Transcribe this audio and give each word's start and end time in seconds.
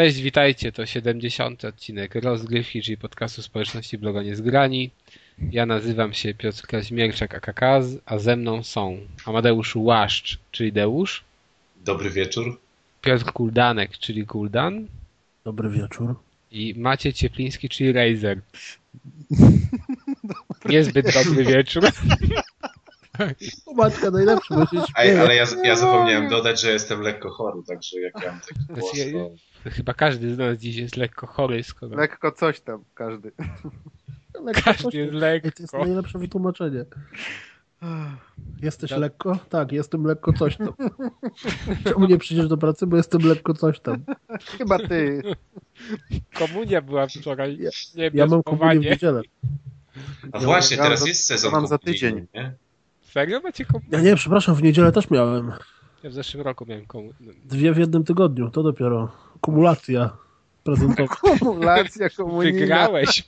Cześć, 0.00 0.20
witajcie, 0.20 0.72
to 0.72 0.86
70. 0.86 1.64
odcinek 1.64 2.14
rozgrywki, 2.14 2.82
czyli 2.82 2.96
podcastu 2.96 3.42
społeczności 3.42 3.98
bloga 3.98 4.22
Niezgrani. 4.22 4.90
Ja 5.50 5.66
nazywam 5.66 6.12
się 6.12 6.34
Piotr 6.34 6.66
Kaźmierczak 6.66 7.34
AKKaz, 7.34 7.86
a 8.06 8.18
ze 8.18 8.36
mną 8.36 8.62
są 8.62 8.98
Amadeusz 9.26 9.76
Łaszcz, 9.76 10.38
czyli 10.50 10.72
Deusz, 10.72 11.24
Dobry 11.84 12.10
wieczór. 12.10 12.60
Piotr 13.02 13.32
Kuldanek, 13.32 13.98
czyli 13.98 14.26
Kuldan 14.26 14.86
Dobry 15.44 15.70
wieczór. 15.70 16.14
i 16.50 16.74
Maciej 16.76 17.12
Ciepliński, 17.12 17.68
czyli 17.68 17.92
Razer. 17.92 18.40
Niezbyt 20.70 21.14
dobry 21.14 21.44
wieczór. 21.44 21.84
O 23.66 23.74
Maćka 23.74 24.10
najlepszy, 24.10 24.54
bo 24.54 24.66
się 24.66 24.78
Ej, 24.78 24.84
śmieje. 25.08 25.20
ale 25.22 25.36
ja, 25.36 25.44
ja 25.64 25.76
zapomniałem 25.76 26.28
dodać, 26.28 26.60
że 26.60 26.70
jestem 26.72 27.00
lekko 27.00 27.30
chory, 27.30 27.60
także 27.68 28.00
jak 28.00 28.22
ja 28.24 28.30
mam 28.32 28.40
taki 28.40 28.60
głos, 28.68 28.92
to... 29.64 29.70
Chyba 29.70 29.94
każdy 29.94 30.34
z 30.34 30.38
nas 30.38 30.58
dziś 30.58 30.76
jest 30.76 30.96
lekko 30.96 31.26
chory, 31.26 31.62
skoro 31.62 31.96
Lekko 31.96 32.32
coś 32.32 32.60
tam, 32.60 32.84
każdy. 32.94 33.32
Lekko 34.44 34.62
każdy 34.64 34.98
jest 34.98 35.14
Ej, 35.22 35.40
To 35.40 35.46
jest 35.46 35.60
lekko. 35.60 35.78
najlepsze 35.86 36.18
wytłumaczenie. 36.18 36.84
Jesteś 38.62 38.90
Tak. 38.90 38.98
lekko? 38.98 39.38
Tak, 39.48 39.72
jestem 39.72 40.04
lekko 40.04 40.32
coś 40.32 40.56
tam. 40.56 40.72
Czemu 41.84 42.06
nie 42.06 42.18
przyjdziesz 42.18 42.48
do 42.48 42.56
pracy? 42.56 42.86
Bo 42.86 42.96
jestem 42.96 43.20
lekko 43.22 43.54
coś 43.54 43.80
tam. 43.80 44.04
Chyba 44.58 44.78
ty. 44.78 45.22
Komunia 46.34 46.82
była 46.82 47.06
wczoraj, 47.06 47.58
Ja- 47.60 47.70
nie 47.94 48.10
Ja 48.14 48.26
mam 48.26 48.42
komunię 48.42 48.80
w 48.80 48.84
niedzielę. 48.84 49.22
A 50.32 50.38
właśnie, 50.38 50.76
ja 50.76 50.82
teraz 50.82 51.00
za- 51.00 51.08
jest 51.08 51.24
sezon 51.24 51.52
mam 51.52 51.66
za 51.66 51.78
tydzień. 51.78 52.26
nie? 52.34 52.54
Serio 53.12 53.40
macie 53.40 53.64
komunię? 53.64 53.88
Ja 53.92 54.00
nie, 54.00 54.16
przepraszam, 54.16 54.54
w 54.54 54.62
niedzielę 54.62 54.92
też 54.92 55.10
miałem. 55.10 55.52
Ja 56.02 56.10
w 56.10 56.12
zeszłym 56.12 56.42
roku 56.42 56.66
miałem 56.66 56.86
komunię. 56.86 57.14
Dwie 57.44 57.72
w 57.72 57.78
jednym 57.78 58.04
tygodniu, 58.04 58.50
to 58.50 58.62
dopiero. 58.62 59.12
Kumulacja 59.40 60.16
prezentowa. 60.64 61.16
Kumulacja 61.40 62.10
komunijna. 62.10 62.58
Wygrałeś. 62.60 63.24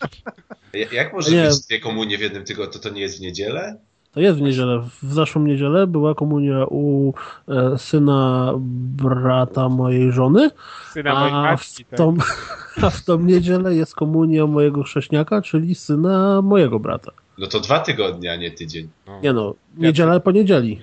Ja- 0.73 0.93
Jak 0.93 1.13
może 1.13 1.31
Nie. 1.37 1.43
być 1.49 1.61
dwie 1.67 1.81
komunie 1.81 2.19
w 2.19 2.21
jednym 2.21 2.45
tygodniu? 2.45 2.73
To 2.73 2.79
to 2.79 2.91
nie 2.95 3.01
jest 3.01 3.19
w 3.19 3.21
niedzielę? 3.21 3.81
To 4.13 4.21
jest 4.21 4.39
w 4.39 4.43
niedzielę. 4.43 4.89
W 5.03 5.13
zeszłą 5.15 5.43
niedzielę 5.43 5.87
była 5.87 6.15
komunia 6.15 6.67
u 6.67 7.15
e, 7.49 7.79
syna 7.79 8.53
brata 8.97 9.69
mojej 9.69 10.13
żony, 10.13 10.51
Syna 10.93 11.15
mojej 11.15 11.35
a 11.35 11.43
matki. 11.43 11.85
w, 11.85 11.89
tak. 11.89 11.99
tą, 11.99 12.17
a 12.87 12.91
w 12.91 13.05
tą 13.05 13.21
niedzielę 13.21 13.75
jest 13.75 13.95
komunia 13.95 14.47
mojego 14.47 14.83
chrześniaka, 14.83 15.43
czyli 15.43 15.75
syna 15.75 16.43
mojego 16.43 16.79
brata. 16.81 17.13
No 17.39 17.47
to 17.47 17.61
dwa 17.61 17.79
tygodnie, 17.81 18.33
a 18.33 18.37
nie 18.37 18.51
tydzień. 18.51 18.89
No. 19.07 19.21
Nie 19.21 19.33
no, 19.33 19.55
niedziela 19.77 20.21
po 20.21 20.31
niedzieli. 20.33 20.83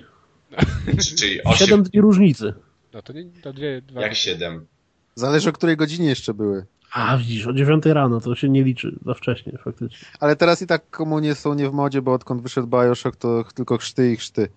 Czy- 1.00 1.16
Czyli 1.18 1.42
osiem, 1.44 1.66
Siedem 1.68 1.82
dni 1.82 2.00
różnicy. 2.00 2.54
No 2.94 3.02
to, 3.02 3.12
nie, 3.12 3.24
to 3.42 3.52
dwie, 3.52 3.82
dwa. 3.82 4.00
jak 4.00 4.14
siedem. 4.14 4.66
Zależy 5.14 5.50
o 5.50 5.52
której 5.52 5.76
godzinie 5.76 6.08
jeszcze 6.08 6.34
były. 6.34 6.66
A 6.92 7.16
widzisz, 7.16 7.46
o 7.46 7.52
dziewiątej 7.52 7.92
rano 7.92 8.20
to 8.20 8.34
się 8.34 8.48
nie 8.48 8.64
liczy 8.64 8.98
za 9.04 9.14
wcześnie 9.14 9.58
faktycznie. 9.64 10.08
Ale 10.20 10.36
teraz 10.36 10.62
i 10.62 10.66
tak 10.66 10.90
komunie 10.90 11.34
są 11.34 11.54
nie 11.54 11.70
w 11.70 11.72
modzie, 11.72 12.02
bo 12.02 12.12
odkąd 12.12 12.42
wyszedł 12.42 12.66
Bioshock, 12.66 13.16
to 13.16 13.44
tylko 13.54 13.78
chrzty 13.78 14.12
i 14.12 14.16
chrzty. 14.16 14.48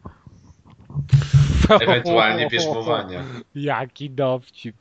Ewentualnie 1.82 2.50
bierzmowania. 2.50 3.24
Jaki 3.56 4.10
dowcip. 4.10 4.76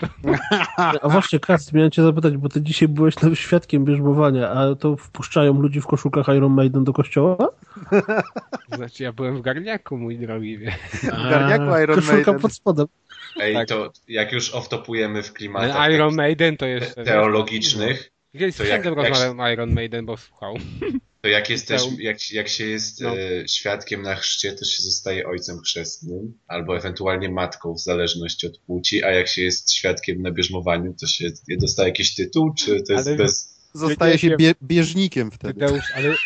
A 1.02 1.08
właśnie, 1.08 1.40
Kast, 1.40 1.72
miałem 1.72 1.90
cię 1.90 2.02
zapytać, 2.02 2.36
bo 2.36 2.48
ty 2.48 2.62
dzisiaj 2.62 2.88
byłeś 2.88 3.14
tam 3.14 3.36
świadkiem 3.36 3.84
bierzmowania, 3.84 4.50
a 4.50 4.74
to 4.74 4.96
wpuszczają 4.96 5.62
ludzi 5.62 5.80
w 5.80 5.86
koszulkach 5.86 6.28
Iron 6.28 6.54
Maiden 6.54 6.84
do 6.84 6.92
kościoła? 6.92 7.48
Znaczy 8.76 9.02
ja 9.02 9.12
byłem 9.12 9.36
w 9.36 9.40
garniaku, 9.40 9.98
mój 9.98 10.18
drogi. 10.18 10.58
Wie. 10.58 10.72
W 11.02 11.30
garniaku 11.30 11.82
Iron 11.82 11.96
Koszulka 11.96 12.14
Maiden. 12.16 12.40
pod 12.40 12.52
spodem. 12.52 12.86
Ej, 13.40 13.54
Tak. 13.54 13.68
to 13.68 13.92
jak 14.08 14.32
już 14.32 14.50
oftopujemy 14.54 15.22
w 15.22 15.32
klimatach 15.32 15.76
Ale 15.76 15.94
Iron 15.94 16.14
Maiden 16.14 16.56
to 16.56 16.66
jeszcze... 16.66 17.04
teologicznych, 17.04 18.10
Kiedyś 18.32 18.54
z 18.54 18.58
to 18.58 18.64
jak- 18.64 18.84
jak- 18.84 18.94
rozmawiałem 18.94 19.40
o 19.40 19.50
Iron 19.50 19.72
Maiden, 19.74 20.06
bo 20.06 20.16
słuchał. 20.16 20.54
to 21.22 21.28
jak 21.28 21.50
jesteś, 21.50 21.82
jak, 21.98 22.30
jak 22.32 22.48
się 22.48 22.66
jest 22.66 23.00
No. 23.00 23.18
e, 23.18 23.48
świadkiem 23.48 24.02
na 24.02 24.14
chrzcie, 24.14 24.52
to 24.52 24.64
się 24.64 24.82
zostaje 24.82 25.26
ojcem 25.26 25.60
chrzestnym, 25.60 26.38
albo 26.46 26.76
ewentualnie 26.76 27.28
matką, 27.28 27.74
w 27.74 27.80
zależności 27.80 28.46
od 28.46 28.58
płci, 28.58 29.04
a 29.04 29.10
jak 29.10 29.28
się 29.28 29.42
jest 29.42 29.72
świadkiem 29.72 30.22
na 30.22 30.30
bierzmowaniu, 30.30 30.94
to 31.00 31.06
się 31.06 31.30
dostaje 31.60 31.88
jakiś 31.88 32.14
tytuł, 32.14 32.54
czy 32.54 32.82
to 32.82 32.92
jest 32.92 33.06
Ale- 33.08 33.16
bez... 33.16 33.52
Zostaje 33.74 34.18
się 34.18 34.36
bie 34.36 34.54
bieżnikiem 34.62 35.30
wtedy. 35.30 35.60
Tadeusz, 35.60 35.84
ale, 35.94 36.14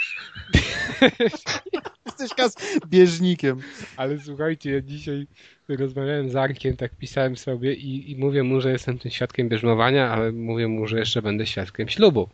Jesteś 2.21 2.37
kas 2.37 2.54
bieżnikiem. 2.87 3.60
ale 3.97 4.21
słuchajcie, 4.21 4.71
ja 4.72 4.81
dzisiaj 4.81 5.27
rozmawiałem 5.69 6.31
z 6.31 6.37
Arkiem, 6.37 6.77
tak 6.77 6.94
pisałem 6.94 7.37
sobie 7.37 7.75
i, 7.75 8.10
i 8.12 8.16
mówię 8.16 8.43
mu, 8.43 8.60
że 8.60 8.72
jestem 8.72 8.99
tym 8.99 9.10
świadkiem 9.10 9.49
bierzmowania, 9.49 10.09
ale 10.10 10.32
mówię 10.32 10.69
mu, 10.69 10.87
że 10.87 10.99
jeszcze 10.99 11.22
będę 11.22 11.47
świadkiem 11.47 11.88
ślubu. 11.88 12.28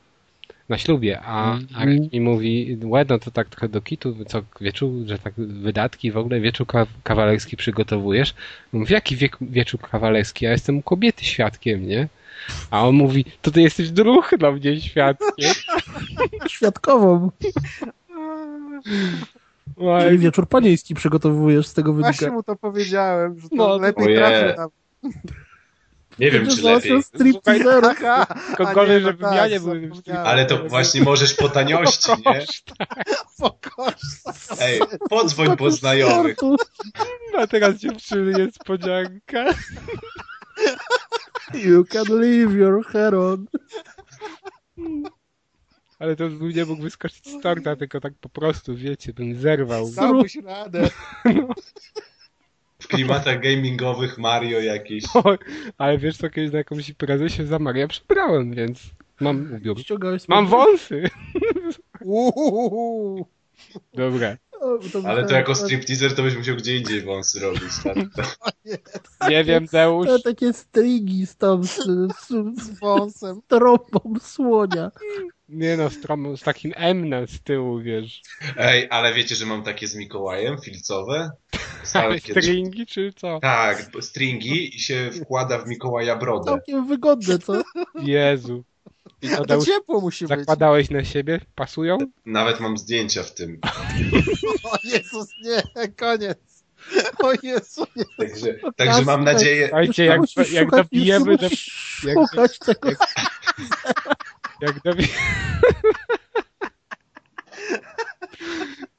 Na 0.69 0.78
ślubie, 0.78 1.21
a 1.21 1.54
Mhm. 1.54 1.69
Arek 1.82 2.12
mi 2.12 2.21
mówi, 2.21 2.78
łe, 2.84 3.04
no 3.09 3.19
to 3.19 3.31
tak 3.31 3.48
trochę 3.48 3.69
do 3.69 3.81
kitu, 3.81 4.25
co 4.25 4.42
wieczór, 4.60 4.91
że 5.06 5.19
tak 5.19 5.34
wydatki 5.37 6.12
w 6.12 6.16
ogóle, 6.16 6.41
wieczór 6.41 6.66
ka- 6.66 6.87
kawalerski 7.03 7.56
przygotowujesz. 7.56 8.34
Mówię, 8.72 8.94
jaki 8.94 9.16
wiek, 9.16 9.37
wieczór 9.41 9.81
kawalerski? 9.81 10.44
Ja 10.44 10.50
jestem 10.50 10.78
u 10.78 10.82
kobiety 10.82 11.25
świadkiem, 11.25 11.88
nie? 11.88 12.09
A 12.71 12.87
on 12.88 12.94
mówi, 12.94 13.25
to 13.42 13.50
ty 13.50 13.62
jesteś 13.62 13.91
druh 13.91 14.31
dla 14.38 14.53
mnie 14.53 14.81
świadkiem. 14.81 15.53
Świadkową. 16.48 17.31
Czyli 20.03 20.19
wieczór 20.19 20.49
panieński 20.49 20.95
przygotowujesz 20.95 21.67
z 21.67 21.75
tego 21.75 21.93
Właśnie 21.93 22.12
wynika. 22.19 22.34
mu 22.37 22.43
to 22.43 22.56
powiedziałem, 22.56 23.39
że 23.41 23.49
to 23.49 23.55
No, 23.56 23.77
lepiej 23.78 24.05
Ojej. 24.06 24.19
trafił 24.19 24.56
tam. 24.56 24.69
Nie 26.19 26.31
wiem, 26.31 26.43
czy 26.43 26.49
lepiej. 26.49 26.62
załatwiał 26.62 27.03
stripteaserów. 27.03 27.91
Aha, 28.06 28.27
Tylko 28.47 28.69
a 28.69 28.75
gorzej, 28.75 29.05
nie, 29.05 29.11
no 29.11 29.12
wymianie 29.17 29.61
tak. 30.06 30.17
Ale 30.17 30.47
to 30.47 30.69
właśnie 30.69 31.03
możesz 31.03 31.34
po 31.34 31.49
taniości, 31.49 32.12
nie? 32.27 32.45
Pokoż. 33.39 33.95
Ej, 34.61 34.81
podzwoń 35.11 35.56
po 35.56 35.71
znajomych. 35.71 36.37
Tortu. 36.37 36.56
A 37.39 37.47
teraz 37.47 37.75
dziewczyny 37.75 38.45
niespodzianka. 38.47 39.45
You 41.55 41.84
can 41.84 42.05
leave 42.09 42.53
your 42.53 42.84
hair 42.87 43.15
on. 43.15 43.47
Ale 46.03 46.17
to 46.17 46.29
bym 46.29 46.49
nie 46.49 46.65
mógł 46.65 46.83
wyskoczyć 46.83 47.29
z 47.29 47.41
torta, 47.41 47.77
tylko 47.77 48.01
tak 48.01 48.15
po 48.21 48.29
prostu, 48.29 48.77
wiecie, 48.77 49.13
bym 49.13 49.41
zerwał. 49.41 49.91
Dałbyś 49.91 50.37
radę. 50.37 50.91
W 52.79 52.89
klimatach 52.89 53.41
gamingowych 53.41 54.19
Mario 54.19 54.61
jakieś. 54.61 55.05
Ale 55.79 55.99
wiesz 55.99 56.17
co, 56.17 56.31
kiedyś 56.31 56.53
na 56.53 56.59
jakąś 56.59 56.89
imprezę 56.89 57.31
się 57.31 57.47
za 57.47 57.59
Maria 57.59 57.89
przebrałem, 57.89 58.55
więc 58.55 58.81
mam 59.21 59.53
ubiór. 59.57 59.77
Mam 60.29 60.47
wąsy! 60.47 61.11
Uhuhuhu. 62.01 63.27
Dobra, 63.95 64.37
Ale 65.05 65.27
to 65.27 65.34
jako 65.34 65.55
stripteaser 65.55 66.15
to 66.15 66.23
byś 66.23 66.37
musiał 66.37 66.57
gdzie 66.57 66.77
indziej 66.77 67.03
wąsy 67.03 67.41
robić. 67.41 67.63
Tak? 67.84 67.97
nie 69.31 69.45
wiem, 69.45 69.67
Deusz. 69.73 70.07
To 70.07 70.19
takie 70.19 70.53
stringi 70.53 71.27
z 71.27 71.37
tą, 71.37 71.65
z, 71.65 71.77
z, 71.77 72.29
z 72.63 72.79
wąsem. 72.79 73.41
trąbą 73.49 74.01
słonia. 74.21 74.91
Nie 75.53 75.77
no, 75.77 75.91
z, 75.91 75.99
trom- 76.01 76.37
z 76.37 76.41
takim 76.41 76.72
M 76.77 77.09
na 77.09 77.27
z 77.27 77.41
tyłu, 77.41 77.81
wiesz. 77.81 78.22
Ej, 78.57 78.87
ale 78.91 79.15
wiecie, 79.15 79.34
że 79.34 79.47
mam 79.47 79.63
takie 79.63 79.89
z 79.89 79.97
Mikołajem, 79.97 80.59
filcowe? 80.60 81.31
Ale 81.53 81.60
Dostałem 81.83 82.21
kiedyś... 82.21 82.45
stringi, 82.45 82.87
czy 82.87 83.13
co? 83.16 83.39
Tak, 83.41 83.91
stringi 84.01 84.77
i 84.77 84.81
się 84.81 85.10
wkłada 85.22 85.59
w 85.59 85.66
Mikołaja 85.66 86.16
brodę. 86.16 86.45
Całkiem 86.45 86.87
wygodne, 86.89 87.39
co? 87.39 87.63
Jezu. 88.03 88.65
I 89.22 89.28
to 89.28 89.45
to 89.45 89.65
ciepło 89.65 90.01
musi 90.01 90.27
być. 90.27 90.39
zakładałeś 90.39 90.91
na 90.91 91.04
siebie? 91.04 91.41
Pasują? 91.55 91.98
Nawet 92.27 92.60
mam 92.60 92.78
zdjęcia 92.78 93.22
w 93.22 93.34
tym. 93.34 93.59
O 94.65 94.77
Jezus, 94.84 95.28
nie, 95.45 95.89
koniec. 95.89 96.39
O 97.22 97.33
Jezu, 97.43 97.84
nie. 97.97 98.05
Także, 98.28 98.55
także 98.77 99.03
mam 99.03 99.25
nadzieję... 99.25 99.66
Słuchajcie, 99.69 100.05
jak, 100.05 100.21
jak 100.53 100.71
dobijemy 100.71 101.37
do... 101.37 101.45
jak- 101.45 101.53
Szukać 101.59 102.59
tego. 102.59 102.89
jak- 102.91 102.98
Jak 104.62 104.82
dobi... 104.84 105.09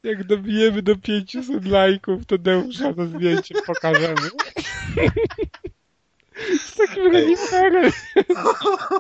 Jak 0.03 0.23
dobijemy 0.23 0.81
do 0.81 0.95
500 0.95 1.65
lajków, 1.65 2.25
to 2.25 2.37
Deusza 2.37 2.93
to 2.93 3.05
zdjęcie 3.05 3.55
pokażemy. 3.65 4.15
Z 6.59 6.75
takim 6.75 7.13
reniferem. 7.13 7.91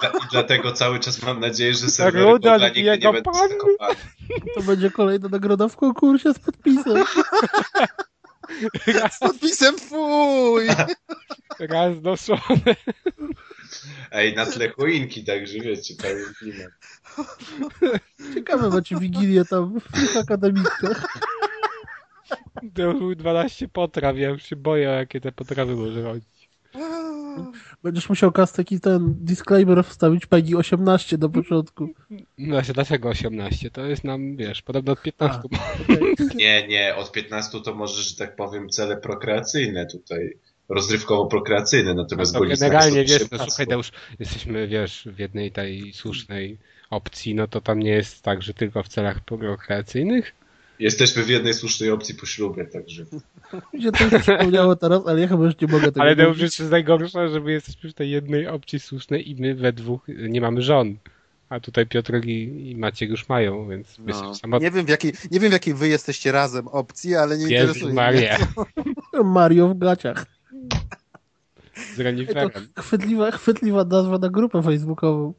Dla- 0.01 0.09
I 0.09 0.27
dlatego 0.31 0.71
cały 0.71 0.99
czas 0.99 1.21
mam 1.23 1.39
nadzieję, 1.39 1.73
że 1.73 1.87
serwery 1.89 2.25
nigdy 2.75 2.81
jego 2.81 3.07
nie 3.07 3.13
będą 3.13 3.31
pan. 3.31 3.49
zakopane. 3.49 3.95
To 4.55 4.61
będzie 4.61 4.91
kolejna 4.91 5.29
nagroda 5.29 5.67
w 5.67 5.75
konkursie 5.75 6.33
z 6.33 6.39
podpisem. 6.39 7.03
Raz, 8.87 9.15
Z 9.15 9.19
podpisem 9.19 9.79
fuj. 9.79 10.67
raz 11.59 11.93
noszone. 12.01 12.75
Ej, 14.11 14.35
na 14.35 14.45
tle 14.45 14.69
choinki, 14.69 15.23
także 15.23 15.59
wiecie, 15.59 15.95
cały 15.95 16.33
klimat. 16.39 16.71
Ciekawe 18.33 18.69
macie 18.69 18.95
Wigilię 18.99 19.45
tam 19.45 19.79
w 19.79 19.91
tych 19.91 20.17
akademickach. 20.17 21.19
Deusz 22.63 23.15
12 23.15 23.67
potraw, 23.67 24.17
ja 24.17 24.29
już 24.29 24.43
się 24.43 24.55
boję, 24.55 24.83
jakie 24.83 25.21
te 25.21 25.31
potrawy 25.31 25.75
może 25.75 26.03
chodzić. 26.03 26.49
Będziesz 27.83 28.09
musiał 28.09 28.31
kas 28.31 28.53
taki 28.53 28.79
ten 28.79 29.15
disclaimer 29.17 29.85
wstawić 29.85 30.25
PEGI 30.25 30.55
18 30.55 31.17
do 31.17 31.29
początku. 31.29 31.89
No 32.37 32.53
właśnie, 32.53 32.73
dlaczego 32.73 33.09
18? 33.09 33.71
To 33.71 33.85
jest 33.85 34.03
nam, 34.03 34.35
wiesz, 34.35 34.61
podobno 34.61 34.91
od 34.91 35.01
15. 35.01 35.41
Nie, 36.35 36.67
nie, 36.67 36.95
od 36.95 37.11
15 37.11 37.61
to 37.61 37.75
możesz, 37.75 38.09
że 38.09 38.15
tak 38.15 38.35
powiem, 38.35 38.69
cele 38.69 38.97
prokreacyjne 38.97 39.85
tutaj, 39.85 40.37
rozrywkowo-prokreacyjne, 40.69 41.95
natomiast 41.95 42.33
to 42.33 42.39
golizna 42.39 42.67
generalnie 42.69 43.03
wiesz, 43.03 43.19
no 43.19 43.25
18. 43.25 43.51
słuchaj, 43.51 43.77
już 43.77 43.91
jesteśmy, 44.19 44.67
wiesz, 44.67 45.07
w 45.11 45.19
jednej 45.19 45.51
tej 45.51 45.93
słusznej 45.93 46.57
opcji, 46.89 47.35
no 47.35 47.47
to 47.47 47.61
tam 47.61 47.79
nie 47.79 47.91
jest 47.91 48.21
tak, 48.21 48.41
że 48.41 48.53
tylko 48.53 48.83
w 48.83 48.87
celach 48.87 49.19
prokreacyjnych? 49.19 50.33
Jesteśmy 50.79 51.23
w 51.23 51.29
jednej 51.29 51.53
słusznej 51.53 51.91
opcji 51.91 52.15
po 52.15 52.25
ślubie, 52.25 52.65
także 52.65 53.05
Mi 53.73 53.83
się 53.83 53.91
to 53.91 54.03
już 54.03 54.13
przypomniało 54.23 54.75
teraz, 54.75 55.07
ale 55.07 55.21
ja 55.21 55.27
chyba 55.27 55.45
już 55.45 55.59
nie 55.61 55.67
mogę 55.67 55.85
tego 55.85 56.01
Ale 56.01 56.15
to 56.15 56.21
już 56.21 56.39
jest 56.39 56.71
najgorsze, 56.71 57.29
że 57.29 57.39
my 57.39 57.51
jesteśmy 57.51 57.89
w 57.89 57.93
tej 57.93 58.11
jednej 58.11 58.47
opcji 58.47 58.79
słusznej 58.79 59.29
i 59.29 59.35
my 59.35 59.55
we 59.55 59.73
dwóch 59.73 60.07
nie 60.07 60.41
mamy 60.41 60.61
żon. 60.61 60.97
A 61.49 61.59
tutaj 61.59 61.87
Piotr 61.87 62.25
i, 62.25 62.69
i 62.71 62.75
Maciek 62.75 63.09
już 63.09 63.29
mają, 63.29 63.69
więc 63.69 63.99
my 63.99 64.11
No. 64.11 64.35
samotni. 64.35 64.65
Nie, 64.65 64.71
wiem, 64.71 64.85
w 64.85 64.89
jakiej, 64.89 65.13
nie 65.31 65.39
wiem, 65.39 65.49
w 65.49 65.53
jakiej 65.53 65.73
wy 65.73 65.87
jesteście 65.87 66.31
razem 66.31 66.67
opcji, 66.67 67.15
ale 67.15 67.37
nie 67.37 67.43
Jezu 67.43 67.53
interesuje 67.55 67.85
mnie. 67.85 67.93
Maria, 67.93 68.37
Mario 69.23 69.67
w 69.67 69.77
gaciach. 69.77 70.25
Z 71.95 71.99
reniferem. 71.99 72.49
to 72.49 72.81
chwytliwa, 72.81 73.31
chwytliwa 73.31 73.83
nazwa 73.83 74.17
na 74.17 74.29
grupę 74.29 74.61
facebookową. 74.61 75.33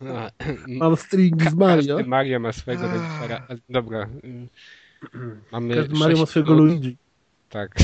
No, 0.00 0.28
Mam 0.68 0.96
string 0.96 1.50
z 1.50 1.54
Mario. 1.54 1.96
Każdy 1.96 2.10
Mario 2.10 2.40
ma 2.40 2.52
swojego 2.52 2.88
renifera. 2.88 3.46
Dobra. 3.68 4.08
Mamy 5.52 5.74
Każdy 5.74 5.94
Mario 5.94 6.18
ma 6.18 6.26
swojego 6.26 6.54
minut. 6.54 6.70
Luigi. 6.70 6.96
Tak. 7.48 7.74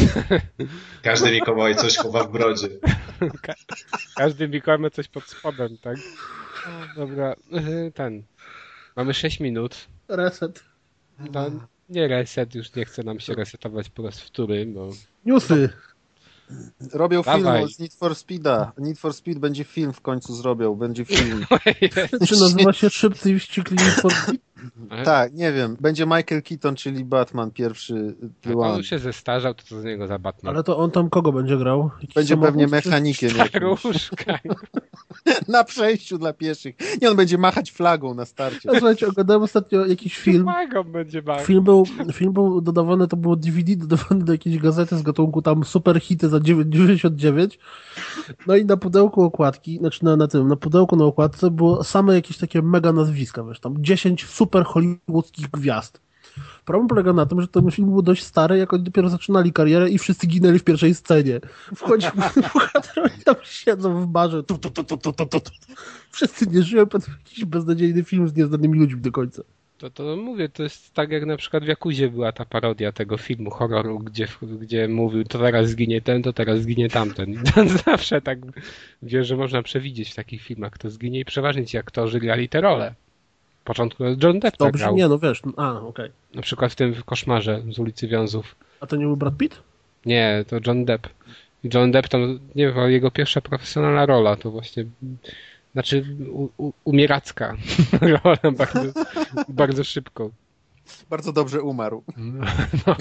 każdy 1.02 1.30
Mikołaj 1.30 1.76
coś 1.76 1.96
chowa 1.96 2.24
w 2.24 2.32
brodzie. 2.32 2.68
Każdy 4.16 4.48
Mikołaj 4.48 4.78
ma 4.78 4.90
coś 4.90 5.08
pod 5.08 5.24
spodem, 5.24 5.78
tak? 5.82 5.96
Dobra, 6.96 7.32
y, 7.32 7.92
ten. 7.94 8.22
Mamy 8.96 9.14
6 9.14 9.40
minut. 9.40 9.88
Reset. 10.08 10.64
No, 11.32 11.50
nie 11.88 12.08
reset, 12.08 12.54
już 12.54 12.74
nie 12.74 12.84
chce 12.84 13.02
nam 13.02 13.20
się 13.20 13.34
resetować 13.34 13.88
po 13.88 14.02
raz 14.02 14.20
wtóry, 14.20 14.66
bo 14.66 14.90
Newsy. 15.24 15.68
Robią 16.92 17.22
Dawaj. 17.22 17.60
film 17.60 17.72
z 17.72 17.78
Need 17.78 17.94
for 17.94 18.14
Speeda. 18.14 18.72
Need 18.78 18.98
for 18.98 19.14
Speed 19.14 19.40
będzie 19.40 19.64
film 19.64 19.92
w 19.92 20.00
końcu 20.00 20.34
zrobią, 20.34 20.74
będzie 20.74 21.04
film. 21.04 21.46
Czy 22.28 22.40
nazywa 22.40 22.72
się 22.72 22.90
Szybcy 22.90 23.32
i 23.32 23.38
Wściekli 23.38 23.76
Need 23.76 23.94
for 23.94 24.12
Speed? 24.12 24.47
Tak, 25.04 25.34
nie 25.34 25.52
wiem. 25.52 25.76
Będzie 25.80 26.06
Michael 26.06 26.42
Keaton, 26.42 26.76
czyli 26.76 27.04
Batman 27.04 27.50
pierwszy. 27.50 28.14
Jak 28.46 28.56
One. 28.56 28.70
on 28.70 28.82
się 28.82 28.98
zestarzał, 28.98 29.54
to 29.54 29.62
co 29.62 29.80
z 29.80 29.84
niego 29.84 30.06
za 30.06 30.18
Batman? 30.18 30.54
Ale 30.54 30.64
to 30.64 30.78
on 30.78 30.90
tam 30.90 31.10
kogo 31.10 31.32
będzie 31.32 31.56
grał? 31.56 31.90
Jakiś 32.00 32.14
Będzie 32.14 32.36
pewnie 32.36 32.66
mechanikiem. 32.66 33.30
Staruszka. 33.30 34.38
na 35.48 35.64
przejściu 35.64 36.18
dla 36.18 36.32
pieszych. 36.32 36.76
Nie, 37.02 37.10
on 37.10 37.16
będzie 37.16 37.38
machać 37.38 37.72
flagą 37.72 38.14
na 38.14 38.24
starcie. 38.24 38.60
Ja, 38.64 38.78
Słuchajcie, 38.78 39.06
oglądałem 39.08 39.42
ostatnio 39.42 39.86
jakiś 39.86 40.18
film. 40.18 40.44
Magą 40.44 40.84
będzie 40.84 41.22
bał. 41.22 41.40
Film 41.40 41.64
był, 41.64 41.84
film 42.12 42.32
był 42.32 42.60
dodawany, 42.60 43.08
to 43.08 43.16
było 43.16 43.36
DVD 43.36 43.76
dodawane 43.76 44.24
do 44.24 44.32
jakiejś 44.32 44.58
gazety 44.58 44.96
z 44.96 45.02
gatunku 45.02 45.42
tam 45.42 45.64
super 45.64 46.00
hity 46.00 46.28
za 46.28 46.38
9,99. 46.38 47.58
No 48.46 48.56
i 48.56 48.64
na 48.64 48.76
pudełku 48.76 49.22
okładki, 49.22 49.78
znaczy 49.78 50.04
na, 50.04 50.16
na 50.16 50.28
tym, 50.28 50.48
na 50.48 50.56
pudełku 50.56 50.96
na 50.96 51.04
okładce 51.04 51.50
było 51.50 51.84
same 51.84 52.14
jakieś 52.14 52.38
takie 52.38 52.62
mega 52.62 52.92
nazwiska, 52.92 53.44
wiesz, 53.44 53.60
tam 53.60 53.74
10 53.78 54.26
super 54.26 54.47
hollywoodzkich 54.52 55.50
gwiazd. 55.50 56.00
Problem 56.64 56.88
polega 56.88 57.12
na 57.12 57.26
tym, 57.26 57.40
że 57.40 57.48
ten 57.48 57.70
film 57.70 57.90
był 57.90 58.02
dość 58.02 58.24
stary, 58.24 58.58
jak 58.58 58.72
oni 58.72 58.82
dopiero 58.82 59.08
zaczynali 59.08 59.52
karierę 59.52 59.90
i 59.90 59.98
wszyscy 59.98 60.26
ginęli 60.26 60.58
w 60.58 60.64
pierwszej 60.64 60.94
scenie. 60.94 61.40
Wchodzi 61.76 62.06
bohater, 62.54 63.04
oni 63.04 63.22
tam 63.24 63.34
siedzą 63.42 64.00
w 64.00 64.06
barze, 64.06 64.42
tu, 64.42 64.58
tu, 64.58 64.70
tu, 64.70 64.84
tu, 64.84 64.96
tu, 64.96 65.12
tu, 65.12 65.26
tu. 65.26 65.50
Wszyscy 66.10 66.46
nie 66.46 66.62
żyją, 66.62 66.86
potem 66.86 67.14
jakiś 67.18 67.44
beznadziejny 67.44 68.04
film 68.04 68.28
z 68.28 68.36
nieznanymi 68.36 68.78
ludźmi 68.78 69.00
do 69.00 69.12
końca. 69.12 69.42
To, 69.78 69.90
to 69.90 70.16
mówię, 70.16 70.48
to 70.48 70.62
jest 70.62 70.94
tak 70.94 71.10
jak 71.10 71.26
na 71.26 71.36
przykład 71.36 71.64
w 71.64 71.66
Jakuzie 71.66 72.08
była 72.08 72.32
ta 72.32 72.44
parodia 72.44 72.92
tego 72.92 73.16
filmu 73.16 73.50
horroru, 73.50 73.98
gdzie, 73.98 74.28
gdzie 74.42 74.88
mówił 74.88 75.24
to 75.24 75.38
teraz 75.38 75.68
zginie 75.68 76.00
ten, 76.00 76.22
to 76.22 76.32
teraz 76.32 76.60
zginie 76.60 76.88
tamten. 76.88 77.32
I 77.32 77.38
to 77.54 77.68
zawsze 77.68 78.20
tak 78.20 78.38
wiesz, 79.02 79.26
że 79.26 79.36
można 79.36 79.62
przewidzieć 79.62 80.12
w 80.12 80.14
takich 80.14 80.42
filmach, 80.42 80.72
kto 80.72 80.90
zginie 80.90 81.20
i 81.20 81.24
przeważnie 81.24 81.66
ci 81.66 81.78
aktorzy 81.78 82.20
grali 82.20 82.48
te 82.48 82.60
role. 82.60 82.94
Początku 83.68 84.04
John 84.22 84.40
Depp 84.40 84.56
tak 84.56 84.68
Dobrze, 84.68 84.84
grał. 84.84 84.96
nie 84.96 85.08
no 85.08 85.18
wiesz, 85.18 85.42
no, 85.44 85.52
a 85.56 85.80
okej. 85.80 86.10
Na 86.34 86.42
przykład 86.42 86.72
w 86.72 86.74
tym 86.76 86.94
koszmarze 87.04 87.62
z 87.70 87.78
ulicy 87.78 88.08
Wiązów. 88.08 88.54
A 88.80 88.86
to 88.86 88.96
nie 88.96 89.04
był 89.04 89.16
Brad 89.16 89.36
Pitt? 89.36 89.62
Nie, 90.06 90.44
to 90.48 90.56
John 90.66 90.84
Depp. 90.84 91.08
I 91.64 91.68
John 91.74 91.90
Depp 91.92 92.08
to, 92.08 92.18
nie 92.54 92.72
wiem, 92.72 92.90
jego 92.90 93.10
pierwsza 93.10 93.40
profesjonalna 93.40 94.06
rola 94.06 94.36
to 94.36 94.50
właśnie, 94.50 94.84
znaczy 95.72 96.04
u, 96.32 96.48
u, 96.58 96.72
umieracka 96.84 97.56
rola 98.24 98.36
bardzo, 98.56 98.92
bardzo 99.48 99.84
szybko. 99.84 100.30
Bardzo 101.10 101.32
dobrze 101.32 101.62
umarł. 101.62 102.02
No, 102.86 102.94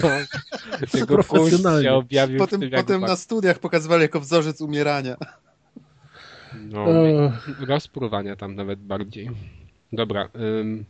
jego 0.94 1.06
punkt 1.16 1.28
Profesjonalnie. 1.28 1.82
się 1.88 1.92
objawił 1.94 2.38
Potem, 2.38 2.60
tym, 2.60 2.70
potem 2.70 3.00
na 3.00 3.16
studiach 3.16 3.58
pokazywali 3.58 4.02
jako 4.02 4.20
wzorzec 4.20 4.60
umierania. 4.60 5.16
no, 6.54 6.86
Eee, 6.88 7.30
rozpruwania 7.66 8.36
tam 8.36 8.54
nawet 8.54 8.78
bardziej. 8.80 9.30
Dobra, 9.92 10.28
ym, 10.60 10.84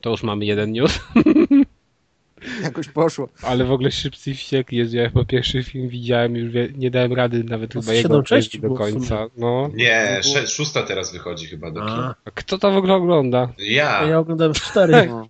to 0.00 0.10
już 0.10 0.22
mamy 0.22 0.44
jeden 0.44 0.72
news, 0.72 1.00
Jakoś 2.62 2.88
poszło. 2.88 3.28
ale 3.42 3.64
w 3.64 3.72
ogóle 3.72 3.90
Szybcy 3.90 4.30
i 4.30 4.34
Wściekli, 4.34 4.78
Jezu, 4.78 4.96
ja 4.96 5.10
po 5.10 5.24
pierwszy 5.24 5.62
film 5.62 5.88
widziałem, 5.88 6.36
już 6.36 6.50
wie, 6.52 6.68
nie 6.76 6.90
dałem 6.90 7.12
rady 7.12 7.44
nawet 7.44 7.74
No, 7.74 7.80
chyba 7.80 7.92
jego 7.92 8.22
do 8.62 8.74
końca. 8.74 9.26
No. 9.36 9.70
Nie, 9.74 10.20
sze- 10.22 10.46
szósta 10.46 10.82
teraz 10.82 11.12
wychodzi 11.12 11.46
chyba 11.46 11.70
do 11.70 11.80
kin. 11.80 11.88
a, 11.90 12.14
A 12.24 12.30
kto 12.30 12.58
to 12.58 12.70
w 12.72 12.76
ogóle 12.76 12.94
ogląda? 12.94 13.52
Ja, 13.58 14.02
ja 14.06 14.18
oglądałem 14.18 14.54
cztery. 14.54 15.06
No. 15.10 15.28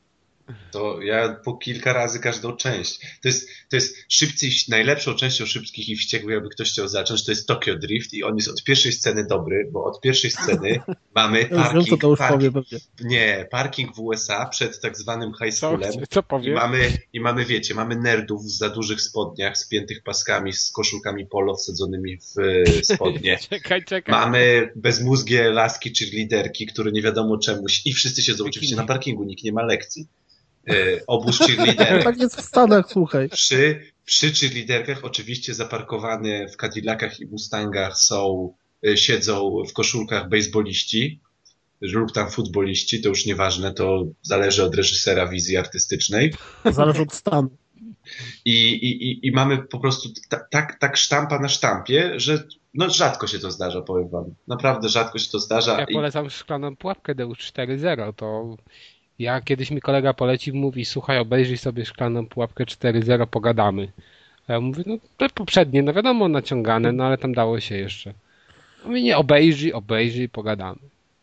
To 0.71 1.03
ja 1.03 1.37
po 1.45 1.57
kilka 1.57 1.93
razy 1.93 2.21
każdą 2.21 2.57
część. 2.57 3.01
To 3.23 3.29
jest, 3.29 3.49
to 3.71 3.77
jest 3.77 3.97
szybcy, 4.09 4.47
i- 4.47 4.51
najlepszą 4.69 5.15
częścią 5.15 5.47
szybkich 5.47 5.89
i 5.89 5.97
wściekłych, 5.97 6.35
jakby 6.35 6.49
ktoś 6.49 6.71
chciał 6.73 6.89
zacząć, 6.89 7.25
to 7.25 7.33
jest 7.33 7.47
Tokyo 7.47 7.77
Drift 7.77 8.15
i 8.15 8.25
on 8.25 8.37
jest 8.37 8.49
od 8.49 8.65
pierwszej 8.65 8.93
sceny 8.93 9.27
dobry, 9.27 9.69
bo 9.73 9.85
od 9.85 10.01
pierwszej 10.01 10.31
sceny 10.31 10.81
mamy 11.15 11.41
Ja 11.41 11.49
co 11.49 11.57
parking, 11.57 12.01
to 12.01 12.09
już 12.11 12.19
powie 12.19 12.51
parking, 12.53 12.83
nie, 13.01 13.47
parking 13.51 13.95
w 13.97 13.99
USA 14.01 14.47
przed 14.47 14.81
tak 14.81 14.99
zwanym 14.99 15.33
high 15.35 15.51
Co, 15.55 15.57
schoolem. 15.57 15.93
co 16.11 16.21
I 16.21 16.23
powie? 16.23 16.55
mamy, 16.55 16.99
I 17.13 17.21
mamy, 17.21 17.45
wiecie, 17.45 17.75
mamy 17.75 17.97
nerdów 17.97 18.45
w 18.45 18.51
za 18.51 18.69
dużych 18.69 19.01
spodniach, 19.03 19.59
spiętych 19.59 20.03
paskami, 20.03 20.53
z 20.53 20.71
koszulkami 20.71 21.27
polo 21.27 21.57
wsadzonymi 21.57 22.17
w 22.19 22.39
e, 22.39 22.85
spodnie. 22.85 23.39
Czekaj, 23.51 23.85
czekaj. 23.85 24.13
Mamy 24.13 24.71
bezmózgie 24.77 25.51
laski 25.51 25.93
czy 25.93 26.05
liderki, 26.05 26.67
które 26.67 26.93
nie 26.93 27.03
wiadomo 27.03 27.39
czemuś 27.39 27.83
i 27.87 27.93
wszyscy 27.93 28.23
siedzą 28.23 28.45
oczywiście 28.45 28.77
na 28.77 28.85
parkingu, 28.87 29.25
nikt 29.25 29.45
nie 29.45 29.53
ma 29.53 29.63
lekcji. 29.63 30.07
E, 30.69 31.07
obóz 31.07 31.39
cheerleaderek. 31.39 32.05
Tak 32.05 32.21
jest 32.21 32.37
w 32.37 32.41
Stanach, 32.41 32.91
słuchaj. 32.91 33.29
Przy, 33.29 33.81
przy 34.05 34.33
cheerleaderkach 34.33 35.05
oczywiście 35.05 35.55
zaparkowane 35.55 36.49
w 36.49 36.57
Cadillacach 36.57 37.21
i 37.21 37.27
Mustangach 37.27 37.97
są, 37.97 38.53
e, 38.87 38.97
siedzą 38.97 39.63
w 39.69 39.73
koszulkach 39.73 40.29
baseballiści 40.29 41.21
lub 41.81 42.13
tam 42.13 42.31
futboliści, 42.31 43.03
to 43.03 43.09
już 43.09 43.27
nieważne, 43.27 43.75
to 43.75 44.05
zależy 44.23 44.65
od 44.65 44.75
reżysera 44.75 45.27
wizji 45.27 45.57
artystycznej. 45.57 46.35
Zależy 46.71 47.03
od 47.03 47.13
stanu. 47.13 47.51
I, 48.45 48.73
i, 48.73 49.11
i, 49.11 49.27
i 49.27 49.33
mamy 49.33 49.59
po 49.59 49.81
prostu 49.81 50.09
ta, 50.29 50.41
tak, 50.51 50.79
tak 50.79 50.97
sztampa 50.97 51.39
na 51.39 51.49
sztampie, 51.49 52.21
że 52.21 52.45
no 52.75 52.91
rzadko 52.91 53.27
się 53.27 53.39
to 53.39 53.51
zdarza, 53.51 53.83
powiem 53.83 54.09
wam. 54.09 54.25
Naprawdę 54.49 54.89
rzadko 54.89 55.19
się 55.19 55.31
to 55.31 55.39
zdarza. 55.39 55.79
Ja 55.79 55.85
I, 55.85 55.95
polecam 55.95 56.31
szklaną 56.31 56.77
pułapkę 56.77 57.15
Deus 57.15 57.39
4.0, 57.39 58.13
to 58.17 58.57
ja 59.21 59.41
kiedyś 59.41 59.71
mi 59.71 59.81
kolega 59.81 60.15
polecił, 60.15 60.55
mówi, 60.55 60.85
słuchaj, 60.85 61.19
obejrzyj 61.19 61.57
sobie 61.59 61.85
szklaną 61.85 62.27
pułapkę 62.27 62.65
4.0, 62.65 63.27
pogadamy. 63.27 63.89
A 64.49 64.53
ja 64.53 64.61
mówię, 64.61 64.83
no 64.87 64.97
te 65.17 65.29
poprzednie, 65.29 65.83
no 65.83 65.93
wiadomo, 65.93 66.29
naciągane, 66.29 66.93
no 66.93 67.05
ale 67.05 67.19
tam 67.19 67.35
dało 67.35 67.61
się 67.61 67.77
jeszcze. 67.77 68.15
Mówi, 68.85 69.03
nie, 69.03 69.17
obejrzyj, 69.17 69.73
obejrzyj, 69.73 70.29
pogadamy. 70.29 70.79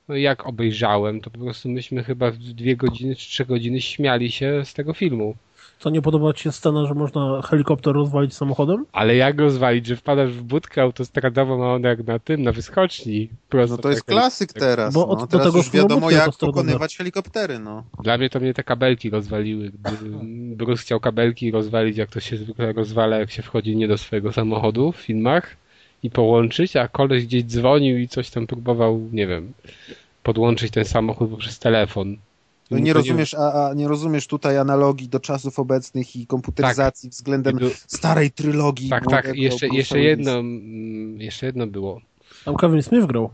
No 0.08 0.16
i 0.16 0.22
jak 0.22 0.48
obejrzałem, 0.48 1.22
to 1.22 1.30
po 1.30 1.39
prostu 1.39 1.70
myśmy 1.70 2.04
chyba 2.04 2.32
w 2.32 2.38
dwie 2.38 2.75
godziny 2.75 3.16
czy 3.16 3.30
trzy 3.30 3.46
godziny 3.46 3.82
śmiali 3.82 4.32
się 4.32 4.66
z 4.66 4.74
tego 4.74 4.94
filmu. 4.94 5.36
Co 5.80 5.90
nie 5.90 6.02
podoba 6.02 6.34
ci 6.34 6.44
się 6.44 6.52
scena, 6.52 6.86
że 6.86 6.94
można 6.94 7.42
helikopter 7.42 7.94
rozwalić 7.94 8.34
samochodem? 8.36 8.86
Ale 8.92 9.16
jak 9.16 9.40
rozwalić, 9.40 9.86
że 9.86 9.96
wpadasz 9.96 10.32
w 10.32 10.44
budkę 10.44 10.82
autostradową, 10.82 11.66
a 11.66 11.74
ona 11.74 11.90
jak 11.90 12.08
na 12.08 12.20
tym, 12.20 12.44
na 12.44 12.52
wyskoczni. 12.52 13.30
No 13.54 13.78
to 13.78 13.90
jest 13.90 14.06
tak- 14.06 14.16
klasyk 14.16 14.54
teraz. 14.54 14.94
Bo 14.94 15.08
od- 15.08 15.20
no. 15.20 15.26
do 15.26 15.32
Teraz 15.32 15.48
tego 15.48 15.58
już 15.58 15.72
wiadomo, 15.72 16.12
jak 16.12 16.32
pokonywać 16.40 16.98
helikoptery. 16.98 17.60
No. 17.60 17.84
Dla 18.04 18.18
mnie 18.18 18.30
to 18.30 18.40
mnie 18.40 18.54
te 18.54 18.64
kabelki 18.64 19.10
rozwaliły. 19.10 19.72
Gdy 19.72 19.96
Bruce 20.56 20.82
chciał 20.82 21.00
kabelki 21.00 21.52
rozwalić, 21.52 21.98
jak 21.98 22.10
to 22.10 22.20
się 22.20 22.38
zwykle 22.38 22.74
rozwala, 22.74 23.18
jak 23.18 23.32
się 23.32 23.42
wchodzi 23.42 23.76
nie 23.76 23.88
do 23.88 23.98
swojego 23.98 24.34
samochodu 24.34 24.92
w 24.92 24.96
filmach 24.98 25.58
i 26.04 26.10
połączyć, 26.10 26.76
a 26.76 26.88
koleś 26.88 27.26
gdzieś 27.26 27.44
dzwonił 27.44 27.98
i 27.98 28.08
coś 28.08 28.30
tam 28.30 28.48
próbował, 28.48 29.10
nie 29.12 29.28
wiem, 29.28 29.54
podłączyć 30.24 30.72
ten 30.72 30.86
samochód 30.86 31.30
poprzez 31.30 31.60
telefon. 31.60 32.18
No 32.72 32.80
nie 32.80 32.94
rozumiesz, 32.94 33.34
a, 33.34 33.70
a 33.70 33.74
nie 33.74 33.88
rozumiesz 33.88 34.28
tutaj 34.28 34.58
analogii 34.58 35.10
do 35.10 35.20
czasów 35.20 35.60
obecnych 35.60 36.16
i 36.16 36.28
komputeryzacji 36.28 37.10
względem 37.10 37.56
I 37.56 37.60
był- 37.60 37.72
starej 37.88 38.32
trylogii. 38.32 38.90
Tak, 38.90 39.04
tak. 39.10 39.36
I 39.36 39.42
jeszcze, 39.42 39.68
jeszcze 39.68 40.00
jedno, 40.00 40.32
mm, 40.32 41.22
jeszcze 41.22 41.46
jedno 41.46 41.68
było. 41.68 42.02
Tam 42.46 42.56
Kevin 42.56 42.84
Smith 42.84 43.06
grał. 43.06 43.30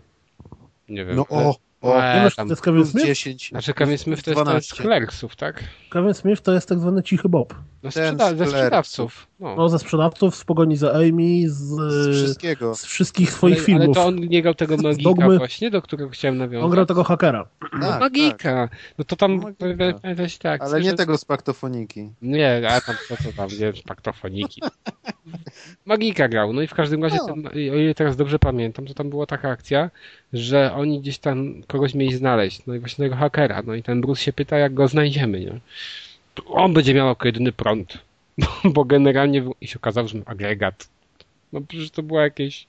Nie 0.89 1.05
wiem. 1.05 1.15
No 1.15 1.25
o, 1.29 1.55
o, 1.81 2.03
E, 2.03 2.17
Nie 2.17 2.23
wiesz, 2.23 2.35
tam- 2.35 2.47
to 2.47 2.51
jest 2.51 2.61
Kevin 2.61 2.85
Smith? 2.85 3.05
10. 3.05 3.49
Znaczy 3.49 3.73
Kevin 3.73 3.97
Smith 3.97 4.23
to 4.23 4.31
jest, 4.31 4.35
to 4.43 4.55
jest 4.55 4.69
12. 4.69 4.83
Clerksów, 4.83 5.35
tak? 5.35 5.63
Kevin 5.93 6.13
Smith 6.13 6.41
to 6.41 6.53
jest 6.53 6.69
tak 6.69 6.79
zwany 6.79 7.03
cichy 7.03 7.29
Bob. 7.29 7.53
No 7.83 7.91
Ten 7.91 8.15
sprzeda- 8.15 8.35
z 8.35 8.37
ze 8.37 8.45
sprzedawców. 8.47 9.27
No. 9.39 9.55
No, 9.55 9.69
ze 9.69 9.79
sprzedawców, 9.79 10.35
z 10.35 10.43
pogoni 10.43 10.77
za 10.77 10.91
Amy, 10.93 11.49
z, 11.49 11.53
Z 11.53 12.15
wszystkiego. 12.15 12.75
z 12.75 12.85
wszystkich 12.85 13.31
swoich 13.31 13.55
ale, 13.55 13.65
filmów. 13.65 13.83
ale 13.85 13.93
to 13.93 14.05
on 14.05 14.15
nie 14.15 14.41
grał 14.41 14.53
tego 14.53 14.77
magika 14.83 15.03
Dogmy. 15.09 15.37
właśnie, 15.37 15.71
do 15.71 15.81
którego 15.81 16.09
chciałem 16.09 16.37
nawiązać. 16.37 16.65
On 16.65 16.71
grał 16.71 16.85
tego 16.85 17.03
hakera. 17.03 17.47
No, 17.73 17.87
Tak, 17.89 17.99
magika. 17.99 18.69
No 18.97 19.03
to 19.05 19.15
tam 19.15 19.35
Magika. 19.59 19.99
pamiętać 20.01 20.37
tak. 20.37 20.61
Ale 20.63 20.81
nie 20.81 20.93
tego 20.93 21.17
z 21.17 21.25
paktofoniki. 21.25 22.09
Nie, 22.21 22.61
a 22.69 22.81
tam 22.81 22.95
co, 23.07 23.17
co 23.17 23.33
tam, 23.37 23.49
nie, 23.59 23.73
paktofoniki. 23.87 24.61
Magika 25.85 26.27
grał, 26.27 26.53
no 26.53 26.61
i 26.61 26.67
w 26.67 26.73
każdym 26.73 27.03
razie, 27.03 27.17
No. 27.21 27.25
tam, 27.27 27.45
o 27.45 27.49
ile 27.57 27.93
teraz 27.95 28.15
dobrze 28.15 28.39
pamiętam, 28.39 28.85
to 28.85 28.93
tam 28.93 29.09
była 29.09 29.25
taka 29.25 29.49
akcja, 29.49 29.89
że 30.33 30.73
oni 30.73 31.01
gdzieś 31.01 31.17
tam 31.19 31.63
kogoś 31.67 31.93
mieli 31.93 32.15
znaleźć, 32.15 32.65
no 32.67 32.75
i 32.75 32.79
właśnie 32.79 33.05
tego 33.05 33.15
hakera, 33.15 33.61
no 33.67 33.73
i 33.75 33.83
ten 33.83 34.01
Bruce 34.01 34.21
się 34.21 34.33
pyta, 34.33 34.57
jak 34.57 34.73
go 34.73 34.87
znajdziemy, 34.87 35.39
nie? 35.39 35.59
On 36.47 36.73
będzie 36.73 36.93
miał 36.93 37.07
jako 37.07 37.27
jedyny 37.27 37.51
prąd, 37.51 37.97
bo 38.73 38.85
generalnie 38.85 39.49
i 39.61 39.67
się 39.67 39.77
okazało, 39.77 40.07
że 40.07 40.17
agregat. 40.25 40.87
No 41.53 41.61
przecież 41.61 41.91
to 41.91 42.03
było 42.03 42.21
jakieś, 42.21 42.67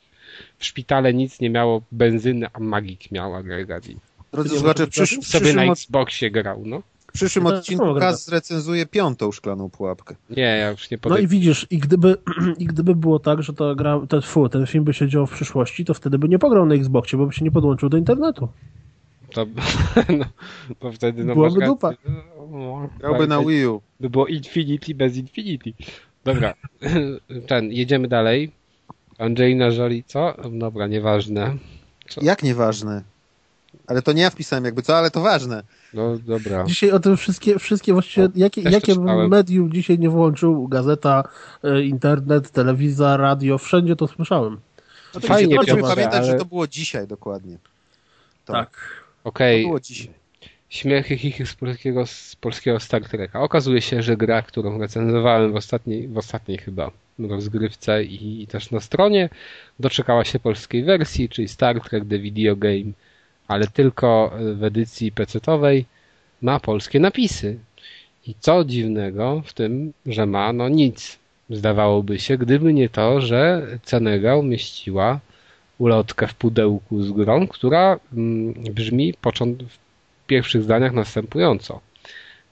w 0.59 0.65
szpitale 0.65 1.15
nic 1.15 1.41
nie 1.41 1.51
miało 1.51 1.83
benzyny, 1.93 2.47
a 2.53 2.61
magik 2.61 3.11
miał 3.11 3.35
agregat 3.35 3.89
i 3.89 3.97
Drodzy 4.35 4.59
słuchacze, 4.59 4.87
przysz, 4.87 5.11
sobie 5.11 5.23
przyszłym, 5.23 5.57
na 5.57 5.73
Xboxie 5.73 6.31
grał, 6.31 6.63
no. 6.67 6.83
w 7.07 7.13
przyszłym 7.13 7.47
odcinku 7.47 7.95
Kaz 7.95 8.25
zrecenzuje 8.25 8.87
piątą 8.87 9.33
szklaną 9.33 9.71
pułapkę. 9.71 10.15
Nie, 10.31 10.43
ja 10.43 10.71
już 10.71 10.91
nie 10.91 10.97
No 10.97 10.99
i 10.99 11.01
podejdę. 11.01 11.29
widzisz, 11.29 11.67
i 11.71 11.79
gdyby, 11.79 12.17
i 12.59 12.67
gdyby 12.67 12.95
było 12.95 13.19
tak, 13.19 13.43
że 13.43 13.53
ta 13.53 13.75
gra, 13.75 14.01
ten, 14.09 14.23
fu, 14.23 14.49
ten 14.49 14.67
film 14.67 14.85
by 14.85 14.95
się 14.95 15.09
działo 15.09 15.27
w 15.27 15.33
przyszłości, 15.33 15.85
to 15.85 15.95
wtedy 15.95 16.19
by 16.19 16.29
nie 16.29 16.39
pograł 16.39 16.67
na 16.67 16.75
Xboxie, 16.75 17.19
bo 17.19 17.27
by 17.27 17.33
się 17.33 17.45
nie 17.45 17.51
podłączył 17.51 17.89
do 17.89 17.97
internetu. 17.97 18.49
To, 19.33 19.47
no, 20.19 20.25
to 20.79 20.93
wtedy 20.93 21.25
no 21.25 21.35
Byłaby 21.35 21.67
dupa. 21.67 21.93
No, 22.55 22.89
Grałby 22.99 23.27
na 23.27 23.41
Wii 23.43 23.67
U. 23.67 23.81
By 24.01 24.11
było 24.11 24.27
Infinity 24.27 24.95
bez 24.95 25.17
Infinity. 25.17 25.73
Dobra, 26.25 26.55
ten, 27.49 27.73
jedziemy 27.73 28.09
dalej. 28.09 28.53
Angelina 29.19 29.67
Jolie, 29.67 30.03
co? 30.07 30.35
Dobra, 30.53 30.87
nieważne. 30.87 31.57
Jak 32.23 32.43
nieważne. 32.43 33.03
Ale 33.87 34.03
to 34.03 34.13
nie 34.13 34.23
ja 34.23 34.31
wpisałem 34.31 34.65
jakby 34.65 34.83
co, 34.83 34.97
ale 34.97 35.11
to 35.11 35.21
ważne. 35.21 35.63
No 35.95 36.19
dobra. 36.19 36.65
Dzisiaj 36.65 36.91
o 36.91 37.01
tym 37.01 37.17
wszystkie, 37.17 37.59
wszystkie 37.59 37.93
właściwie, 37.93 38.29
jakie, 38.35 38.63
to 38.63 38.71
jakie 38.71 38.95
medium 39.29 39.73
dzisiaj 39.73 39.99
nie 39.99 40.11
włączył, 40.11 40.69
gazeta, 40.69 41.25
e, 41.65 41.83
internet, 41.83 42.51
telewizja, 42.51 43.17
radio, 43.17 43.59
wszędzie 43.59 43.97
to 43.97 44.09
słyszałem. 44.09 44.61
Fajnie, 45.21 45.57
Musimy 45.57 45.77
Piotrze, 45.77 45.95
pamiętać, 45.95 46.23
ale- 46.23 46.27
że 46.27 46.35
to 46.35 46.45
było 46.45 46.67
dzisiaj 46.67 47.07
dokładnie. 47.07 47.59
To, 48.45 48.53
Tak. 48.53 48.71
to 49.23 49.29
Okej, 49.29 49.63
było 49.67 49.81
dzisiaj. 49.81 50.24
Śmiechy 50.75 51.19
chichy 51.19 51.47
z 51.47 51.55
polskiego, 51.55 52.07
z 52.07 52.37
polskiego 52.37 52.81
Star 52.81 53.05
Treka. 53.05 53.41
Okazuje 53.41 53.81
się, 53.81 54.03
że 54.03 54.17
gra, 54.17 54.43
którą 54.43 54.79
recenzowałem 54.79 55.53
w 55.53 55.57
ostatniej, 55.57 56.09
w 56.09 56.19
ostatniej 56.19 56.59
chyba 56.59 56.91
rozgrywce 57.19 58.05
i, 58.05 58.43
i 58.43 58.47
też 58.47 58.71
na 58.71 58.81
stronie, 58.81 59.29
doczekała 59.81 60.25
się 60.25 60.39
polskiej 60.39 60.85
wersji, 60.85 61.29
czyli 61.29 61.49
Star 61.49 61.81
Trek 61.81 62.05
The 62.09 62.19
Video 62.19 62.57
Game, 62.57 62.93
ale 63.49 63.67
tylko 63.67 64.33
w 64.55 64.65
edycji 64.65 65.13
PC-owej 65.13 65.85
ma 66.43 66.61
polskie 66.61 67.01
napisy. 67.01 67.59
I 68.27 68.35
co 68.41 68.65
dziwnego 68.65 69.43
w 69.45 69.53
tym, 69.53 69.93
że 70.07 70.27
ma 70.27 70.53
no 70.53 70.69
nic, 70.69 71.19
zdawałoby 71.51 72.19
się, 72.19 72.39
gdyby 72.39 72.73
nie 72.73 72.89
to, 72.89 73.21
że 73.21 73.67
Cenega 73.83 74.37
umieściła 74.37 75.21
ulotkę 75.79 76.27
w 76.27 76.35
pudełku 76.35 77.03
z 77.03 77.13
grą, 77.13 77.47
która 77.49 78.01
mm, 78.13 78.53
brzmi 78.53 79.15
począt- 79.23 79.65
w 79.65 79.84
pierwszych 80.27 80.63
zdaniach 80.63 80.93
następująco. 80.93 81.81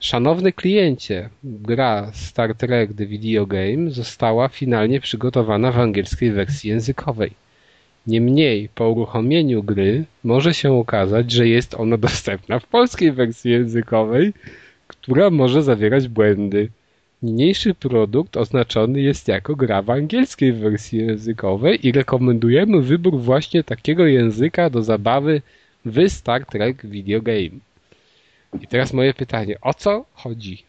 Szanowny 0.00 0.52
kliencie, 0.52 1.28
gra 1.44 2.10
Star 2.14 2.54
Trek 2.54 2.94
The 2.94 3.06
Video 3.06 3.46
Game 3.46 3.90
została 3.90 4.48
finalnie 4.48 5.00
przygotowana 5.00 5.72
w 5.72 5.78
angielskiej 5.78 6.32
wersji 6.32 6.70
językowej. 6.70 7.32
Niemniej 8.06 8.68
po 8.74 8.90
uruchomieniu 8.90 9.62
gry 9.62 10.04
może 10.24 10.54
się 10.54 10.72
okazać, 10.72 11.30
że 11.30 11.48
jest 11.48 11.74
ona 11.74 11.96
dostępna 11.96 12.58
w 12.58 12.66
polskiej 12.66 13.12
wersji 13.12 13.50
językowej, 13.50 14.32
która 14.86 15.30
może 15.30 15.62
zawierać 15.62 16.08
błędy. 16.08 16.68
Niniejszy 17.22 17.74
produkt 17.74 18.36
oznaczony 18.36 19.00
jest 19.00 19.28
jako 19.28 19.56
gra 19.56 19.82
w 19.82 19.90
angielskiej 19.90 20.52
wersji 20.52 20.98
językowej 20.98 21.86
i 21.86 21.92
rekomendujemy 21.92 22.82
wybór 22.82 23.20
właśnie 23.20 23.64
takiego 23.64 24.06
języka 24.06 24.70
do 24.70 24.82
zabawy 24.82 25.42
w 25.84 26.08
Star 26.08 26.46
Trek 26.46 26.86
Video 26.86 27.22
Game. 27.22 27.58
I 28.60 28.66
teraz 28.66 28.92
moje 28.92 29.14
pytanie, 29.14 29.58
o 29.60 29.74
co 29.74 30.04
chodzi? 30.14 30.64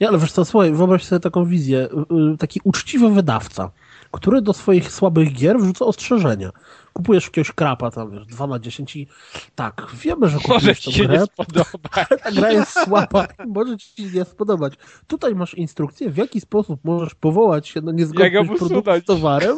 Nie, 0.00 0.08
ale 0.08 0.18
wiesz 0.18 0.32
co, 0.32 0.44
słuchaj, 0.44 0.72
wyobraź 0.72 1.04
sobie 1.04 1.20
taką 1.20 1.44
wizję. 1.44 1.78
Y, 1.78 2.32
y, 2.34 2.38
Taki 2.38 2.60
uczciwy 2.64 3.10
wydawca, 3.10 3.70
który 4.10 4.42
do 4.42 4.52
swoich 4.52 4.92
słabych 4.92 5.32
gier 5.32 5.60
wrzuca 5.60 5.84
ostrzeżenia. 5.84 6.50
Kupujesz 6.92 7.24
jakiegoś 7.24 7.52
krapa, 7.52 7.90
tam 7.90 8.10
wiesz, 8.10 8.26
2 8.26 8.46
na 8.46 8.58
10 8.58 8.96
i 8.96 9.06
tak, 9.54 9.86
wiemy, 9.94 10.28
że 10.28 10.38
ci 10.40 10.48
tę 10.48 10.74
się 10.74 11.04
grę, 11.04 11.24
ta 12.24 12.30
gra 12.32 12.52
jest 12.52 12.72
słaba 12.84 13.26
i 13.44 13.46
może 13.46 13.78
ci 13.78 14.02
się 14.10 14.18
nie 14.18 14.24
spodobać. 14.24 14.74
Tutaj 15.06 15.34
masz 15.34 15.54
instrukcję, 15.54 16.10
w 16.10 16.16
jaki 16.16 16.40
sposób 16.40 16.80
możesz 16.84 17.14
powołać 17.14 17.68
się 17.68 17.80
na 17.80 17.92
niezgodność 17.92 18.48
produktu 18.48 18.82
z 19.00 19.04
towarem 19.04 19.56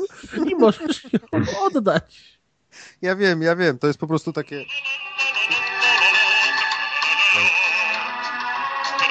i 0.51 0.55
możesz 0.55 1.05
ją 1.13 1.19
oddać. 1.67 2.39
Ja 3.05 3.17
wiem, 3.17 3.43
ja 3.43 3.57
wiem. 3.57 3.79
To 3.79 3.87
jest 3.87 3.99
po 3.99 4.07
prostu 4.07 4.33
takie... 4.33 4.65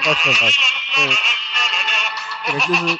Proszę 0.03 0.29
was. 0.41 0.53
Kiedy 2.67 2.95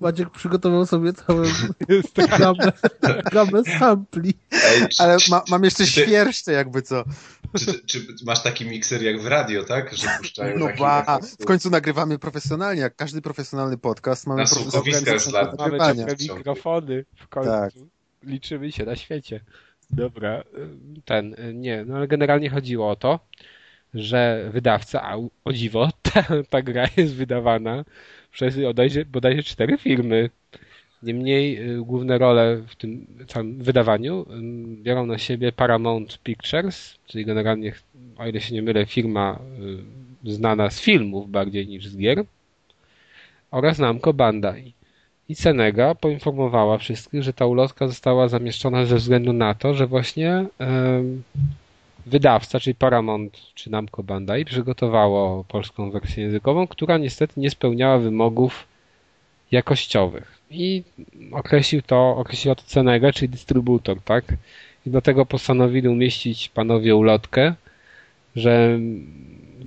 Maciek 0.00 0.30
przygotował 0.30 0.86
sobie 0.86 1.12
całą 1.12 1.42
Jest 1.88 2.14
tak. 2.14 2.38
gamę, 2.38 2.72
gamę 3.32 3.62
sampli. 3.78 4.34
Ej, 4.52 4.88
czy, 4.88 5.02
Ale 5.02 5.16
ma, 5.30 5.42
mam 5.48 5.64
jeszcze 5.64 5.84
czy- 5.84 5.90
świerszcze 5.90 6.52
jakby 6.52 6.82
co. 6.82 7.04
czy, 7.58 7.80
czy, 7.86 8.06
masz 8.26 8.42
taki 8.42 8.66
mikser 8.66 9.02
jak 9.02 9.22
w 9.22 9.26
radio, 9.26 9.64
tak? 9.64 9.96
Że 9.96 10.08
puszczają 10.18 10.58
No 10.58 10.68
ba, 10.78 11.18
w 11.40 11.44
końcu 11.44 11.70
nagrywamy 11.70 12.18
profesjonalnie. 12.18 12.80
Jak 12.82 12.96
każdy 12.96 13.22
profesjonalny 13.22 13.78
podcast, 13.78 14.26
mamy 14.26 14.40
Na 14.40 14.46
słuchowiskach 14.46 15.20
z 15.20 15.32
lat. 15.32 15.58
Mamy 15.58 16.06
mikrofony 16.20 17.04
w 17.16 17.28
końcu. 17.28 17.50
Tak. 17.50 17.72
Liczymy 18.22 18.72
się 18.72 18.84
na 18.84 18.96
świecie. 18.96 19.40
Dobra, 19.92 20.40
y, 20.40 21.02
ten, 21.04 21.34
y, 21.34 21.54
nie, 21.54 21.84
no 21.84 21.96
ale 21.96 22.08
generalnie 22.08 22.50
chodziło 22.50 22.90
o 22.90 22.96
to, 22.96 23.20
że 23.94 24.50
wydawca, 24.52 25.02
a 25.02 25.16
o 25.44 25.52
dziwo, 25.52 25.88
ta, 26.02 26.24
ta 26.50 26.62
gra 26.62 26.86
jest 26.96 27.14
wydawana 27.14 27.84
przez 28.32 28.60
bodajże, 28.60 29.04
bodajże 29.04 29.42
cztery 29.42 29.78
firmy. 29.78 30.30
Niemniej 31.02 31.70
y, 31.70 31.82
główne 31.82 32.18
role 32.18 32.62
w 32.68 32.76
tym 32.76 33.06
całym 33.26 33.62
wydawaniu 33.62 34.26
biorą 34.82 35.06
na 35.06 35.18
siebie 35.18 35.52
Paramount 35.52 36.18
Pictures, 36.22 36.98
czyli 37.06 37.24
generalnie, 37.24 37.72
o 38.18 38.26
ile 38.26 38.40
się 38.40 38.54
nie 38.54 38.62
mylę, 38.62 38.86
firma 38.86 39.38
znana 40.24 40.70
z 40.70 40.80
filmów 40.80 41.30
bardziej 41.30 41.66
niż 41.68 41.86
z 41.86 41.96
gier, 41.96 42.24
oraz 43.50 43.78
Namco 43.78 44.12
Bandai. 44.12 44.79
I 45.30 45.34
Senega 45.34 45.94
poinformowała 45.94 46.78
wszystkich, 46.78 47.22
że 47.22 47.32
ta 47.32 47.46
ulotka 47.46 47.88
została 47.88 48.28
zamieszczona 48.28 48.84
ze 48.86 48.96
względu 48.96 49.32
na 49.32 49.54
to, 49.54 49.74
że 49.74 49.86
właśnie 49.86 50.46
wydawca, 52.06 52.60
czyli 52.60 52.74
Paramount 52.74 53.36
czy 53.54 53.70
Namco 53.70 54.02
Bandai 54.02 54.44
przygotowało 54.44 55.44
polską 55.44 55.90
wersję 55.90 56.22
językową, 56.22 56.66
która 56.66 56.98
niestety 56.98 57.40
nie 57.40 57.50
spełniała 57.50 57.98
wymogów 57.98 58.66
jakościowych. 59.50 60.38
I 60.50 60.82
określił 61.32 61.82
to, 61.82 62.16
określiła 62.16 62.54
to 62.54 62.62
Senega, 62.66 63.12
czyli 63.12 63.28
dystrybutor, 63.28 64.02
tak? 64.02 64.24
I 64.86 64.90
dlatego 64.90 65.26
postanowili 65.26 65.88
umieścić 65.88 66.48
panowie 66.48 66.96
ulotkę, 66.96 67.54
że 68.36 68.78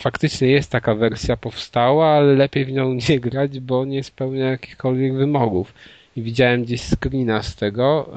faktycznie 0.02 0.48
jest 0.48 0.72
taka 0.72 0.96
wersja 0.96 1.38
powstała, 1.38 2.08
ale 2.08 2.34
lepiej 2.34 2.66
w 2.66 2.72
nią 2.72 2.98
nie 3.10 3.20
grać, 3.20 3.60
bo 3.60 3.86
nie 3.86 4.04
spełnia 4.04 4.50
jakichkolwiek 4.50 5.14
wymogów. 5.14 5.74
I 6.16 6.22
widziałem 6.22 6.64
gdzieś 6.64 6.82
screena 6.82 7.44
z 7.44 7.56
tego, 7.56 8.10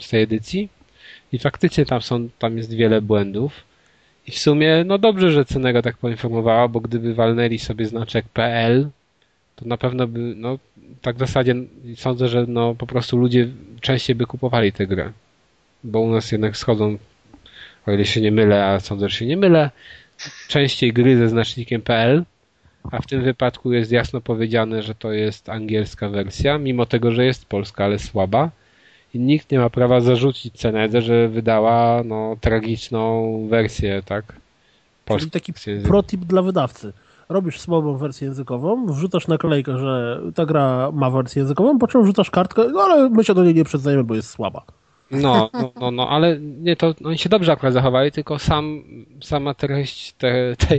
z 0.00 0.08
tej 0.08 0.22
edycji 0.22 0.68
i 1.32 1.38
faktycznie 1.38 1.86
tam 1.86 2.02
są, 2.02 2.28
tam 2.38 2.56
jest 2.56 2.74
wiele 2.74 3.02
błędów. 3.02 3.64
I 4.26 4.30
w 4.30 4.38
sumie, 4.38 4.84
no 4.86 4.98
dobrze, 4.98 5.30
że 5.30 5.44
Cenega 5.44 5.82
tak 5.82 5.96
poinformowała, 5.96 6.68
bo 6.68 6.80
gdyby 6.80 7.14
walnęli 7.14 7.58
sobie 7.58 7.86
znaczek 7.86 8.24
PL, 8.28 8.88
to 9.56 9.64
na 9.66 9.76
pewno 9.76 10.06
by, 10.06 10.18
no 10.18 10.58
tak 11.02 11.16
w 11.16 11.18
zasadzie 11.18 11.54
sądzę, 11.96 12.28
że 12.28 12.46
no 12.48 12.74
po 12.74 12.86
prostu 12.86 13.16
ludzie 13.16 13.48
częściej 13.80 14.16
by 14.16 14.26
kupowali 14.26 14.72
tę 14.72 14.86
grę. 14.86 15.12
Bo 15.84 16.00
u 16.00 16.10
nas 16.10 16.32
jednak 16.32 16.56
schodzą, 16.56 16.98
o 17.86 17.92
ile 17.92 18.04
się 18.04 18.20
nie 18.20 18.32
mylę, 18.32 18.66
a 18.66 18.80
sądzę, 18.80 19.08
że 19.08 19.16
się 19.16 19.26
nie 19.26 19.36
mylę, 19.36 19.70
częściej 20.48 20.92
gry 20.92 21.16
ze 21.16 21.28
znacznikiem 21.28 21.82
PL, 21.82 22.24
a 22.90 23.02
w 23.02 23.06
tym 23.06 23.22
wypadku 23.22 23.72
jest 23.72 23.92
jasno 23.92 24.20
powiedziane, 24.20 24.82
że 24.82 24.94
to 24.94 25.12
jest 25.12 25.48
angielska 25.48 26.08
wersja, 26.08 26.58
mimo 26.58 26.86
tego, 26.86 27.12
że 27.12 27.24
jest 27.24 27.46
polska, 27.46 27.84
ale 27.84 27.98
słaba. 27.98 28.50
I 29.14 29.18
nikt 29.18 29.50
nie 29.50 29.58
ma 29.58 29.70
prawa 29.70 30.00
zarzucić 30.00 30.54
Cenedze, 30.54 31.02
że 31.02 31.28
wydała 31.28 32.02
no, 32.04 32.36
tragiczną 32.40 33.38
wersję, 33.48 34.02
tak? 34.04 34.26
Czyli 34.26 34.40
Polską 35.04 35.30
taki 35.30 35.52
protip 35.84 36.20
dla 36.20 36.42
wydawcy. 36.42 36.92
Robisz 37.28 37.60
słabą 37.60 37.96
wersję 37.96 38.26
językową, 38.26 38.86
wrzucasz 38.86 39.28
naklejkę, 39.28 39.78
że 39.78 40.20
ta 40.34 40.46
gra 40.46 40.90
ma 40.92 41.10
wersję 41.10 41.40
językową, 41.40 41.78
po 41.78 41.86
czym 41.86 42.02
wrzucasz 42.02 42.30
kartkę, 42.30 42.64
no 42.72 42.80
ale 42.80 43.10
my 43.10 43.24
się 43.24 43.34
do 43.34 43.44
niej 43.44 43.54
nie 43.54 43.64
przyznajemy, 43.64 44.04
bo 44.04 44.14
jest 44.14 44.30
słaba. 44.30 44.62
No, 45.10 45.50
no, 45.52 45.72
no, 45.80 45.90
no, 45.90 46.08
ale 46.08 46.40
nie, 46.40 46.76
to 46.76 46.94
oni 47.04 47.18
się 47.18 47.28
dobrze 47.28 47.52
akurat 47.52 47.74
zachowali, 47.74 48.12
tylko 48.12 48.38
sam, 48.38 48.82
sama 49.22 49.54
treść 49.54 50.12
te, 50.12 50.56
te, 50.56 50.78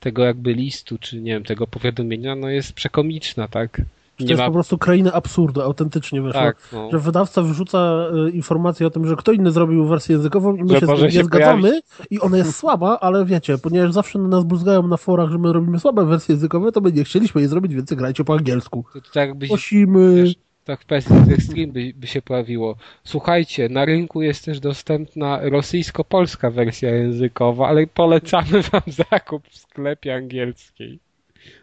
tego 0.00 0.24
jakby 0.24 0.54
listu, 0.54 0.98
czy 0.98 1.20
nie 1.20 1.32
wiem, 1.32 1.44
tego 1.44 1.66
powiadomienia, 1.66 2.36
no 2.36 2.48
jest 2.48 2.72
przekomiczna, 2.72 3.48
tak? 3.48 3.82
To 4.18 4.24
jest 4.24 4.40
ma, 4.40 4.46
po 4.46 4.52
prostu 4.52 4.78
kraina 4.78 5.12
absurdu, 5.12 5.62
autentycznie 5.62 6.22
wyszło. 6.22 6.40
tak, 6.40 6.56
no. 6.72 6.88
Że 6.92 6.98
wydawca 6.98 7.42
wyrzuca 7.42 8.06
y, 8.28 8.30
informację 8.30 8.86
o 8.86 8.90
tym, 8.90 9.06
że 9.06 9.16
kto 9.16 9.32
inny 9.32 9.50
zrobił 9.50 9.86
wersję 9.86 10.12
językową 10.12 10.56
i 10.56 10.62
my 10.62 10.68
Że 10.68 10.80
się 10.80 10.86
z 10.86 11.00
tym 11.00 11.10
nie 11.10 11.24
zgadzamy 11.24 11.80
i 12.10 12.20
ona 12.20 12.36
jest 12.36 12.56
słaba, 12.56 12.98
ale 13.00 13.24
wiecie, 13.24 13.58
ponieważ 13.58 13.92
zawsze 13.92 14.18
na 14.18 14.28
nas 14.28 14.44
bluzgają 14.44 14.86
na 14.86 14.96
forach, 14.96 15.30
że 15.30 15.38
my 15.38 15.52
robimy 15.52 15.78
słabe 15.78 16.06
wersje 16.06 16.34
językowe, 16.34 16.72
to 16.72 16.80
my 16.80 16.92
nie 16.92 17.04
chcieliśmy 17.04 17.40
jej 17.40 17.48
zrobić, 17.48 17.74
więc 17.74 17.94
grajcie 17.94 18.24
po 18.24 18.34
angielsku. 18.34 18.84
To, 18.92 19.00
to 19.00 19.10
tak 19.12 19.28
jakbyś, 19.28 19.48
Prosimy. 19.48 20.14
wiesz, 20.14 20.34
tak 20.64 20.80
w 20.80 20.86
kwestii 20.86 21.14
Extreme 21.34 21.72
by, 21.72 21.92
by 21.96 22.06
się 22.06 22.22
pojawiło. 22.22 22.76
Słuchajcie, 23.04 23.68
na 23.68 23.84
rynku 23.84 24.22
jest 24.22 24.44
też 24.44 24.60
dostępna 24.60 25.40
rosyjsko-polska 25.42 26.50
wersja 26.50 26.90
językowa, 26.90 27.68
ale 27.68 27.86
polecamy 27.86 28.62
wam 28.72 28.82
zakup 28.86 29.48
w 29.48 29.58
sklepie 29.58 30.14
angielskiej. 30.14 30.98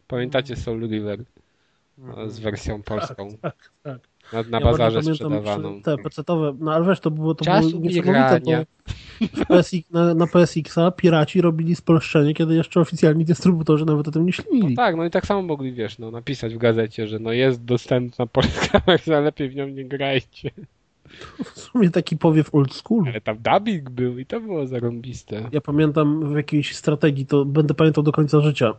Pamiętacie 0.07 0.55
Soul 0.55 0.87
River? 0.89 1.19
No, 1.97 2.29
z 2.29 2.39
wersją 2.39 2.83
polską. 2.83 3.37
tak, 3.41 3.71
tak. 3.83 3.99
Na, 4.33 4.43
na 4.43 4.59
Ja 4.59 4.65
bazarze 4.65 5.03
sprzedawaną. 5.03 5.81
Te 5.81 5.97
pecetowe, 5.97 6.55
no 6.59 6.73
ale 6.73 6.85
wiesz, 6.85 6.99
to 6.99 7.11
było, 7.11 7.35
to 7.35 7.45
było 7.45 7.79
niesamowite, 7.79 8.39
bo 8.39 9.45
PSX, 9.45 9.91
na, 9.91 10.13
na 10.13 10.27
PSX-a 10.27 10.91
piraci 10.91 11.41
robili 11.41 11.75
spolszczenie, 11.75 12.33
kiedy 12.33 12.55
jeszcze 12.55 12.79
oficjalni 12.79 13.25
dystrybutorzy 13.25 13.85
nawet 13.85 14.07
o 14.07 14.11
tym 14.11 14.25
nie 14.25 14.33
ślili. 14.33 14.75
Tak, 14.75 14.95
no 14.95 15.05
i 15.05 15.09
tak 15.09 15.25
samo 15.25 15.41
mogli, 15.41 15.73
wiesz, 15.73 15.99
no, 15.99 16.11
napisać 16.11 16.55
w 16.55 16.57
gazecie, 16.57 17.07
że 17.07 17.19
no 17.19 17.31
jest 17.31 17.65
dostępna 17.65 18.25
polska 18.25 18.81
wersja, 18.87 19.19
lepiej 19.19 19.49
w 19.49 19.55
nią 19.55 19.67
nie 19.67 19.85
grajcie. 19.85 20.51
W 21.43 21.59
sumie 21.59 21.89
taki 21.89 22.17
powiew 22.17 22.55
old 22.55 22.73
school. 22.73 23.03
Ale 23.07 23.21
tam 23.21 23.37
dubbing 23.37 23.89
był 23.89 24.19
i 24.19 24.25
to 24.25 24.41
było 24.41 24.67
zarąbiste. 24.67 25.49
Ja 25.51 25.61
pamiętam 25.61 26.33
w 26.33 26.35
jakiejś 26.35 26.75
strategii, 26.75 27.25
to 27.25 27.45
będę 27.45 27.73
pamiętał 27.73 28.03
do 28.03 28.11
końca 28.11 28.41
życia, 28.41 28.73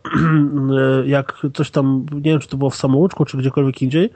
jak 1.05 1.41
coś 1.53 1.71
tam, 1.71 2.05
nie 2.13 2.31
wiem, 2.31 2.39
czy 2.39 2.47
to 2.47 2.57
było 2.57 2.69
w 2.69 2.75
samouczku, 2.75 3.25
czy 3.25 3.37
gdziekolwiek 3.37 3.81
indziej, 3.81 4.09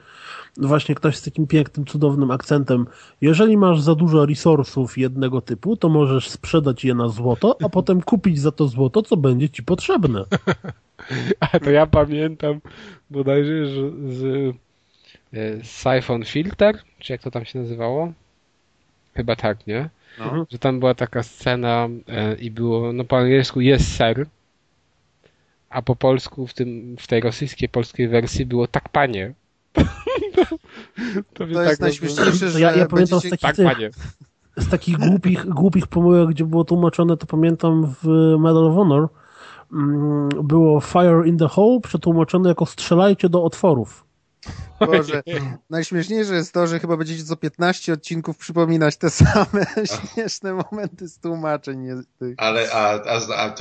właśnie 0.56 0.94
ktoś 0.94 1.16
z 1.16 1.22
takim 1.22 1.46
pięknym, 1.46 1.86
cudownym 1.86 2.30
akcentem, 2.30 2.86
jeżeli 3.20 3.56
masz 3.56 3.80
za 3.80 3.94
dużo 3.94 4.26
resursów 4.26 4.98
jednego 4.98 5.40
typu, 5.40 5.76
to 5.76 5.88
możesz 5.88 6.30
sprzedać 6.30 6.84
je 6.84 6.94
na 6.94 7.08
złoto, 7.08 7.56
a 7.64 7.68
potem 7.68 8.02
kupić 8.02 8.40
za 8.40 8.52
to 8.52 8.68
złoto, 8.68 9.02
co 9.02 9.16
będzie 9.16 9.48
ci 9.48 9.62
potrzebne. 9.62 10.24
A 11.40 11.60
to 11.60 11.70
ja 11.70 11.86
pamiętam 11.86 12.60
bodajże 13.10 13.66
że 13.66 13.90
z 14.08 14.54
e, 15.32 15.64
Siphon 15.64 16.24
Filter, 16.24 16.78
czy 16.98 17.12
jak 17.12 17.22
to 17.22 17.30
tam 17.30 17.44
się 17.44 17.58
nazywało? 17.58 18.12
Chyba 19.14 19.36
tak, 19.36 19.66
nie? 19.66 19.90
No. 20.18 20.46
Że 20.50 20.58
tam 20.58 20.80
była 20.80 20.94
taka 20.94 21.22
scena 21.22 21.88
e, 22.08 22.34
i 22.34 22.50
było, 22.50 22.92
no 22.92 23.04
po 23.04 23.18
angielsku 23.18 23.60
jest 23.60 23.96
ser, 23.96 24.26
a 25.70 25.82
po 25.82 25.96
polsku 25.96 26.46
w 26.46 26.54
tym, 26.54 26.96
w 27.00 27.06
tej 27.06 27.20
rosyjskiej, 27.20 27.68
polskiej 27.68 28.08
wersji 28.08 28.46
było 28.46 28.66
tak 28.66 28.88
panie. 28.88 29.32
to, 31.34 31.38
To 31.38 31.44
jest 31.46 31.70
tak 31.70 31.80
najśmieszniejsze, 31.80 32.46
To 32.46 32.50
że 32.50 32.60
ja- 32.60 32.76
ja 32.76 32.86
pamiętam 32.86 33.18
będziecie... 33.20 33.36
z 33.36 33.40
Tak, 33.40 33.56
tych- 33.56 33.66
panie. 33.66 33.90
Z 34.56 34.68
takich 34.68 34.96
głupich, 34.98 35.46
głupich 35.46 35.86
pomyłek, 35.86 36.28
gdzie 36.28 36.44
było 36.44 36.64
tłumaczone, 36.64 37.16
to 37.16 37.26
pamiętam 37.26 37.94
w 38.02 38.06
Medal 38.38 38.66
of 38.66 38.74
Honor, 38.74 39.08
mm, 39.72 40.28
było 40.42 40.80
Fire 40.80 41.22
in 41.28 41.38
the 41.38 41.48
Hole 41.48 41.80
przetłumaczone 41.80 42.48
jako 42.48 42.66
strzelajcie 42.66 43.28
do 43.28 43.44
otworów. 43.44 44.04
Boże, 44.80 45.22
najśmieszniejsze 45.70 46.34
jest 46.34 46.52
to, 46.52 46.66
że 46.66 46.80
chyba 46.80 46.96
będziecie 46.96 47.24
co 47.24 47.36
15 47.36 47.92
odcinków 47.92 48.36
przypominać 48.38 48.96
te 48.96 49.10
same 49.20 49.66
śmieszne 49.84 50.54
momenty 50.54 51.08
z 51.08 51.18
tłumaczeń. 51.18 51.86
Ale 52.36 52.72
a, 52.72 52.88
a, 52.92 53.20
a, 53.36 53.54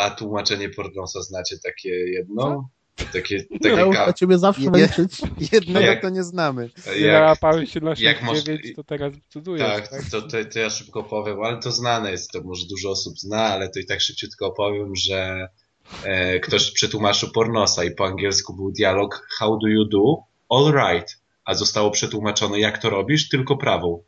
a 0.00 0.10
tłumaczenie 0.10 0.68
pornosa 0.68 1.22
znacie 1.22 1.56
takie 1.64 1.88
jedno? 1.88 2.68
Takie, 3.12 3.44
takie 3.62 3.68
Ja 3.68 3.92
ka- 3.92 4.12
ciebie 4.12 4.38
zawsze 4.38 4.62
Nie. 4.62 4.82
liczyć. 4.82 5.20
Jednego 5.52 5.80
Jak- 5.80 6.02
to 6.02 6.08
nie 6.10 6.24
znamy. 6.24 6.70
Nie 6.86 7.00
jak, 7.00 7.20
nałapałem 7.20 7.66
się 7.66 7.80
na 7.80 7.94
jak 7.98 8.22
masz- 8.22 8.42
9, 8.42 8.76
to 8.76 8.84
teraz 8.84 9.12
cudujesz, 9.28 9.66
tak, 9.66 9.88
tak? 9.88 10.02
to, 10.10 10.22
to, 10.22 10.44
to 10.52 10.58
ja 10.58 10.70
szybko 10.70 11.02
powiem, 11.02 11.42
ale 11.42 11.58
to 11.58 11.72
znane 11.72 12.10
jest, 12.10 12.30
to 12.30 12.42
może 12.42 12.66
dużo 12.66 12.90
osób 12.90 13.18
zna, 13.18 13.42
ale 13.42 13.68
to 13.70 13.80
i 13.80 13.86
tak 13.86 14.00
szybciutko 14.00 14.46
opowiem, 14.46 14.96
że 14.96 15.48
e, 16.04 16.40
ktoś 16.40 16.70
przetłumaczył 16.70 17.30
pornosa 17.32 17.84
i 17.84 17.90
po 17.90 18.06
angielsku 18.06 18.56
był 18.56 18.72
dialog 18.72 19.26
How 19.38 19.58
do 19.58 19.68
you 19.68 19.84
do? 19.84 20.16
All 20.48 20.72
right. 20.72 21.18
A 21.44 21.54
zostało 21.54 21.90
przetłumaczone 21.90 22.60
jak 22.60 22.78
to 22.78 22.90
robisz? 22.90 23.28
Tylko 23.28 23.56
prawą. 23.56 24.02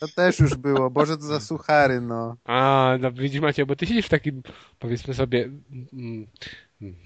To 0.00 0.08
też 0.08 0.38
już 0.38 0.54
było. 0.54 0.90
Boże, 0.90 1.16
to 1.16 1.22
za 1.22 1.40
suchary, 1.40 2.00
no. 2.00 2.36
A, 2.44 2.94
no 3.00 3.12
widzisz 3.12 3.40
Macie, 3.40 3.66
bo 3.66 3.76
ty 3.76 3.86
siedzisz 3.86 4.06
w 4.06 4.08
takim, 4.08 4.42
powiedzmy 4.78 5.14
sobie, 5.14 5.50
mm, 5.92 6.26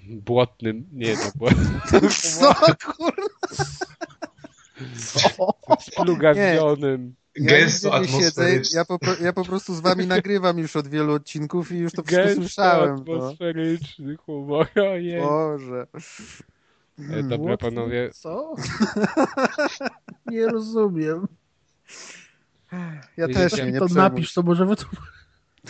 błotnym, 0.09 0.85
nie 0.91 1.13
no, 1.13 1.31
błotnym, 1.35 1.79
Co, 2.11 2.53
kurwa? 2.85 3.21
splugawionym, 5.81 7.15
Ja 7.35 7.45
Gęsto 7.45 7.93
atmosferyczny. 7.93 8.77
ja 8.77 8.85
po, 8.85 8.97
ja 9.21 9.33
po 9.33 9.43
prostu 9.45 9.75
z 9.75 9.79
wami 9.79 10.07
nagrywam 10.07 10.57
już 10.59 10.75
od 10.75 10.87
wielu 10.87 11.13
odcinków 11.13 11.71
i 11.71 11.77
już 11.77 11.93
to 11.93 12.03
wszystko 12.03 12.23
gęsto 12.23 12.41
słyszałem. 12.41 12.95
No. 12.95 13.13
atmosferyczny 13.15 14.15
humor, 14.17 14.67
ojej. 14.75 15.21
Boże. 15.21 15.87
E, 17.11 17.23
Dobra, 17.23 17.47
What? 17.47 17.59
panowie, 17.59 18.09
Co? 18.13 18.55
Nie 20.31 20.47
rozumiem. 20.47 21.27
Ja 23.17 23.27
Widzicie, 23.27 23.49
też 23.49 23.59
nie, 23.59 23.71
nie 23.71 23.79
to 23.79 23.85
przejmuj 23.85 24.03
napisz, 24.03 24.33
to 24.33 24.41
może. 24.43 24.65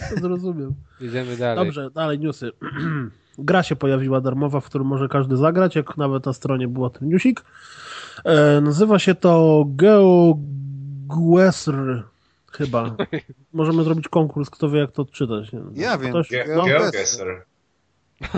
To 0.10 0.16
zrozumiem. 0.22 0.76
idziemy 1.02 1.38
dalej. 1.38 1.66
Dobrze, 1.66 1.90
dalej 1.92 2.20
newsy. 2.20 2.52
Gra 3.38 3.64
się 3.64 3.76
pojawiła 3.76 4.22
darmowa, 4.22 4.60
w 4.60 4.66
którym 4.66 4.88
może 4.88 5.08
każdy 5.08 5.38
zagrać, 5.38 5.76
jak 5.76 5.98
nawet 5.98 6.26
na 6.26 6.34
stronie 6.34 6.68
było 6.68 6.90
ten 6.90 7.10
newsik. 7.10 7.44
E, 8.26 8.62
nazywa 8.62 9.00
się 9.00 9.16
to 9.16 9.66
GeoGuessr 11.08 12.04
chyba. 12.52 12.96
Możemy 13.54 13.84
zrobić 13.84 14.08
konkurs, 14.08 14.50
kto 14.50 14.70
wie 14.70 14.80
jak 14.80 14.92
to 14.92 15.02
odczytać. 15.02 15.52
Nie? 15.54 15.60
Ja 15.74 15.98
wiem. 15.98 16.10
Ktoś, 16.10 16.32
Ge- 16.32 16.48
No, 16.48 16.56
no, 16.56 16.66
Geoguessr. 16.66 17.26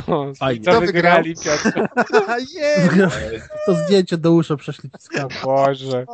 O, 0.08 0.34
Fajnie. 0.34 0.66
co 0.66 0.72
Kto 0.72 0.82
wygrali, 0.82 1.36
Piotr? 1.36 1.72
To 3.66 3.76
zdjęcie 3.76 4.18
do 4.18 4.32
usza 4.32 4.58
przeszli. 4.58 4.90
Boże. 5.44 6.06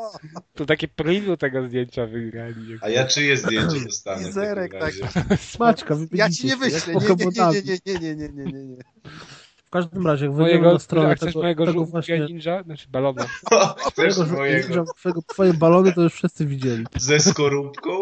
To 0.54 0.65
takie 0.65 0.88
preview 0.88 1.39
tego 1.39 1.67
zdjęcia 1.67 2.06
wygrali. 2.06 2.78
A 2.82 2.89
ja 2.89 3.08
czyje 3.08 3.38
zdjęcie 3.38 3.80
dostanę? 3.80 4.26
w 4.26 4.30
Izerek 4.30 4.71
takim 4.71 5.04
razie? 5.06 5.23
Maćka, 5.60 5.95
Ja 6.12 6.30
ci 6.30 6.47
nie 6.47 6.58
wyślę. 6.58 6.93
Nie, 6.93 7.15
nie, 7.15 7.62
nie, 7.62 7.80
nie, 7.86 8.15
nie, 8.15 8.15
nie, 8.15 8.30
nie, 8.30 8.45
nie, 8.45 8.63
nie. 8.65 8.78
W 9.65 9.69
każdym 9.69 10.08
razie, 10.08 10.30
Mojego, 10.30 10.73
na 10.73 10.80
stronę 10.80 11.15
chcesz 11.15 11.34
tego, 11.34 11.41
mojego 11.41 11.65
tego 11.65 11.86
właśnie... 11.86 12.19
ninja? 12.19 12.63
Znaczy 12.63 12.88
balona. 12.89 13.26
Chcesz 13.91 14.17
mojego 14.17 14.86
twojego, 14.97 15.21
twoje 15.28 15.54
balony 15.54 15.93
to 15.93 16.02
już 16.02 16.13
wszyscy 16.13 16.45
widzieli. 16.45 16.86
ze 16.97 17.19
skorupką? 17.19 17.99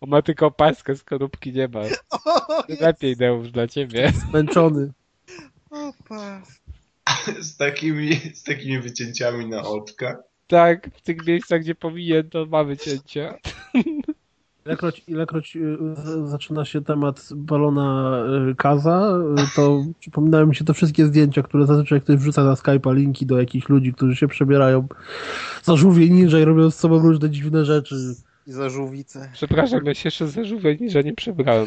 On 0.00 0.10
ma 0.10 0.22
tylko 0.22 0.50
paskę, 0.50 0.96
skorupki 0.96 1.52
nie 1.52 1.68
ma. 1.68 1.80
O, 2.10 2.64
Lepiej 2.80 3.16
Deusz 3.16 3.50
dla 3.50 3.66
ciebie. 3.68 4.12
Zmęczony. 4.30 4.92
Opa. 5.70 6.42
Z 7.40 7.56
takimi, 7.56 8.14
z 8.34 8.42
takimi 8.42 8.78
wycięciami 8.80 9.46
na 9.46 9.62
oczka? 9.62 10.18
Tak, 10.46 10.90
w 10.94 11.00
tych 11.00 11.26
miejscach, 11.26 11.60
gdzie 11.60 11.74
powinien, 11.74 12.30
to 12.30 12.46
mamy 12.46 12.76
cięcia. 12.76 13.34
Ilekroć, 14.66 15.02
ilekroć 15.08 15.56
y, 15.56 15.76
z- 15.96 16.30
zaczyna 16.30 16.64
się 16.64 16.84
temat 16.84 17.28
balona 17.34 18.14
y, 18.50 18.54
Kaza, 18.54 19.18
y, 19.38 19.56
to 19.56 19.84
przypominają 20.00 20.46
mi 20.46 20.54
się 20.56 20.64
te 20.64 20.74
wszystkie 20.74 21.06
zdjęcia, 21.06 21.42
które 21.42 21.66
zazwyczaj 21.66 22.00
ktoś 22.00 22.16
wrzuca 22.16 22.44
na 22.44 22.54
Skype'a, 22.54 22.94
linki 22.94 23.26
do 23.26 23.38
jakichś 23.40 23.68
ludzi, 23.68 23.92
którzy 23.92 24.16
się 24.16 24.28
przebierają 24.28 24.88
za 25.62 25.76
żółwie 25.76 26.10
ninja 26.10 26.38
i 26.38 26.44
robią 26.44 26.70
z 26.70 26.76
sobą 26.78 26.98
różne 26.98 27.30
dziwne 27.30 27.64
rzeczy. 27.64 28.14
I 28.46 28.52
za 28.52 28.68
żółwicę. 28.68 29.30
Przepraszam, 29.32 29.84
ja 29.84 29.94
się 29.94 30.06
jeszcze 30.06 30.28
za 30.28 30.44
żółwia 30.44 30.70
ninja 30.80 31.02
nie 31.02 31.14
przebrałem. 31.14 31.66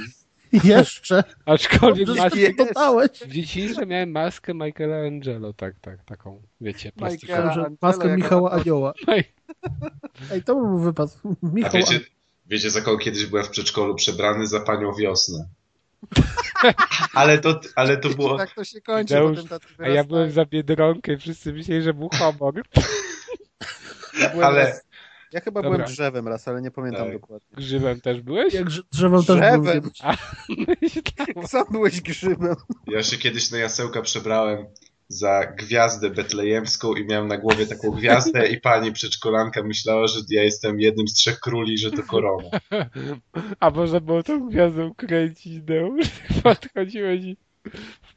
Jeszcze, 0.64 1.24
Aczkolwiek 1.46 2.08
maskę, 2.08 2.54
dodałeś. 2.58 3.12
w 3.12 3.32
dzieciństwie 3.32 3.86
miałem 3.86 4.12
maskę 4.12 4.54
Michaela 4.54 5.08
Angelo, 5.08 5.54
tak, 5.54 5.76
tak, 5.82 6.04
taką, 6.04 6.42
wiecie, 6.62 6.92
plastikową. 6.92 7.76
Maskę 7.82 8.18
Michała 8.18 8.52
Anioła. 8.52 8.94
Ej, 10.32 10.44
to 10.44 10.56
był 10.56 10.80
wypas. 10.80 11.20
A 11.26 11.48
Michał 11.54 11.72
wiecie, 11.74 12.00
Wiecie, 12.48 12.70
za 12.70 12.82
kogo 12.82 12.98
kiedyś 12.98 13.26
byłem 13.26 13.46
w 13.46 13.50
przedszkolu 13.50 13.96
przebrany? 13.96 14.48
Za 14.48 14.60
panią 14.60 14.94
wiosnę. 14.94 15.48
ale, 17.14 17.38
to, 17.38 17.60
ale 17.76 17.98
to 17.98 18.10
było... 18.10 18.38
Tak 18.38 18.54
to 18.54 18.64
się 18.64 18.82
kończy. 18.82 19.14
Deusz, 19.14 19.38
potem 19.38 19.48
tacy 19.48 19.66
A 19.80 19.88
ja 19.88 20.04
byłem 20.04 20.32
za 20.32 20.46
Biedronkę 20.46 21.14
i 21.14 21.18
wszyscy 21.18 21.54
myśleli, 21.54 21.82
że 21.82 21.94
był 21.94 22.10
humor. 22.10 22.54
Ja, 24.22 24.32
ale-. 24.32 24.80
Ja 25.36 25.42
chyba 25.42 25.62
Dobra. 25.62 25.78
byłem 25.78 25.92
drzewem 25.94 26.28
raz, 26.28 26.48
ale 26.48 26.62
nie 26.62 26.72
pamiętam 26.72 27.04
Tak. 27.04 27.14
dokładnie. 27.14 27.48
Grzybem 27.58 28.02
też 28.02 28.22
byłeś? 28.22 28.54
Jak 28.54 28.66
drze- 28.66 28.82
drzewem 28.92 29.20
też 29.24 29.36
Drzewem. 29.38 29.62
był 29.62 29.72
kiedyś. 29.72 30.02
Myślałem. 30.82 31.48
Sam 31.48 31.66
byłeś 31.72 32.02
grzybem. 32.02 32.56
Ja 32.88 33.04
się 33.04 33.18
kiedyś 33.18 33.52
na 33.52 33.58
jasełka 33.58 34.02
przebrałem 34.02 34.66
za 35.08 35.46
gwiazdę 35.58 36.10
betlejemską 36.10 36.94
i 36.94 37.06
miałem 37.06 37.28
na 37.28 37.38
głowie 37.38 37.68
taką 37.68 37.92
gwiazdę 37.92 38.48
i 38.48 38.62
pani 38.62 38.92
przedszkolanka 38.92 39.64
myślała, 39.64 40.08
że 40.08 40.20
ja 40.30 40.44
jestem 40.44 40.80
jednym 40.80 41.08
z 41.08 41.14
trzech 41.14 41.40
króli, 41.40 41.78
że 41.78 41.92
to 41.92 42.04
korona. 42.04 42.50
A 43.60 43.70
można 43.70 44.00
było 44.00 44.24
tą 44.24 44.50
gwiazdą 44.50 44.94
kręcić, 44.94 45.62
Deusz? 45.62 46.08
Podchodziłeś 46.44 47.24
i 47.24 47.38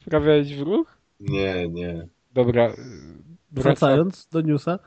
wprawiałeś 0.01 0.55
w 0.55 0.61
ruch? 0.61 0.97
Nie, 1.19 1.67
nie. 1.69 2.07
Dobra. 2.33 2.69
y, 2.69 2.75
Wracając 3.51 4.27
do 4.31 4.41
newsa, 4.41 4.79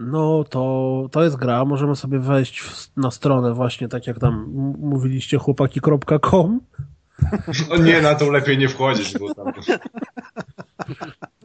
no 0.00 0.44
to, 0.44 1.08
to 1.12 1.24
jest 1.24 1.36
gra, 1.36 1.64
możemy 1.64 1.96
sobie 1.96 2.18
wejść 2.18 2.60
w, 2.60 2.96
na 2.96 3.10
stronę 3.10 3.54
właśnie, 3.54 3.88
tak 3.88 4.06
jak 4.06 4.18
tam 4.18 4.46
mówiliście, 4.78 5.38
chłopaki.com 5.38 6.60
No 7.70 7.76
nie, 7.76 8.02
na 8.02 8.14
to 8.14 8.30
lepiej 8.30 8.58
nie 8.58 8.68
wchodzić, 8.68 9.18
bo 9.18 9.34
tam... 9.34 9.52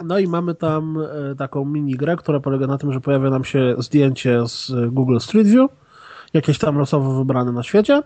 no 0.04 0.20
i 0.20 0.28
mamy 0.28 0.56
tam 0.56 0.98
e, 1.32 1.36
taką 1.36 1.66
mini 1.66 1.96
grę, 1.96 2.16
która 2.16 2.40
polega 2.40 2.68
na 2.68 2.78
tym, 2.78 2.94
że 2.94 3.02
pojawia 3.02 3.30
nam 3.30 3.44
się 3.44 3.76
zdjęcie 3.78 4.48
z 4.48 4.70
e, 4.70 4.88
Google 4.92 5.20
Street 5.20 5.48
View, 5.48 5.72
jakieś 6.34 6.58
tam 6.58 6.78
losowo 6.78 7.14
wybrane 7.14 7.52
na 7.52 7.64
świecie 7.64 8.02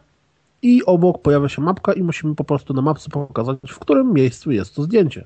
i 0.62 0.86
obok 0.86 1.22
pojawia 1.22 1.50
się 1.50 1.62
mapka 1.62 1.94
i 1.94 2.04
musimy 2.04 2.36
po 2.36 2.44
prostu 2.44 2.74
na 2.74 2.82
mapce 2.82 3.10
pokazać, 3.10 3.58
w 3.68 3.80
którym 3.80 4.14
miejscu 4.14 4.52
jest 4.52 4.76
to 4.76 4.84
zdjęcie. 4.84 5.26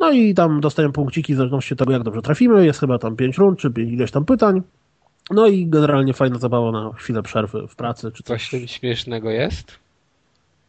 No 0.00 0.10
i 0.10 0.34
tam 0.34 0.60
dostajemy 0.60 0.92
punkciki 0.92 1.34
w 1.34 1.36
zależności 1.36 1.74
od 1.74 1.78
tego, 1.78 1.92
jak 1.92 2.02
dobrze 2.02 2.22
trafimy. 2.22 2.66
Jest 2.66 2.80
chyba 2.80 2.98
tam 2.98 3.16
pięć 3.16 3.38
rund, 3.38 3.58
czy 3.58 3.72
ileś 3.76 4.10
tam 4.10 4.24
pytań. 4.24 4.62
No 5.30 5.46
i 5.46 5.66
generalnie 5.66 6.12
fajna 6.14 6.38
zabawa 6.38 6.72
na 6.72 6.92
chwilę 6.92 7.22
przerwy 7.22 7.68
w 7.68 7.76
pracy, 7.76 8.12
czy 8.12 8.22
Coś 8.22 8.50
coś. 8.50 8.70
śmiesznego 8.70 9.30
jest? 9.30 9.78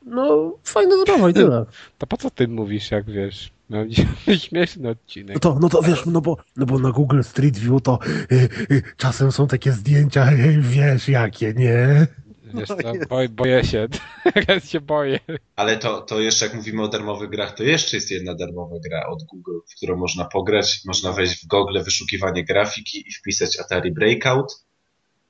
No, 0.05 0.53
fajna 0.63 0.95
zabawa 0.97 1.29
i 1.29 1.33
tyle. 1.33 1.65
To 1.97 2.07
po 2.07 2.17
co 2.17 2.29
ty 2.29 2.47
mówisz, 2.47 2.91
jak 2.91 3.05
wiesz? 3.05 3.51
Miał 3.69 3.85
śmieszny 4.49 4.89
odcinek. 4.89 5.35
No 5.35 5.39
to, 5.39 5.59
no 5.61 5.69
to 5.69 5.81
wiesz, 5.81 6.05
no 6.05 6.21
bo, 6.21 6.37
no 6.57 6.65
bo 6.65 6.79
na 6.79 6.91
Google 6.91 7.21
Street 7.21 7.57
View 7.57 7.81
to 7.83 7.99
y, 8.31 8.49
y, 8.71 8.83
czasem 8.97 9.31
są 9.31 9.47
takie 9.47 9.71
zdjęcia, 9.71 10.31
y, 10.33 10.61
wiesz 10.73 11.09
jakie, 11.09 11.53
nie? 11.53 12.07
Wiesz 12.53 12.67
co, 12.67 12.75
No 12.83 12.93
boj, 13.09 13.29
boję 13.29 13.63
się. 13.63 13.87
Teraz 14.33 14.69
się 14.69 14.81
boję. 14.81 15.19
Ale 15.55 15.77
to, 15.77 16.01
to 16.01 16.19
jeszcze 16.19 16.45
jak 16.45 16.55
mówimy 16.55 16.83
o 16.83 16.87
darmowych 16.87 17.29
grach, 17.29 17.55
to 17.55 17.63
jeszcze 17.63 17.97
jest 17.97 18.11
jedna 18.11 18.35
darmowa 18.35 18.75
gra 18.89 19.07
od 19.07 19.23
Google, 19.23 19.59
w 19.71 19.75
którą 19.75 19.97
można 19.97 20.25
pograć. 20.25 20.81
Można 20.85 21.11
wejść 21.11 21.43
w 21.43 21.47
Google 21.47 21.79
wyszukiwanie 21.83 22.43
grafiki 22.43 23.03
i 23.07 23.11
wpisać 23.13 23.59
Atari 23.59 23.91
Breakout 23.91 24.53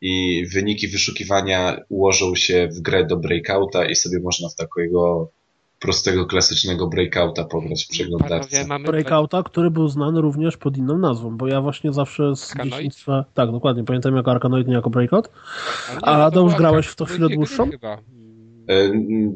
i 0.01 0.45
wyniki 0.53 0.88
wyszukiwania 0.88 1.77
ułożą 1.89 2.36
się 2.36 2.67
w 2.67 2.82
grę 2.82 3.05
do 3.05 3.17
Breakouta 3.17 3.86
i 3.86 3.95
sobie 3.95 4.19
można 4.19 4.49
w 4.49 4.55
takiego 4.55 5.32
prostego, 5.79 6.25
klasycznego 6.25 6.87
Breakouta 6.87 7.43
pograć 7.43 7.85
w 7.85 7.87
przeglądarce. 7.87 8.49
Panowie, 8.49 8.67
mamy 8.67 8.85
Breakouta, 8.85 9.43
który 9.43 9.71
był 9.71 9.87
znany 9.87 10.21
również 10.21 10.57
pod 10.57 10.77
inną 10.77 10.97
nazwą, 10.97 11.37
bo 11.37 11.47
ja 11.47 11.61
właśnie 11.61 11.93
zawsze 11.93 12.35
z 12.35 12.51
Arkanoid? 12.51 12.73
dzieciństwa, 12.73 13.25
tak, 13.33 13.51
dokładnie, 13.51 13.83
pamiętam 13.83 14.15
jako 14.15 14.31
Arkanoid, 14.31 14.67
nie 14.67 14.73
jako 14.73 14.89
Breakout. 14.89 15.29
Ale 16.01 16.23
A 16.23 16.31
to 16.31 16.35
to 16.35 16.43
już 16.45 16.55
grałeś 16.55 16.87
w 16.87 16.95
to 16.95 17.05
chwilę 17.05 17.29
dłuższą? 17.29 17.71
Chyba. 17.71 17.97
E, 18.67 18.89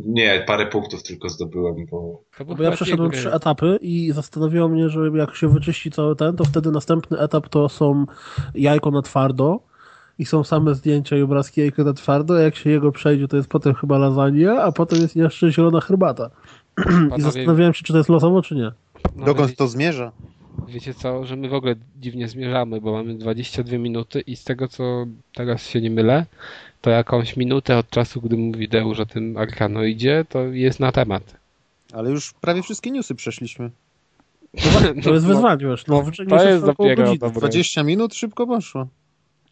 Nie, 0.05 0.43
parę 0.47 0.65
punktów 0.65 1.03
tylko 1.03 1.29
zdobyłem, 1.29 1.75
bo 1.91 2.23
Bo 2.57 2.63
ja 2.63 2.71
przeszedłem 2.71 3.11
trzy 3.11 3.33
etapy 3.33 3.79
i 3.81 4.11
zastanowiło 4.11 4.69
mnie, 4.69 4.89
że 4.89 4.99
jak 5.15 5.35
się 5.35 5.47
wyczyści 5.49 5.91
cały 5.91 6.15
ten, 6.15 6.35
to 6.35 6.45
wtedy 6.45 6.71
następny 6.71 7.19
etap 7.19 7.49
to 7.49 7.69
są 7.69 8.05
jajko 8.55 8.91
na 8.91 9.01
twardo 9.01 9.59
i 10.23 10.25
są 10.25 10.43
same 10.43 10.75
zdjęcia 10.75 11.17
i 11.17 11.21
obrazki 11.21 11.61
jajka 11.61 11.83
na 11.83 11.93
twardo, 11.93 12.37
a 12.37 12.41
jak 12.41 12.55
się 12.55 12.69
jego 12.69 12.91
przejdzie, 12.91 13.27
to 13.27 13.37
jest 13.37 13.49
potem 13.49 13.73
chyba 13.73 13.97
lasagna, 13.97 14.63
a 14.63 14.71
potem 14.71 14.99
jest 15.01 15.15
jeszcze 15.15 15.51
zielona 15.51 15.81
herbata. 15.81 16.29
I 16.79 16.83
Panowie, 16.83 17.21
zastanawiałem 17.23 17.73
się, 17.73 17.83
czy 17.83 17.93
to 17.93 17.97
jest 17.97 18.09
losowo, 18.09 18.41
czy 18.41 18.55
nie. 18.55 18.71
no, 19.15 19.25
Dokąd 19.25 19.49
wie- 19.49 19.55
to 19.55 19.67
zmierza? 19.67 20.11
Wiecie 20.67 20.93
co, 20.93 21.25
że 21.25 21.35
my 21.35 21.49
w 21.49 21.53
ogóle 21.53 21.75
dziwnie 21.99 22.27
zmierzamy, 22.27 22.81
bo 22.81 22.91
mamy 22.91 23.15
22 23.15 23.77
minuty 23.77 24.21
i 24.21 24.35
z 24.35 24.43
tego 24.43 24.67
co 24.67 25.05
teraz 25.35 25.67
się 25.69 25.81
nie 25.81 25.91
mylę, 25.91 26.25
to 26.81 26.89
jakąś 26.89 27.37
minutę 27.37 27.77
od 27.77 27.89
czasu, 27.89 28.21
gdy 28.21 28.37
mówi 28.37 28.69
Deusz 28.69 28.99
o 28.99 29.05
tym 29.05 29.37
Arkanoidzie, 29.37 30.25
to 30.29 30.39
jest 30.43 30.79
na 30.79 30.91
temat. 30.91 31.35
Ale 31.93 32.09
już 32.09 32.33
prawie 32.33 32.61
wszystkie 32.63 32.91
newsy 32.91 33.15
przeszliśmy. 33.15 33.69
To 35.03 35.13
jest 35.13 35.25
no, 35.27 35.33
wyzwanie, 35.33 35.65
wiesz. 35.65 35.87
No, 35.87 36.03
to 36.29 36.43
jest 36.49 36.65
dopiero 36.65 37.03
godziny. 37.03 37.17
dobre. 37.17 37.39
20 37.39 37.83
minut 37.83 38.15
szybko 38.15 38.47
poszło. 38.47 38.87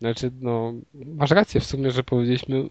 Znaczy, 0.02 0.32
no, 0.42 0.74
masz 0.94 1.32
rację 1.32 1.62
w 1.62 1.66
sumie, 1.66 1.92
że 1.92 2.04
powiedzieliśmy 2.04 2.64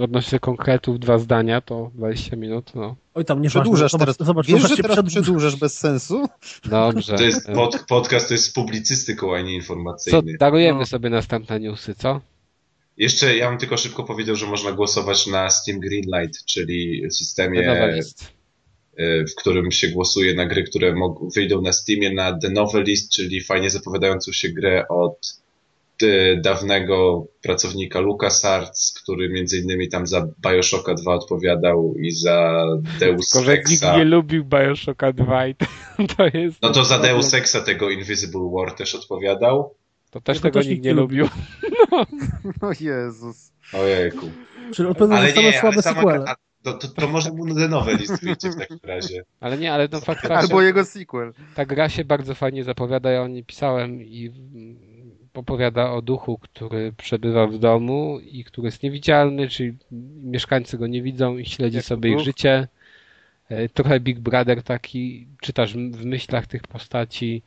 odnośnie 0.00 0.38
konkretów 0.40 0.98
dwa 1.00 1.18
zdania, 1.18 1.60
to 1.60 1.90
20 1.94 2.36
minut, 2.36 2.74
no. 2.74 2.96
Oj, 3.14 3.24
tam 3.24 3.42
nie 3.42 3.48
Przedłużasz 3.48 3.92
zobacz, 3.92 4.06
teraz. 4.16 4.26
Zobacz, 4.28 4.46
Wiesz, 4.46 4.62
że 4.62 4.76
teraz 4.76 4.82
przedłużasz. 4.96 5.22
przedłużasz 5.22 5.56
bez 5.56 5.78
sensu? 5.78 6.26
Dobrze. 6.64 7.16
to 7.16 7.24
jest 7.24 7.48
E, 7.48 7.52
pod, 7.52 7.84
podcast 7.88 8.28
to 8.28 8.34
jest 8.34 8.44
z 8.44 8.52
publicystyką, 8.52 9.34
a 9.34 9.40
nie 9.40 9.48
Co, 9.48 9.54
informacyjny. 9.54 10.36
darujemy 10.38 10.78
No. 10.78 10.86
sobie 10.86 11.10
następne 11.10 11.60
newsy, 11.60 11.94
co? 11.94 12.20
Jeszcze 12.96 13.36
ja 13.36 13.50
bym 13.50 13.58
tylko 13.58 13.76
szybko 13.76 14.04
powiedział, 14.04 14.36
że 14.36 14.46
można 14.46 14.72
głosować 14.72 15.26
na 15.26 15.50
Steam 15.50 15.80
Greenlight, 15.80 16.44
czyli 16.44 17.02
systemie 17.10 17.90
y, 19.00 19.24
w 19.28 19.34
którym 19.34 19.70
się 19.70 19.88
głosuje 19.88 20.34
na 20.34 20.46
gry, 20.46 20.62
które 20.62 20.94
wyjdą 21.34 21.62
na 21.62 21.72
Steamie, 21.72 22.14
na 22.14 22.38
The 22.38 22.50
Novelist, 22.50 23.12
czyli 23.12 23.40
fajnie 23.40 23.70
zapowiadającą 23.70 24.32
się 24.32 24.48
grę 24.48 24.88
od 24.88 25.43
dawnego 26.42 27.26
pracownika 27.42 28.00
LucasArts, 28.00 29.00
który 29.02 29.28
między 29.28 29.58
innymi 29.58 29.88
tam 29.88 30.06
za 30.06 30.26
Bioshocka 30.48 30.94
2 30.94 31.14
odpowiadał 31.14 31.94
i 31.98 32.10
za 32.10 32.66
Deus 33.00 33.30
Tylko, 33.30 33.44
że 33.44 33.52
nikt 33.52 33.70
Exa. 33.70 33.96
nie 33.96 34.04
lubił 34.04 34.44
Bioshocka 34.44 35.12
2 35.12 35.46
i 35.46 35.54
to, 35.56 35.66
to 36.16 36.38
jest... 36.38 36.62
No 36.62 36.70
to 36.70 36.84
za 36.84 36.98
Deus 36.98 37.34
Exa 37.34 37.60
tego 37.60 37.90
Invisible 37.90 38.50
War 38.52 38.72
też 38.72 38.94
odpowiadał. 38.94 39.74
To 40.10 40.20
też 40.20 40.36
To 40.36 40.42
tego 40.42 40.58
też 40.60 40.68
nikt 40.68 40.84
nie 40.84 40.94
lubił. 40.94 41.28
O 42.60 42.72
Jezus. 42.80 43.52
Ojejku. 43.72 44.30
Czyli 44.72 44.88
Ale 45.16 45.32
same 45.32 45.42
nie, 45.42 45.48
ale 45.48 45.60
słabe 45.60 45.82
sequele. 45.82 46.24
gra, 46.24 46.34
to, 46.62 46.72
to, 46.72 46.88
to 46.88 47.08
może 47.08 47.30
mu 47.30 47.44
wyjdzie 48.20 48.50
w 48.50 48.56
takim 48.56 48.78
razie. 48.82 49.24
Ale 49.40 49.58
nie, 49.58 49.72
ale 49.72 49.88
no 49.92 50.00
fakt 50.00 50.24
Albo 50.30 50.62
jego 50.62 50.84
sequel. 50.84 51.32
ta 51.54 51.64
gra 51.64 51.88
się 51.88 52.04
bardzo 52.04 52.34
fajnie 52.34 52.64
zapowiada, 52.64 53.10
ja 53.10 53.22
o 53.22 53.28
niej 53.28 53.44
pisałem 53.44 54.02
i 54.02 54.30
opowiada 55.34 55.92
o 55.92 56.02
duchu, 56.02 56.38
który 56.38 56.92
przebywa 56.96 57.46
w 57.46 57.58
domu 57.58 58.18
i 58.20 58.44
który 58.44 58.66
jest 58.66 58.82
niewidzialny, 58.82 59.48
czyli 59.48 59.76
mieszkańcy 60.24 60.78
go 60.78 60.86
nie 60.86 61.02
widzą 61.02 61.38
i 61.38 61.46
śledzi 61.46 61.76
Jak 61.76 61.84
sobie 61.86 62.10
ich 62.10 62.16
duch? 62.16 62.24
życie. 62.24 62.68
E, 63.48 63.68
Trochę 63.68 64.00
Big 64.00 64.18
Brother 64.20 64.62
taki, 64.62 65.26
czytasz 65.40 65.74
w 65.74 66.04
myślach 66.04 66.46
tych 66.46 66.62
postaci 66.62 67.42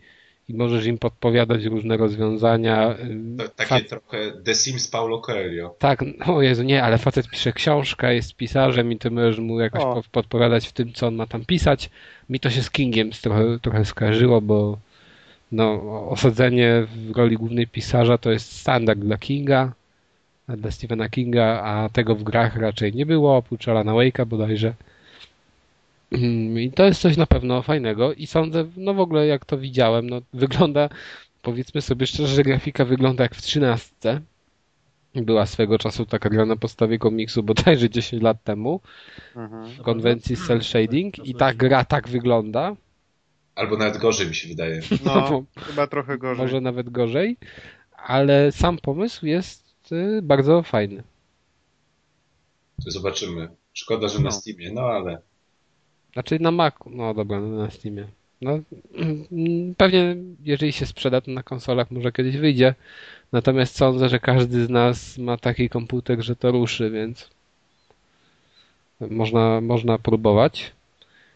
i 0.50 0.54
możesz 0.54 0.86
im 0.86 0.98
podpowiadać 0.98 1.64
różne 1.66 1.98
rozwiązania. 1.98 2.96
To, 3.38 3.44
Fa- 3.44 3.50
takie 3.50 3.86
trochę 3.86 4.18
The 4.44 4.56
Sims 4.56 4.88
Paulo 4.88 5.20
Coelho. 5.20 5.76
Tak, 5.80 6.04
o 6.28 6.42
Jezu, 6.42 6.64
nie, 6.64 6.84
ale 6.84 6.98
facet 6.98 7.30
pisze 7.30 7.54
książkę, 7.54 8.16
jest 8.16 8.36
pisarzem 8.36 8.92
i 8.92 8.98
ty 8.98 9.12
możesz 9.12 9.40
mu 9.40 9.60
jakoś 9.60 9.82
O. 9.84 9.94
po- 9.94 10.04
podpowiadać 10.12 10.68
w 10.68 10.72
tym, 10.72 10.94
co 10.94 11.08
on 11.08 11.16
ma 11.16 11.28
tam 11.28 11.46
pisać. 11.46 11.90
Mi 12.30 12.40
to 12.40 12.50
się 12.50 12.64
z 12.64 12.72
Kingiem 12.72 13.10
trochę, 13.22 13.60
trochę 13.62 13.86
skojarzyło, 13.86 14.42
bo 14.42 14.78
no, 15.52 15.82
osadzenie 16.10 16.88
w 16.96 17.18
roli 17.18 17.36
głównej 17.38 17.68
pisarza 17.68 18.18
to 18.18 18.32
jest 18.32 18.52
standard 18.60 19.00
dla 19.00 19.18
Kinga, 19.18 19.74
dla 20.48 20.72
Stephena 20.72 21.10
Kinga, 21.10 21.62
a 21.64 21.90
tego 21.90 22.16
w 22.16 22.24
grach 22.24 22.56
raczej 22.56 22.94
nie 22.94 23.06
było, 23.06 23.38
oprócz 23.38 23.68
Alana 23.68 23.92
Wake'a 23.92 24.26
bodajże. 24.26 24.74
Mm, 26.12 26.60
I 26.60 26.72
to 26.72 26.86
jest 26.86 27.02
coś 27.02 27.18
na 27.18 27.26
pewno 27.26 27.62
fajnego 27.62 28.14
i 28.14 28.28
sądzę, 28.28 28.66
no 28.78 28.94
w 28.94 29.00
ogóle 29.00 29.28
jak 29.28 29.46
to 29.46 29.58
widziałem, 29.58 30.10
no 30.10 30.22
wygląda, 30.34 30.90
powiedzmy 31.42 31.82
sobie 31.82 32.08
szczerze, 32.08 32.36
że 32.36 32.44
grafika 32.44 32.86
wygląda 32.86 33.24
jak 33.24 33.36
w 33.36 33.42
trzynastce. 33.42 34.22
Była 35.16 35.46
swego 35.46 35.78
czasu 35.80 36.06
taka 36.06 36.30
gra 36.30 36.46
na 36.46 36.56
podstawie 36.56 37.00
komiksu 37.00 37.44
bodajże 37.44 37.90
10 37.90 38.24
lat 38.24 38.44
temu 38.44 38.80
Mhm. 39.36 39.66
w 39.66 39.82
konwencji 39.82 40.38
Cell 40.38 40.62
Shading 40.64 41.26
i 41.28 41.36
ta 41.36 41.54
gra 41.54 41.86
tak 41.86 42.08
wygląda, 42.10 42.76
Albo 43.58 43.78
nawet 43.78 43.98
gorzej 43.98 44.28
mi 44.28 44.36
się 44.36 44.48
wydaje. 44.48 44.82
No, 45.06 45.44
chyba 45.60 45.88
trochę 45.88 46.18
gorzej. 46.18 46.46
może 46.46 46.62
nawet 46.62 46.90
gorzej, 46.90 47.38
ale 47.98 48.52
sam 48.52 48.78
pomysł 48.78 49.26
jest 49.26 49.92
y, 49.92 50.22
bardzo 50.22 50.64
fajny. 50.64 51.04
To 52.86 52.92
zobaczymy. 52.92 53.50
Szkoda, 53.74 54.08
że 54.08 54.20
na 54.20 54.24
No. 54.26 54.32
Steamie, 54.32 54.72
no 54.74 54.82
ale 54.82 55.22
Znaczy 56.14 56.40
na 56.40 56.52
Macu, 56.52 56.90
no 56.90 57.14
dobra, 57.14 57.40
no 57.40 57.48
na 57.48 57.70
Steamie. 57.72 58.08
No, 58.42 58.60
pewnie 59.78 60.16
jeżeli 60.44 60.72
się 60.74 60.86
sprzeda, 60.86 61.22
to 61.22 61.32
na 61.32 61.44
konsolach 61.44 61.92
może 61.92 62.12
kiedyś 62.12 62.38
wyjdzie. 62.38 62.76
Natomiast 63.32 63.76
sądzę, 63.76 64.10
że 64.10 64.20
każdy 64.20 64.66
z 64.66 64.70
nas 64.70 65.18
ma 65.18 65.38
taki 65.38 65.70
komputer, 65.70 66.22
że 66.24 66.36
to 66.36 66.52
ruszy, 66.52 66.90
więc 66.92 67.30
można, 69.00 69.62
można 69.62 69.98
próbować. 69.98 70.72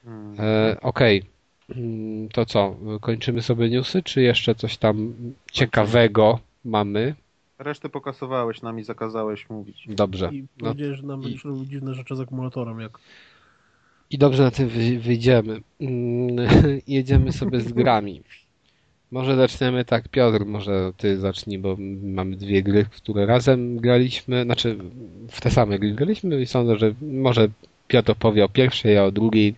Hmm. 0.05 0.35
E, 0.39 0.77
Okej. 0.81 1.17
Mm, 1.17 1.31
To 2.33 2.45
co? 2.45 2.75
Kończymy 3.01 3.41
sobie 3.41 3.69
newsy, 3.69 4.03
czy 4.03 4.21
jeszcze 4.21 4.55
coś 4.55 4.77
tam 4.77 5.13
ciekawego 5.51 6.39
mamy? 6.65 7.15
Resztę 7.59 7.89
pokasowałeś 7.89 8.61
nam 8.61 8.79
i 8.79 8.83
zakazałeś 8.83 9.49
mówić. 9.49 9.85
Dobrze. 9.87 10.29
I 10.33 10.41
No, 10.41 10.47
powiedziałeś, 10.59 10.97
że 10.99 11.07
nam 11.07 11.21
będziesz 11.21 11.45
robił 11.45 11.65
dziwne 11.65 11.93
rzeczy 11.93 12.15
z 12.15 12.19
akumulatorem, 12.19 12.79
jak 12.79 12.99
I 14.11 14.17
dobrze 14.17 14.43
na 14.43 14.51
tym 14.51 14.67
wy- 14.69 14.99
wyjdziemy. 14.99 15.61
Mm, 15.81 16.47
Jedziemy 16.87 17.31
sobie 17.31 17.61
z 17.61 17.73
grami. 17.73 18.21
Może 19.11 19.35
zaczniemy 19.35 19.85
tak, 19.85 20.09
Piotr, 20.09 20.45
może 20.45 20.91
ty 20.97 21.17
zacznij, 21.19 21.59
bo 21.59 21.77
mamy 22.03 22.35
dwie 22.35 22.63
gry, 22.63 22.85
które 22.91 23.25
razem 23.25 23.77
graliśmy, 23.77 24.43
znaczy 24.43 24.77
w 25.29 25.41
te 25.41 25.51
same 25.51 25.79
gry 25.79 25.91
graliśmy 25.93 26.41
i 26.41 26.45
sądzę, 26.45 26.77
że 26.77 26.93
może 27.01 27.47
Piotr 27.87 28.11
opowie 28.11 28.45
o 28.45 28.49
pierwszej, 28.49 28.97
a 28.97 29.03
o 29.03 29.11
drugiej, 29.11 29.55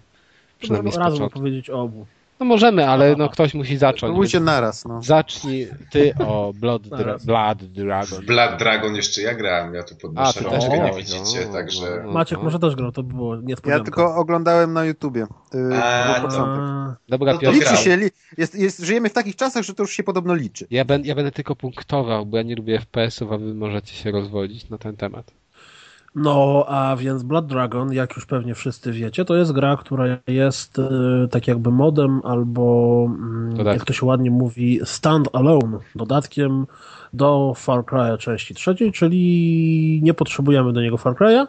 przynajmniej 0.63 0.93
z 0.93 0.97
razem 0.97 1.29
o 1.73 1.81
obu. 1.81 2.05
No 2.39 2.45
możemy, 2.45 2.87
ale 2.89 3.15
no 3.15 3.29
ktoś 3.29 3.53
musi 3.53 3.77
zacząć. 3.77 4.31
Więc 4.33 4.45
naraz, 4.45 4.85
no. 4.85 5.01
Zacznij 5.03 5.67
ty 5.91 6.13
o 6.19 6.53
Blood, 6.55 6.87
Dra-. 6.87 7.25
Blood 7.25 7.63
Dragon. 7.63 8.25
Blood 8.25 8.59
Dragon 8.59 8.95
jeszcze 8.95 9.21
ja 9.21 9.33
grałem, 9.33 9.73
ja 9.73 9.83
tu 9.83 9.95
A, 9.97 10.01
podnoszę 10.01 10.39
ty 10.39 10.45
rączkę, 10.45 10.79
nie 10.79 10.97
widzicie, 10.97 11.45
no, 11.47 11.53
także... 11.53 11.85
no, 11.97 12.03
no. 12.07 12.11
Maciek 12.11 12.43
może 12.43 12.59
też 12.59 12.75
grał, 12.75 12.91
to 12.91 13.03
było 13.03 13.35
Ja 13.35 13.41
niespodzianka. 13.43 13.83
tylko 13.83 14.15
oglądałem 14.15 14.73
na 14.73 14.85
YouTubie. 14.85 15.25
Yy, 15.53 15.83
A, 15.83 16.19
to-. 16.21 16.45
A, 16.47 16.95
Dobra, 17.09 17.33
No 17.33 17.39
to 17.39 17.51
Liczy 17.51 17.77
się, 17.77 17.97
li, 17.97 18.09
jest, 18.37 18.55
jest, 18.55 18.79
żyjemy 18.79 19.09
w 19.09 19.13
takich 19.13 19.35
czasach, 19.35 19.63
że 19.63 19.73
to 19.73 19.83
już 19.83 19.91
się 19.91 20.03
podobno 20.03 20.35
liczy. 20.35 20.67
ja, 20.71 20.85
ben, 20.85 21.05
ja 21.05 21.15
będę 21.15 21.31
tylko 21.31 21.55
punktował, 21.55 22.25
bo 22.25 22.37
ja 22.37 22.43
nie 22.43 22.55
lubię 22.55 22.79
FPS-ów, 22.79 23.31
a 23.31 23.37
wy 23.37 23.53
możecie 23.53 23.93
się 23.93 24.11
rozwodzić 24.11 24.69
na 24.69 24.77
ten 24.77 24.95
temat. 24.95 25.31
No, 26.15 26.65
a 26.67 26.95
więc 26.95 27.23
Blood 27.23 27.47
Dragon, 27.47 27.93
jak 27.93 28.15
już 28.15 28.25
pewnie 28.25 28.55
wszyscy 28.55 28.91
wiecie, 28.91 29.25
to 29.25 29.35
jest 29.35 29.51
gra, 29.51 29.77
która 29.77 30.05
jest 30.27 30.79
e, 30.79 31.27
tak 31.31 31.47
jakby 31.47 31.71
modem 31.71 32.21
albo, 32.23 33.05
mm, 33.05 33.65
jak 33.65 33.85
to 33.85 33.93
się 33.93 34.05
ładnie 34.05 34.31
mówi, 34.31 34.79
stand 34.83 35.29
alone, 35.33 35.79
dodatkiem 35.95 36.65
do 37.13 37.53
Far 37.55 37.83
Cry'a 37.83 38.17
części 38.17 38.53
trzeciej, 38.53 38.91
czyli 38.91 39.99
nie 40.03 40.13
potrzebujemy 40.13 40.73
do 40.73 40.81
niego 40.81 40.97
Far 40.97 41.13
Cry'a, 41.13 41.47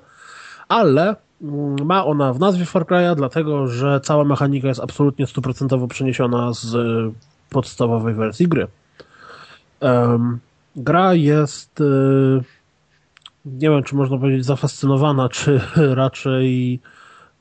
ale 0.68 1.16
mm, 1.42 1.86
ma 1.86 2.04
ona 2.04 2.32
w 2.32 2.40
nazwie 2.40 2.64
Far 2.64 2.84
Cry'a, 2.86 3.16
dlatego 3.16 3.66
że 3.66 4.00
cała 4.00 4.24
mechanika 4.24 4.68
jest 4.68 4.80
absolutnie 4.80 5.26
stuprocentowo 5.26 5.88
przeniesiona 5.88 6.52
z 6.52 6.76
podstawowej 7.50 8.14
wersji 8.14 8.48
gry. 8.48 8.66
Gra 10.76 11.14
jest 11.14 11.80
e, 11.80 11.84
nie 13.44 13.70
wiem, 13.70 13.82
czy 13.82 13.94
można 13.96 14.18
powiedzieć 14.18 14.44
zafascynowana, 14.44 15.28
czy 15.28 15.60
raczej 15.94 16.80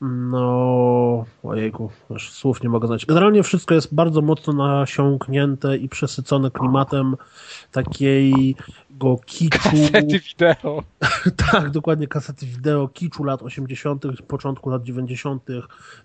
no, 0.00 1.24
ojejku, 1.42 1.90
aż 2.14 2.32
słów 2.32 2.62
nie 2.62 2.68
mogę 2.68 2.86
znać. 2.86 3.06
Generalnie 3.06 3.42
wszystko 3.42 3.74
jest 3.74 3.94
bardzo 3.94 4.22
mocno 4.22 4.52
nasiąknięte 4.52 5.76
i 5.76 5.88
przesycone 5.88 6.50
klimatem 6.50 7.16
takiego 7.72 9.18
kiczu. 9.26 9.58
Kasety 9.58 10.20
wideo. 10.20 10.82
Tak, 11.52 11.70
dokładnie 11.70 12.08
kasety 12.08 12.46
wideo, 12.46 12.88
kiczu 12.88 13.24
lat 13.24 13.42
80., 13.42 14.04
początku 14.28 14.70
lat 14.70 14.82
90., 14.82 15.42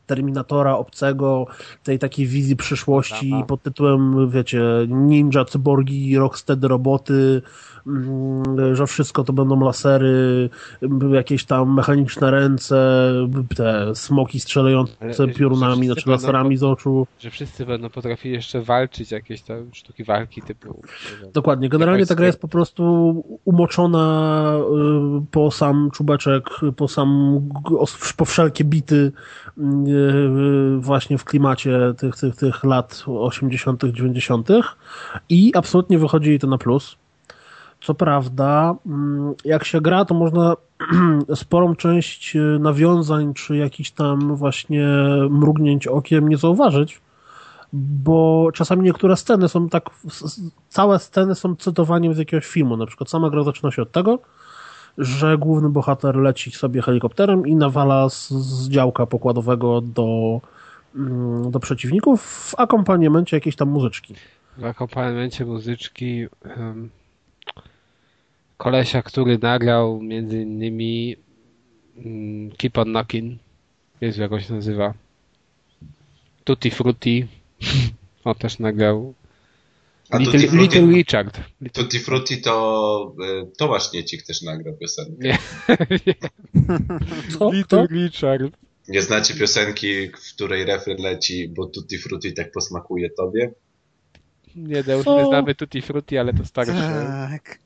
Terminatora 0.05 0.77
obcego, 0.77 1.47
tej 1.83 1.99
takiej 1.99 2.27
wizji 2.27 2.55
przyszłości 2.55 3.29
Dobra. 3.29 3.45
pod 3.45 3.61
tytułem, 3.63 4.29
wiecie, 4.29 4.63
ninja, 4.87 5.45
cyborgi, 5.45 6.17
rocksteady 6.17 6.67
roboty, 6.67 7.41
że 8.73 8.87
wszystko 8.87 9.23
to 9.23 9.33
będą 9.33 9.59
lasery, 9.59 10.49
jakieś 11.13 11.45
tam 11.45 11.73
mechaniczne 11.73 12.31
ręce, 12.31 13.11
te 13.55 13.95
smoki 13.95 14.39
strzelające 14.39 14.93
Ale, 14.99 15.33
piorunami, 15.33 15.85
znaczy 15.85 16.05
będą 16.05 16.11
laserami 16.11 16.57
z 16.57 16.63
oczu. 16.63 17.07
Że 17.19 17.29
wszyscy 17.29 17.65
będą 17.65 17.89
potrafili 17.89 18.33
jeszcze 18.35 18.61
walczyć, 18.61 19.11
jakieś 19.11 19.41
tam 19.41 19.69
sztuki 19.73 20.03
walki 20.03 20.41
typu. 20.41 20.81
Dokładnie. 21.33 21.69
Generalnie 21.69 22.05
ta 22.05 22.15
gra 22.15 22.25
jest 22.25 22.41
po 22.41 22.47
prostu 22.47 23.23
umoczona 23.45 24.53
y, 25.21 25.25
po 25.31 25.51
sam 25.51 25.89
czubeczek, 25.93 26.43
po 26.75 26.87
sam 26.87 27.39
po 28.17 28.25
wszelkie 28.25 28.63
bity 28.63 29.11
y, 29.57 29.61
właśnie 30.79 31.17
w 31.17 31.23
klimacie 31.23 31.79
tych, 31.97 32.15
tych, 32.15 32.35
tych 32.35 32.63
lat 32.63 33.03
80., 33.07 33.83
90. 33.83 34.49
i 35.29 35.51
absolutnie 35.55 35.99
wychodzi 35.99 36.39
to 36.39 36.47
na 36.47 36.57
plus. 36.57 36.97
Co 37.81 37.93
prawda, 37.93 38.75
mm, 38.85 39.33
jak 39.45 39.65
się 39.65 39.81
gra, 39.81 40.05
to 40.05 40.13
można 40.13 40.55
sporą 41.35 41.75
część 41.75 42.35
y, 42.35 42.39
nawiązań, 42.59 43.33
czy 43.33 43.57
jakichś 43.57 43.91
tam 43.91 44.35
właśnie 44.35 44.87
mrugnięć 45.29 45.87
okiem 45.87 46.29
nie 46.29 46.37
zauważyć, 46.37 47.01
bo 47.73 48.49
czasami 48.53 48.83
niektóre 48.83 49.17
sceny 49.17 49.49
są 49.49 49.69
tak, 49.69 49.89
całe 50.69 50.99
sceny 50.99 51.35
są 51.35 51.55
cytowaniem 51.55 52.13
z 52.13 52.17
jakiegoś 52.17 52.47
filmu, 52.47 52.77
na 52.77 52.85
przykład 52.85 53.09
sama 53.09 53.29
gra 53.29 53.43
zaczyna 53.43 53.71
się 53.71 53.81
od 53.81 53.91
tego, 53.91 54.19
że 54.97 55.37
główny 55.37 55.69
bohater 55.69 56.15
leci 56.15 56.51
sobie 56.51 56.81
helikopterem 56.81 57.47
i 57.47 57.55
nawala 57.55 58.09
z, 58.09 58.29
z 58.29 58.69
działka 58.69 59.05
pokładowego 59.05 59.81
do, 59.81 60.41
mm, 60.95 61.51
do 61.51 61.59
przeciwników 61.59 62.23
w 62.23 62.59
akompaniamencie 62.59 63.37
jakiejś 63.37 63.55
tam 63.55 63.69
muzyczki. 63.69 64.15
W 64.57 64.65
akompaniamencie 64.65 65.45
muzyczki 65.45 66.27
em, 66.43 66.89
kolesia, 68.59 69.01
który 69.01 69.37
nagrał 69.37 70.01
między 70.01 70.41
innymi 70.41 71.15
mm, 71.97 72.51
Keep 72.51 72.77
on 72.77 72.87
Knocking. 72.87 73.39
Jezu, 74.01 74.21
jak 74.21 74.31
on 74.31 74.41
się 74.41 74.53
nazywa. 74.53 74.93
Tutti 76.43 76.71
Frutti. 76.71 77.27
On 78.23 78.35
też 78.35 78.59
nagrał. 78.59 79.13
A 80.09 80.17
Little, 80.17 80.33
Tutti 80.33 80.47
Frutti, 80.47 80.77
Little 80.77 80.95
Richard. 80.97 81.39
Little... 81.61 81.83
Tutti 81.83 81.99
Frutti 81.99 82.41
to 82.41 83.15
e, 83.41 83.45
Tomasz 83.57 83.93
Niecik 83.93 84.23
też 84.23 84.41
nagrał 84.41 84.77
piosenkę. 84.77 85.13
Nie. 85.19 85.37
Co? 87.39 87.51
Little? 87.51 87.87
Richard. 87.91 88.53
Nie 88.87 89.01
znacie 89.01 89.33
piosenki, 89.33 90.07
w 90.07 90.33
której 90.35 90.65
refren 90.65 90.97
leci, 90.97 91.47
bo 91.47 91.65
Tutti 91.65 91.97
Frutti 91.97 92.33
tak 92.33 92.51
posmakuje 92.51 93.09
tobie? 93.09 93.51
Nie, 94.55 94.83
Deusz, 94.83 95.05
Co? 95.05 95.17
my 95.17 95.25
znamy 95.25 95.55
Tutti 95.55 95.81
Frutti, 95.81 96.17
ale 96.17 96.33
to 96.33 96.45
starsze. 96.45 97.05
Tak. 97.29 97.59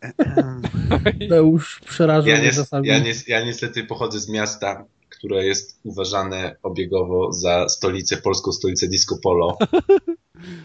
Deusz 1.29 1.79
przeraża 1.85 2.29
Ja, 2.29 2.35
mnie 2.37 2.45
nie, 2.45 2.53
czasami. 2.53 2.87
ja, 2.87 2.99
nie, 2.99 3.13
ja 3.27 3.45
niestety 3.45 3.83
pochodzę 3.83 4.19
z 4.19 4.29
miasta, 4.29 4.85
które 5.09 5.45
jest 5.45 5.79
uważane 5.83 6.55
obiegowo 6.63 7.31
za 7.33 7.69
stolicę, 7.69 8.17
polską 8.17 8.51
stolicę 8.51 8.87
disco 8.87 9.17
polo, 9.23 9.57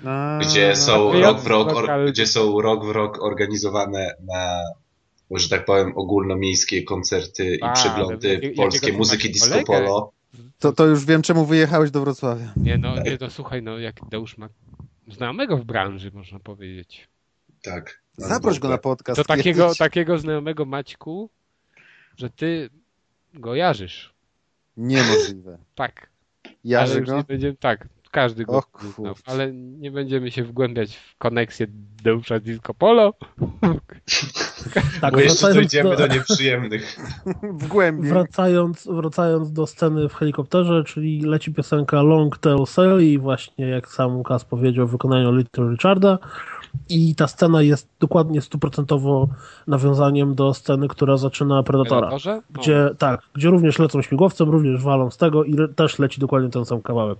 A, 0.05 0.39
gdzie 0.43 0.77
są 0.77 1.13
rok 1.21 1.41
w 1.41 1.47
rok, 1.47 1.73
or, 1.77 1.89
gdzie 2.09 2.27
są 2.27 2.61
rok 2.61 2.87
w 2.87 2.91
rok 2.91 3.23
organizowane 3.23 4.15
na, 4.27 4.63
że 5.31 5.49
tak 5.49 5.65
powiem, 5.65 5.93
ogólnomiejskie 5.97 6.83
koncerty 6.83 7.57
i 7.57 7.63
A, 7.63 7.73
przeglądy 7.73 8.29
ale 8.37 8.41
jak- 8.47 8.55
polskiej 8.55 8.93
muzyki 8.93 9.31
disco 9.31 9.49
kolegę? 9.49 9.65
polo. 9.67 10.13
To, 10.59 10.73
to 10.73 10.87
już 10.87 11.05
wiem, 11.05 11.23
czemu 11.23 11.45
wyjechałeś 11.47 11.91
do 11.91 12.01
Wrocławia. 12.01 12.53
Nie 12.57 12.79
no, 12.79 12.95
nie 13.03 13.19
no, 13.21 13.31
słuchaj, 13.31 13.63
no 13.63 13.79
jak 13.79 13.95
Deusz 14.11 14.39
ma 14.39 14.49
znajomego 15.09 15.57
w 15.57 15.65
branży, 15.65 16.11
można 16.15 16.39
powiedzieć. 16.39 17.09
Tak. 17.63 18.01
Zaproś 18.17 18.59
go 18.59 18.69
na 18.69 18.79
podcast. 18.79 19.17
To 19.17 19.25
takiego, 19.25 19.65
kiedyś. 19.65 19.79
takiego 19.79 20.19
znajomego 20.19 20.65
Maćku, 20.65 21.31
że 22.17 22.31
ty 22.31 22.71
go 23.35 23.55
jarzysz. 23.55 24.13
Niemożliwe. 24.77 25.59
Tak. 25.75 26.11
Jarzy 26.65 27.01
go? 27.01 27.17
nie 27.17 27.25
będziemy, 27.25 27.57
tak, 27.57 27.89
każdy 28.11 28.45
go 28.45 28.63
znał, 28.97 29.15
ale 29.27 29.53
nie 29.53 29.91
będziemy 29.91 30.31
się 30.31 30.45
wgłębiać 30.45 30.97
w 30.97 31.17
koneksję 31.19 31.67
Deusza 32.03 32.41
Disco 32.41 32.75
Polo. 32.75 33.15
Tak, 35.01 35.15
Bo 35.15 35.21
jeszcze 35.21 35.35
wracając 35.47 35.55
dojdziemy 35.55 35.91
do- 35.97 36.09
do 36.09 36.15
nieprzyjemnych. 36.15 36.97
W 37.43 37.67
głębi. 37.69 38.09
Wracając, 38.09 38.89
wracając 38.93 39.53
do 39.53 39.67
sceny 39.67 40.09
w 40.09 40.15
helikopterze, 40.15 40.85
czyli 40.85 41.21
leci 41.21 41.55
piosenka 41.55 42.03
Long 42.03 42.39
Tail 42.39 42.67
Sally, 42.67 43.19
właśnie 43.19 43.69
jak 43.69 43.89
sam 43.89 44.17
Łukasz 44.17 44.45
powiedział, 44.45 44.87
w 44.87 44.91
wykonaniu 44.91 45.33
Little 45.37 45.71
Richarda. 45.71 46.19
I 46.89 47.15
ta 47.15 47.27
scena 47.27 47.63
jest 47.63 47.89
dokładnie 48.01 48.41
stuprocentowo 48.41 49.29
nawiązaniem 49.67 50.35
do 50.35 50.55
sceny, 50.55 50.89
która 50.89 51.17
zaczyna 51.17 51.63
Predatora. 51.63 52.01
Predatorze? 52.01 52.37
O, 52.37 52.61
Gdzie, 52.61 52.91
tak, 52.99 53.21
gdzie 53.35 53.51
również 53.51 53.79
lecą 53.79 54.03
śmigłowcem, 54.03 54.51
również 54.51 54.83
walą 54.83 55.11
z 55.11 55.17
tego 55.17 55.45
i 55.45 55.53
le, 55.53 55.69
też 55.69 55.99
leci 55.99 56.21
dokładnie 56.21 56.51
ten 56.51 56.65
sam 56.65 56.83
kawałek. 56.83 57.19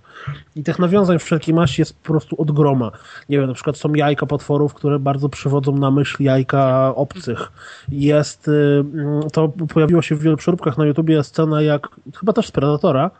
I 0.55 0.63
tych 0.63 0.79
nawiązań 0.79 1.19
w 1.19 1.23
wszelkiej 1.23 1.53
maści 1.53 1.81
jest 1.81 1.99
po 1.99 2.07
prostu 2.07 2.41
od 2.41 2.51
groma. 2.51 2.91
Nie 3.29 3.37
wiem, 3.37 3.47
na 3.47 3.53
przykład 3.53 3.77
są 3.77 3.93
jajka 3.93 4.25
potworów, 4.25 4.73
które 4.73 4.99
bardzo 4.99 5.29
przywodzą 5.29 5.77
na 5.77 5.91
myśl 5.91 6.23
jajka 6.23 6.93
obcych. 6.95 7.51
Jest, 7.89 8.47
y, 8.47 8.85
mm, 8.93 9.21
to 9.33 9.49
pojawiło 9.73 10.01
się 10.01 10.15
w 10.15 10.21
wielu 10.21 10.37
przeróbkach 10.37 10.77
na 10.77 10.85
YouTubie 10.85 11.23
scena 11.23 11.61
jak, 11.61 11.87
chyba 12.19 12.33
też 12.33 12.47
z 12.47 12.51
Predatora, 12.51 13.11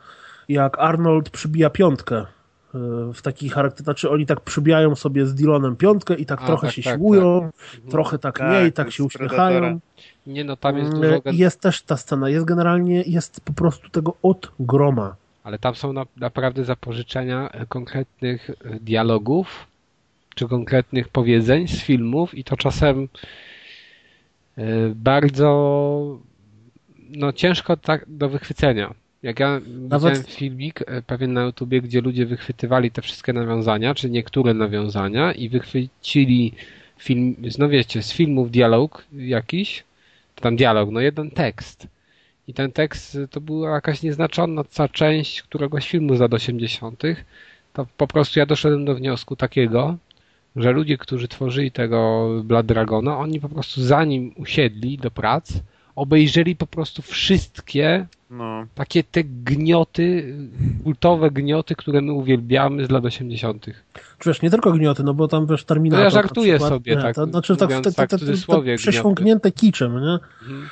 jak 0.49 0.79
Arnold 0.79 1.29
przybija 1.29 1.69
piątkę 1.69 2.25
w 3.13 3.21
taki 3.21 3.49
charakter, 3.49 3.83
znaczy 3.83 4.09
oni 4.09 4.25
tak 4.25 4.41
przybijają 4.41 4.95
sobie 4.95 5.25
z 5.25 5.35
Dylanem 5.35 5.75
piątkę 5.75 6.15
i 6.15 6.25
tak 6.25 6.41
A, 6.41 6.45
trochę 6.45 6.67
tak, 6.67 6.75
się 6.75 6.83
tak, 6.83 6.95
siłują, 6.95 7.41
tak. 7.41 7.91
trochę 7.91 8.19
tak, 8.19 8.37
Tak, 8.37 8.51
nie 8.51 8.67
i 8.67 8.71
tak 8.71 8.87
to 8.87 8.91
się 8.91 9.03
uśmiechają. 9.03 9.79
Nie 10.27 10.43
no, 10.43 10.57
tam 10.57 10.77
jest 10.77 10.89
Mm, 10.93 11.01
dużo... 11.01 11.21
Jest 11.31 11.61
też 11.61 11.81
ta 11.81 11.97
scena, 11.97 12.29
jest 12.29 12.45
generalnie, 12.45 13.03
jest 13.07 13.41
po 13.41 13.53
prostu 13.53 13.89
tego 13.89 14.13
od 14.23 14.51
groma. 14.59 15.15
Ale 15.43 15.59
tam 15.59 15.75
są 15.75 15.93
na, 15.93 16.05
naprawdę 16.17 16.63
zapożyczenia 16.63 17.49
e, 17.49 17.65
konkretnych 17.65 18.49
e, 18.49 18.79
dialogów, 18.79 19.67
czy 20.35 20.47
konkretnych 20.47 21.07
powiedzeń 21.07 21.67
z 21.67 21.81
filmów 21.81 22.35
i 22.35 22.43
to 22.43 22.57
czasem 22.57 23.07
e, 24.57 24.63
bardzo 24.95 26.19
no 27.09 27.33
ciężko 27.33 27.77
tak 27.77 28.05
do 28.07 28.29
wychwycenia. 28.29 28.93
Jak 29.23 29.39
ja 29.39 29.61
widziałem 29.65 30.23
filmik 30.23 30.81
e, 30.81 31.01
pewien 31.01 31.33
na 31.33 31.43
YouTubie, 31.43 31.81
gdzie 31.81 32.01
ludzie 32.01 32.25
wychwytywali 32.25 32.91
te 32.91 33.01
wszystkie 33.01 33.33
nawiązania, 33.33 33.95
czy 33.95 34.09
niektóre 34.09 34.53
nawiązania 34.53 35.33
i 35.33 35.49
wychwycili 35.49 36.53
film, 36.97 37.35
no 37.57 37.69
wiecie, 37.69 38.03
z 38.03 38.13
filmów 38.13 38.51
dialog 38.51 39.05
jakiś, 39.13 39.83
czy 40.35 40.41
tam 40.41 40.55
dialog, 40.55 40.89
no 40.91 40.99
jeden 40.99 41.31
tekst. 41.31 41.87
I 42.47 42.53
ten 42.53 42.71
tekst 42.71 43.15
y, 43.15 43.27
to 43.27 43.41
była 43.41 43.71
jakaś 43.71 44.03
nieznacząca 44.03 44.87
część 44.87 45.41
któregoś 45.41 45.89
filmu 45.89 46.15
z 46.15 46.19
lat 46.19 46.33
80. 46.33 47.03
To 47.73 47.87
po 47.97 48.07
prostu 48.07 48.39
ja 48.39 48.45
doszedłem 48.45 48.85
do 48.85 48.95
wniosku 48.95 49.35
takiego, 49.35 49.97
że 50.55 50.71
ludzie, 50.71 50.97
którzy 50.97 51.27
tworzyli 51.27 51.71
tego 51.71 52.29
Blood 52.43 52.65
Dragona, 52.65 53.17
oni 53.17 53.39
po 53.39 53.49
prostu 53.49 53.81
zanim 53.81 54.33
usiedli 54.37 54.97
do 54.97 55.11
prac, 55.11 55.53
obejrzeli 55.95 56.55
po 56.55 56.67
prostu 56.67 57.01
wszystkie 57.01 58.05
No. 58.29 58.65
takie 58.75 59.03
te 59.03 59.23
gnioty, 59.23 60.35
kultowe 60.83 61.31
gnioty, 61.31 61.75
które 61.75 62.01
my 62.01 62.13
uwielbiamy 62.13 62.85
z 62.85 62.89
lat 62.89 63.05
80. 63.05 63.65
Czy 64.19 64.29
wiesz, 64.29 64.41
nie 64.41 64.49
tylko 64.49 64.71
gnioty, 64.71 65.03
no 65.03 65.13
bo 65.13 65.27
tam 65.27 65.47
wiesz 65.47 65.63
Terminator. 65.63 65.99
No 65.99 66.03
ja 66.03 66.09
żartuję 66.09 66.53
przykład, 66.53 66.69
sobie, 66.69 66.95
nie, 66.95 67.01
tak, 67.01 67.15
To, 67.15 67.25
znaczy 67.25 67.57
tak, 67.57 67.69
te, 67.69 67.81
te, 67.81 67.91
tak 67.91 68.09
te, 68.09 68.17
te, 68.17 68.25
te 68.25 68.75
przesiąknięte 68.77 69.51
kiczem, 69.51 69.93
nie? 69.93 70.19
Mhm. 70.41 70.69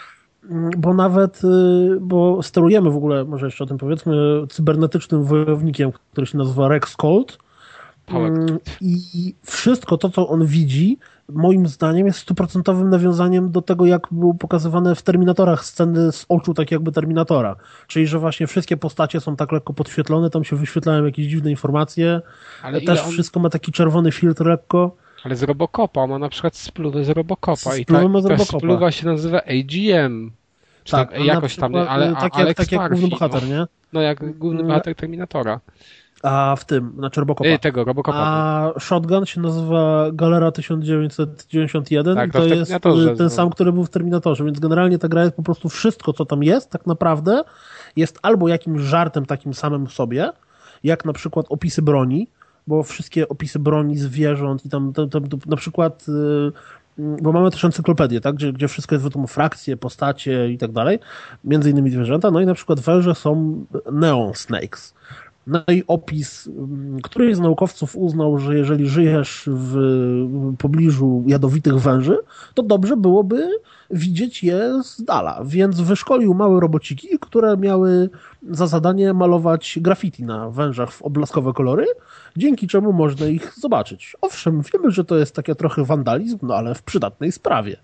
Mm, 0.50 0.72
Bo 0.78 0.94
nawet, 0.94 1.42
y, 1.44 1.98
bo 2.02 2.44
sterujemy 2.44 2.92
w 2.92 2.96
ogóle, 2.96 3.26
może 3.26 3.46
jeszcze 3.46 3.64
o 3.64 3.68
tym 3.68 3.78
powiedzmy, 3.78 4.16
cybernetycznym 4.50 5.24
wojownikiem, 5.24 5.92
który 6.12 6.28
się 6.28 6.38
nazywa 6.38 6.68
Rex 6.68 6.96
Colt. 6.96 7.38
Power. 8.06 8.32
Mm, 8.32 8.60
I 8.82 9.36
wszystko 9.44 9.98
to, 9.98 10.10
co 10.10 10.28
on 10.28 10.46
widzi, 10.46 10.98
moim 11.30 11.68
zdaniem 11.68 12.08
jest 12.08 12.20
stuprocentowym 12.20 12.90
nawiązaniem 12.90 13.52
do 13.52 13.62
tego, 13.62 13.86
jak 13.86 14.08
było 14.12 14.34
pokazywane 14.34 14.96
w 14.96 15.02
Terminatorach 15.02 15.66
sceny 15.66 16.12
z 16.12 16.26
oczu 16.30 16.54
tak 16.54 16.72
jakby 16.72 16.92
Terminatora. 16.92 17.56
Czyli, 17.88 18.08
że 18.08 18.20
właśnie 18.20 18.48
wszystkie 18.48 18.78
postacie 18.78 19.20
są 19.22 19.36
tak 19.36 19.52
lekko 19.52 19.74
podświetlone, 19.74 20.30
tam 20.30 20.44
się 20.44 20.56
wyświetlają 20.56 21.06
jakieś 21.06 21.26
dziwne 21.26 21.52
informacje, 21.52 22.22
Ale 22.64 22.82
też 22.82 23.04
on, 23.06 23.12
wszystko 23.12 23.40
ma 23.40 23.50
taki 23.50 23.72
czerwony 23.72 24.12
filtr 24.12 24.46
lekko. 24.46 24.96
ale 25.24 25.36
z 25.36 25.44
Robocopa, 25.44 26.08
ma 26.08 26.20
na 26.20 26.30
przykład 26.30 26.56
spluwę 26.56 27.04
z 27.06 27.10
Robocopa 27.10 27.76
i 27.78 27.86
ta, 27.86 27.94
Spluwę 27.94 28.10
ma 28.10 28.20
z 28.22 28.24
ta 28.24 28.30
Robocopa. 28.30 28.60
spluwa 28.60 28.92
się 28.92 29.06
nazywa 29.06 29.38
AGM. 29.38 30.32
Czy 30.84 30.92
Tak, 30.92 31.14
tam, 31.14 31.26
jakoś 31.26 31.56
tam, 31.56 31.76
ale 31.76 32.14
tak, 32.16 32.36
Alex 32.36 32.48
jak, 32.48 32.58
tak 32.58 32.72
jak 32.72 32.92
główny 32.92 33.08
bohater, 33.08 33.42
no, 33.44 33.48
nie? 33.50 33.66
no 33.94 34.02
jak 34.02 34.38
główny 34.38 34.60
Mm, 34.60 34.68
bohater 34.68 34.96
Terminatora. 34.96 35.60
A 36.24 36.56
w 36.56 36.66
tym, 36.66 36.94
na 36.96 37.10
Czerbokopa. 37.10 37.50
Ej, 37.50 37.60
tego, 37.60 37.84
Robocopa. 37.84 38.18
A 38.18 38.80
Shotgun 38.80 39.26
się 39.26 39.42
nazywa 39.42 40.06
Galera 40.14 40.52
1991 40.52 42.16
Tak, 42.16 42.30
i 42.30 42.32
to 42.32 42.40
to 42.40 42.46
jest 42.46 42.72
y, 42.72 43.16
ten 43.16 43.30
sam, 43.30 43.50
który 43.50 43.72
był 43.72 43.86
w 43.86 43.90
Terminatorze, 43.90 44.46
więc 44.46 44.60
generalnie 44.60 45.00
ta 45.00 45.08
gra 45.08 45.24
jest 45.24 45.36
po 45.36 45.44
prostu 45.44 45.70
wszystko, 45.70 46.14
co 46.14 46.26
tam 46.26 46.44
jest, 46.44 46.70
tak 46.70 46.86
naprawdę 46.86 47.44
jest 47.96 48.20
albo 48.22 48.48
jakimś 48.48 48.82
żartem 48.82 49.26
takim 49.26 49.54
samym 49.54 49.88
w 49.88 49.94
sobie, 49.94 50.30
jak 50.84 51.06
na 51.06 51.14
przykład 51.14 51.46
opisy 51.50 51.82
broni, 51.82 52.28
bo 52.68 52.84
wszystkie 52.84 53.30
opisy 53.30 53.60
broni, 53.60 53.98
zwierząt 53.98 54.66
i 54.66 54.70
tam, 54.70 54.94
tam, 54.94 55.10
tam 55.10 55.24
na 55.46 55.56
przykład 55.56 56.06
y, 56.10 56.52
bo 56.98 57.32
mamy 57.32 57.52
też 57.52 57.66
encyklopedię, 57.66 58.22
tak, 58.22 58.36
gdzie, 58.36 58.54
gdzie 58.54 58.68
wszystko 58.68 58.96
jest 58.96 59.06
wiadomo, 59.06 59.28
frakcje, 59.28 59.78
postacie 59.78 60.50
i 60.50 60.58
tak 60.58 60.72
dalej, 60.72 61.00
między 61.44 61.70
innymi 61.70 61.92
zwierzęta, 61.92 62.32
no 62.32 62.42
i 62.42 62.46
na 62.46 62.54
przykład 62.54 62.80
węże 62.80 63.16
są 63.16 63.66
neon 63.92 64.34
snakes. 64.34 64.94
No 65.48 65.64
i 65.68 65.84
opis, 65.88 66.48
mm, 66.48 67.02
któryś 67.02 67.36
z 67.36 67.40
naukowców 67.40 67.96
uznał, 67.96 68.40
że 68.40 68.58
jeżeli 68.58 68.88
żyjesz 68.88 69.50
w 69.54 69.78
pobliżu 70.58 71.24
jadowitych 71.28 71.80
węży, 71.80 72.18
to 72.54 72.64
dobrze 72.64 72.98
byłoby 72.98 73.50
widzieć 73.90 74.44
je 74.44 74.84
z 74.84 75.04
dala. 75.04 75.42
Więc 75.46 75.82
wyszkolił 75.82 76.34
małe 76.34 76.60
robociki, 76.60 77.08
które 77.22 77.58
miały 77.58 78.10
za 78.50 78.68
zadanie 78.68 79.14
malować 79.14 79.80
graffiti 79.82 80.24
na 80.24 80.50
wężach 80.50 80.92
w 80.92 81.02
odblaskowe 81.02 81.54
kolory, 81.54 81.86
dzięki 82.38 82.68
czemu 82.68 82.94
można 82.94 83.26
ich 83.26 83.54
zobaczyć. 83.60 84.16
Owszem, 84.22 84.62
wiemy, 84.74 84.92
że 84.92 85.06
to 85.06 85.18
jest 85.18 85.36
takie 85.36 85.56
trochę 85.56 85.86
wandalizm, 85.86 86.40
no 86.42 86.56
ale 86.56 86.76
w 86.76 86.84
przydatnej 86.84 87.32
sprawie. 87.32 87.78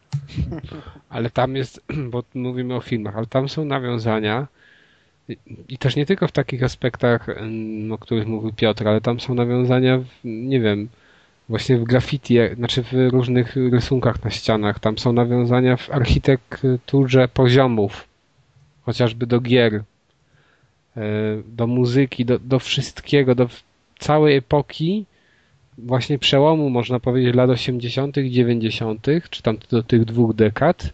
Ale 1.09 1.29
tam 1.29 1.55
jest, 1.55 1.81
bo 2.11 2.23
mówimy 2.35 2.75
o 2.75 2.81
filmach, 2.81 3.17
ale 3.17 3.25
tam 3.25 3.49
są 3.49 3.65
nawiązania 3.65 4.47
i- 5.69 5.77
też 5.77 5.95
nie 5.95 6.05
tylko 6.05 6.27
w 6.27 6.31
takich 6.31 6.63
aspektach, 6.63 7.29
ym, 7.29 7.91
o 7.91 7.97
których 7.97 8.27
mówił 8.27 8.53
Piotr, 8.53 8.87
ale 8.87 9.01
tam 9.01 9.19
są 9.19 9.33
nawiązania, 9.33 9.97
w, 9.99 10.05
nie 10.23 10.59
wiem, 10.61 10.89
właśnie 11.49 11.77
w 11.77 11.83
graffiti, 11.83 12.37
znaczy 12.55 12.83
w 12.83 12.93
różnych 13.11 13.55
rysunkach 13.71 14.23
na 14.23 14.29
ścianach. 14.29 14.79
Tam 14.79 14.97
są 14.97 15.13
nawiązania 15.13 15.77
w 15.77 15.89
architekturze 15.91 17.27
poziomów, 17.27 18.07
chociażby 18.81 19.27
do 19.27 19.39
gier, 19.41 19.73
e, 19.75 21.01
do 21.47 21.67
muzyki, 21.67 22.25
do, 22.25 22.39
do 22.39 22.59
wszystkiego, 22.59 23.35
do 23.35 23.49
całej 23.99 24.35
epoki, 24.37 25.05
właśnie 25.77 26.19
przełomu, 26.19 26.69
można 26.69 26.99
powiedzieć, 26.99 27.35
lat 27.35 27.49
80., 27.49 28.15
90., 28.29 29.07
czy 29.29 29.41
tam 29.43 29.57
do 29.69 29.83
tych 29.83 30.05
dwóch 30.05 30.33
dekad. 30.35 30.93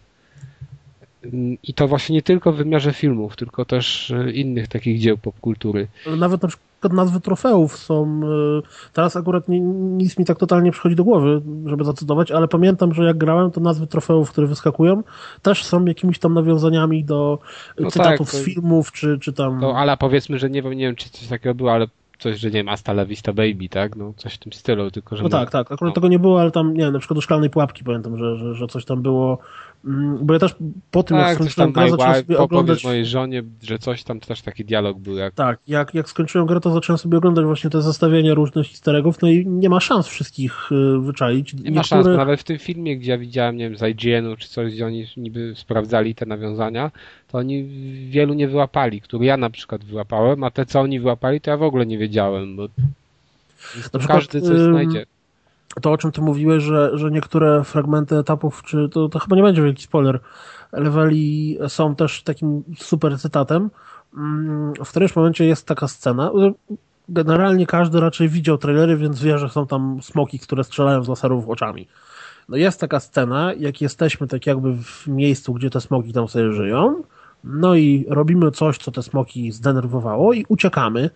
I 1.62 1.74
to 1.74 1.88
właśnie 1.88 2.14
nie 2.14 2.22
tylko 2.22 2.52
w 2.52 2.56
wymiarze 2.56 2.92
filmów, 2.92 3.36
tylko 3.36 3.64
też 3.64 4.10
e, 4.10 4.30
innych 4.30 4.68
takich 4.68 4.98
dzieł 4.98 5.18
popkultury. 5.18 5.88
Ale 6.06 6.16
Nawet 6.16 6.42
na 6.42 6.48
przykład 6.48 6.92
nazwy 6.92 7.20
trofeów 7.20 7.76
są. 7.76 8.20
y, 8.58 8.92
Teraz 8.92 9.16
akurat 9.16 9.48
nie, 9.48 9.60
nic 9.60 10.18
mi 10.18 10.24
tak 10.24 10.38
totalnie 10.38 10.72
przychodzi 10.72 10.96
do 10.96 11.04
głowy, 11.04 11.42
żeby 11.66 11.84
zacytować, 11.84 12.30
ale 12.30 12.48
pamiętam, 12.48 12.94
że 12.94 13.04
jak 13.04 13.18
grałem, 13.18 13.50
to 13.50 13.60
nazwy 13.60 13.86
trofeów, 13.86 14.30
które 14.30 14.46
wyskakują, 14.46 15.02
też 15.42 15.64
są 15.64 15.84
jakimiś 15.84 16.18
tam 16.18 16.34
nawiązaniami 16.34 17.04
do 17.04 17.38
y, 17.80 17.82
No 17.82 17.90
cytatów 17.90 18.30
tak, 18.30 18.40
z 18.40 18.44
filmów, 18.44 18.92
czy, 18.92 19.18
czy 19.18 19.32
tam. 19.32 19.60
To, 19.60 19.76
ale 19.76 19.96
powiedzmy, 19.96 20.38
że 20.38 20.50
nie 20.50 20.62
wiem, 20.62 20.72
nie 20.72 20.86
wiem, 20.86 20.96
czy 20.96 21.10
coś 21.10 21.28
takiego 21.28 21.54
było, 21.54 21.72
ale 21.72 21.86
coś, 22.20 22.38
że 22.38 22.48
nie 22.48 22.52
wiem, 22.52 22.68
Asta 22.68 22.92
La 22.92 23.06
Vista 23.06 23.32
Baby, 23.32 23.68
tak? 23.68 23.96
No 23.96 24.12
coś 24.16 24.34
w 24.34 24.38
tym 24.38 24.52
stylu, 24.52 24.90
tylko 24.90 25.16
że... 25.16 25.22
No 25.22 25.28
tak, 25.28 25.50
tak. 25.50 25.72
Akurat 25.72 25.90
no. 25.90 25.94
tego 25.94 26.08
nie 26.08 26.18
było, 26.18 26.40
ale 26.40 26.50
tam, 26.50 26.74
nie 26.74 26.84
wiem, 26.84 26.92
na 26.92 26.98
przykład 26.98 27.18
do 27.18 27.20
szklanej 27.20 27.50
pułapki 27.50 27.84
pamiętam, 27.84 28.18
że, 28.18 28.36
że, 28.36 28.54
że 28.54 28.66
coś 28.66 28.84
tam 28.84 29.02
było. 29.02 29.38
Mm, 29.84 30.18
Bo 30.22 30.34
ja 30.34 30.40
też 30.40 30.54
po 30.90 31.02
tym, 31.02 31.16
jak 31.16 31.26
Tak, 31.26 31.38
coś 31.38 31.52
skończyłem 31.52 31.72
grę, 31.72 31.90
zacząłem 31.90 32.14
sobie 32.14 32.38
oglądać. 32.38 32.84
mojej 32.84 33.06
żonie, 33.06 33.42
że 33.62 33.78
coś 33.78 34.04
tam, 34.04 34.20
to 34.20 34.26
też 34.26 34.42
taki 34.42 34.64
dialog 34.64 34.98
był, 34.98 35.16
jak... 35.16 35.34
Tak, 35.34 35.58
jak, 35.68 35.94
jak 35.94 36.08
skończyłem 36.08 36.46
grę, 36.46 36.60
to 36.60 36.72
zacząłem 36.72 36.98
sobie 36.98 37.18
oglądać 37.18 37.44
właśnie 37.44 37.70
te 37.70 37.82
zestawienia 37.82 38.34
różnych 38.34 38.70
easter 38.70 38.96
eggów, 38.96 39.22
no 39.22 39.28
i 39.28 39.46
nie 39.46 39.68
ma 39.68 39.80
szans 39.80 40.06
wszystkich 40.06 40.72
y, 40.72 41.00
wyczaić. 41.00 41.54
Nie 41.54 41.70
ma 41.70 41.82
szans, 41.82 42.06
nawet 42.06 42.40
w 42.40 42.44
tym 42.44 42.58
filmie, 42.58 42.96
gdzie 42.96 43.10
ja 43.10 43.18
widziałem, 43.18 43.56
nie 43.56 43.70
wiem, 43.70 43.78
z 43.78 43.82
IGN-u 43.82 44.36
czy 44.36 44.48
coś, 44.48 44.74
gdzie 44.74 44.86
oni 44.86 45.06
niby 45.16 45.52
sprawdzali 45.56 46.14
te 46.14 46.26
nawiązania, 46.26 46.90
to 47.28 47.38
oni 47.38 47.64
wielu 48.10 48.34
nie 48.34 48.48
wyłapali, 48.48 49.00
które 49.00 49.24
ja 49.24 49.36
na 49.36 49.50
przykład 49.50 49.84
wyłapałem, 49.84 50.44
a 50.44 50.50
te, 50.50 50.66
co 50.66 50.80
oni 50.80 51.00
wyłapali, 51.00 51.40
to 51.40 51.50
ja 51.50 51.56
w 51.56 51.62
ogóle 51.62 51.86
nie 51.86 51.98
wiedziałem, 51.98 52.56
bo 52.56 52.62
Na 52.62 53.98
przykład, 53.98 54.06
każdy 54.06 54.40
coś 54.40 54.58
znajdzie. 54.58 55.06
To, 55.82 55.92
o 55.92 55.98
czym 55.98 56.12
ty 56.12 56.20
mówiłeś, 56.20 56.62
że, 56.62 56.90
że 56.98 57.10
niektóre 57.10 57.64
fragmenty 57.64 58.16
etapów, 58.16 58.62
czy 58.62 58.88
to, 58.88 59.08
to 59.08 59.18
chyba 59.18 59.36
nie 59.36 59.42
będzie 59.42 59.62
wielki 59.62 59.82
spoiler, 59.82 60.20
leveli 60.72 61.58
są 61.68 61.94
też 61.94 62.22
takim 62.22 62.62
super 62.78 63.18
cytatem. 63.18 63.70
Mm, 64.16 64.72
W 64.84 64.90
którymś 64.90 65.16
momencie 65.16 65.44
jest 65.44 65.66
taka 65.66 65.88
scena. 65.88 66.30
Generalnie 67.08 67.66
każdy 67.66 68.00
raczej 68.00 68.28
widział 68.28 68.58
trailery, 68.58 68.96
więc 68.96 69.22
wie, 69.22 69.38
że 69.38 69.48
są 69.48 69.66
tam 69.66 69.98
smoki, 70.02 70.38
które 70.38 70.64
strzelają 70.64 71.04
z 71.04 71.08
laserów 71.08 71.48
oczami. 71.48 71.88
No 72.48 72.56
jest 72.56 72.80
taka 72.80 73.00
scena, 73.00 73.52
jak 73.54 73.80
jesteśmy 73.80 74.26
tak 74.26 74.46
jakby 74.46 74.76
w 74.76 75.06
miejscu, 75.06 75.52
gdzie 75.52 75.70
te 75.70 75.80
smoki 75.80 76.12
tam 76.12 76.28
sobie 76.28 76.52
żyją, 76.52 77.02
no 77.44 77.74
i 77.74 78.06
robimy 78.08 78.50
coś, 78.50 78.78
co 78.78 78.90
te 78.90 79.02
smoki 79.02 79.52
zdenerwowało 79.52 80.32
i 80.32 80.44
uciekamy. 80.48 81.10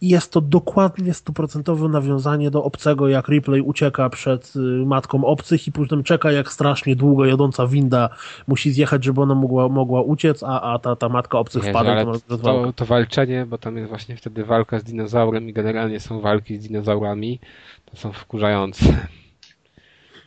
I 0.00 0.08
jest 0.08 0.32
to 0.32 0.40
dokładnie 0.40 1.14
stuprocentowe 1.14 1.88
nawiązanie 1.88 2.50
do 2.50 2.64
obcego, 2.64 3.08
jak 3.08 3.28
Ripley 3.28 3.60
ucieka 3.60 4.10
przed 4.10 4.56
y, 4.56 4.58
matką 4.86 5.24
obcych 5.24 5.66
i 5.66 5.72
później 5.72 6.04
czeka, 6.04 6.32
jak 6.32 6.52
strasznie 6.52 6.96
długo 6.96 7.26
jadąca 7.26 7.66
winda 7.66 8.08
musi 8.46 8.72
zjechać, 8.72 9.04
żeby 9.04 9.20
ona 9.20 9.34
mogła, 9.34 9.68
mogła 9.68 10.02
uciec, 10.02 10.42
a, 10.42 10.60
a 10.60 10.78
ta, 10.78 10.96
ta 10.96 11.08
matka 11.08 11.38
obcych 11.38 11.64
Jezu, 11.64 11.78
wpada. 11.78 12.04
to 12.04 12.38
to, 12.38 12.72
to, 12.72 12.86
walczenie, 12.86 13.46
bo 13.46 13.58
tam 13.58 13.76
jest 13.76 13.88
właśnie 13.88 14.16
wtedy 14.16 14.44
walka 14.44 14.78
z 14.78 14.84
dinozaurem 14.84 15.48
i 15.48 15.52
generalnie 15.52 16.00
są 16.00 16.20
walki 16.20 16.56
z 16.56 16.68
dinozaurami, 16.68 17.40
to 17.84 17.96
są 17.96 18.12
wkurzające. 18.12 18.84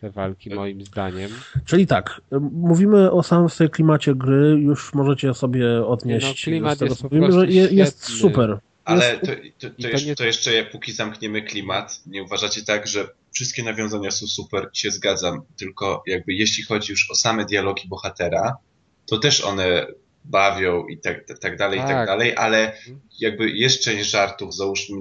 Te 0.01 0.11
walki 0.11 0.55
moim 0.55 0.82
zdaniem. 0.86 1.30
Czyli 1.65 1.88
tak, 1.88 2.22
mówimy 2.51 3.11
o 3.11 3.24
samym 3.24 3.49
sobie 3.49 3.69
klimacie 3.69 4.15
gry, 4.15 4.57
już 4.59 4.93
możecie 4.93 5.34
sobie 5.34 5.86
odnieść 5.86 6.26
Nie 6.47 6.53
no, 6.53 6.61
klimat 6.61 6.82
jest 6.82 7.03
mówimy, 7.03 7.32
że 7.32 7.47
je, 7.47 7.67
jest 7.72 8.03
świetny. 8.03 8.22
super. 8.22 8.59
Ale 8.86 9.19
to, 9.19 9.25
to, 9.59 9.69
to, 9.82 9.88
jeszcze, 9.88 10.07
nie- 10.07 10.15
to 10.15 10.25
jeszcze, 10.25 10.63
póki 10.65 10.91
zamkniemy 10.91 11.41
klimat, 11.41 12.01
nie 12.05 12.23
uważacie 12.23 12.63
tak, 12.63 12.88
że 12.88 13.07
wszystkie 13.34 13.63
nawiązania 13.63 14.11
są 14.11 14.27
super 14.27 14.69
się 14.73 14.91
zgadzam, 14.91 15.41
tylko 15.57 16.03
jakby 16.07 16.34
jeśli 16.34 16.63
chodzi 16.63 16.91
już 16.91 17.11
o 17.11 17.15
same 17.15 17.45
dialogi 17.45 17.88
bohatera, 17.88 18.57
to 19.05 19.17
też 19.17 19.41
one 19.41 19.88
bawią 20.25 20.88
i 20.88 20.97
tak, 20.97 21.25
tak, 21.27 21.39
tak 21.39 21.57
dalej, 21.57 21.79
i 21.79 21.82
tak 21.82 21.91
Tak. 21.91 22.07
dalej, 22.07 22.36
ale 22.36 22.77
jakby 23.19 23.49
jest 23.51 23.84
część 23.84 24.09
żartów, 24.09 24.55
załóżmy, 24.55 24.97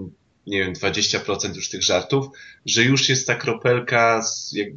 nie 0.46 0.58
wiem, 0.64 0.72
20% 0.74 1.54
już 1.56 1.68
tych 1.70 1.82
żartów, 1.82 2.26
że 2.66 2.82
już 2.82 3.08
jest 3.08 3.26
ta 3.26 3.34
kropelka, 3.34 4.22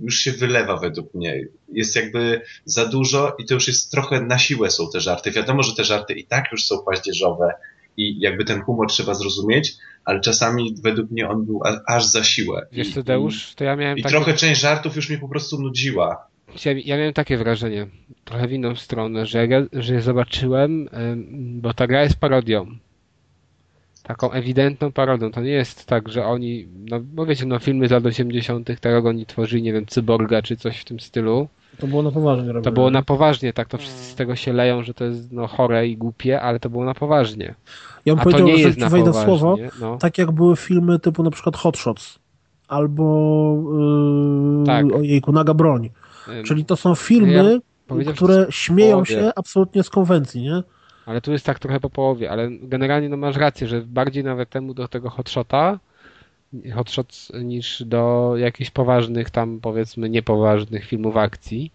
już 0.01 0.19
się 0.19 0.31
wylewa 0.31 0.77
według 0.77 1.13
mnie. 1.13 1.41
Jest 1.73 1.95
jakby 1.95 2.41
za 2.65 2.85
dużo 2.85 3.35
i 3.39 3.45
to 3.45 3.53
już 3.53 3.67
jest 3.67 3.91
trochę 3.91 4.21
na 4.21 4.39
siłę 4.39 4.71
są 4.71 4.89
te 4.91 5.01
żarty. 5.01 5.31
Wiadomo, 5.31 5.63
że 5.63 5.75
te 5.75 5.83
żarty 5.83 6.13
i 6.13 6.25
tak 6.25 6.51
już 6.51 6.65
są 6.65 6.83
paździerzowe 6.85 7.53
i 7.97 8.19
jakby 8.19 8.45
ten 8.45 8.61
humor 8.61 8.87
trzeba 8.87 9.13
zrozumieć, 9.13 9.73
ale 10.05 10.19
czasami 10.19 10.75
według 10.83 11.11
mnie 11.11 11.29
on 11.29 11.45
był 11.45 11.61
aż 11.87 12.05
za 12.05 12.23
siłę. 12.23 12.67
Wiesz 12.71 12.93
co, 12.93 13.03
Deusz, 13.03 13.55
to 13.55 13.63
ja 13.63 13.75
miałem 13.75 13.97
I, 13.97 14.03
takie, 14.03 14.15
trochę 14.15 14.33
część 14.33 14.61
żartów 14.61 14.95
już 14.95 15.09
mnie 15.09 15.17
po 15.17 15.29
prostu 15.29 15.61
nudziła. 15.61 16.27
ja, 16.65 16.71
ja 16.85 16.97
miałem 16.97 17.13
takie 17.13 17.37
wrażenie, 17.37 17.87
trochę 18.25 18.47
w 18.47 18.51
inną 18.51 18.75
stronę, 18.75 19.25
że, 19.25 19.47
ja, 19.47 19.61
że 19.73 20.01
zobaczyłem, 20.01 20.89
em, 20.91 21.61
bo 21.61 21.73
ta 21.73 21.87
gra 21.87 22.03
jest 22.03 22.15
parodią. 22.15 22.67
Taką 24.03 24.31
ewidentną 24.31 24.91
parodią. 24.91 25.31
To 25.31 25.41
nie 25.41 25.51
jest 25.51 25.85
tak, 25.85 26.09
że 26.09 26.25
oni, 26.25 26.67
no 26.89 26.99
bo 26.99 27.25
wiecie, 27.25 27.45
no 27.45 27.59
filmy 27.59 27.87
z 27.87 27.91
lat 27.91 28.05
80., 28.05 28.69
tak 28.81 29.05
oni 29.05 29.25
tworzyli, 29.25 29.61
nie 29.61 29.73
wiem, 29.73 29.85
cyborga 29.85 30.41
czy 30.41 30.57
coś 30.57 30.79
w 30.79 30.85
tym 30.85 30.99
stylu. 30.99 31.47
To 31.79 31.87
było 31.87 32.03
na 32.03 32.11
poważnie 32.11 32.47
robione. 32.47 32.63
To 32.63 32.71
było 32.71 32.89
na 32.89 33.01
poważnie, 33.01 33.53
tak 33.53 33.67
to 33.67 33.77
wszyscy 33.77 34.03
z 34.11 34.15
tego 34.15 34.35
się 34.35 34.53
leją, 34.53 34.83
że 34.83 34.93
to 34.93 35.03
jest 35.05 35.31
no 35.31 35.47
chore 35.47 35.87
i 35.87 35.97
głupie, 35.97 36.41
ale 36.41 36.59
to 36.59 36.69
było 36.69 36.85
na 36.85 36.93
poważnie. 36.93 37.55
Ja 38.05 38.13
bym 38.13 38.19
A 38.19 38.23
to 38.23 38.29
powiedział, 38.29 38.47
nie 38.47 38.57
że 38.57 38.67
jest 38.67 38.79
na 38.79 38.89
wejdę 38.89 39.09
w 39.09 39.13
poważnie. 39.13 39.37
słowo, 39.39 39.57
No. 39.81 39.97
tak 39.97 40.17
jak 40.17 40.31
były 40.31 40.55
filmy 40.55 40.99
typu 40.99 41.23
na 41.23 41.31
przykład 41.31 41.57
Hot 41.57 41.77
Shots 41.77 42.19
albo 42.67 43.03
yy, 44.59 44.65
Tak. 44.65 44.85
ojejku, 44.95 45.31
Naga 45.31 45.53
Broń. 45.53 45.89
Ym, 46.27 46.43
Czyli 46.43 46.65
to 46.65 46.75
są 46.75 46.95
filmy, 46.95 47.59
Ja 48.05 48.13
które 48.13 48.47
śmieją 48.49 49.05
się 49.05 49.31
absolutnie 49.35 49.83
z 49.83 49.89
konwencji, 49.89 50.41
nie? 50.41 50.63
Ale 51.05 51.21
tu 51.21 51.31
jest 51.31 51.45
tak 51.45 51.59
trochę 51.59 51.79
po 51.79 51.89
połowie, 51.89 52.31
ale 52.31 52.49
generalnie 52.51 53.09
no 53.09 53.17
masz 53.17 53.35
rację, 53.35 53.67
że 53.67 53.81
bardziej 53.81 54.23
nawet 54.23 54.49
temu 54.49 54.73
do 54.73 54.87
tego 54.87 55.09
hotshota, 55.09 55.79
hotshots 56.73 57.31
niż 57.43 57.83
do 57.85 58.33
jakichś 58.37 58.69
poważnych 58.71 59.29
tam 59.29 59.59
powiedzmy 59.59 60.09
niepoważnych 60.09 60.85
filmów 60.85 61.17
akcji. 61.17 61.71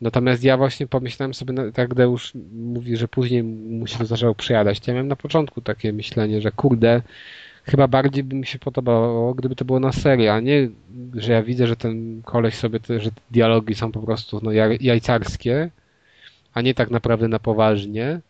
Natomiast 0.00 0.44
ja 0.44 0.56
właśnie 0.56 0.86
pomyślałem 0.86 1.34
sobie, 1.34 1.52
no, 1.52 1.72
tak 1.72 1.94
Deusz 1.94 2.32
mówi, 2.52 2.96
że 2.96 3.08
później 3.08 3.42
mu 3.42 3.86
się 3.86 3.98
to 3.98 4.06
zaczęło 4.06 4.34
przyjadać. 4.34 4.86
Ja 4.86 4.94
miałem 4.94 5.08
na 5.08 5.16
początku 5.16 5.60
takie 5.60 5.92
myślenie, 5.92 6.40
że 6.40 6.52
kurde, 6.52 7.02
chyba 7.64 7.88
bardziej 7.88 8.24
by 8.24 8.36
mi 8.36 8.46
się 8.46 8.58
podobało, 8.58 9.34
gdyby 9.34 9.56
to 9.56 9.64
było 9.64 9.80
na 9.80 9.92
serię, 9.92 10.32
a 10.32 10.40
nie, 10.40 10.68
że 11.14 11.32
ja 11.32 11.42
widzę, 11.42 11.66
że 11.66 11.76
ten 11.76 12.22
koleś 12.22 12.54
sobie, 12.54 12.80
te, 12.80 13.00
że 13.00 13.10
te 13.10 13.20
dialogi 13.30 13.74
są 13.74 13.92
po 13.92 14.00
prostu 14.00 14.40
no, 14.42 14.50
jaj- 14.50 14.78
jajcarskie, 14.80 15.70
a 16.54 16.62
nie 16.62 16.74
tak 16.74 16.90
naprawdę 16.90 17.28
na 17.28 17.38
poważnie. 17.38 18.20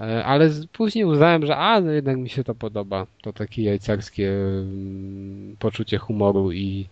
E, 0.00 0.24
Ale 0.24 0.50
później 0.72 1.04
uznałem, 1.04 1.46
że 1.46 1.56
a, 1.56 1.80
no 1.80 1.90
jednak 1.90 2.18
mi 2.18 2.28
się 2.28 2.44
to 2.44 2.54
podoba. 2.54 3.06
To 3.22 3.32
takie 3.32 3.62
jajcarskie 3.62 4.32
mm, 4.32 5.56
poczucie 5.58 5.98
humoru 5.98 6.52
i 6.52 6.86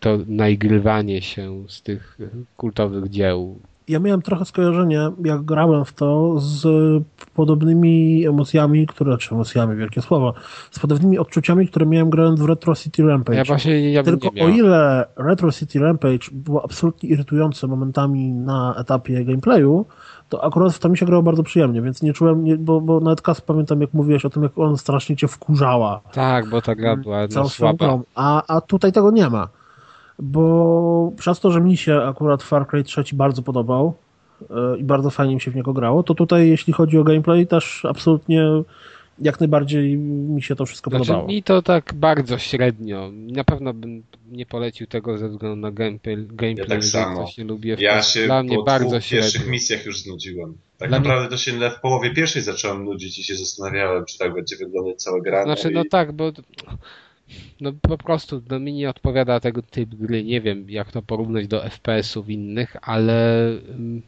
to 0.00 0.18
naigrywanie 0.26 1.22
się 1.22 1.64
z 1.68 1.82
tych 1.82 2.18
kultowych 2.56 3.10
dzieł. 3.10 3.58
Ja 3.88 3.98
miałem 3.98 4.22
trochę 4.22 4.44
skojarzenie, 4.44 5.10
jak 5.24 5.42
grałem 5.42 5.84
w 5.84 5.92
to, 5.92 6.34
z 6.38 6.66
podobnymi 7.34 8.26
emocjami, 8.26 8.86
które, 8.86 9.18
czy 9.18 9.34
emocjami, 9.34 9.76
wielkie 9.76 10.02
słowo, 10.02 10.34
z 10.70 10.78
podobnymi 10.78 11.18
odczuciami, 11.18 11.68
które 11.68 11.86
miałem 11.86 12.10
grając 12.10 12.40
w 12.40 12.44
Retro 12.44 12.74
City 12.74 13.02
Rampage. 13.02 13.38
Ja 13.38 13.44
właśnie 13.44 13.92
ja 13.92 14.02
Tylko 14.02 14.28
o 14.28 14.48
ile 14.48 15.06
Retro 15.16 15.52
City 15.52 15.78
Rampage 15.78 16.28
było 16.32 16.64
absolutnie 16.64 17.08
irytujące 17.08 17.66
momentami 17.66 18.32
na 18.32 18.74
etapie 18.78 19.24
gameplayu, 19.24 19.86
to 20.28 20.44
akurat 20.44 20.72
w 20.72 20.78
to 20.78 20.88
mi 20.88 20.98
się 20.98 21.06
grało 21.06 21.22
bardzo 21.22 21.42
przyjemnie, 21.42 21.82
więc 21.82 22.02
nie 22.02 22.12
czułem, 22.12 22.44
nie, 22.44 22.56
bo, 22.56 22.80
bo 22.80 23.00
nawet 23.00 23.22
Kas 23.22 23.40
pamiętam 23.40 23.80
jak 23.80 23.94
mówiłeś 23.94 24.24
o 24.24 24.30
tym, 24.30 24.42
jak 24.42 24.58
on 24.58 24.78
strasznie 24.78 25.16
cię 25.16 25.28
wkurzała 25.28 26.00
Tak, 26.12 26.48
bo 26.48 26.62
ta 26.62 26.74
gra 26.74 26.96
była 26.96 27.28
całą 27.28 27.48
słaba. 27.48 27.98
a, 28.14 28.42
a 28.56 28.60
tutaj 28.60 28.92
tego 28.92 29.10
nie 29.10 29.30
ma. 29.30 29.48
Bo 30.18 31.12
przez 31.16 31.40
to, 31.40 31.50
że 31.50 31.60
mi 31.60 31.76
się 31.76 32.02
akurat 32.02 32.42
Far 32.42 32.66
Cry 32.66 32.84
3 32.84 33.04
bardzo 33.12 33.42
podobał 33.42 33.94
e, 34.50 34.78
i 34.78 34.84
bardzo 34.84 35.10
fajnie 35.10 35.34
mi 35.34 35.40
się 35.40 35.50
w 35.50 35.54
niego 35.56 35.72
grało, 35.72 36.02
to 36.02 36.14
tutaj 36.14 36.48
jeśli 36.48 36.72
chodzi 36.72 36.98
o 36.98 37.04
gameplay 37.04 37.46
też 37.46 37.84
absolutnie 37.84 38.44
jak 39.20 39.40
najbardziej 39.40 39.96
mi 39.96 40.42
się 40.42 40.56
to 40.56 40.66
wszystko 40.66 40.90
Znaczy, 40.90 41.04
podobało. 41.06 41.28
mi 41.28 41.42
to 41.42 41.62
tak 41.62 41.94
bardzo 41.94 42.38
średnio. 42.38 43.10
Na 43.12 43.44
pewno 43.44 43.74
bym 43.74 44.02
nie 44.30 44.46
polecił 44.46 44.86
tego 44.86 45.18
ze 45.18 45.28
względu 45.28 45.56
na 45.56 45.70
gameplay. 45.70 46.16
gameplay 46.16 46.54
Ja 46.56 46.66
tak 46.66 46.84
samo. 46.84 47.22
ktoś 47.24 47.38
nie 47.38 47.44
lubi 47.44 47.68
Ja 47.78 48.02
się 48.02 48.26
Dla 48.26 48.42
mnie 48.42 48.56
po 48.56 48.62
bardzo 48.62 48.98
dwóch 48.98 49.10
pierwszych 49.10 49.48
misjach 49.48 49.86
już 49.86 50.02
znudziłem. 50.02 50.56
Tak 50.78 50.88
Dla 50.88 51.00
mnie- 51.00 51.08
naprawdę 51.08 51.30
to 51.30 51.36
się 51.36 51.52
w 51.70 51.80
połowie 51.80 52.14
pierwszej 52.14 52.42
zacząłem 52.42 52.84
nudzić 52.84 53.18
i 53.18 53.24
się 53.24 53.34
zastanawiałem, 53.34 54.04
czy 54.04 54.18
tak 54.18 54.34
będzie 54.34 54.56
wyglądać 54.56 55.02
cała 55.02 55.20
gra. 55.20 55.44
Znaczy, 55.44 55.70
i... 55.70 55.74
no 55.74 55.82
tak, 55.90 56.12
bo 56.12 56.32
no 57.60 57.72
po 57.82 57.98
prostu 57.98 58.42
no 58.50 58.58
mi 58.60 58.72
nie 58.72 58.90
odpowiada 58.90 59.40
tego 59.40 59.62
typ 59.62 59.94
gry. 59.94 60.24
Nie 60.24 60.40
wiem, 60.40 60.70
jak 60.70 60.92
to 60.92 61.02
porównać 61.02 61.48
do 61.48 61.70
FPS-ów 61.70 62.28
innych, 62.28 62.76
ale 62.82 63.48
mm, 63.48 64.02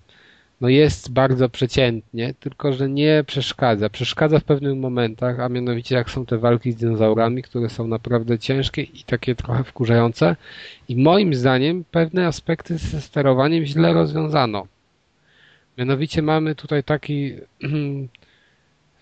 no 0.61 0.69
jest 0.69 1.13
bardzo 1.13 1.49
przeciętnie, 1.49 2.35
tylko 2.41 2.73
że 2.73 2.89
nie 2.89 3.25
przeszkadza. 3.27 3.91
Przeszkadza 3.91 4.39
w 4.39 4.45
pewnych 4.45 4.77
momentach, 4.77 5.41
a 5.41 5.49
mianowicie 5.49 5.95
jak 5.95 6.11
są 6.11 6.27
te 6.27 6.39
walki 6.39 6.73
z 6.73 6.77
dinozaurami, 6.77 7.43
które 7.43 7.69
są 7.69 7.87
naprawdę 7.87 8.39
ciężkie 8.39 8.83
i 8.83 9.03
takie 9.07 9.35
trochę 9.35 9.65
wkurzające. 9.65 10.37
I 10.89 11.03
moim 11.03 11.35
zdaniem 11.35 11.85
pewne 11.91 12.27
aspekty 12.27 12.79
ze 12.79 13.01
sterowaniem 13.01 13.65
źle 13.65 13.93
rozwiązano. 13.93 14.67
Mianowicie 15.79 16.23
mamy 16.23 16.55
tutaj 16.55 16.85
taki 16.85 17.35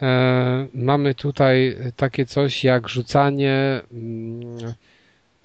E, 0.03 0.67
mamy 0.75 1.15
tutaj 1.15 1.77
takie 1.97 2.27
coś 2.27 2.65
jak 2.65 2.89
rzucanie 2.89 3.81
mm, 3.93 4.75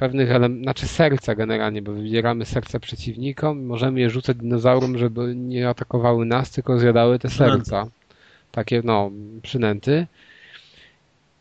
pewnych 0.03 0.31
elementów, 0.31 0.63
znaczy 0.63 0.87
serca 0.87 1.35
generalnie, 1.35 1.81
bo 1.81 1.93
wybieramy 1.93 2.45
serca 2.45 2.79
przeciwnikom, 2.79 3.65
możemy 3.65 3.99
je 3.99 4.09
rzucać 4.09 4.37
dinozaurom, 4.37 4.97
żeby 4.97 5.35
nie 5.35 5.69
atakowały 5.69 6.25
nas, 6.25 6.51
tylko 6.51 6.79
zjadały 6.79 7.19
te 7.19 7.29
serca. 7.29 7.87
Takie, 8.51 8.81
no, 8.83 9.11
przynęty. 9.41 10.07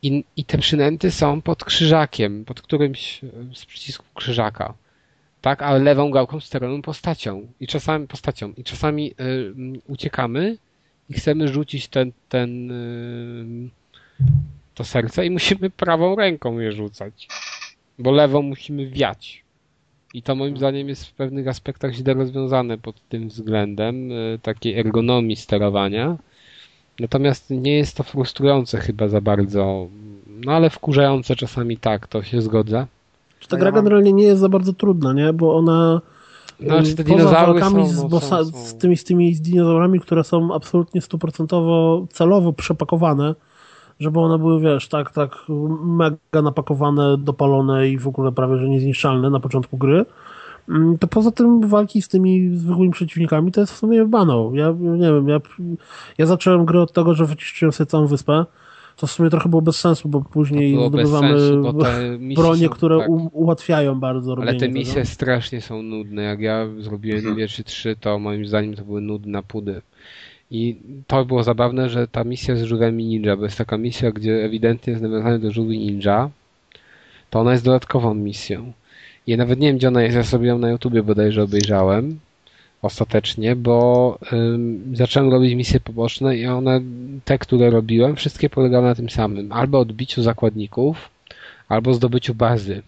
I, 0.02 0.24
I 0.36 0.44
te 0.44 0.58
przynęty 0.58 1.10
są 1.10 1.42
pod 1.42 1.64
krzyżakiem, 1.64 2.44
pod 2.44 2.62
którymś 2.62 3.20
z 3.54 3.64
przycisków 3.64 4.06
krzyżaka. 4.14 4.74
Tak, 5.40 5.62
ale 5.62 5.78
lewą 5.78 6.10
gałką 6.10 6.40
sterowaną 6.40 6.82
postacią. 6.82 7.46
I 7.60 7.66
czasami 7.66 8.06
postacią. 8.06 8.52
I 8.56 8.64
czasami 8.64 9.14
y, 9.20 9.80
uciekamy 9.88 10.56
i 11.10 11.14
chcemy 11.14 11.48
rzucić 11.48 11.88
ten, 11.88 12.12
ten 12.28 12.70
y, 12.70 13.70
to 14.74 14.84
serce 14.84 15.26
i 15.26 15.30
musimy 15.30 15.70
prawą 15.70 16.16
ręką 16.16 16.58
je 16.58 16.72
rzucać. 16.72 17.28
Bo 17.98 18.10
lewą 18.10 18.42
musimy 18.42 18.86
wiać. 18.86 19.42
I 20.14 20.22
to 20.22 20.34
moim 20.34 20.56
zdaniem 20.56 20.88
jest 20.88 21.06
w 21.06 21.12
pewnych 21.12 21.48
aspektach 21.48 21.92
źle 21.92 22.14
rozwiązane 22.14 22.78
pod 22.78 23.08
tym 23.08 23.28
względem 23.28 24.12
y, 24.12 24.38
takiej 24.42 24.78
ergonomii 24.78 25.36
sterowania. 25.36 26.16
Natomiast 27.00 27.50
nie 27.50 27.76
jest 27.76 27.96
to 27.96 28.02
frustrujące 28.02 28.78
chyba 28.78 29.08
za 29.08 29.20
bardzo. 29.20 29.86
No 30.44 30.52
ale 30.52 30.70
wkurzające 30.70 31.36
czasami 31.36 31.76
tak, 31.76 32.06
to 32.06 32.22
się 32.22 32.42
zgodzę. 32.42 32.86
Czy 33.40 33.48
ta 33.48 33.56
gra 33.56 33.66
ja 33.66 33.72
mam- 33.72 33.84
generalnie 33.84 34.12
nie 34.12 34.24
jest 34.24 34.40
za 34.40 34.48
bardzo 34.48 34.72
trudna, 34.72 35.12
nie? 35.12 35.32
Bo 35.32 35.56
ona 35.56 36.00
No, 36.60 36.82
czy 36.82 36.94
te 36.94 37.04
poza 37.04 37.30
walkami 37.30 37.84
są, 37.84 37.88
z, 37.88 37.96
no, 38.02 38.08
bossa, 38.08 38.44
są, 38.44 38.50
są. 38.52 38.58
z 38.66 38.74
tymi 38.74 38.96
z 38.96 39.04
tymi 39.04 39.34
z 39.34 39.40
dinozaurami, 39.40 40.00
które 40.00 40.24
są 40.24 40.54
absolutnie 40.54 41.00
stuprocentowo 41.00 42.06
celowo 42.10 42.52
przepakowane, 42.52 43.34
żeby 44.02 44.20
one 44.20 44.38
były, 44.38 44.60
wiesz, 44.60 44.88
tak, 44.88 45.10
tak 45.12 45.36
mega 45.84 46.42
napakowane, 46.42 47.18
dopalone 47.18 47.88
i 47.88 47.98
w 47.98 48.08
ogóle 48.08 48.32
prawie, 48.32 48.56
że 48.56 48.68
niezniszczalne 48.68 49.30
na 49.30 49.40
początku 49.40 49.76
gry, 49.78 50.04
mm, 50.68 50.98
to 50.98 51.06
poza 51.06 51.30
tym 51.30 51.68
walki 51.68 52.02
z 52.02 52.08
tymi 52.08 52.56
zwykłymi 52.56 52.92
przeciwnikami 52.92 53.52
to 53.52 53.60
jest 53.60 53.72
w 53.72 53.76
sumie 53.76 54.04
banał. 54.04 54.54
Ja 54.54 54.74
nie 54.80 55.12
wiem, 55.12 55.28
ja, 55.28 55.40
ja 56.18 56.26
zacząłem 56.26 56.64
grę 56.64 56.80
od 56.82 56.92
tego, 56.92 57.14
że 57.14 57.24
wyciszyłem 57.26 57.72
sobie 57.72 57.86
całą 57.86 58.06
wyspę, 58.06 58.44
to 58.96 59.06
w 59.06 59.10
sumie 59.10 59.30
trochę 59.30 59.48
było 59.48 59.62
bez 59.62 59.76
sensu, 59.80 60.08
bo 60.08 60.20
później 60.20 60.76
zdobywamy 60.76 61.36
bronie, 62.36 62.66
są, 62.66 62.68
które 62.68 62.98
tak. 62.98 63.08
u, 63.08 63.30
ułatwiają 63.32 64.00
bardzo 64.00 64.34
robienie 64.34 64.50
Ale 64.50 64.60
te 64.60 64.66
tego. 64.66 64.78
misje 64.78 65.04
strasznie 65.04 65.60
są 65.60 65.82
nudne. 65.82 66.22
Jak 66.22 66.40
ja 66.40 66.66
zrobiłem 66.78 67.18
Mhm. 67.18 67.34
dwie 67.34 67.48
czy 67.48 67.64
trzy, 67.64 67.96
to 68.00 68.18
moim 68.18 68.46
zdaniem 68.46 68.74
to 68.74 68.84
były 68.84 69.00
nudne 69.00 69.42
pudy. 69.42 69.82
I 70.54 70.76
to 71.06 71.24
było 71.24 71.42
zabawne, 71.42 71.90
że 71.90 72.08
ta 72.08 72.24
misja 72.24 72.56
z 72.56 72.62
żółwiami 72.62 73.04
ninja, 73.04 73.36
bo 73.36 73.44
jest 73.44 73.58
taka 73.58 73.78
misja, 73.78 74.12
gdzie 74.12 74.44
ewidentnie 74.44 74.90
jest 74.90 75.02
nawiązane 75.02 75.38
do 75.38 75.52
żółwi 75.52 75.78
ninja, 75.78 76.30
to 77.30 77.40
ona 77.40 77.52
jest 77.52 77.64
dodatkową 77.64 78.14
misją. 78.14 78.72
Ja 79.26 79.36
nawet 79.36 79.58
nie 79.60 79.68
wiem, 79.68 79.76
gdzie 79.76 79.88
ona 79.88 80.02
jest, 80.02 80.16
ja 80.16 80.24
sobie 80.24 80.48
ją 80.48 80.58
na 80.58 80.70
YouTubie 80.70 81.02
bodajże 81.02 81.42
obejrzałem. 81.42 82.18
ostatecznie, 82.82 83.56
bo 83.56 84.18
ym, 84.32 84.92
zacząłem 84.96 85.30
robić 85.32 85.54
misje 85.54 85.80
poboczne 85.80 86.36
i 86.36 86.46
one, 86.46 86.80
te, 87.24 87.38
które 87.38 87.70
robiłem, 87.70 88.16
wszystkie 88.16 88.50
polegały 88.50 88.84
na 88.86 88.94
tym 88.94 89.10
samym. 89.10 89.52
Albo 89.52 89.78
odbiciu 89.78 90.22
zakładników, 90.22 91.10
albo 91.68 91.94
zdobyciu 91.94 92.34
bazy. 92.34 92.82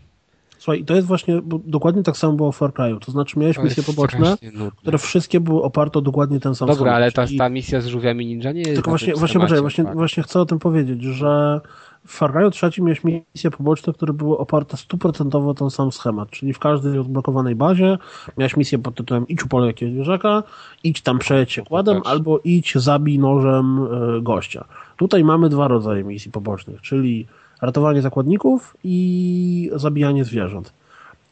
Słuchaj, 0.65 0.85
to 0.85 0.95
jest 0.95 1.07
właśnie, 1.07 1.43
bo 1.43 1.61
dokładnie 1.65 2.03
tak 2.03 2.17
samo 2.17 2.33
było 2.33 2.53
w 2.53 2.57
Far 2.57 2.71
Cry'u. 2.71 2.99
To 2.99 3.13
znaczy 3.13 3.39
miałeś 3.39 3.59
misje 3.59 3.83
poboczne, 3.83 4.37
które 4.77 4.99
wszystkie 4.99 5.41
były 5.41 5.63
oparte 5.63 5.99
o 5.99 6.03
dokładnie 6.03 6.41
ten 6.41 6.55
sam 6.55 6.69
Dobra, 6.69 6.93
ale 6.93 7.13
ta, 7.13 7.27
ta 7.39 7.49
misja 7.49 7.81
z 7.81 7.87
żółwiami 7.87 8.27
ninja 8.27 8.53
nie 8.53 8.61
jest 8.61 8.75
Tylko 8.75 8.91
właśnie, 8.91 9.15
właśnie, 9.15 9.41
poczekaj, 9.41 9.61
właśnie, 9.61 9.85
tak. 9.85 9.95
właśnie 9.95 10.23
chcę 10.23 10.41
o 10.41 10.47
tym 10.47 10.59
powiedzieć, 10.59 11.03
że 11.03 11.61
w 12.07 12.13
Far 12.13 12.33
Cry'u 12.33 12.51
trzecim 12.51 12.85
miałeś 12.85 13.05
misje 13.05 13.51
poboczne, 13.51 13.93
które 13.93 14.13
były 14.13 14.39
oparte 14.39 14.77
stuprocentowo 14.77 15.51
o 15.51 15.55
ten 15.55 15.71
sam 15.71 15.93
schemat, 15.93 16.31
czyli 16.31 16.53
w 16.53 16.59
każdej 16.59 16.99
odblokowanej 16.99 17.55
bazie 17.55 17.99
miałeś 18.39 18.57
misję 18.57 18.79
pod 18.79 18.95
tytułem 18.95 19.29
idź 19.29 19.45
upoluj 19.45 19.67
jakiegoś 19.67 19.95
zwierzaka, 19.95 20.43
idź 20.85 21.01
tam 21.01 21.19
przejedź 21.19 21.53
się 21.53 21.63
kładem, 21.63 22.03
albo 22.05 22.41
idź 22.45 22.75
zabij 22.75 23.19
nożem 23.19 23.87
y, 24.19 24.23
gościa. 24.23 24.65
Tutaj 24.97 25.25
mamy 25.25 25.49
dwa 25.49 25.69
rodzaje 25.69 26.05
misji 26.05 26.31
pobocznych, 26.31 26.81
czyli 26.81 27.27
ratowanie 27.67 28.03
zakładników 28.03 28.77
i 28.85 29.71
zabijanie 29.75 30.25
zwierząt. 30.25 30.73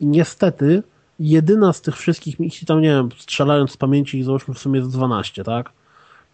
I 0.01 0.07
niestety 0.07 0.83
jedyna 1.21 1.73
z 1.73 1.81
tych 1.81 1.97
wszystkich 1.97 2.39
misji, 2.39 2.67
tam 2.67 2.81
nie 2.81 2.89
wiem, 2.89 3.09
strzelając 3.19 3.71
z 3.71 3.77
pamięci, 3.77 4.23
załóżmy 4.23 4.55
w 4.55 4.59
sumie 4.59 4.79
jest 4.79 4.93
12, 4.93 5.45
tak? 5.45 5.71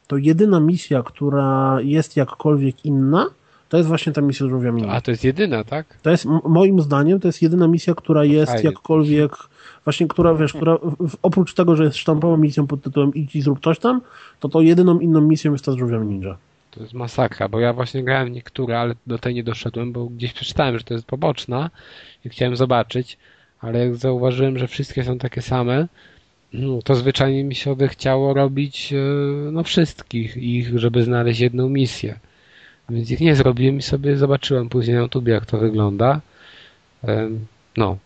To 0.07 0.16
jedyna 0.16 0.61
misja, 0.61 1.03
która 1.03 1.78
jest 1.80 2.16
jakkolwiek 2.16 2.84
inna, 2.84 3.26
to 3.68 3.76
jest 3.76 3.88
właśnie 3.88 4.12
ta 4.12 4.20
misja 4.20 4.46
z 4.46 4.51
żółwiami. 4.51 4.84
A 4.88 5.01
to 5.01 5.11
jest 5.11 5.24
jedyna, 5.24 5.64
tak? 5.64 5.99
To 6.03 6.11
jest, 6.11 6.24
moim 6.44 6.80
zdaniem, 6.80 7.20
to 7.20 7.28
jest 7.28 7.42
jedyna 7.42 7.68
misja, 7.68 7.94
która 7.94 8.24
jest 8.24 8.53
Fajnie. 8.53 8.70
jakkolwiek, 8.70 9.36
właśnie, 9.84 10.09
która, 10.09 10.34
wiesz, 10.34 10.53
która 10.53 10.78
w, 11.01 11.16
oprócz 11.22 11.55
tego, 11.55 11.76
że 11.76 11.84
jest 11.84 11.96
sztampową 11.96 12.36
misją 12.36 12.66
pod 12.66 12.82
tytułem 12.82 13.14
idź 13.14 13.36
i 13.36 13.42
zrób 13.42 13.64
coś 13.64 13.78
tam, 13.78 14.01
to 14.40 14.49
to 14.49 14.61
jedyną 14.61 14.99
inną 14.99 15.20
misją 15.20 15.53
jest 15.53 15.64
ta 15.64 15.72
z 15.72 15.76
żółwiami 15.76 16.07
ninja. 16.07 16.36
To 16.79 16.83
jest 16.83 16.95
masakra, 16.95 17.49
bo 17.49 17.61
ja 17.61 17.72
właśnie 17.72 18.05
grałem 18.05 18.33
niektóre, 18.33 18.81
ale 18.81 18.95
do 19.07 19.18
tej 19.18 19.35
nie 19.35 19.45
doszedłem, 19.45 19.93
bo 19.93 20.07
gdzieś 20.07 20.33
przeczytałem, 20.33 20.79
że 20.79 20.85
to 20.85 20.95
jest 20.95 21.07
poboczna 21.07 21.70
i 22.24 22.29
chciałem 22.29 22.57
zobaczyć, 22.57 23.18
ale 23.61 23.79
jak 23.79 23.97
zauważyłem, 23.97 24.59
że 24.59 24.68
wszystkie 24.68 25.05
są 25.05 25.18
takie 25.18 25.43
same, 25.43 25.89
no, 26.53 26.83
to 26.83 26.95
zwyczajnie 26.95 27.45
mi 27.45 27.55
się 27.55 27.72
odechciało 27.72 28.35
robić 28.35 28.93
e, 28.93 28.97
no 29.53 29.62
wszystkich 29.62 30.37
ich, 30.37 30.79
żeby 30.79 31.05
znaleźć 31.05 31.41
jedną 31.41 31.68
misję. 31.68 32.18
Więc 32.91 33.11
ich 33.11 33.20
nie 33.20 33.35
zrobiłem 33.35 33.76
i 33.76 33.83
sobie 33.83 34.16
zobaczyłem 34.16 34.68
później 34.68 34.97
na 34.97 35.03
YouTube, 35.03 35.29
jak 35.29 35.47
to 35.47 35.59
wygląda. 35.59 36.20
Em, 37.03 37.47
No. 37.76 37.99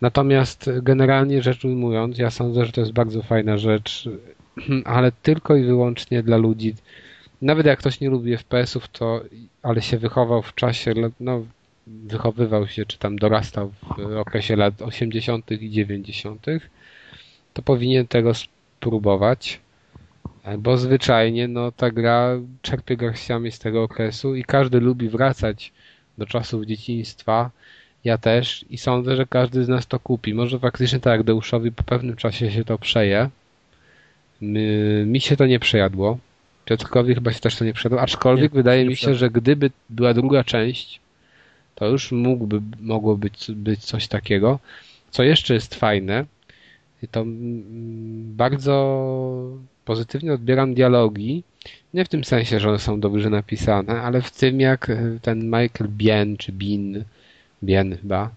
Natomiast 0.00 0.70
generalnie 0.82 1.42
rzecz 1.42 1.64
ujmując, 1.64 2.18
ja 2.18 2.30
sądzę, 2.30 2.66
że 2.66 2.72
to 2.72 2.80
jest 2.80 2.92
bardzo 2.92 3.22
fajna 3.22 3.58
rzecz, 3.58 4.08
ale 4.84 5.12
tylko 5.12 5.56
i 5.56 5.64
wyłącznie 5.64 6.22
dla 6.22 6.36
ludzi. 6.36 6.74
Nawet 7.42 7.66
jak 7.66 7.78
ktoś 7.78 8.00
nie 8.00 8.10
lubi 8.10 8.36
FPS-ów, 8.36 8.88
to 8.88 9.20
ale 9.62 9.82
się 9.82 9.98
wychował 9.98 10.42
w 10.42 10.54
czasie, 10.54 10.94
lat- 10.94 11.20
no 11.20 11.46
wychowywał 11.86 12.68
się, 12.68 12.86
czy 12.86 12.98
tam 12.98 13.18
dorastał 13.18 13.72
w 13.98 14.16
okresie 14.16 14.56
lat 14.56 14.82
80. 14.82 15.50
i 15.50 15.70
90., 15.70 16.46
to 17.54 17.62
powinien 17.62 18.06
tego 18.06 18.32
spróbować, 18.34 19.60
e, 20.44 20.58
bo 20.58 20.76
zwyczajnie 20.76 21.48
no, 21.48 21.72
ta 21.72 21.90
gra 21.90 22.30
czerpie 22.62 22.96
garściami 22.96 23.52
z 23.52 23.58
tego 23.58 23.82
okresu 23.82 24.34
i 24.34 24.44
każdy 24.44 24.80
lubi 24.80 25.08
wracać 25.08 25.72
do 26.18 26.26
czasów 26.26 26.64
dzieciństwa, 26.66 27.50
ja 28.04 28.18
też 28.18 28.64
i 28.70 28.78
sądzę, 28.78 29.16
że 29.16 29.26
każdy 29.26 29.64
z 29.64 29.68
nas 29.68 29.86
to 29.86 30.00
kupi. 30.00 30.34
Może 30.34 30.58
faktycznie 30.58 31.00
tak 31.00 31.12
jak 31.12 31.22
Deuszowi 31.22 31.72
po 31.72 31.82
pewnym 31.82 32.16
czasie 32.16 32.50
się 32.50 32.64
to 32.64 32.78
przeje. 32.78 33.30
Mi 35.06 35.20
się 35.20 35.36
to 35.36 35.46
nie 35.46 35.58
przejadło. 35.58 36.18
Piotrkowi 36.66 37.14
chyba 37.14 37.32
się 37.32 37.40
też 37.40 37.56
to 37.56 37.64
nie 37.64 37.72
przejadło, 37.72 38.00
aczkolwiek 38.00 38.52
Nie, 38.52 38.56
wydaje 38.56 38.82
nie 38.82 38.90
mi 38.90 38.96
się, 38.96 39.14
że 39.14 39.30
gdyby 39.30 39.70
była 39.90 40.14
druga 40.14 40.44
część, 40.44 41.00
to 41.74 41.88
już 41.88 42.12
mógłby, 42.12 42.60
mogło 42.80 43.16
być, 43.16 43.50
być 43.50 43.84
coś 43.84 44.08
takiego. 44.08 44.58
Co 45.10 45.22
jeszcze 45.22 45.54
jest 45.54 45.74
fajne, 45.74 46.24
to 47.10 47.20
mm, 47.20 48.36
bardzo 48.36 49.58
pozytywnie 49.84 50.32
odbieram 50.32 50.74
dialogi. 50.74 51.42
Nie 51.94 52.04
w 52.04 52.08
tym 52.08 52.24
sensie, 52.24 52.60
że 52.60 52.68
one 52.68 52.78
są 52.78 53.00
dobrze 53.00 53.30
napisane, 53.30 54.00
ale 54.02 54.22
w 54.22 54.30
tym 54.30 54.60
jak 54.60 54.90
e, 54.90 55.18
ten 55.22 55.44
Michael 55.44 55.88
Bien, 55.88 56.36
czy 56.36 56.52
Bin, 56.52 57.04
Bien 57.62 57.96
chyba, 57.96 58.30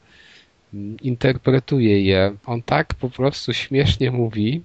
mm, 0.73 0.97
interpretuje 1.01 2.01
je. 2.03 2.35
On 2.45 2.61
tak 2.61 2.93
po 2.93 3.09
prostu 3.09 3.53
śmiesznie 3.53 4.11
mówi, 4.11 4.61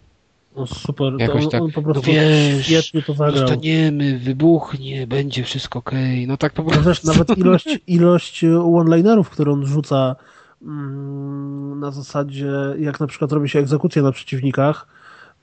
No, 0.56 0.66
super, 0.66 1.12
to 1.12 1.18
Jakoś 1.18 1.44
on, 1.44 1.50
tak, 1.50 1.62
on 1.62 1.72
po 1.72 1.82
prostu 1.82 2.02
no 2.06 2.12
wiesz, 2.12 2.66
świetnie 2.66 3.02
to 3.02 3.14
zagrał. 3.14 3.38
Zostaniemy, 3.38 4.18
wybuchnie, 4.18 5.06
będzie 5.06 5.44
wszystko 5.44 5.78
okej. 5.78 6.26
No 6.26 6.36
tak 6.36 6.52
po 6.52 6.62
No 6.62 6.68
prostu. 6.70 6.88
Wiesz, 6.88 7.04
nawet 7.04 7.38
ilość, 7.38 7.78
ilość 7.86 8.44
one-linerów, 8.44 9.30
które 9.30 9.52
on 9.52 9.66
rzuca 9.66 10.16
mm, 10.62 11.80
na 11.80 11.90
zasadzie, 11.90 12.50
jak 12.78 13.00
na 13.00 13.06
przykład 13.06 13.32
robi 13.32 13.48
się 13.48 13.58
egzekucja 13.58 14.02
na 14.02 14.12
przeciwnikach, 14.12 14.86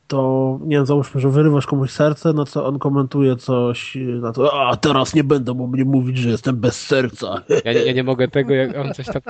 to 0.07 0.59
nie 0.63 0.75
wiem, 0.75 0.85
załóżmy, 0.85 1.21
że 1.21 1.29
wyrywasz 1.29 1.65
komuś 1.67 1.91
serce, 1.91 2.33
no 2.33 2.45
co 2.45 2.65
on 2.65 2.79
komentuje 2.79 3.35
coś 3.35 3.97
na 4.21 4.31
to, 4.31 4.67
a 4.67 4.75
teraz 4.75 5.15
nie 5.15 5.23
będą 5.23 5.63
o 5.63 5.67
mnie 5.67 5.85
mówić, 5.85 6.17
że 6.17 6.29
jestem 6.29 6.55
bez 6.55 6.81
serca. 6.87 7.43
Ja, 7.65 7.73
nie- 7.73 7.79
ja 7.85 7.93
nie 7.93 8.03
mogę 8.03 8.27
tego, 8.27 8.53
jak 8.53 8.77
on 8.77 8.93
coś 8.93 9.05
tak, 9.05 9.23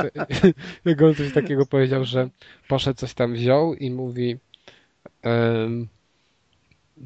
jak 0.86 1.02
on 1.02 1.16
coś 1.16 1.34
takiego 1.34 1.66
powiedział, 1.66 2.04
że 2.06 2.30
poszedł 2.68 3.00
coś 3.00 3.14
tam 3.14 3.34
wziął 3.34 3.74
i 3.74 3.92
mówi 3.92 4.38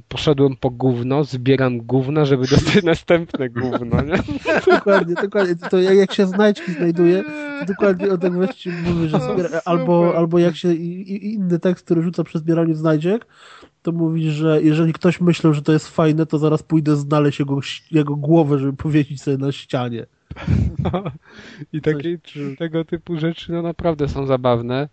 poszedłem 0.07 0.55
po 0.55 0.69
gówno, 0.69 1.23
zbieram 1.23 1.77
gówna, 1.77 2.25
żeby 2.25 2.47
dostać 2.47 2.83
następne 2.93 3.49
gówno, 3.49 4.01
nie? 4.01 4.17
dokładnie, 4.73 5.15
dokładnie. 5.15 5.55
To 5.69 5.79
jak, 5.79 6.13
się 6.13 6.27
znajdźki 6.27 6.71
znajduje, 6.71 7.23
to 7.59 7.65
dokładnie 7.65 8.11
o 8.11 8.17
tak 8.17 8.33
właściwie 8.33 8.81
mówi, 8.81 9.09
że 9.09 9.19
zbiera, 9.19 9.61
albo, 9.65 10.17
albo 10.17 10.39
jak 10.39 10.55
się 10.55 10.73
inny 10.73 11.59
tekst, 11.59 11.85
który 11.85 12.03
rzuca 12.03 12.23
przy 12.23 12.39
zbieraniu 12.39 12.75
znajdziek, 12.75 13.25
to 13.81 13.91
mówi, 13.91 14.31
że 14.31 14.61
jeżeli 14.61 14.93
ktoś 14.93 15.21
myślał, 15.21 15.53
że 15.53 15.61
to 15.61 15.71
jest 15.71 15.87
fajne, 15.87 16.25
to 16.25 16.37
zaraz 16.37 16.63
pójdę 16.63 16.95
znaleźć 16.95 17.39
jego, 17.39 17.59
jego 17.91 18.15
głowę, 18.15 18.59
żeby 18.59 18.73
powiesić 18.73 19.21
sobie 19.21 19.37
na 19.37 19.51
ścianie. 19.51 20.05
I 21.73 21.81
takie 21.81 22.17
tego 22.57 22.85
typu 22.85 23.17
rzeczy 23.17 23.51
no 23.51 23.61
naprawdę 23.61 24.07
są 24.07 24.25
zabawne. 24.25 24.89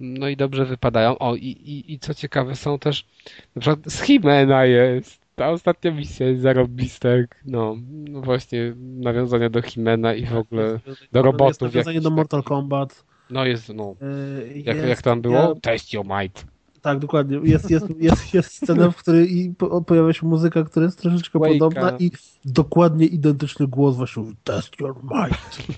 No 0.00 0.28
i 0.28 0.36
dobrze 0.36 0.64
wypadają. 0.64 1.18
O, 1.18 1.34
i, 1.36 1.46
i, 1.46 1.92
i 1.92 1.98
co 1.98 2.14
ciekawe, 2.14 2.54
są 2.56 2.78
też 2.78 3.06
na 3.54 3.60
przykład 3.60 3.92
z 3.92 4.02
Himena 4.02 4.64
jest. 4.64 5.26
Ta 5.34 5.50
ostatnia 5.50 5.90
misja 5.90 6.26
jest 6.28 6.42
zarobista, 6.42 7.08
jak, 7.08 7.40
no, 7.46 7.76
no 7.90 8.20
właśnie 8.20 8.74
nawiązania 8.78 9.50
do 9.50 9.62
Himena 9.62 10.14
i 10.14 10.26
w 10.26 10.36
ogóle 10.36 10.80
do 11.12 11.22
robotów. 11.22 11.48
Jest 11.62 11.74
nawiązanie 11.74 12.00
do 12.00 12.10
Mortal. 12.10 12.42
Kombat. 12.42 13.04
No 13.30 13.44
jest, 13.46 13.74
no. 13.74 13.94
Yy, 14.00 14.58
Jak, 14.58 14.76
jest- 14.76 14.88
jak 14.88 15.02
tam 15.02 15.22
było? 15.22 15.34
ja- 15.34 15.54
Test 15.62 15.92
your 15.92 16.06
might. 16.06 16.44
Tak, 16.86 16.98
dokładnie. 16.98 17.40
Jest, 17.42 17.70
jest, 17.70 17.86
jest, 18.00 18.34
jest 18.34 18.54
scena, 18.54 18.90
w 18.90 18.96
której 18.96 19.54
pojawia 19.86 20.12
się 20.12 20.26
muzyka, 20.26 20.64
która 20.64 20.86
jest 20.86 20.98
troszeczkę 20.98 21.38
Quake'a. 21.38 21.58
podobna 21.58 21.92
i 21.98 22.10
dokładnie 22.44 23.06
identyczny 23.06 23.66
głos 23.66 23.96
właśnie 23.96 24.22
mówi 24.22 24.34
Test 24.44 24.80
your 24.80 24.94
might. 25.02 25.68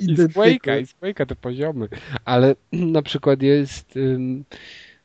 I 0.00 0.16
z. 0.16 0.32
Quake'a, 0.32 0.82
i 0.82 0.86
z 0.86 0.94
Quake'a 0.94 1.26
te 1.26 1.36
poziomy. 1.36 1.88
Ale 2.24 2.54
na 2.96 3.02
przykład 3.02 3.42
jest 3.42 3.96
ym, 3.96 4.44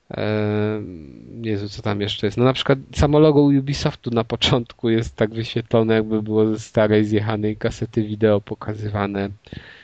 em, 0.10 1.46
Jezu, 1.46 1.70
co 1.70 1.82
tam 1.82 2.02
jeszcze 2.02 2.28
jest? 2.28 2.38
No 2.38 2.44
na 2.44 2.54
przykład 2.54 2.80
samo 2.96 3.20
logo 3.20 3.42
Ubisoftu 3.42 4.12
na 4.12 4.24
początku 4.24 4.90
jest 4.90 5.16
tak 5.16 5.34
wyświetlone, 5.34 5.94
jakby 5.94 6.22
było 6.22 6.46
ze 6.46 6.60
starej, 6.60 7.06
zjechanej 7.06 7.58
kasety 7.58 8.04
wideo 8.04 8.42
pokazywane. 8.42 9.30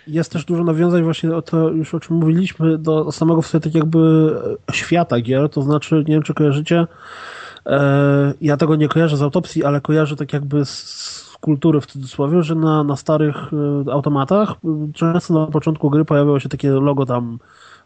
Jest 0.07 0.31
też 0.31 0.45
dużo 0.45 0.63
nawiązań 0.63 1.03
właśnie 1.03 1.35
o 1.35 1.41
to, 1.41 1.69
już 1.69 1.93
o 1.93 1.99
czym 1.99 2.15
mówiliśmy, 2.15 2.77
do 2.77 3.11
samego 3.11 3.41
w 3.41 3.47
sobie 3.47 3.61
tak 3.61 3.75
jakby 3.75 4.31
świata 4.71 5.21
gier, 5.21 5.49
to 5.49 5.61
znaczy, 5.61 5.95
nie 5.95 6.13
wiem 6.13 6.23
czy 6.23 6.33
kojarzycie, 6.33 6.87
e, 7.65 8.33
ja 8.41 8.57
tego 8.57 8.75
nie 8.75 8.87
kojarzę 8.87 9.17
z 9.17 9.21
autopsji, 9.21 9.63
ale 9.63 9.81
kojarzę 9.81 10.15
tak 10.15 10.33
jakby 10.33 10.65
z, 10.65 10.69
z 10.69 11.37
kultury 11.41 11.81
w 11.81 11.85
cudzysłowie, 11.85 12.43
że 12.43 12.55
na, 12.55 12.83
na 12.83 12.95
starych 12.95 13.35
e, 13.87 13.91
automatach 13.91 14.51
e, 14.51 14.91
często 14.93 15.33
na 15.33 15.47
początku 15.47 15.89
gry 15.89 16.05
pojawiało 16.05 16.39
się 16.39 16.49
takie 16.49 16.69
logo 16.69 17.05
tam 17.05 17.39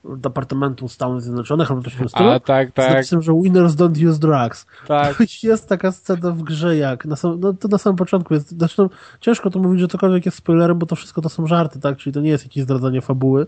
Departamentu 0.03 0.87
Stanów 0.87 1.23
Zjednoczonych 1.23 1.71
albo 1.71 1.83
coś 1.83 1.93
w 1.93 1.97
tym 1.97 2.09
stylu. 2.09 2.29
A 2.29 2.39
tak, 2.39 2.71
tak, 2.71 2.89
napisem, 2.89 3.21
że 3.21 3.33
winners 3.43 3.73
don't 3.73 4.09
use 4.09 4.19
drugs. 4.19 4.65
tak. 4.87 5.17
Jest 5.43 5.69
taka 5.69 5.91
scena 5.91 6.31
w 6.31 6.43
grze, 6.43 6.77
jak 6.77 7.05
na 7.05 7.15
sam, 7.15 7.39
no, 7.39 7.53
to 7.53 7.67
na 7.67 7.77
samym 7.77 7.97
początku 7.97 8.33
jest. 8.33 8.59
Zresztą 8.59 8.89
ciężko 9.19 9.49
to 9.49 9.59
mówić, 9.59 9.79
że 9.79 9.87
cokolwiek 9.87 10.25
jest 10.25 10.37
spoilerem, 10.37 10.79
bo 10.79 10.85
to 10.85 10.95
wszystko 10.95 11.21
to 11.21 11.29
są 11.29 11.47
żarty, 11.47 11.79
tak? 11.79 11.97
Czyli 11.97 12.13
to 12.13 12.21
nie 12.21 12.29
jest 12.29 12.43
jakieś 12.43 12.63
zdradzanie 12.63 13.01
fabuły. 13.01 13.47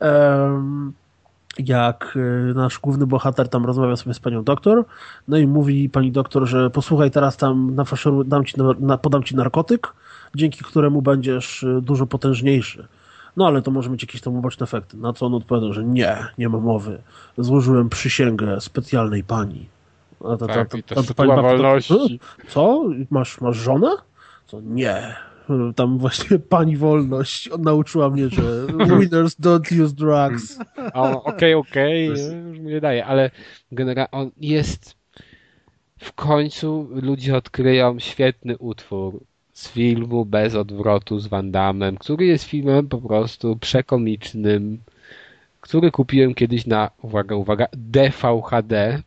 Em, 0.00 0.92
jak 1.58 2.16
y, 2.16 2.54
nasz 2.54 2.78
główny 2.78 3.06
bohater 3.06 3.48
tam 3.48 3.66
rozmawia 3.66 3.96
sobie 3.96 4.14
z 4.14 4.20
panią 4.20 4.44
doktor, 4.44 4.84
no 5.28 5.36
i 5.36 5.46
mówi 5.46 5.90
pani 5.90 6.12
doktor, 6.12 6.46
że 6.46 6.70
posłuchaj, 6.70 7.10
teraz 7.10 7.36
tam 7.36 7.74
nafaszeruję, 7.74 8.24
dam 8.24 8.44
ci, 8.44 8.58
na, 8.58 8.64
na, 8.80 8.98
podam 8.98 9.22
ci 9.22 9.36
narkotyk, 9.36 9.94
dzięki 10.34 10.64
któremu 10.64 11.02
będziesz 11.02 11.62
y, 11.62 11.80
dużo 11.82 12.06
potężniejszy. 12.06 12.88
No 13.36 13.46
ale 13.46 13.62
to 13.62 13.70
może 13.70 13.90
mieć 13.90 14.02
jakieś 14.02 14.20
tam 14.20 14.36
uboczne 14.36 14.64
efekty. 14.64 14.96
Na 14.96 15.12
co 15.12 15.26
on 15.26 15.34
odpowiadał, 15.34 15.72
że 15.72 15.84
nie, 15.84 16.16
nie 16.38 16.48
ma 16.48 16.58
mowy. 16.58 17.02
Złożyłem 17.38 17.88
przysięgę 17.88 18.60
specjalnej 18.60 19.24
pani. 19.24 19.68
A 20.24 20.36
ta, 20.36 20.46
tak, 20.46 20.70
ta, 20.70 20.78
ta, 20.78 20.94
ta, 20.94 21.02
ta 21.02 21.14
pani 21.14 21.42
wolności. 21.42 22.20
Co? 22.48 22.84
Masz, 23.10 23.40
masz 23.40 23.56
żonę? 23.56 23.90
Co? 24.46 24.60
Nie. 24.60 25.16
Tam 25.76 25.98
właśnie 25.98 26.38
pani 26.58 26.76
wolność 26.76 27.50
nauczyła 27.58 28.10
mnie, 28.10 28.28
że 28.28 28.66
winners 29.00 29.40
don't 29.40 29.84
use 29.84 29.94
drugs. 29.94 30.58
Okej, 31.24 31.54
okej, 31.54 32.06
już 32.06 32.20
mi 32.44 32.60
nie 32.60 32.80
daje, 32.80 33.06
ale 33.06 33.30
generalnie 33.72 34.10
on 34.10 34.30
jest 34.36 34.96
w 35.98 36.12
końcu 36.12 36.88
ludzie 36.90 37.36
odkryją 37.36 37.98
świetny 37.98 38.58
utwór 38.58 39.20
z 39.62 39.68
filmu 39.68 40.24
Bez 40.24 40.54
odwrotu 40.54 41.18
z 41.18 41.26
Van 41.26 41.50
Damme, 41.50 41.92
który 42.00 42.26
jest 42.26 42.44
filmem 42.44 42.88
po 42.88 42.98
prostu 42.98 43.56
przekomicznym, 43.56 44.78
który 45.60 45.90
kupiłem 45.90 46.34
kiedyś 46.34 46.66
na, 46.66 46.90
uwaga, 47.02 47.36
uwaga, 47.36 47.66
DVHD. 47.72 49.02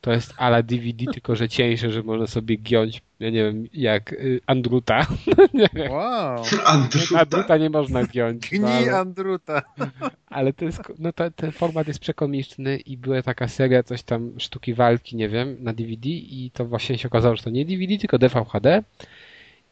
To 0.00 0.12
jest 0.12 0.34
ala 0.36 0.62
DVD, 0.62 1.04
tylko 1.14 1.36
że 1.36 1.48
cieńsze, 1.48 1.90
że 1.90 2.02
można 2.02 2.26
sobie 2.26 2.56
giąć, 2.56 3.02
ja 3.20 3.30
nie 3.30 3.44
wiem, 3.44 3.68
jak 3.72 4.12
y, 4.12 4.40
Andruta. 4.46 5.06
Wow. 5.90 6.42
Andruta. 6.64 7.20
Andruta 7.20 7.56
nie 7.56 7.70
można 7.70 8.06
giąć. 8.06 8.50
Gni 8.50 8.60
no, 8.60 8.68
ale, 8.68 8.98
Andruta. 8.98 9.62
Ale 10.36 10.52
to 10.52 10.64
jest, 10.64 10.82
no 10.98 11.12
to, 11.12 11.30
ten 11.30 11.52
format 11.52 11.88
jest 11.88 12.00
przekomiczny 12.00 12.76
i 12.76 12.96
była 12.96 13.22
taka 13.22 13.48
seria, 13.48 13.82
coś 13.82 14.02
tam, 14.02 14.32
sztuki 14.38 14.74
walki, 14.74 15.16
nie 15.16 15.28
wiem, 15.28 15.56
na 15.60 15.72
DVD 15.72 16.08
i 16.08 16.50
to 16.54 16.64
właśnie 16.64 16.98
się 16.98 17.08
okazało, 17.08 17.36
że 17.36 17.42
to 17.42 17.50
nie 17.50 17.64
DVD, 17.64 17.98
tylko 17.98 18.18
DVHD 18.18 18.82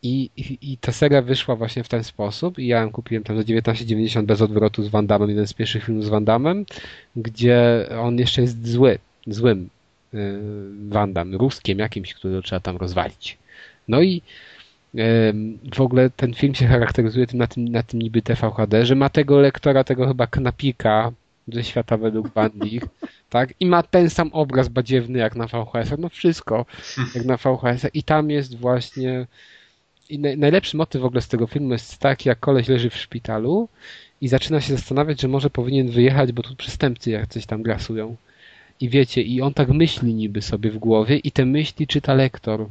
i, 0.05 0.31
i, 0.37 0.59
I 0.73 0.79
ta 0.79 0.93
seria 0.93 1.23
wyszła 1.23 1.57
właśnie 1.57 1.85
w 1.85 1.89
ten 1.89 2.05
sposób 2.05 2.59
i 2.59 2.67
ja 2.67 2.81
ją 2.81 2.91
kupiłem 2.91 3.25
tam 3.25 3.37
za 3.37 3.43
19,90 3.43 4.23
bez 4.23 4.43
odwrotu 4.43 4.83
z 4.83 4.89
Van 4.89 5.09
jeden 5.29 5.47
z 5.47 5.53
pierwszych 5.55 5.85
filmów 5.85 6.05
z 6.05 6.09
Van 6.09 6.25
gdzie 7.17 7.87
on 8.01 8.19
jeszcze 8.19 8.43
jest 8.43 8.69
zły, 8.69 8.99
złym 9.27 9.69
yy, 10.13 11.39
ruskiem 11.39 11.79
jakimś, 11.79 12.15
którego 12.15 12.43
trzeba 12.43 12.61
tam 12.61 12.77
rozwalić. 12.77 13.39
No 13.89 14.03
i 14.03 14.23
w 15.75 15.81
ogóle 15.81 16.11
ten 16.11 16.35
film 16.35 16.55
się 16.55 16.67
charakteryzuje 16.67 17.27
tym 17.27 17.39
na, 17.39 17.47
tym 17.47 17.69
na 17.69 17.83
tym 17.83 18.03
niby 18.03 18.23
TVHD, 18.23 18.87
że 18.87 18.95
ma 18.95 19.09
tego 19.09 19.41
lektora, 19.41 19.85
tego 19.85 20.09
chyba 20.09 20.27
knapika 20.27 21.13
ze 21.49 21.65
świata 21.65 21.97
według 21.97 22.29
Bandich, 22.29 22.83
tak? 23.31 23.55
I 23.61 23.67
ma 23.67 23.83
ten 23.83 24.11
sam 24.11 24.31
obraz 24.33 24.69
badziewny 24.69 25.19
jak 25.19 25.37
na 25.37 25.47
VHS, 25.47 25.95
no 25.99 26.09
wszystko 26.09 26.67
jak 27.15 27.25
na 27.25 27.37
VHS 27.37 27.87
i 27.95 28.03
tam 28.03 28.31
jest 28.31 28.57
właśnie 28.57 29.27
i 30.09 30.19
najlepszy 30.19 30.77
motyw 30.77 31.03
w 31.03 31.05
ogóle 31.05 31.21
z 31.21 31.29
tego 31.29 31.47
filmu 31.47 31.73
jest 31.73 31.99
taki, 31.99 32.29
jak 32.29 32.41
koleś 32.41 32.69
leży 32.69 32.91
w 32.91 32.97
szpitalu 32.97 33.69
i 34.21 34.29
zaczyna 34.29 34.61
się 34.61 34.77
zastanawiać, 34.77 35.21
że 35.21 35.29
może 35.29 35.51
powinien 35.51 35.89
wyjechać, 35.91 36.33
bo 36.33 36.43
tu 36.43 36.57
przestępcy 36.57 37.11
jak 37.11 37.27
coś 37.27 37.47
tam 37.47 37.63
grasują. 37.63 38.17
I 38.81 38.89
wiecie, 38.89 39.23
i 39.23 39.41
on 39.41 39.55
tak 39.55 39.69
myśli 39.69 40.15
niby 40.15 40.43
sobie 40.43 40.71
w 40.71 40.79
głowie 40.79 41.17
i 41.17 41.33
te 41.33 41.45
myśli 41.47 41.87
czyta 41.87 42.15
lektor. 42.15 42.69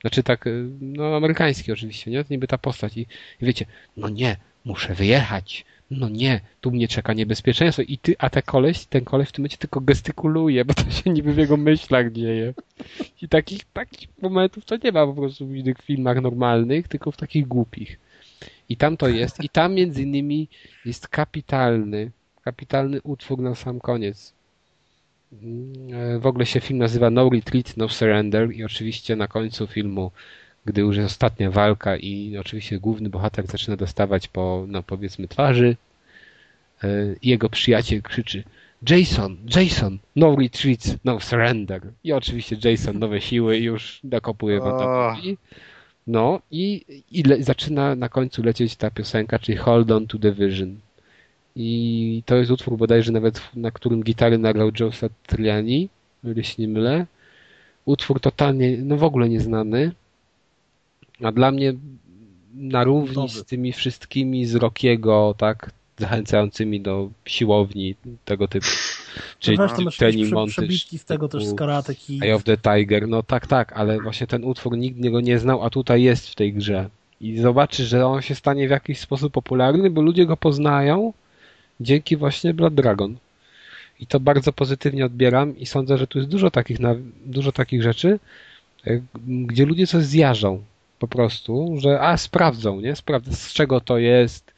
Znaczy 0.00 0.22
tak, 0.22 0.46
y, 0.46 0.68
no 0.80 1.16
amerykański 1.16 1.72
oczywiście, 1.72 2.10
nie? 2.10 2.24
To 2.24 2.28
niby 2.30 2.46
ta 2.46 2.58
postać. 2.58 2.96
I, 2.96 3.00
i 3.40 3.46
wiecie, 3.46 3.66
no 3.96 4.08
nie, 4.08 4.36
muszę 4.64 4.94
wyjechać 4.94 5.64
no 5.90 6.08
nie, 6.08 6.40
tu 6.60 6.70
mnie 6.70 6.88
czeka 6.88 7.12
niebezpieczeństwo 7.12 7.82
i 7.82 7.98
ty, 7.98 8.14
a 8.18 8.30
ten 8.30 8.42
koleś, 8.42 8.86
ten 8.86 9.04
koleś 9.04 9.28
w 9.28 9.32
tym 9.32 9.42
momencie 9.42 9.56
tylko 9.56 9.80
gestykuluje, 9.80 10.64
bo 10.64 10.74
to 10.74 10.90
się 10.90 11.10
niby 11.10 11.32
w 11.32 11.38
jego 11.38 11.56
myślach 11.56 12.12
dzieje. 12.12 12.54
I 13.22 13.28
takich, 13.28 13.64
takich 13.72 14.08
momentów 14.22 14.64
to 14.64 14.76
nie 14.84 14.92
ma 14.92 15.06
po 15.06 15.14
prostu 15.14 15.46
w 15.46 15.56
innych 15.56 15.82
filmach 15.82 16.22
normalnych, 16.22 16.88
tylko 16.88 17.10
w 17.10 17.16
takich 17.16 17.48
głupich. 17.48 17.98
I 18.68 18.76
tam 18.76 18.96
to 18.96 19.08
jest. 19.08 19.44
I 19.44 19.48
tam 19.48 19.74
między 19.74 20.02
innymi 20.02 20.48
jest 20.84 21.08
kapitalny, 21.08 22.10
kapitalny 22.44 23.02
utwór 23.02 23.38
na 23.38 23.54
sam 23.54 23.80
koniec. 23.80 24.32
W 26.20 26.26
ogóle 26.26 26.46
się 26.46 26.60
film 26.60 26.78
nazywa 26.78 27.10
No 27.10 27.30
Retreat, 27.30 27.76
No 27.76 27.88
Surrender 27.88 28.52
i 28.52 28.64
oczywiście 28.64 29.16
na 29.16 29.28
końcu 29.28 29.66
filmu 29.66 30.10
gdy 30.66 30.80
już 30.80 30.96
jest 30.96 31.06
ostatnia 31.06 31.50
walka 31.50 31.96
i 31.96 32.36
oczywiście 32.40 32.78
główny 32.78 33.08
bohater 33.08 33.46
zaczyna 33.46 33.76
dostawać 33.76 34.28
po, 34.28 34.64
no 34.68 34.82
powiedzmy, 34.82 35.28
twarzy, 35.28 35.76
e, 36.84 36.88
jego 37.22 37.48
przyjaciel 37.48 38.02
krzyczy 38.02 38.44
Jason, 38.90 39.36
Jason, 39.56 39.98
no 40.16 40.36
retreat, 40.36 40.96
no 41.04 41.20
surrender. 41.20 41.82
I 42.04 42.12
oczywiście 42.12 42.56
Jason, 42.64 42.98
nowe 42.98 43.20
siły 43.20 43.58
już 43.58 44.00
nakopuje 44.04 44.60
Watakowi. 44.60 45.38
No 46.06 46.40
i, 46.50 46.84
i 47.10 47.22
le, 47.22 47.42
zaczyna 47.42 47.94
na 47.94 48.08
końcu 48.08 48.42
lecieć 48.42 48.76
ta 48.76 48.90
piosenka, 48.90 49.38
czyli 49.38 49.58
Hold 49.58 49.90
on 49.90 50.06
to 50.06 50.18
the 50.18 50.32
Vision. 50.32 50.76
I 51.56 52.22
to 52.26 52.36
jest 52.36 52.50
utwór 52.50 52.76
bodajże 52.76 53.12
nawet, 53.12 53.40
na 53.54 53.70
którym 53.70 54.02
gitary 54.02 54.38
nagrał 54.38 54.70
Joe 54.80 54.92
Satriani, 54.92 55.88
o 56.24 56.42
się 56.42 56.54
nie 56.58 56.68
mylę. 56.68 57.06
Utwór 57.84 58.20
totalnie, 58.20 58.76
no 58.76 58.96
w 58.96 59.04
ogóle 59.04 59.28
nieznany. 59.28 59.92
A 61.22 61.32
dla 61.32 61.50
mnie 61.50 61.74
na 62.54 62.84
równi 62.84 63.28
z 63.28 63.44
tymi 63.44 63.72
wszystkimi 63.72 64.46
z 64.46 64.54
Rockiego, 64.54 65.34
tak, 65.38 65.70
zachęcającymi 65.98 66.80
do 66.80 67.10
siłowni 67.24 67.94
tego 68.24 68.48
typu. 68.48 68.66
Czyli 69.38 69.58
no 69.58 69.66
montage. 69.66 70.48
Przebitki 70.48 70.98
z 70.98 71.04
tego 71.04 71.28
też 71.28 71.46
z 71.46 71.54
karate 71.54 71.94
Eye 72.22 72.34
of 72.34 72.44
the 72.44 72.56
Tiger, 72.56 73.08
no 73.08 73.22
tak, 73.22 73.46
tak, 73.46 73.72
ale 73.72 74.00
właśnie 74.00 74.26
ten 74.26 74.44
utwór 74.44 74.78
nikt 74.78 75.08
go 75.10 75.20
nie 75.20 75.38
znał, 75.38 75.64
a 75.64 75.70
tutaj 75.70 76.02
jest 76.02 76.28
w 76.28 76.34
tej 76.34 76.52
grze. 76.52 76.88
I 77.20 77.38
zobaczysz, 77.38 77.88
że 77.88 78.06
on 78.06 78.22
się 78.22 78.34
stanie 78.34 78.68
w 78.68 78.70
jakiś 78.70 78.98
sposób 78.98 79.32
popularny, 79.32 79.90
bo 79.90 80.02
ludzie 80.02 80.26
go 80.26 80.36
poznają 80.36 81.12
dzięki 81.80 82.16
właśnie 82.16 82.54
Blood 82.54 82.74
Dragon. 82.74 83.16
I 84.00 84.06
to 84.06 84.20
bardzo 84.20 84.52
pozytywnie 84.52 85.06
odbieram 85.06 85.58
i 85.58 85.66
sądzę, 85.66 85.98
że 85.98 86.06
tu 86.06 86.18
jest 86.18 86.30
dużo 86.30 86.50
takich, 86.50 86.78
dużo 87.26 87.52
takich 87.52 87.82
rzeczy, 87.82 88.18
e, 88.86 89.00
gdzie 89.26 89.66
ludzie 89.66 89.86
coś 89.86 90.04
zjażą 90.04 90.62
po 90.98 91.08
prostu, 91.08 91.74
że 91.78 92.00
a 92.00 92.16
sprawdzą, 92.16 92.80
nie? 92.80 92.96
Sprawdzą 92.96 93.32
z 93.32 93.52
czego 93.52 93.80
to 93.80 93.98
jest, 93.98 94.54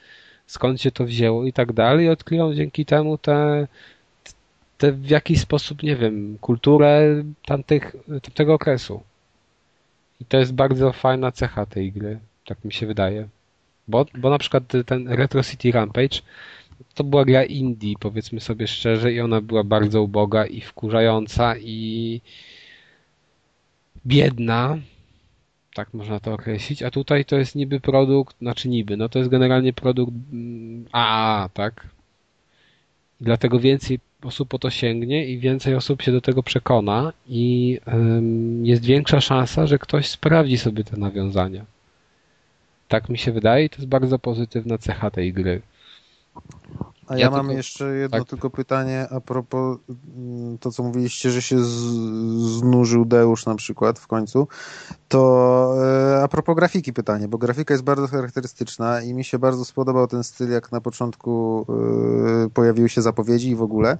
skąd 0.46 0.80
się 0.80 0.90
to 0.90 1.04
wzięło 1.04 1.44
i 1.44 1.52
tak 1.52 1.72
dalej 1.72 2.06
i 2.06 2.08
odkryją 2.08 2.54
dzięki 2.54 2.84
temu 2.84 3.18
te, 3.18 3.66
te 4.78 4.92
w 4.92 5.10
jakiś 5.10 5.40
sposób, 5.40 5.82
nie 5.82 5.96
wiem, 5.96 6.38
kulturę 6.40 7.22
tamtych, 7.46 7.96
tamtego 8.22 8.54
okresu. 8.54 9.02
I 10.20 10.24
to 10.24 10.38
jest 10.38 10.54
bardzo 10.54 10.92
fajna 10.92 11.32
cecha 11.32 11.66
tej 11.66 11.92
gry, 11.92 12.18
tak 12.46 12.64
mi 12.64 12.72
się 12.72 12.86
wydaje. 12.86 13.28
Bo, 13.88 14.06
bo 14.18 14.30
na 14.30 14.38
przykład 14.38 14.64
ten 14.86 15.08
Retro 15.08 15.42
City 15.42 15.72
Rampage 15.72 16.20
to 16.94 17.04
była 17.04 17.24
gra 17.24 17.44
indie, 17.44 17.94
powiedzmy 18.00 18.40
sobie 18.40 18.66
szczerze, 18.66 19.12
i 19.12 19.20
ona 19.20 19.40
była 19.40 19.64
bardzo 19.64 20.02
uboga 20.02 20.46
i 20.46 20.60
wkurzająca 20.60 21.56
i 21.56 22.20
biedna, 24.06 24.78
tak 25.74 25.94
można 25.94 26.20
to 26.20 26.32
określić, 26.32 26.82
a 26.82 26.90
tutaj 26.90 27.24
to 27.24 27.36
jest 27.36 27.54
niby 27.54 27.80
produkt, 27.80 28.38
znaczy 28.38 28.68
niby, 28.68 28.96
no 28.96 29.08
to 29.08 29.18
jest 29.18 29.30
generalnie 29.30 29.72
produkt 29.72 30.12
AAA, 30.92 31.38
mm, 31.38 31.50
tak? 31.54 31.86
I 33.20 33.24
dlatego 33.24 33.60
więcej 33.60 33.98
osób 34.22 34.48
po 34.48 34.58
to 34.58 34.70
sięgnie 34.70 35.26
i 35.26 35.38
więcej 35.38 35.74
osób 35.74 36.02
się 36.02 36.12
do 36.12 36.20
tego 36.20 36.42
przekona 36.42 37.12
i 37.28 37.78
ym, 37.88 38.66
jest 38.66 38.84
większa 38.84 39.20
szansa, 39.20 39.66
że 39.66 39.78
ktoś 39.78 40.08
sprawdzi 40.08 40.58
sobie 40.58 40.84
te 40.84 40.96
nawiązania. 40.96 41.64
Tak 42.88 43.08
mi 43.08 43.18
się 43.18 43.32
wydaje 43.32 43.64
i 43.64 43.70
to 43.70 43.76
jest 43.76 43.88
bardzo 43.88 44.18
pozytywna 44.18 44.78
cecha 44.78 45.10
tej 45.10 45.32
gry. 45.32 45.62
A 47.08 47.14
ja, 47.14 47.20
ja 47.20 47.30
mam 47.30 47.40
tylko, 47.40 47.56
jeszcze 47.56 47.96
jedno 47.96 48.18
tak. 48.18 48.28
tylko 48.28 48.50
pytanie 48.50 49.06
a 49.10 49.20
propos 49.20 49.78
mm, 50.16 50.58
to, 50.58 50.70
co 50.70 50.82
mówiliście, 50.82 51.30
że 51.30 51.42
się 51.42 51.64
znużył 52.58 53.04
Deusz 53.04 53.46
na 53.46 53.54
przykład 53.54 53.98
w 53.98 54.06
końcu. 54.06 54.48
To 55.08 55.74
e, 56.16 56.22
a 56.22 56.28
propos 56.28 56.56
grafiki 56.56 56.92
pytanie, 56.92 57.28
bo 57.28 57.38
grafika 57.38 57.74
jest 57.74 57.84
bardzo 57.84 58.06
charakterystyczna 58.06 59.02
i 59.02 59.14
mi 59.14 59.24
się 59.24 59.38
bardzo 59.38 59.64
spodobał 59.64 60.06
ten 60.06 60.24
styl, 60.24 60.50
jak 60.50 60.72
na 60.72 60.80
początku 60.80 61.66
e, 62.46 62.50
pojawiły 62.50 62.88
się 62.88 63.02
zapowiedzi 63.02 63.50
i 63.50 63.56
w 63.56 63.62
ogóle. 63.62 63.98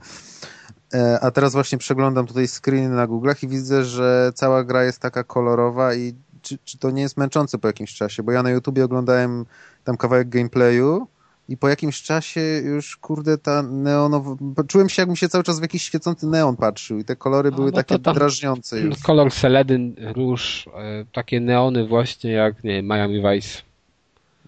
E, 0.94 1.20
a 1.20 1.30
teraz 1.30 1.52
właśnie 1.52 1.78
przeglądam 1.78 2.26
tutaj 2.26 2.48
screeny 2.48 2.96
na 2.96 3.08
Google'ach 3.08 3.44
i 3.44 3.48
widzę, 3.48 3.84
że 3.84 4.32
cała 4.34 4.64
gra 4.64 4.84
jest 4.84 4.98
taka 4.98 5.24
kolorowa 5.24 5.94
i 5.94 6.14
czy, 6.42 6.58
czy 6.64 6.78
to 6.78 6.90
nie 6.90 7.02
jest 7.02 7.16
męczące 7.16 7.58
po 7.58 7.66
jakimś 7.66 7.94
czasie? 7.94 8.22
Bo 8.22 8.32
ja 8.32 8.42
na 8.42 8.50
YouTubie 8.50 8.84
oglądałem 8.84 9.46
tam 9.84 9.96
kawałek 9.96 10.28
gameplayu 10.28 11.06
i 11.48 11.56
po 11.56 11.68
jakimś 11.68 12.02
czasie 12.02 12.40
już, 12.64 12.96
kurde, 12.96 13.38
ta 13.38 13.62
neonowa... 13.62 14.36
Czułem 14.68 14.88
się, 14.88 15.02
jakbym 15.02 15.16
się 15.16 15.28
cały 15.28 15.44
czas 15.44 15.58
w 15.58 15.62
jakiś 15.62 15.82
świecący 15.82 16.26
neon 16.26 16.56
patrzył 16.56 16.98
i 16.98 17.04
te 17.04 17.16
kolory 17.16 17.52
były 17.52 17.70
no 17.70 17.82
takie 17.82 17.98
drażniące 17.98 18.80
już. 18.80 18.98
Kolor 18.98 19.30
seledyn, 19.30 19.94
róż, 20.16 20.68
e, 20.74 21.04
takie 21.12 21.40
neony 21.40 21.86
właśnie 21.86 22.32
jak, 22.32 22.64
nie 22.64 22.82
Miami 22.82 23.22
Vice. 23.22 23.62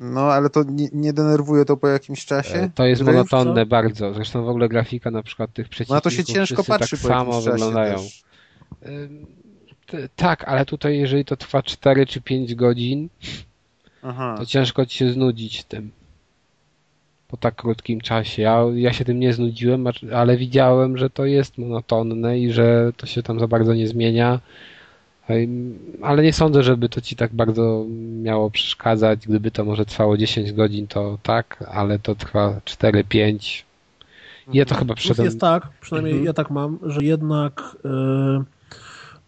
No, 0.00 0.20
ale 0.20 0.50
to 0.50 0.62
nie, 0.62 0.88
nie, 0.92 1.12
denerwuje 1.12 1.64
to 1.64 1.76
po 1.76 1.88
jakimś 1.88 2.24
czasie? 2.24 2.54
E, 2.54 2.70
to 2.74 2.86
jest 2.86 3.02
monotonne 3.02 3.66
bardzo. 3.66 4.14
Zresztą 4.14 4.44
w 4.44 4.48
ogóle 4.48 4.68
grafika 4.68 5.10
na 5.10 5.22
przykład 5.22 5.52
tych 5.52 5.68
przeciwników 5.68 6.04
no, 6.04 6.10
to 6.10 6.16
się 6.16 6.24
ciężko 6.24 6.64
patrzy 6.64 6.96
tak 6.96 7.06
samo 7.06 7.40
wyglądają. 7.40 7.98
Tak, 10.16 10.44
ale 10.44 10.66
tutaj 10.66 10.98
jeżeli 10.98 11.24
to 11.24 11.36
trwa 11.36 11.62
4 11.62 12.06
czy 12.06 12.20
5 12.20 12.54
godzin, 12.54 13.08
Aha. 14.02 14.34
to 14.38 14.46
ciężko 14.46 14.86
ci 14.86 14.98
się 14.98 15.12
znudzić 15.12 15.64
tym. 15.64 15.90
Po 17.30 17.36
tak 17.36 17.54
krótkim 17.54 18.00
czasie. 18.00 18.42
Ja, 18.42 18.64
ja 18.74 18.92
się 18.92 19.04
tym 19.04 19.20
nie 19.20 19.32
znudziłem, 19.32 19.84
ale 20.14 20.36
widziałem, 20.36 20.98
że 20.98 21.10
to 21.10 21.24
jest 21.24 21.58
monotonne 21.58 22.38
i 22.38 22.52
że 22.52 22.92
to 22.96 23.06
się 23.06 23.22
tam 23.22 23.40
za 23.40 23.48
bardzo 23.48 23.74
nie 23.74 23.88
zmienia. 23.88 24.40
Ale 26.02 26.22
nie 26.22 26.32
sądzę, 26.32 26.62
żeby 26.62 26.88
to 26.88 27.00
ci 27.00 27.16
tak 27.16 27.34
bardzo 27.34 27.86
miało 28.22 28.50
przeszkadzać. 28.50 29.26
Gdyby 29.26 29.50
to 29.50 29.64
może 29.64 29.84
trwało 29.84 30.16
10 30.16 30.52
godzin, 30.52 30.86
to 30.86 31.18
tak, 31.22 31.64
ale 31.72 31.98
to 31.98 32.14
trwa 32.14 32.60
4-5. 32.64 33.62
Ja 34.52 34.64
to 34.64 34.74
chyba 34.74 34.94
przyszedłem... 34.94 35.24
Jest 35.24 35.40
tak, 35.40 35.68
przynajmniej 35.80 36.12
mhm. 36.12 36.26
ja 36.26 36.32
tak 36.32 36.50
mam, 36.50 36.78
że 36.82 37.04
jednak 37.04 37.76
yy, 37.84 38.44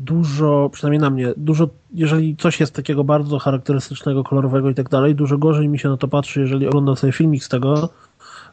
dużo, 0.05 0.71
przynajmniej 0.73 1.01
na 1.01 1.11
mnie, 1.11 1.35
dużo, 1.37 1.69
jeżeli 1.95 2.37
coś 2.37 2.61
jest 2.61 2.75
takiego 2.75 3.05
bardzo 3.05 3.39
charakterystycznego, 3.39 4.25
kolorowego 4.25 4.71
i 4.71 4.75
tak 4.75 4.89
dalej, 4.89 5.15
dużo 5.15 5.39
gorzej 5.39 5.69
mi 5.69 5.79
się 5.79 5.89
na 5.89 5.97
to 5.97 6.09
patrzy, 6.09 6.41
jeżeli 6.41 6.67
oglądam 6.67 6.97
sobie 6.97 7.13
filmik 7.13 7.45
z 7.45 7.49
tego 7.49 7.89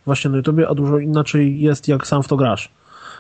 właśnie 0.06 0.32
na 0.32 0.38
YouTubie, 0.38 0.70
a 0.70 0.76
dużo 0.76 0.97
inaczej 0.97 1.62
jest, 1.62 1.88
jak 1.88 2.08
sam 2.08 2.24
w 2.24 2.28
to 2.28 2.38
grasz. 2.38 2.72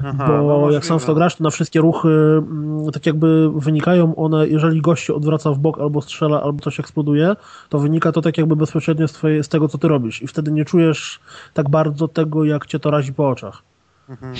Aha, 0.03 0.27
bo 0.27 0.61
no 0.61 0.71
jak 0.71 0.85
sam 0.85 0.99
w 0.99 1.05
to 1.05 1.15
grasz, 1.15 1.35
to 1.35 1.43
na 1.43 1.49
wszystkie 1.49 1.81
ruchy 1.81 2.09
mm, 2.09 2.91
tak 2.91 3.05
jakby 3.05 3.51
wynikają 3.51 4.15
one, 4.15 4.47
jeżeli 4.47 4.81
gość 4.81 5.05
się 5.05 5.13
odwraca 5.13 5.51
w 5.51 5.59
bok 5.59 5.79
albo 5.79 6.01
strzela, 6.01 6.43
albo 6.43 6.61
coś 6.61 6.79
eksploduje, 6.79 7.35
to 7.69 7.79
wynika 7.79 8.11
to 8.11 8.21
tak 8.21 8.37
jakby 8.37 8.55
bezpośrednio 8.55 9.07
z, 9.07 9.11
twoje, 9.11 9.43
z 9.43 9.49
tego, 9.49 9.67
co 9.67 9.77
ty 9.77 9.87
robisz 9.87 10.21
i 10.21 10.27
wtedy 10.27 10.51
nie 10.51 10.65
czujesz 10.65 11.19
tak 11.53 11.69
bardzo 11.69 12.07
tego, 12.07 12.43
jak 12.43 12.65
cię 12.65 12.79
to 12.79 12.91
razi 12.91 13.13
po 13.13 13.29
oczach. 13.29 13.68
Mhm. 14.09 14.35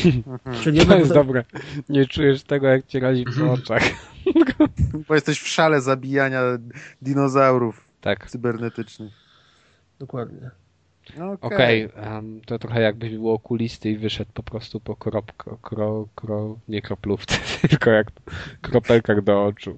Czyli 0.63 0.85
to 0.85 0.97
jest 0.97 1.09
te... 1.09 1.13
dobre. 1.13 1.43
Nie 1.89 2.05
czujesz 2.05 2.43
tego, 2.43 2.67
jak 2.67 2.85
cię 2.85 2.99
razi 2.99 3.23
po 3.23 3.29
mhm. 3.29 3.49
oczach. 3.49 3.83
Bo 5.07 5.15
jesteś 5.15 5.39
w 5.39 5.47
szale 5.47 5.81
zabijania 5.81 6.41
dinozaurów 7.01 7.87
tak. 8.01 8.29
cybernetycznych. 8.29 9.13
Dokładnie. 9.99 10.51
Okej, 11.41 11.85
okay. 11.85 12.01
okay 12.01 12.15
um, 12.15 12.41
to 12.45 12.59
trochę 12.59 12.81
jakbyś 12.81 13.11
był 13.11 13.31
okulisty 13.31 13.89
i 13.89 13.97
wyszedł 13.97 14.31
po 14.33 14.43
prostu 14.43 14.79
po 14.79 14.95
krop, 14.95 15.33
kro, 15.61 16.07
kro, 16.15 16.57
nie 16.67 16.81
kroplówce, 16.81 17.35
tylko 17.69 17.91
jak 17.91 18.11
kropelkach 18.61 19.21
do 19.21 19.45
oczu 19.45 19.77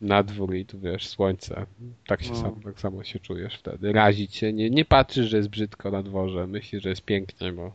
na 0.00 0.22
dwór 0.22 0.54
i 0.54 0.66
tu 0.66 0.80
wiesz, 0.80 1.08
słońce. 1.08 1.66
Tak, 2.06 2.22
się 2.22 2.30
no. 2.30 2.36
sam, 2.36 2.60
tak 2.60 2.80
samo 2.80 3.04
się 3.04 3.18
czujesz 3.18 3.58
wtedy. 3.58 3.92
Razi 3.92 4.28
cię, 4.28 4.52
nie, 4.52 4.70
nie 4.70 4.84
patrzysz, 4.84 5.28
że 5.28 5.36
jest 5.36 5.48
brzydko 5.48 5.90
na 5.90 6.02
dworze, 6.02 6.46
myślisz, 6.46 6.82
że 6.82 6.88
jest 6.88 7.04
pięknie, 7.04 7.52
bo 7.52 7.72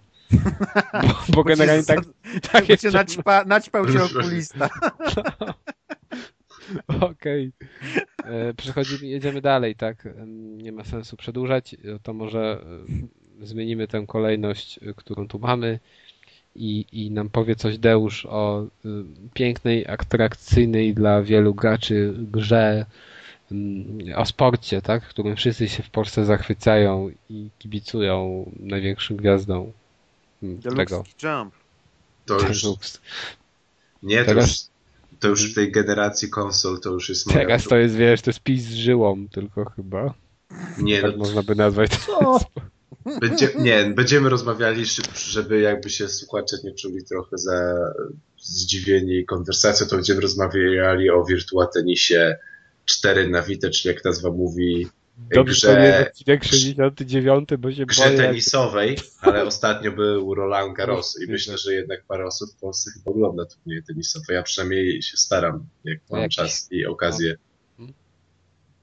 bo, 0.94 1.34
bo 1.34 1.44
generalnie 1.44 1.84
tak, 1.84 2.00
tak 2.52 2.70
jest. 2.70 2.84
Naćpa, 2.84 3.46
naćpał 3.46 3.94
cię 3.94 4.04
okulista. 4.04 4.70
Okej. 6.88 7.52
Okay. 8.20 8.32
E, 8.34 8.54
przechodzimy, 8.54 9.08
jedziemy 9.08 9.42
dalej, 9.42 9.76
tak? 9.76 10.08
Nie 10.58 10.72
ma 10.72 10.84
sensu 10.84 11.18
przedłużać. 11.18 11.76
To 12.04 12.14
może 12.14 12.62
e, 13.42 13.46
zmienimy 13.46 13.88
tę 13.88 14.06
kolejność, 14.08 14.80
e, 14.84 14.94
którą 14.94 15.28
tu 15.28 15.40
mamy 15.40 15.80
i, 16.56 16.86
i 16.92 17.12
nam 17.12 17.30
powie 17.30 17.56
coś 17.56 17.78
Deusz 17.78 18.26
o 18.26 18.68
pięknej, 19.34 19.88
atrakcyjnej 19.88 20.94
dla 20.94 21.22
wielu 21.22 21.54
graczy 21.54 22.14
grze 22.18 22.86
o 24.16 24.26
sporcie, 24.26 24.82
tak? 24.82 25.04
Którym 25.04 25.36
wszyscy 25.36 25.70
się 25.70 25.84
w 25.84 25.90
Polsce 25.90 26.26
zachwycają 26.26 27.10
i 27.30 27.50
kibicują 27.60 28.46
największym 28.60 29.18
gwiazdom 30.42 30.86
tego. 30.86 31.04
Jump. 31.24 31.54
To 32.26 32.48
już... 32.48 32.66
Nie, 34.04 34.26
to 34.26 34.34
już 34.34 34.50
to 35.20 35.28
już 35.28 35.52
w 35.52 35.56
tej 35.56 35.72
generacji 35.72 36.30
konsol 36.30 36.80
to 36.80 36.90
już 36.90 37.10
jest... 37.10 37.28
Teraz 37.28 37.64
to 37.64 37.78
jest, 37.78 37.96
wiesz, 37.96 38.22
to 38.22 38.30
jest 38.30 38.40
pis 38.40 38.64
z 38.64 38.74
żyłą 38.74 39.28
tylko 39.30 39.70
chyba. 39.70 40.14
Nie, 40.78 41.02
tak 41.02 41.12
no, 41.12 41.18
można 41.18 41.44
by 41.44 41.56
nazwać 41.56 41.92
to. 42.06 42.40
Będzie, 43.22 43.50
nie, 43.60 43.86
będziemy 43.86 44.30
rozmawiali, 44.30 44.84
żeby 45.16 45.60
jakby 45.60 45.90
się 45.90 46.08
słuchacze 46.08 46.58
nie 46.64 46.74
czuli 46.74 47.06
trochę 47.06 47.38
za 47.38 47.76
zdziwieni 48.38 49.26
konwersacją, 49.26 49.88
to 49.88 49.96
będziemy 49.96 50.22
rozmawiali 50.22 51.10
o 51.10 51.24
Virtua 51.26 51.68
Tenisie 51.68 52.38
4 52.86 53.30
na 53.30 53.42
Vita, 53.42 53.70
czyli 53.70 53.96
jak 53.96 54.06
nazwa 54.06 54.32
mówi, 54.32 54.88
Dobrze, 55.18 55.53
grze, 55.53 56.07
odcinek 56.09 56.43
69, 56.43 57.49
bo 57.59 57.72
się 57.72 57.86
grze 57.86 58.03
boję. 58.03 58.18
tenisowej, 58.18 58.97
ale 59.22 59.43
ostatnio 59.51 59.91
był 59.91 60.36
Roland 60.36 60.78
Garros 60.78 61.22
i 61.22 61.32
myślę, 61.32 61.57
że 61.57 61.74
jednak 61.74 62.03
parę 62.07 62.26
osób 62.26 62.49
w 62.51 62.55
Polsce 62.55 62.91
chyba 62.91 63.11
ogląda 63.11 63.45
turnieje 63.45 63.82
tenisowe. 63.84 64.34
Ja 64.34 64.43
przynajmniej 64.43 65.01
się 65.01 65.18
staram, 65.18 65.66
jak 65.84 65.99
mam 66.11 66.22
Jakiś. 66.22 66.36
czas 66.36 66.68
i 66.72 66.86
okazję. 66.86 67.36
No. 67.80 67.88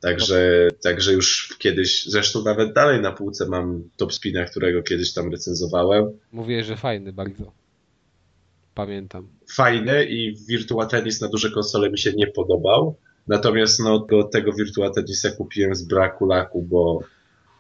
Także, 0.00 0.68
także 0.82 1.12
już 1.12 1.56
kiedyś, 1.58 2.06
zresztą 2.06 2.42
nawet 2.44 2.72
dalej 2.72 3.00
na 3.00 3.12
półce 3.12 3.48
mam 3.48 3.82
top 3.96 4.14
spina, 4.14 4.44
którego 4.44 4.82
kiedyś 4.82 5.12
tam 5.12 5.30
recenzowałem. 5.30 6.18
Mówię, 6.32 6.64
że 6.64 6.76
fajny 6.76 7.12
bardzo. 7.12 7.52
Pamiętam. 8.74 9.28
Fajny 9.54 10.04
i 10.04 10.36
Virtua 10.48 10.86
Tennis 10.86 11.20
na 11.20 11.28
duże 11.28 11.50
konsole 11.50 11.90
mi 11.90 11.98
się 11.98 12.12
nie 12.12 12.26
podobał 12.26 12.96
Natomiast 13.28 13.80
no, 13.80 13.98
do 13.98 14.24
tego 14.24 14.52
Virtua 14.52 14.90
Tenisa 14.90 15.30
kupiłem 15.30 15.74
z 15.74 15.82
braku 15.82 16.26
laku, 16.26 16.62
bo, 16.62 17.00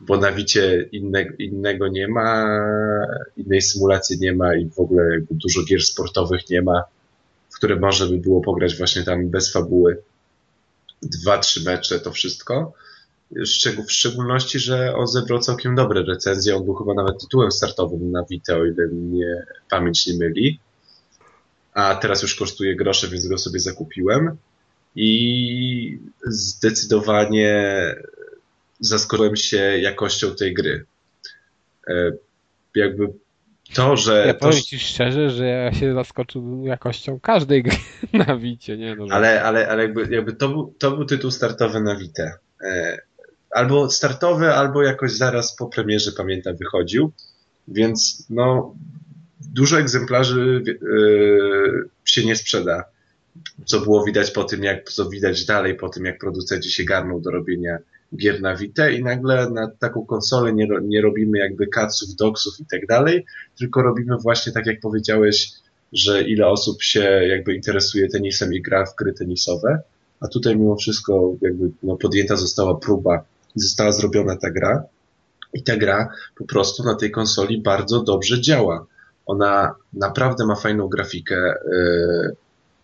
bo 0.00 0.16
na 0.16 0.32
Wicie 0.32 0.88
inne, 0.92 1.24
innego 1.38 1.88
nie 1.88 2.08
ma, 2.08 2.46
innej 3.36 3.62
symulacji 3.62 4.18
nie 4.20 4.32
ma 4.32 4.54
i 4.54 4.68
w 4.68 4.80
ogóle 4.80 5.20
dużo 5.30 5.64
gier 5.64 5.82
sportowych 5.82 6.50
nie 6.50 6.62
ma, 6.62 6.82
w 7.50 7.56
które 7.56 7.76
można 7.76 8.06
by 8.06 8.18
było 8.18 8.40
pograć 8.40 8.76
właśnie 8.76 9.02
tam 9.02 9.28
bez 9.28 9.52
fabuły. 9.52 10.02
Dwa, 11.02 11.38
trzy 11.38 11.64
mecze, 11.64 12.00
to 12.00 12.12
wszystko. 12.12 12.72
W 13.86 13.92
szczególności, 13.92 14.58
że 14.58 14.94
on 14.94 15.06
zebrał 15.06 15.38
całkiem 15.38 15.74
dobre 15.74 16.02
recenzje. 16.02 16.56
On 16.56 16.64
był 16.64 16.74
chyba 16.74 16.94
nawet 16.94 17.20
tytułem 17.20 17.52
startowym 17.52 18.10
na 18.12 18.24
Vita, 18.24 18.56
o 18.56 18.64
ile 18.64 18.86
mnie 18.86 19.46
pamięć 19.70 20.06
nie 20.06 20.18
myli. 20.18 20.58
A 21.74 21.94
teraz 21.94 22.22
już 22.22 22.34
kosztuje 22.34 22.76
grosze, 22.76 23.08
więc 23.08 23.26
go 23.26 23.38
sobie 23.38 23.60
zakupiłem 23.60 24.36
i 24.96 25.98
zdecydowanie 26.26 27.74
zaskoczyłem 28.80 29.36
się 29.36 29.56
jakością 29.56 30.34
tej 30.34 30.54
gry. 30.54 30.84
E, 31.88 32.12
jakby 32.74 33.08
to, 33.74 33.96
że... 33.96 34.24
Ja 34.26 34.34
powiem 34.34 34.56
to... 34.56 34.62
ci 34.62 34.78
szczerze, 34.78 35.30
że 35.30 35.46
ja 35.46 35.72
się 35.72 35.94
zaskoczył 35.94 36.66
jakością 36.66 37.20
każdej 37.20 37.62
gry 37.62 37.76
na 38.26 38.36
Wicie, 38.36 38.76
nie? 38.76 38.94
No, 38.94 39.06
ale, 39.10 39.42
ale, 39.42 39.68
ale 39.68 39.82
jakby, 39.82 40.08
jakby 40.10 40.32
to, 40.32 40.48
był, 40.48 40.74
to 40.78 40.90
był 40.90 41.04
tytuł 41.04 41.30
startowy 41.30 41.80
na 41.80 41.96
Witę. 41.96 42.32
E, 42.64 42.98
albo 43.50 43.90
startowy, 43.90 44.54
albo 44.54 44.82
jakoś 44.82 45.12
zaraz 45.12 45.56
po 45.56 45.66
premierze, 45.66 46.12
pamiętam, 46.16 46.56
wychodził. 46.56 47.12
Więc 47.68 48.26
no, 48.30 48.74
dużo 49.40 49.78
egzemplarzy 49.78 50.62
yy, 50.82 51.88
się 52.04 52.24
nie 52.24 52.36
sprzeda 52.36 52.84
co 53.64 53.80
było 53.80 54.04
widać 54.04 54.30
po 54.30 54.44
tym, 54.44 54.62
jak, 54.62 54.90
co 54.90 55.08
widać 55.08 55.44
dalej 55.44 55.74
po 55.74 55.88
tym, 55.88 56.04
jak 56.04 56.18
producenci 56.18 56.70
się 56.70 56.84
garną 56.84 57.20
do 57.20 57.30
robienia 57.30 57.78
gier 58.16 58.40
na 58.40 58.56
Vita 58.56 58.90
i 58.90 59.02
nagle 59.02 59.50
na 59.50 59.70
taką 59.78 60.06
konsolę 60.06 60.52
nie, 60.52 60.68
nie 60.82 61.00
robimy 61.00 61.38
jakby 61.38 61.66
katsów, 61.66 62.14
doksów 62.14 62.60
i 62.60 62.64
tak 62.66 62.86
dalej, 62.86 63.24
tylko 63.58 63.82
robimy 63.82 64.16
właśnie 64.16 64.52
tak 64.52 64.66
jak 64.66 64.80
powiedziałeś, 64.80 65.52
że 65.92 66.22
ile 66.22 66.46
osób 66.46 66.82
się 66.82 67.00
jakby 67.28 67.54
interesuje 67.54 68.08
tenisem 68.08 68.54
i 68.54 68.62
gra 68.62 68.86
w 68.86 68.96
gry 68.96 69.12
tenisowe, 69.12 69.82
a 70.20 70.28
tutaj 70.28 70.56
mimo 70.56 70.76
wszystko 70.76 71.34
jakby 71.40 71.70
no, 71.82 71.96
podjęta 71.96 72.36
została 72.36 72.74
próba 72.74 73.24
i 73.56 73.60
została 73.60 73.92
zrobiona 73.92 74.36
ta 74.36 74.50
gra 74.50 74.82
i 75.54 75.62
ta 75.62 75.76
gra 75.76 76.08
po 76.36 76.44
prostu 76.44 76.84
na 76.84 76.94
tej 76.94 77.10
konsoli 77.10 77.62
bardzo 77.62 78.02
dobrze 78.02 78.40
działa. 78.40 78.86
Ona 79.26 79.74
naprawdę 79.92 80.46
ma 80.46 80.54
fajną 80.54 80.88
grafikę, 80.88 81.54
yy, 81.72 82.36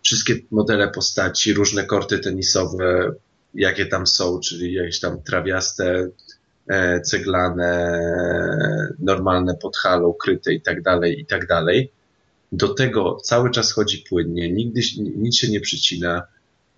wszystkie 0.03 0.35
modele 0.51 0.89
postaci, 0.89 1.55
różne 1.55 1.85
korty 1.85 2.19
tenisowe, 2.19 3.13
jakie 3.55 3.87
tam 3.87 4.07
są, 4.07 4.41
czyli 4.41 4.75
jakieś 4.75 5.01
tam 5.01 5.23
trawiaste, 5.23 6.09
e, 6.69 7.01
ceglane, 7.01 8.01
normalne 8.99 9.55
pod 9.55 9.77
halą, 9.77 10.13
kryte 10.13 10.53
i 10.53 10.61
tak 10.61 10.83
dalej, 10.83 11.21
i 11.21 11.27
tak 11.27 11.47
dalej. 11.47 11.93
Do 12.53 12.69
tego 12.69 13.17
cały 13.23 13.51
czas 13.51 13.73
chodzi 13.73 14.05
płynnie, 14.09 14.53
nigdy 14.53 14.81
nic 15.17 15.37
się 15.37 15.49
nie 15.49 15.61
przycina. 15.61 16.23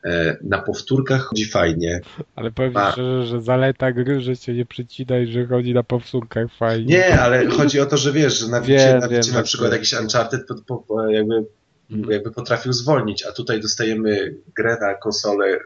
E, 0.05 0.37
na 0.43 0.59
powtórkach 0.59 1.23
chodzi 1.23 1.45
fajnie. 1.45 2.01
Ale 2.37 2.51
powiem 2.51 2.77
A... 2.77 2.93
szczerze, 2.93 3.27
że 3.27 3.41
zaleta 3.41 3.93
gry, 3.93 4.21
że 4.21 4.37
się 4.37 4.55
nie 4.55 4.67
przycina 4.67 5.19
i 5.19 5.27
że 5.27 5.47
chodzi 5.47 5.75
na 5.75 5.83
powtórkach 5.83 6.47
fajnie. 6.59 6.95
Nie, 6.95 7.21
ale 7.21 7.49
chodzi 7.49 7.81
o 7.81 7.87
to, 7.87 7.97
że 7.97 8.13
wiesz, 8.13 8.39
że 8.39 8.49
na, 8.49 8.61
wiecie, 8.61 8.99
na, 9.01 9.09
wiecie, 9.09 9.33
na 9.33 9.43
przykład 9.43 9.73
jakiś 9.73 9.93
Uncharted 9.93 10.47
po, 10.67 10.77
po, 10.77 11.09
jakby. 11.09 11.45
Jakby 12.11 12.31
potrafił 12.31 12.73
zwolnić, 12.73 13.23
a 13.23 13.33
tutaj 13.33 13.61
dostajemy 13.61 14.35
grę 14.57 14.77
na 14.81 14.95
konsolę, 14.95 15.59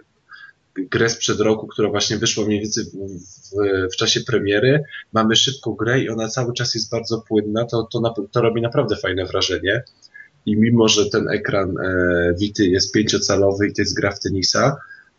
grę 0.75 1.09
sprzed 1.09 1.41
roku, 1.41 1.67
która 1.67 1.89
właśnie 1.89 2.19
wyszła 2.19 2.45
mniej 2.45 2.61
więcej 2.61 2.85
w, 2.85 2.91
w, 2.91 3.93
w, 3.93 3.97
czasie 3.97 4.21
premiery. 4.21 4.83
Mamy 5.13 5.37
szybką 5.37 5.75
grę 5.75 6.01
i 6.01 6.09
ona 6.09 6.29
cały 6.29 6.55
czas 6.55 6.75
jest 6.75 6.91
bardzo 6.91 7.21
płynna, 7.29 7.65
to, 7.65 7.89
to, 7.93 8.15
to 8.33 8.41
robi 8.41 8.63
naprawdę 8.63 8.97
fajne 8.97 9.27
wrażenie. 9.27 9.83
I 10.47 10.57
mimo, 10.57 10.89
że 10.89 11.11
ten 11.11 11.29
ekran 11.29 11.79
e, 11.79 12.35
Wity 12.39 12.67
jest 12.67 12.93
pięciocalowy 12.93 13.69
i 13.69 13.73
to 13.73 13.83
jest 13.83 13.97
gra 13.97 14.11
w 14.11 14.21
tenisa, 14.21 14.77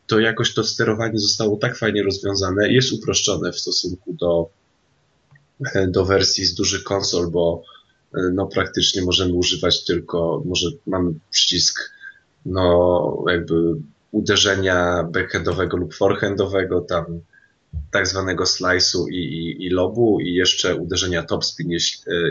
to 0.08 0.20
jakoś 0.20 0.54
to 0.54 0.64
sterowanie 0.64 1.20
zostało 1.20 1.58
tak 1.58 1.78
fajnie 1.78 2.04
rozwiązane, 2.04 2.72
jest 2.72 2.94
uproszczone 2.94 3.52
w 3.52 3.60
stosunku 3.60 4.14
do, 4.14 4.50
do 5.88 6.06
wersji 6.06 6.46
z 6.46 6.56
dużych 6.56 6.84
konsol, 6.84 7.32
bo 7.32 7.64
no 8.34 8.48
praktycznie 8.48 9.02
możemy 9.02 9.34
używać 9.34 9.86
tylko, 9.86 10.44
może 10.46 10.70
mamy 10.88 11.14
przycisk 11.32 11.96
no 12.46 13.24
jakby 13.28 13.76
uderzenia 14.12 15.04
backhandowego 15.04 15.78
lub 15.78 15.94
forehandowego, 15.94 16.82
tam 16.82 17.06
tak 17.92 18.08
zwanego 18.08 18.44
slice'u 18.44 19.10
i, 19.10 19.16
i, 19.16 19.66
i 19.66 19.70
lobu 19.70 20.20
i 20.20 20.34
jeszcze 20.34 20.76
uderzenia 20.76 21.24
topspin 21.24 21.72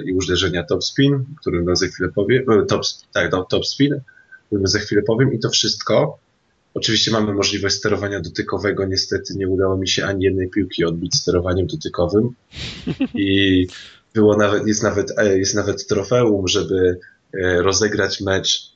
i 0.06 0.12
uderzenia 0.12 0.64
topspin, 0.64 1.24
którym 1.40 1.76
za 1.76 1.86
chwilę 1.86 2.08
powiem, 2.14 2.50
e, 2.50 2.66
top, 2.66 2.82
tak, 3.12 3.32
no, 3.32 3.44
topspin, 3.44 4.00
którym 4.46 4.66
za 4.66 4.78
chwilę 4.78 5.02
powiem 5.02 5.32
i 5.32 5.38
to 5.38 5.50
wszystko. 5.50 6.18
Oczywiście 6.74 7.10
mamy 7.10 7.34
możliwość 7.34 7.74
sterowania 7.74 8.20
dotykowego, 8.20 8.86
niestety 8.86 9.34
nie 9.36 9.48
udało 9.48 9.76
mi 9.76 9.88
się 9.88 10.04
ani 10.04 10.24
jednej 10.24 10.50
piłki 10.50 10.84
odbić 10.84 11.14
sterowaniem 11.14 11.66
dotykowym 11.66 12.34
i 13.14 13.66
było 14.14 14.36
nawet, 14.36 14.66
jest 14.66 14.82
nawet, 14.82 15.18
e, 15.18 15.38
jest 15.38 15.54
nawet 15.54 15.86
trofeum, 15.86 16.48
żeby 16.48 16.98
e, 17.42 17.62
rozegrać 17.62 18.20
mecz 18.20 18.74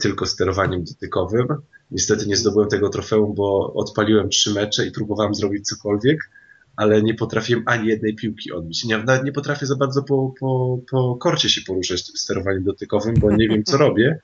tylko 0.00 0.26
sterowaniem 0.26 0.84
dotykowym 0.84 1.46
Niestety 1.90 2.26
nie 2.26 2.36
zdobyłem 2.36 2.68
tego 2.68 2.88
trofeum, 2.88 3.34
bo 3.34 3.72
odpaliłem 3.74 4.28
trzy 4.28 4.54
mecze 4.54 4.86
i 4.86 4.90
próbowałem 4.90 5.34
zrobić 5.34 5.66
cokolwiek, 5.66 6.30
ale 6.76 7.02
nie 7.02 7.14
potrafiłem 7.14 7.62
ani 7.66 7.88
jednej 7.88 8.14
piłki 8.14 8.52
odbić. 8.52 8.84
Nie, 8.84 8.98
nawet 8.98 9.24
nie 9.24 9.32
potrafię 9.32 9.66
za 9.66 9.76
bardzo 9.76 10.02
po, 10.02 10.34
po, 10.40 10.78
po 10.90 11.16
korcie 11.16 11.48
się 11.48 11.60
poruszać 11.60 12.06
tym 12.06 12.16
sterowaniem 12.16 12.64
dotykowym, 12.64 13.14
bo 13.14 13.36
nie 13.36 13.48
wiem, 13.48 13.64
co 13.64 13.76
robię, 13.76 14.20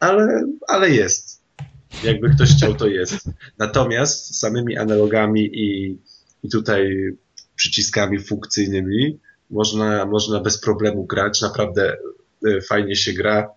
ale, 0.00 0.46
ale 0.68 0.90
jest. 0.90 1.42
Jakby 2.04 2.30
ktoś 2.30 2.56
chciał, 2.56 2.74
to 2.74 2.86
jest. 2.86 3.30
Natomiast 3.58 4.38
samymi 4.38 4.76
analogami 4.76 5.50
i, 5.52 5.98
i 6.42 6.48
tutaj 6.48 7.10
przyciskami 7.56 8.20
funkcyjnymi 8.20 9.18
można, 9.50 10.06
można 10.06 10.40
bez 10.40 10.60
problemu 10.60 11.04
grać. 11.04 11.42
Naprawdę 11.42 11.96
e, 12.46 12.60
fajnie 12.60 12.96
się 12.96 13.12
gra 13.12 13.48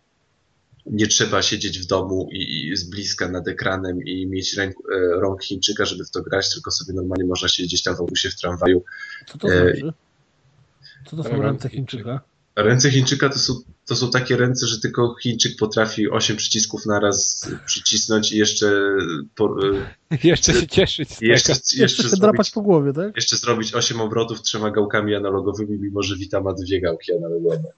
nie 0.85 1.07
trzeba 1.07 1.41
siedzieć 1.41 1.79
w 1.79 1.85
domu 1.85 2.29
i, 2.31 2.67
i 2.67 2.75
z 2.75 2.89
bliska 2.89 3.29
nad 3.29 3.47
ekranem 3.47 4.03
i 4.03 4.27
mieć 4.27 4.57
ręk, 4.57 4.75
e, 4.93 5.19
rąk 5.19 5.43
Chińczyka, 5.43 5.85
żeby 5.85 6.05
w 6.05 6.11
to 6.11 6.21
grać, 6.21 6.53
tylko 6.53 6.71
sobie 6.71 6.93
normalnie 6.93 7.25
można 7.25 7.47
siedzieć 7.47 7.83
tam 7.83 7.95
w 7.95 7.99
autobusie 7.99 8.29
w 8.29 8.35
tramwaju. 8.35 8.83
Co 9.27 9.37
to 9.37 9.47
znaczy? 9.47 9.93
Co 11.05 11.15
to 11.17 11.23
są 11.23 11.41
ręce 11.41 11.69
Chińczyka? 11.69 12.21
Ręce 12.61 12.91
Chińczyka 12.91 13.29
to 13.29 13.39
są, 13.39 13.53
to 13.85 13.95
są 13.95 14.11
takie 14.11 14.37
ręce, 14.37 14.67
że 14.67 14.79
tylko 14.79 15.15
Chińczyk 15.21 15.57
potrafi 15.59 16.09
osiem 16.09 16.37
przycisków 16.37 16.85
naraz 16.85 17.49
przycisnąć 17.65 18.31
i 18.31 18.37
jeszcze 18.37 18.97
po, 19.35 19.55
e, 20.11 20.17
jeszcze 20.27 20.53
się 20.53 20.67
cieszyć. 20.67 21.09
Jeszcze, 21.21 21.51
jeszcze, 21.51 21.81
jeszcze 21.81 22.03
się 22.03 22.17
drapać 22.17 22.51
po 22.51 22.61
głowie, 22.61 22.93
tak? 22.93 23.15
Jeszcze 23.15 23.37
zrobić 23.37 23.73
osiem 23.73 24.01
obrotów 24.01 24.41
trzema 24.41 24.71
gałkami 24.71 25.15
analogowymi, 25.15 25.79
mimo 25.79 26.03
że 26.03 26.15
Vita 26.15 26.41
ma 26.41 26.53
dwie 26.53 26.81
gałki 26.81 27.13
analogowe. 27.13 27.73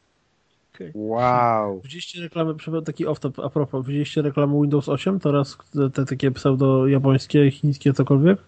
Okay. 0.75 0.91
Wow. 0.95 1.81
Widzieliście 1.83 2.21
reklamę, 2.21 2.53
taki 2.85 3.05
off-top 3.05 3.45
a 3.45 3.49
propos, 3.49 3.85
widzieliście 3.85 4.21
reklamę 4.21 4.61
Windows 4.61 4.89
8 4.89 5.19
teraz, 5.19 5.57
te 5.93 6.05
takie 6.05 6.31
pseudo-japońskie, 6.31 7.51
chińskie, 7.51 7.93
cokolwiek? 7.93 8.39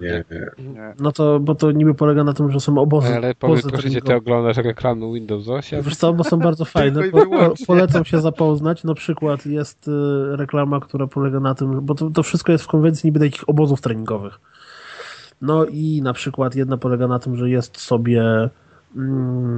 Nie, 0.00 0.24
nie. 0.58 0.94
No 1.00 1.12
to, 1.12 1.40
bo 1.40 1.54
to 1.54 1.72
niby 1.72 1.94
polega 1.94 2.24
na 2.24 2.32
tym, 2.32 2.52
że 2.52 2.60
są 2.60 2.78
obozy. 2.78 3.14
Ale 3.16 3.34
powiedz, 3.34 3.66
proszę 3.66 3.90
cię, 3.90 4.02
ty 4.02 4.14
oglądasz 4.14 4.56
reklamy 4.56 5.12
Windows 5.14 5.48
8? 5.48 5.82
Wiesz 5.82 5.96
co, 5.96 6.12
bo 6.12 6.24
są 6.24 6.38
bardzo 6.38 6.64
fajne. 6.74 7.02
Po, 7.02 7.26
po, 7.26 7.54
polecam 7.66 8.04
się 8.04 8.20
zapoznać. 8.20 8.84
Na 8.84 8.94
przykład 8.94 9.46
jest 9.46 9.88
y, 9.88 9.90
reklama, 10.36 10.80
która 10.80 11.06
polega 11.06 11.40
na 11.40 11.54
tym, 11.54 11.80
bo 11.86 11.94
to, 11.94 12.10
to 12.10 12.22
wszystko 12.22 12.52
jest 12.52 12.64
w 12.64 12.68
konwencji 12.68 13.06
niby 13.06 13.20
takich 13.20 13.48
obozów 13.48 13.80
treningowych. 13.80 14.40
No 15.40 15.64
i 15.64 16.00
na 16.02 16.12
przykład 16.12 16.54
jedna 16.54 16.76
polega 16.76 17.08
na 17.08 17.18
tym, 17.18 17.36
że 17.36 17.50
jest 17.50 17.80
sobie 17.80 18.50
mm, 18.96 19.56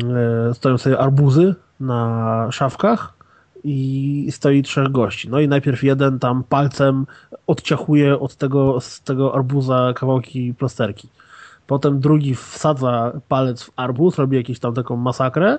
e, 0.50 0.54
stoją 0.54 0.78
sobie 0.78 0.98
arbuzy 0.98 1.54
na 1.80 2.48
szafkach 2.50 3.15
i 3.66 4.26
stoi 4.30 4.62
trzech 4.62 4.92
gości. 4.92 5.28
No 5.30 5.40
i 5.40 5.48
najpierw 5.48 5.82
jeden 5.82 6.18
tam 6.18 6.44
palcem 6.44 7.06
odciachuje 7.46 8.18
od 8.18 8.36
tego, 8.36 8.80
z 8.80 9.00
tego 9.00 9.34
arbuza 9.34 9.92
kawałki 9.96 10.54
plasterki. 10.54 11.08
Potem 11.66 12.00
drugi 12.00 12.34
wsadza 12.34 13.12
palec 13.28 13.62
w 13.62 13.70
arbuz, 13.76 14.18
robi 14.18 14.36
jakąś 14.36 14.58
tam 14.58 14.74
taką 14.74 14.96
masakrę 14.96 15.58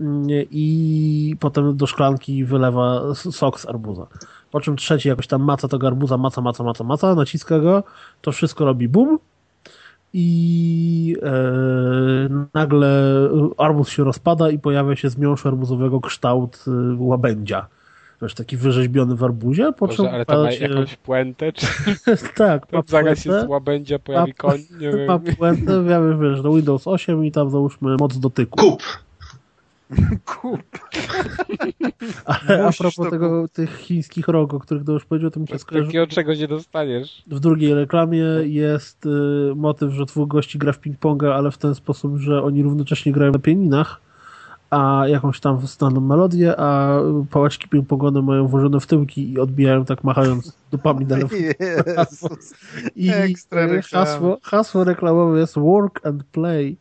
mm, 0.00 0.26
i 0.50 1.36
potem 1.40 1.76
do 1.76 1.86
szklanki 1.86 2.44
wylewa 2.44 3.14
sok 3.14 3.60
z 3.60 3.68
arbuza. 3.68 4.06
Po 4.50 4.60
czym 4.60 4.76
trzeci 4.76 5.08
jakoś 5.08 5.26
tam 5.26 5.42
maca 5.42 5.68
tego 5.68 5.86
arbuza, 5.86 6.16
maca, 6.16 6.40
maca, 6.40 6.64
maca, 6.64 6.84
maca, 6.84 7.14
naciska 7.14 7.58
go, 7.58 7.82
to 8.20 8.32
wszystko 8.32 8.64
robi 8.64 8.88
bum 8.88 9.18
i 10.18 11.16
e, 11.22 12.48
nagle 12.54 13.12
arbuz 13.58 13.88
się 13.88 14.04
rozpada 14.04 14.50
i 14.50 14.58
pojawia 14.58 14.96
się 14.96 15.10
z 15.10 15.18
miąższu 15.18 15.48
arbuzowego 15.48 16.00
kształt 16.00 16.64
e, 16.68 16.70
łabędzia. 16.98 17.66
Wiesz, 18.22 18.34
taki 18.34 18.56
wyrzeźbiony 18.56 19.16
w 19.16 19.24
arbuzie, 19.24 19.72
po 19.72 19.88
czym 19.88 20.06
ale 20.06 20.26
to 20.26 20.42
ma 20.42 20.52
się... 20.52 20.64
jakąś 20.64 20.96
puentę, 20.96 21.52
czy... 21.52 21.66
tak, 22.36 22.72
ma 22.72 22.82
zaraz 22.86 23.18
się 23.18 23.40
z 23.40 23.48
łabędzia 23.48 23.98
pojawi 23.98 24.30
ma, 24.30 24.34
koń, 24.34 24.60
nie 24.80 24.90
wiem. 24.96 25.06
Ma 25.06 25.18
puentę, 25.18 25.84
wiemy, 25.84 26.30
wiesz, 26.30 26.42
do 26.42 26.52
Windows 26.52 26.86
8 26.86 27.24
i 27.24 27.32
tam 27.32 27.50
załóżmy 27.50 27.96
moc 28.00 28.18
dotyku. 28.18 28.58
Kup! 28.58 28.82
Kup. 30.24 30.62
Ale 32.24 32.66
a 32.66 32.72
propos 32.72 33.10
tego, 33.10 33.48
tych 33.48 33.76
chińskich 33.76 34.28
rog, 34.28 34.54
o 34.54 34.60
których 34.60 34.84
to 34.84 34.92
już 34.92 35.04
powiedział, 35.04 35.30
to 35.30 35.40
mi 35.40 35.48
się 35.48 35.58
skojarzyło. 35.58 35.88
Takiego 35.88 36.06
czego 36.06 36.34
nie 36.34 36.48
dostaniesz. 36.48 37.22
W 37.26 37.40
drugiej 37.40 37.74
reklamie 37.74 38.24
jest 38.42 39.06
y, 39.06 39.08
motyw, 39.56 39.92
że 39.92 40.04
dwóch 40.04 40.28
gości 40.28 40.58
gra 40.58 40.72
w 40.72 40.80
ping-ponga, 40.80 41.32
ale 41.32 41.50
w 41.50 41.58
ten 41.58 41.74
sposób, 41.74 42.16
że 42.16 42.42
oni 42.42 42.62
równocześnie 42.62 43.12
grają 43.12 43.32
na 43.32 43.38
pianinach, 43.38 44.00
a 44.70 45.04
jakąś 45.08 45.40
tam 45.40 45.66
znaną 45.66 46.00
melodię, 46.00 46.60
a 46.60 47.00
pałaczki 47.30 47.68
ping-pongowe 47.68 48.22
mają 48.22 48.46
włożone 48.46 48.80
w 48.80 48.86
tyłki 48.86 49.32
i 49.32 49.40
odbijają 49.40 49.84
tak 49.84 50.04
machając 50.04 50.56
dupami 50.70 51.06
na 51.06 51.16
lewo. 51.20 51.36
I 52.96 53.10
hasło, 53.92 54.38
hasło 54.42 54.84
reklamowe 54.84 55.40
jest 55.40 55.58
work 55.58 56.06
and 56.06 56.24
play. 56.24 56.76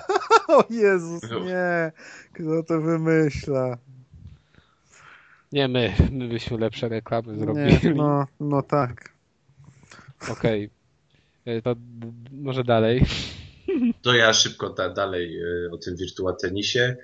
o 0.48 0.64
Jezus, 0.70 1.22
nie. 1.22 1.92
Kto 2.32 2.62
to 2.62 2.80
wymyśla? 2.80 3.78
Nie 5.52 5.68
my, 5.68 5.92
my 6.12 6.28
byśmy 6.28 6.58
lepsze 6.58 6.88
reklamy 6.88 7.38
zrobili. 7.38 7.78
Nie, 7.84 7.94
no, 7.94 8.26
no 8.40 8.62
tak. 8.62 9.12
Okej. 10.30 10.70
Okay. 11.44 11.54
E, 11.56 11.62
to 11.62 11.74
może 12.32 12.64
dalej. 12.64 13.04
To 14.02 14.14
ja 14.14 14.32
szybko 14.32 14.70
da, 14.70 14.88
dalej 14.88 15.38
e, 15.38 15.70
o 15.70 15.78
tym 15.78 15.96
Virtua 15.96 16.32
Tenisie. 16.32 16.96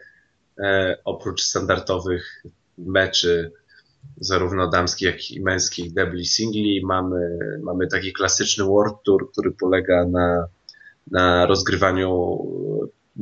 E, 0.59 0.97
oprócz 1.05 1.43
standardowych 1.43 2.43
meczy 2.79 3.53
zarówno 4.17 4.71
damskich, 4.71 5.07
jak 5.07 5.31
i 5.31 5.41
męskich 5.41 5.93
debli 5.93 6.27
singli 6.27 6.85
mamy, 6.85 7.39
mamy 7.63 7.87
taki 7.87 8.13
klasyczny 8.13 8.65
World 8.65 8.97
Tour, 9.05 9.33
który 9.33 9.51
polega 9.51 10.05
na 10.05 10.49
na 11.11 11.47
rozgrywaniu 11.47 12.39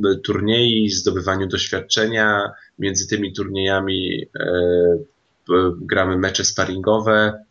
e, 0.05 0.15
turniej, 0.15 0.89
zdobywaniu 0.89 1.47
doświadczenia. 1.47 2.51
Między 2.79 3.07
tymi 3.07 3.33
turniejami 3.33 4.25
e, 4.39 4.97
gramy 5.81 6.17
mecze 6.17 6.45
sparingowe, 6.45 7.43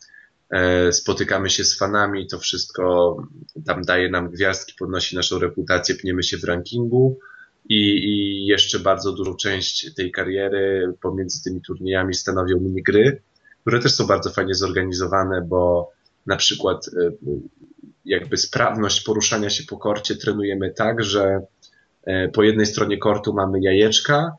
e, 0.51 0.93
spotykamy 0.93 1.51
się 1.51 1.65
z 1.65 1.79
fanami, 1.79 2.27
to 2.27 2.39
wszystko 2.39 3.17
tam 3.67 3.83
daje 3.83 4.11
nam 4.11 4.31
gwiazdki, 4.31 4.75
podnosi 4.79 5.17
naszą 5.17 5.39
reputację, 5.39 5.95
pniemy 5.95 6.23
się 6.23 6.37
w 6.39 6.45
rankingu. 6.45 7.19
I, 7.69 7.77
I 7.79 8.47
jeszcze 8.47 8.79
bardzo 8.79 9.13
dużą 9.13 9.37
część 9.37 9.95
tej 9.95 10.13
kariery 10.13 10.93
pomiędzy 11.01 11.43
tymi 11.43 11.61
turniejami 11.61 12.15
stanowią 12.15 12.61
minigry, 12.61 13.23
które 13.61 13.81
też 13.81 13.95
są 13.95 14.07
bardzo 14.07 14.31
fajnie 14.31 14.55
zorganizowane, 14.55 15.43
bo 15.43 15.93
na 16.27 16.37
przykład 16.37 16.91
jakby 18.07 18.37
sprawność 18.37 19.01
poruszania 19.01 19.51
się 19.51 19.65
po 19.65 19.77
korcie 19.77 20.17
trenujemy 20.17 20.71
tak, 20.71 21.05
że 21.05 21.41
e, 22.05 22.29
po 22.29 22.43
jednej 22.43 22.67
stronie 22.67 22.99
kortu 22.99 23.35
mamy 23.35 23.61
jajeczka 23.61 24.33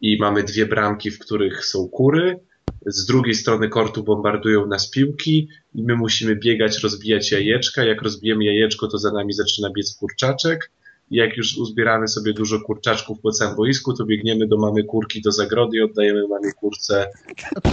i 0.00 0.18
mamy 0.20 0.42
dwie 0.42 0.66
bramki, 0.66 1.10
w 1.10 1.18
których 1.18 1.64
są 1.66 1.88
kury. 1.88 2.38
Z 2.86 3.06
drugiej 3.06 3.34
strony 3.34 3.68
kortu 3.68 4.02
bombardują 4.02 4.66
nas 4.66 4.90
piłki 4.90 5.48
i 5.74 5.82
my 5.82 5.96
musimy 5.96 6.36
biegać, 6.36 6.82
rozbijać 6.82 7.32
jajeczka. 7.32 7.84
Jak 7.84 8.02
rozbijemy 8.02 8.44
jajeczko, 8.44 8.88
to 8.88 8.98
za 8.98 9.12
nami 9.12 9.32
zaczyna 9.32 9.70
biec 9.70 9.96
kurczaczek. 9.96 10.70
I 11.10 11.16
jak 11.16 11.36
już 11.36 11.56
uzbieramy 11.58 12.08
sobie 12.08 12.32
dużo 12.32 12.60
kurczaczków 12.60 13.20
po 13.20 13.30
całym 13.30 13.56
boisku, 13.56 13.94
to 13.94 14.04
biegniemy 14.04 14.46
do 14.46 14.58
mamy 14.58 14.84
kurki 14.84 15.22
do 15.22 15.32
zagrody 15.32 15.76
i 15.76 15.80
oddajemy 15.80 16.28
mamie 16.28 16.52
kurce 16.52 17.10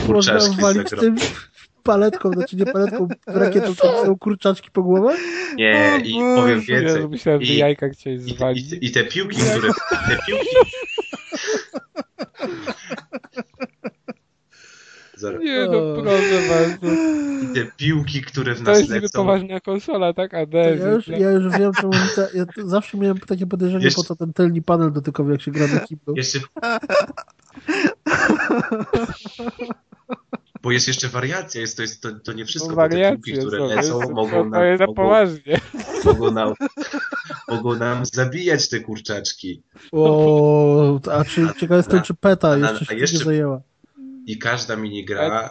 kurczaczki 0.07 0.55
z 0.55 0.73
zagrody 0.73 1.11
paletką, 1.83 2.31
znaczy 2.31 2.55
nie 2.55 2.65
paletką, 2.65 3.07
rakietą, 3.27 3.75
to 3.75 4.05
są 4.05 4.17
kurczaczki 4.17 4.71
po 4.71 4.83
głowę? 4.83 5.15
Nie, 5.55 6.01
i 6.05 6.13
powiem 6.35 6.61
więcej. 6.61 7.01
Ja 7.01 7.07
myślałem, 7.07 7.43
że 7.43 7.53
jajka 7.53 7.89
chciałeś 7.89 8.21
zwalić. 8.21 8.71
I, 8.71 8.75
i, 8.75 8.85
I, 8.85 8.91
te 8.91 9.03
piłki, 9.03 9.37
które... 9.41 9.69
Te 10.09 10.17
piłki... 10.27 10.47
Nie, 15.39 15.67
no 15.71 16.01
proszę 16.01 16.41
bardzo. 16.49 16.87
I 17.43 17.47
te 17.53 17.71
piłki, 17.77 18.21
które 18.21 18.55
w 18.55 18.63
nas 18.63 18.77
lecą. 18.77 18.87
To 18.87 18.93
jest 18.93 19.03
lecą. 19.03 19.19
poważna 19.19 19.59
konsola, 19.59 20.13
tak? 20.13 20.33
ADS. 20.33 20.53
Ja 20.79 20.89
już, 20.89 21.07
ja 21.07 21.31
już 21.31 21.57
wiem, 21.57 21.71
czemu 21.81 21.93
ta, 22.15 22.21
ja 22.33 22.45
zawsze 22.57 22.97
miałem 22.97 23.17
takie 23.17 23.47
podejrzenie, 23.47 23.85
Jeszcze... 23.85 24.01
po 24.01 24.07
co 24.07 24.15
ten 24.15 24.33
tylny 24.33 24.61
panel 24.61 24.91
dotykowy, 24.91 25.31
jak 25.31 25.41
się 25.41 25.51
gra 25.51 25.67
na 25.67 25.79
kiblu. 25.79 26.15
Jeszcze... 26.15 26.39
Bo 30.61 30.71
jest 30.71 30.87
jeszcze 30.87 31.07
wariacja, 31.07 31.61
jest, 31.61 31.75
to, 31.75 31.81
jest, 31.81 32.01
to, 32.01 32.09
to 32.23 32.33
nie 32.33 32.45
wszystko, 32.45 32.75
no, 32.75 32.89
te 32.89 33.11
piłki, 33.11 33.33
które 33.33 33.59
lecą, 33.59 33.99
jest, 33.99 34.11
mogą 34.11 34.49
nam, 34.49 34.77
to 34.77 34.85
mogą, 34.85 34.93
poważnie. 34.93 35.59
Mogą, 36.05 36.31
nam, 36.31 36.53
mogą 37.47 37.75
nam 37.75 38.05
zabijać 38.05 38.69
te 38.69 38.79
kurczaczki. 38.79 39.61
O, 39.91 40.99
a 41.11 41.25
czy 41.25 41.47
ciekawe 41.59 41.77
jestem, 41.77 42.01
czy 42.01 42.13
PETA 42.13 42.57
jeszcze 42.57 42.85
się 42.85 42.95
jeszcze, 42.95 43.17
zajęła. 43.17 43.61
I 44.25 44.37
każda 44.37 44.75
minigra, 44.75 45.49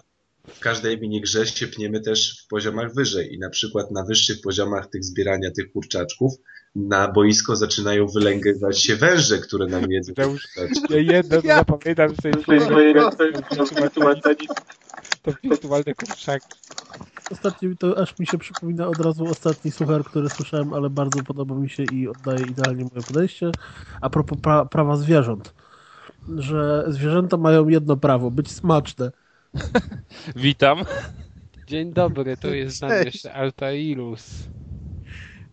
w 0.48 0.60
każdej 0.60 1.00
minigrze 1.00 1.46
się 1.46 1.66
pniemy 1.66 2.00
też 2.00 2.42
w 2.44 2.48
poziomach 2.48 2.94
wyżej 2.94 3.34
i 3.34 3.38
na 3.38 3.50
przykład 3.50 3.90
na 3.90 4.04
wyższych 4.04 4.40
poziomach 4.40 4.86
tych 4.86 5.04
zbierania 5.04 5.50
tych 5.50 5.72
kurczaczków 5.72 6.34
na 6.76 7.12
boisko 7.12 7.56
zaczynają 7.56 8.06
wylęgywać 8.06 8.82
się 8.82 8.96
węże, 8.96 9.38
które 9.38 9.66
nam 9.66 9.90
jedzą. 9.90 10.12
Ja 10.16 10.24
już 10.24 10.48
ja 10.90 10.98
jedno 10.98 11.40
ja. 11.44 11.56
zapamiętam 11.56 12.08
w 12.08 12.22
sensie, 12.22 12.42
to 15.22 15.32
wirtualne 15.42 15.94
kurczaki. 15.94 16.46
Ostatni, 17.30 17.76
to 17.76 17.98
aż 17.98 18.18
mi 18.18 18.26
się 18.26 18.38
przypomina 18.38 18.86
od 18.86 19.00
razu 19.00 19.24
ostatni 19.24 19.70
suchar, 19.70 20.04
który 20.04 20.28
słyszałem, 20.28 20.72
ale 20.74 20.90
bardzo 20.90 21.22
podoba 21.22 21.54
mi 21.54 21.70
się 21.70 21.84
i 21.92 22.08
oddaje 22.08 22.46
idealnie 22.46 22.84
moje 22.84 23.06
podejście. 23.06 23.50
A 24.00 24.10
propos 24.10 24.38
pra 24.38 24.64
prawa 24.64 24.96
zwierząt. 24.96 25.54
Że 26.36 26.84
zwierzęta 26.88 27.36
mają 27.36 27.68
jedno 27.68 27.96
prawo, 27.96 28.30
być 28.30 28.50
smaczne. 28.50 29.12
Witam. 30.36 30.78
Dzień 31.66 31.92
dobry, 31.92 32.36
to 32.36 32.48
jest 32.48 32.76
z 32.76 32.80
nami 32.80 33.04
jeszcze 33.04 33.34
Altairus. 33.34 34.48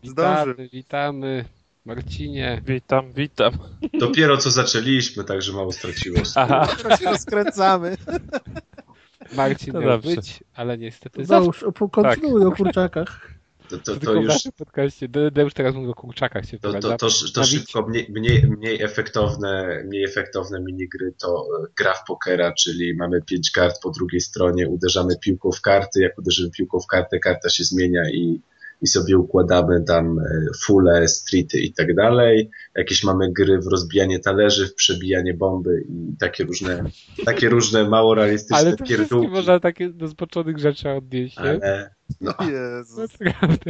Witamy, 0.04 0.70
witamy. 0.74 1.46
Marcinie. 1.86 2.62
Witam, 2.66 3.14
witam. 3.14 3.54
Dopiero 4.00 4.38
co 4.38 4.52
zaczęliśmy, 4.52 5.24
także 5.24 5.54
mało 5.54 5.72
straciłeś. 5.72 6.30
Aha. 6.36 6.68
Teraz 6.78 7.00
się 7.00 7.06
rozkręcamy. 7.06 7.98
Marcin 9.34 9.74
to 9.74 9.80
miał 9.80 9.90
dobrze. 9.90 10.16
być, 10.16 10.44
ale 10.54 10.78
niestety... 10.78 11.26
Załóż, 11.26 11.66
kontynuuj 11.92 12.42
tak. 12.42 12.54
o 12.54 12.56
kurczakach. 12.56 13.36
To, 13.70 13.78
to, 13.78 13.96
to 13.96 14.14
już... 14.14 14.44
W 14.44 14.52
podcaście, 14.52 15.08
już 15.44 15.54
teraz 15.54 15.76
mówię 15.76 15.90
o 15.90 15.94
kurczakach 15.94 16.46
się 16.46 16.60
To, 16.60 16.74
to, 16.74 16.98
to, 16.98 17.08
to 17.34 17.44
szybko, 17.44 17.82
mniej, 17.88 18.08
mniej, 18.10 18.44
mniej, 18.44 18.82
efektowne, 18.82 19.84
mniej 19.86 20.04
efektowne 20.04 20.62
minigry 20.62 21.14
to 21.22 21.48
e, 21.64 21.68
gra 21.78 21.94
w 21.94 22.04
pokera, 22.08 22.54
czyli 22.54 22.96
mamy 22.96 23.22
pięć 23.22 23.52
kart 23.52 23.82
po 23.82 23.92
drugiej 23.92 24.22
stronie, 24.22 24.70
uderzamy 24.70 25.18
piłką 25.22 25.52
w 25.52 25.62
karty, 25.62 26.02
jak 26.02 26.18
uderzymy 26.18 26.52
piłką 26.52 26.80
w 26.80 26.88
kartę, 26.88 27.20
karta 27.20 27.50
się 27.50 27.64
zmienia 27.64 28.10
i 28.10 28.42
i 28.82 28.88
sobie 28.88 29.18
układamy 29.18 29.84
tam 29.84 30.20
e, 30.20 30.24
fule, 30.66 31.08
streety 31.08 31.60
i 31.60 31.74
tak 31.74 31.96
dalej. 31.96 32.50
Jakieś 32.76 33.04
mamy 33.04 33.32
gry 33.32 33.60
w 33.60 33.68
rozbijanie 33.68 34.20
talerzy, 34.20 34.68
w 34.68 34.76
przebijanie 34.76 35.34
bomby 35.34 35.86
i 35.90 36.18
takie 36.20 36.44
różne, 36.44 36.84
takie 37.26 37.50
różne 37.50 37.90
mało 37.90 38.16
realistyczne 38.16 38.58
Ale 38.58 38.78
to 38.78 38.86
pierdółki. 38.86 39.28
można 39.32 39.60
takie 39.60 39.90
do 39.90 40.08
zboczonych 40.08 40.60
rzeczy 40.60 40.90
odnieść, 40.90 41.38
Ale, 41.38 41.90
no, 42.22 42.34
Jezus. 42.52 43.12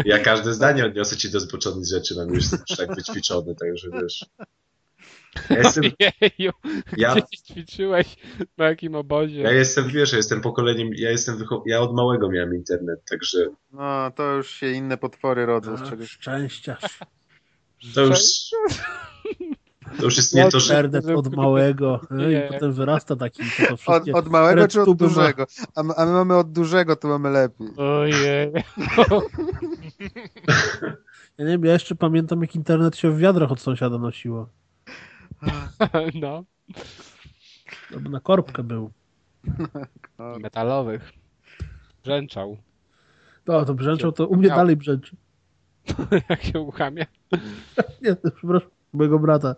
ja 0.06 0.20
każde 0.20 0.54
zdanie 0.54 0.86
odniosę 0.86 1.18
ci 1.18 1.32
do 1.32 1.40
zboczonych 1.40 1.86
rzeczy, 1.86 2.16
mam 2.16 2.30
już 2.34 2.46
tak 2.78 2.96
wyćwiczony, 2.96 3.56
także 3.56 3.90
wiesz. 4.02 4.26
Ja 5.50 5.58
jestem, 5.58 5.84
Jeju, 6.40 6.52
ja, 6.98 7.16
gdzieś 7.16 7.40
ćwiczyłeś, 7.42 8.16
na 8.58 8.66
jakim 8.66 8.96
obozie? 8.96 9.42
Ja 9.42 9.52
jestem, 9.52 9.88
wiesz, 9.88 10.12
ja 10.12 10.18
jestem 10.18 10.42
pokoleniem, 10.42 10.90
ja 10.98 11.12
jestem 11.12 11.46
ja 11.66 11.82
od 11.82 11.96
małego 11.96 12.30
miałem 12.30 12.56
internet, 12.56 13.00
także... 13.10 13.38
No, 13.72 14.12
to 14.16 14.32
już 14.32 14.50
się 14.50 14.72
inne 14.72 14.98
potwory 14.98 15.46
rodzą 15.46 15.78
z 15.78 15.90
czegoś. 15.90 16.10
Szczęściarz. 16.10 17.00
To 17.96 18.02
już... 18.02 18.20
To 19.98 20.04
już 20.04 20.18
jest 20.18 20.36
nie 20.36 20.50
to, 20.50 20.60
że... 20.60 20.90
Od 21.16 21.36
małego 21.36 22.02
no 22.10 22.30
i 22.30 22.42
potem 22.48 22.74
wyrasta 22.74 23.16
taki... 23.16 23.44
Od, 23.88 24.10
od 24.14 24.30
małego 24.30 24.68
czy 24.68 24.82
od 24.82 24.98
dużego? 24.98 25.46
A 25.76 25.84
my, 25.84 25.94
a 25.98 26.06
my 26.06 26.12
mamy 26.12 26.36
od 26.36 26.52
dużego, 26.52 26.96
to 26.96 27.08
mamy 27.08 27.30
lepiej. 27.30 27.68
Ojej. 27.78 28.52
Ja 31.38 31.46
nie 31.46 31.52
wiem, 31.52 31.66
ja 31.66 31.74
jeszcze 31.74 31.96
pamiętam, 31.96 32.42
jak 32.42 32.56
internet 32.56 32.98
się 32.98 33.12
w 33.12 33.18
wiadrach 33.18 33.52
od 33.52 33.62
sąsiada 33.62 33.98
nosiło. 33.98 34.50
No. 36.22 36.44
No 37.92 38.00
bo 38.00 38.10
na 38.10 38.20
korbkę 38.20 38.64
był. 38.64 38.92
Metalowych. 40.40 41.12
Brzęczał. 42.04 42.58
No, 43.48 43.66
to 43.66 43.74
brzęczał, 43.74 44.12
to 44.12 44.28
u 44.28 44.36
mnie 44.36 44.48
Miał. 44.48 44.58
dalej 44.58 44.76
brzęczy. 44.76 45.16
Jak 46.30 46.44
się 46.44 46.60
uchamia? 46.60 47.06
nie, 48.04 48.16
przepraszam, 48.36 48.70
mojego 48.94 49.20
brata, 49.20 49.56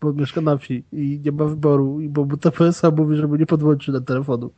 bo 0.00 0.12
mieszka 0.12 0.40
na 0.40 0.56
wsi 0.56 0.84
i 0.92 1.20
nie 1.24 1.32
ma 1.32 1.44
wyboru, 1.44 2.00
i 2.00 2.08
bo 2.08 2.24
mu 2.24 2.36
TPS-a 2.36 2.90
mówi, 2.90 3.16
żeby 3.16 3.38
nie 3.38 3.46
podłączyć 3.46 3.88
na 3.94 4.00
telefonu. 4.00 4.50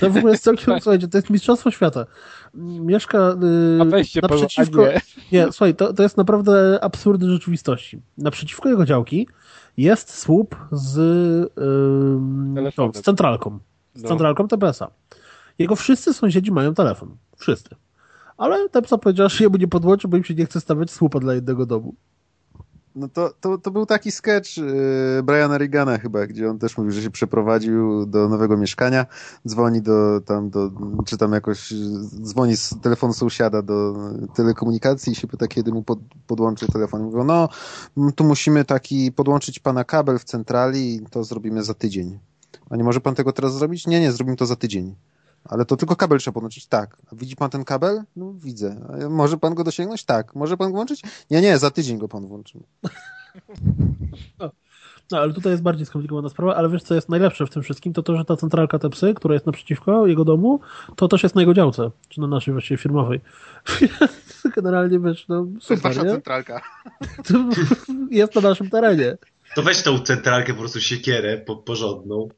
To 0.00 0.10
w 0.10 0.16
ogóle 0.16 0.32
jest 0.32 0.44
całkiem, 0.44 0.80
słuchajcie, 0.80 1.08
to 1.08 1.18
jest 1.18 1.30
mistrzostwo 1.30 1.70
świata. 1.70 2.06
Mieszka 2.54 3.36
yy, 3.40 4.22
naprzeciwko... 4.22 4.86
Nie. 4.86 5.00
nie, 5.32 5.44
słuchaj, 5.52 5.74
to, 5.74 5.92
to 5.92 6.02
jest 6.02 6.16
naprawdę 6.16 6.78
absurdy 6.84 7.30
rzeczywistości. 7.30 8.00
Naprzeciwko 8.18 8.68
jego 8.68 8.84
działki 8.84 9.28
jest 9.76 10.18
słup 10.18 10.56
z, 10.72 10.96
yy, 11.56 12.70
no, 12.78 12.92
z 12.94 13.00
centralką. 13.02 13.58
Z 13.94 14.02
no. 14.02 14.08
centralką 14.08 14.48
TPS-a. 14.48 14.90
Jego 15.58 15.76
wszyscy 15.76 16.14
sąsiedzi 16.14 16.52
mają 16.52 16.74
telefon. 16.74 17.16
Wszyscy. 17.36 17.70
Ale 18.36 18.68
TPS 18.68 18.94
powiedział, 19.02 19.28
że 19.28 19.44
jemu 19.44 19.56
nie 19.56 19.68
podłączy, 19.68 20.08
bo 20.08 20.16
im 20.16 20.24
się 20.24 20.34
nie 20.34 20.46
chce 20.46 20.60
stawiać 20.60 20.90
słupa 20.90 21.20
dla 21.20 21.34
jednego 21.34 21.66
domu. 21.66 21.94
No 22.96 23.08
to, 23.08 23.34
to, 23.40 23.58
to 23.58 23.70
był 23.70 23.86
taki 23.86 24.12
sketch 24.12 24.56
yy, 24.56 25.22
Briana 25.22 25.58
Reagana 25.58 25.98
chyba, 25.98 26.26
gdzie 26.26 26.50
on 26.50 26.58
też 26.58 26.78
mówił, 26.78 26.92
że 26.92 27.02
się 27.02 27.10
przeprowadził 27.10 28.06
do 28.06 28.28
nowego 28.28 28.56
mieszkania, 28.56 29.06
dzwoni 29.48 29.82
do 29.82 30.20
tam, 30.20 30.50
do, 30.50 30.70
czy 31.06 31.18
tam 31.18 31.32
jakoś 31.32 31.72
dzwoni 32.22 32.56
z 32.56 32.74
telefonu 32.82 33.12
sąsiada 33.12 33.62
do 33.62 33.94
telekomunikacji 34.34 35.12
i 35.12 35.16
się 35.16 35.26
pyta, 35.26 35.48
kiedy 35.48 35.72
mu 35.72 35.82
pod, 35.82 35.98
podłączy 36.26 36.66
telefon. 36.66 37.02
Mówią, 37.02 37.24
no, 37.24 37.48
tu 38.14 38.24
musimy 38.24 38.64
taki 38.64 39.12
podłączyć 39.12 39.58
pana 39.58 39.84
kabel 39.84 40.18
w 40.18 40.24
centrali 40.24 40.94
i 40.94 41.06
to 41.10 41.24
zrobimy 41.24 41.62
za 41.62 41.74
tydzień. 41.74 42.18
A 42.70 42.76
nie 42.76 42.84
może 42.84 43.00
pan 43.00 43.14
tego 43.14 43.32
teraz 43.32 43.54
zrobić? 43.54 43.86
Nie, 43.86 44.00
nie, 44.00 44.12
zrobimy 44.12 44.36
to 44.36 44.46
za 44.46 44.56
tydzień. 44.56 44.94
Ale 45.48 45.64
to 45.64 45.76
tylko 45.76 45.96
kabel 45.96 46.18
trzeba 46.18 46.34
podłączyć? 46.34 46.66
Tak. 46.66 46.96
A 47.12 47.16
widzi 47.16 47.36
pan 47.36 47.50
ten 47.50 47.64
kabel? 47.64 48.02
No 48.16 48.32
widzę. 48.32 48.76
A 49.04 49.08
może 49.08 49.36
pan 49.36 49.54
go 49.54 49.64
dosięgnąć? 49.64 50.04
Tak. 50.04 50.34
Może 50.34 50.56
pan 50.56 50.68
go 50.70 50.74
włączyć? 50.74 51.02
Nie, 51.30 51.40
nie, 51.40 51.58
za 51.58 51.70
tydzień 51.70 51.98
go 51.98 52.08
pan 52.08 52.26
włączy. 52.26 52.58
No. 54.40 54.50
no, 55.10 55.18
ale 55.18 55.32
tutaj 55.32 55.52
jest 55.52 55.62
bardziej 55.62 55.86
skomplikowana 55.86 56.28
sprawa, 56.28 56.54
ale 56.56 56.68
wiesz, 56.68 56.82
co 56.82 56.94
jest 56.94 57.08
najlepsze 57.08 57.46
w 57.46 57.50
tym 57.50 57.62
wszystkim? 57.62 57.92
To 57.92 58.02
to, 58.02 58.16
że 58.16 58.24
ta 58.24 58.36
centralka 58.36 58.78
Tepsy, 58.78 59.14
która 59.14 59.34
jest 59.34 59.46
naprzeciwko 59.46 60.06
jego 60.06 60.24
domu, 60.24 60.60
to 60.96 61.08
też 61.08 61.22
jest 61.22 61.34
na 61.34 61.42
jego 61.42 61.54
działce, 61.54 61.90
czy 62.08 62.20
na 62.20 62.26
naszej 62.26 62.52
właściwie 62.52 62.78
firmowej. 62.78 63.20
Generalnie 64.56 65.00
wiesz, 65.00 65.28
no 65.28 65.46
super, 65.46 65.66
To 65.66 65.72
jest 65.74 65.82
wasza 65.82 66.02
nie? 66.02 66.10
centralka. 66.10 66.60
jest 68.10 68.34
na 68.34 68.40
naszym 68.40 68.70
terenie. 68.70 69.16
To 69.56 69.62
weź 69.62 69.82
tą 69.82 69.98
centralkę, 69.98 70.52
po 70.52 70.58
prostu 70.58 70.80
siekierę 70.80 71.38
po, 71.38 71.56
porządną. 71.56 72.28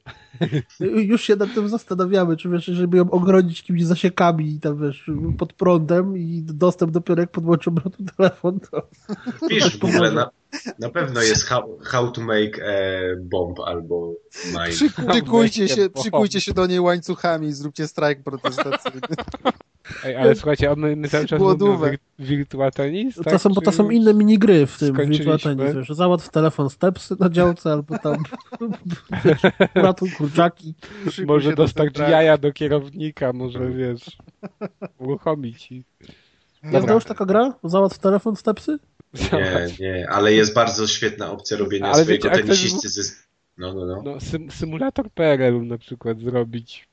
Już 0.81 1.23
się 1.23 1.37
nad 1.37 1.55
tym 1.55 1.69
zastanawiamy, 1.69 2.37
czy 2.37 2.49
wiesz, 2.49 2.65
żeby 2.65 2.97
ją 2.97 3.11
ogrodzić 3.11 3.61
jakimiś 3.61 3.85
zasiekami 3.85 4.61
tam 4.61 4.83
wiesz, 4.83 5.11
pod 5.39 5.53
prądem 5.53 6.19
i 6.19 6.43
dostęp 6.43 6.93
dopiero 6.93 7.21
jak 7.21 7.31
podłączą 7.31 7.75
telefon, 8.17 8.61
to... 8.61 8.89
Wiesz, 9.51 9.79
w 9.79 9.85
ogóle 9.85 10.13
na, 10.13 10.31
na 10.79 10.89
pewno 10.89 11.23
jest 11.23 11.45
how, 11.45 11.79
how 11.85 12.11
to 12.11 12.21
make 12.21 12.59
a 12.59 12.73
bomb 13.21 13.61
albo 13.61 14.15
mine. 14.47 14.91
Przykujcie 15.11 15.69
się, 15.69 15.91
przykujcie 15.91 16.41
się 16.41 16.55
do 16.55 16.67
niej 16.67 16.81
łańcuchami 16.81 17.47
i 17.49 17.53
zróbcie 17.53 17.89
strajk 17.89 18.23
protestacyjny. 18.23 19.01
Ej, 20.05 20.17
ale 20.17 20.35
słuchajcie, 20.35 20.77
my, 20.77 20.97
my 20.97 21.09
cały 21.09 21.27
czas 21.27 21.41
mówimy 21.41 21.99
Virtua 22.19 22.71
Tennis, 22.71 23.17
tak? 23.17 23.25
To 23.25 23.39
są, 23.39 23.51
bo 23.51 23.61
to 23.61 23.73
są 23.73 23.91
inne 23.91 24.15
minigry 24.15 24.67
w 24.67 24.79
tym 24.79 24.97
Virtua 24.97 25.39
Tennis, 25.39 25.75
wiesz, 25.75 25.89
załatw 25.89 26.29
telefon 26.29 26.71
stepsy 26.71 27.17
na 27.21 27.29
działce, 27.29 27.73
albo 27.73 27.99
tam 27.99 28.17
ratuj 29.75 30.11
kurczaki. 30.11 30.75
Może 31.27 31.53
dostać 31.53 31.99
jaja 31.99 32.39
do 32.39 32.53
kierownika, 32.53 33.33
może 33.33 33.71
wiesz, 33.71 34.17
uruchomić. 34.99 35.71
Jest 36.63 36.89
już 36.89 37.05
taka 37.05 37.27
gra? 37.27 37.55
Załatw 37.65 37.99
telefon 37.99 38.37
stepsy? 38.37 38.79
Nie, 39.15 39.67
nie, 39.81 40.11
ale 40.11 40.35
jest 40.35 40.55
bardzo 40.55 40.87
świetna 40.87 41.31
opcja 41.31 41.57
robienia 41.57 41.87
ale 41.87 42.03
swojego 42.03 42.31
wiecie, 42.31 42.43
tenisisty 42.43 42.89
ze... 42.89 43.03
No, 43.59 43.75
no, 43.75 43.87
no. 43.87 44.03
no 44.05 44.21
sym 44.21 44.51
symulator 44.51 45.11
PRL-u 45.11 45.65
na 45.65 45.79
przykład 45.79 46.21
zrobić. 46.21 46.89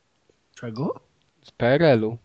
Czego? 0.56 1.00
Z 1.44 1.52
PRL-u. 1.52 2.18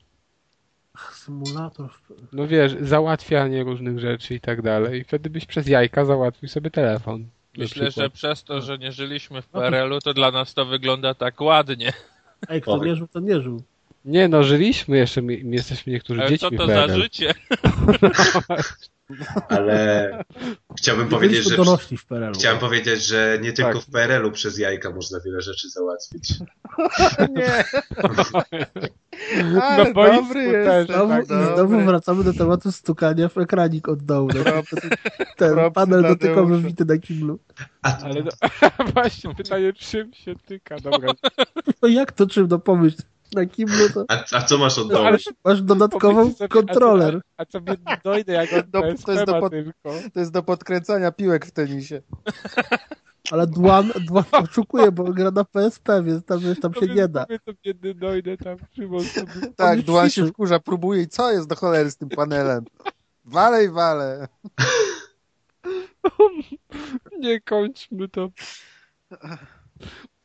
Symulator. 1.12 1.90
No 2.32 2.46
wiesz, 2.46 2.76
załatwianie 2.80 3.64
różnych 3.64 3.98
rzeczy 3.98 4.34
i 4.34 4.40
tak 4.40 4.62
dalej. 4.62 5.04
Wtedy 5.04 5.30
byś 5.30 5.46
przez 5.46 5.66
jajka 5.66 6.04
załatwił 6.04 6.48
sobie 6.48 6.70
telefon. 6.70 7.26
Myślę, 7.58 7.90
że 7.90 8.10
przez 8.10 8.44
to, 8.44 8.60
że 8.60 8.78
nie 8.78 8.92
żyliśmy 8.92 9.42
w 9.42 9.48
PRL-u, 9.48 10.00
to 10.00 10.14
dla 10.14 10.30
nas 10.30 10.54
to 10.54 10.64
wygląda 10.64 11.14
tak 11.14 11.40
ładnie. 11.40 11.92
Ej, 12.48 12.62
kto 12.62 12.84
nie 12.84 12.96
żył, 12.96 13.08
to 13.08 13.20
nie 13.20 13.40
żył. 13.40 13.62
Nie 14.04 14.28
no, 14.28 14.42
żyliśmy 14.42 14.96
jeszcze, 14.96 15.22
my, 15.22 15.40
my 15.44 15.56
jesteśmy 15.56 15.92
niektórzy 15.92 16.20
Ale 16.20 16.30
dziećmi 16.30 16.50
co 16.50 16.56
to 16.56 16.66
PRL. 16.66 16.88
za 16.88 16.96
życie? 16.98 17.34
Ale 19.48 20.24
chciałbym 20.78 21.08
powiedzieć, 21.08 21.44
że 21.44 21.56
w 21.96 22.04
PRL-u. 22.06 22.34
chciałem 22.34 22.58
powiedzieć, 22.58 23.06
że 23.06 23.38
nie 23.42 23.52
tylko 23.52 23.72
Tak. 23.72 23.82
w 23.82 23.90
PRL-u 23.90 24.30
przez 24.32 24.58
jajka 24.58 24.90
można 24.90 25.20
wiele 25.20 25.40
rzeczy 25.40 25.70
załatwić. 25.70 26.34
Nie. 27.36 27.64
Ale 29.62 29.92
dobry 29.94 30.42
jest. 30.42 30.68
też, 30.70 30.86
Znowu, 30.86 31.08
tak, 31.12 31.22
I 31.24 31.26
znowu 31.26 31.56
dobry. 31.56 31.84
wracamy 31.84 32.24
do 32.24 32.32
tematu 32.32 32.72
stukania 32.72 33.28
w 33.28 33.38
ekranik 33.38 33.88
od 33.88 34.02
dołu. 34.02 34.28
No. 34.34 34.42
Ten 35.36 35.52
propsy 35.54 35.74
panel 35.74 36.02
dotykowy 36.02 36.60
wity 36.60 36.84
na 36.84 36.98
kiblu. 36.98 37.38
A, 37.82 37.98
Ale 37.98 38.22
no, 38.22 38.30
właśnie 38.94 39.34
pytanie, 39.34 39.72
czym 39.72 40.12
się 40.14 40.34
tyka, 40.46 40.76
dobra. 40.80 41.12
No 41.82 41.88
jak 41.88 42.12
to 42.12 42.26
czym? 42.26 42.48
No 42.50 42.58
pomyśl. 42.58 42.96
Na 43.34 43.46
kiblu 43.46 43.88
to 43.94 44.04
a, 44.08 44.24
a 44.32 44.42
co 44.42 44.58
masz 44.58 44.78
od 44.78 44.92
No, 44.92 45.02
masz 45.44 45.62
dodatkową 45.62 46.32
sobie, 46.32 46.48
kontroler. 46.48 47.16
A 47.16 47.20
co, 47.20 47.22
a 47.36 47.44
co 47.46 47.60
by 47.60 47.76
dojdę, 48.04 48.32
jak 48.32 48.52
on 48.52 48.62
Do- 48.70 48.80
to 48.82 48.86
jest 48.86 49.04
to 49.04 49.12
jest 49.12 49.24
do 49.24 49.40
pod-. 49.40 49.52
To 50.12 50.20
jest 50.20 50.32
do 50.32 50.42
podkręcania 50.42 51.12
piłek 51.12 51.46
w 51.46 51.50
tenisie. 51.50 52.02
Ale 53.32 53.46
Dwan, 53.46 53.92
Dwan 54.06 54.24
oszukuje, 54.32 54.92
bo 54.92 55.04
gra 55.04 55.30
na 55.30 55.44
PSP, 55.44 56.02
więc 56.02 56.24
tam, 56.24 56.40
wiesz, 56.40 56.60
tam 56.60 56.74
się 56.74 56.86
nie 56.86 57.08
da. 57.08 57.26
To 57.26 57.52
biedny 57.64 57.94
dojdę 57.94 58.36
tam, 58.36 58.56
Szymon 58.76 59.04
sobie. 59.04 59.32
Tak, 59.56 59.82
Duan 59.82 60.10
się 60.10 60.26
wkurza, 60.26 60.60
próbuje 60.60 61.02
i 61.02 61.08
co 61.08 61.32
jest 61.32 61.48
do 61.48 61.56
cholery 61.56 61.90
z 61.90 61.96
tym 61.96 62.08
panelem? 62.08 62.64
Wale 63.24 63.64
i 63.64 63.68
wale. 63.80 64.28
Nie 67.18 67.40
kończmy 67.40 68.08
to. 68.08 68.30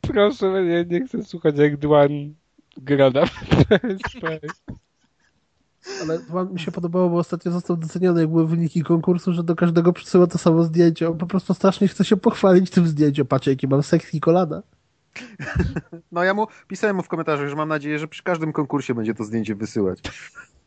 Proszę, 0.01 0.64
nie, 0.64 0.86
nie 0.86 1.08
chcę 1.08 1.24
słuchać 1.24 1.58
jak 1.58 1.78
Dwan 1.78 2.34
gra 2.78 3.09
na 3.09 3.21
PSP. 3.21 4.39
Ale 6.01 6.19
Dwan 6.19 6.53
mi 6.53 6.59
się 6.59 6.71
podobało, 6.71 7.09
bo 7.09 7.17
ostatnio 7.17 7.51
został 7.51 7.78
doceniony, 7.78 8.21
jak 8.21 8.30
były 8.30 8.47
wyniki 8.47 8.84
konkursu, 8.84 9.34
że 9.34 9.43
do 9.43 9.55
każdego 9.55 9.93
przysyła 9.93 10.28
to 10.28 10.38
samo 10.38 10.63
zdjęcie. 10.63 11.09
On 11.09 11.17
po 11.17 11.28
prostu 11.28 11.53
strasznie 11.53 11.88
chce 11.88 12.05
się 12.05 12.17
pochwalić 12.17 12.69
tym 12.69 12.88
zdjęciem. 12.88 13.28
Patrzcie, 13.28 13.51
jakie 13.51 13.67
mam 13.67 13.84
sexy 13.84 14.19
kolana. 14.19 14.61
No 16.11 16.23
ja 16.23 16.34
mu 16.34 16.47
pisałem 16.67 16.95
mu 16.95 17.03
w 17.03 17.07
komentarzach, 17.07 17.49
że 17.49 17.55
mam 17.55 17.69
nadzieję, 17.69 17.99
że 17.99 18.07
przy 18.07 18.23
każdym 18.23 18.53
konkursie 18.53 18.95
będzie 18.95 19.13
to 19.13 19.23
zdjęcie 19.23 19.55
wysyłać. 19.55 19.99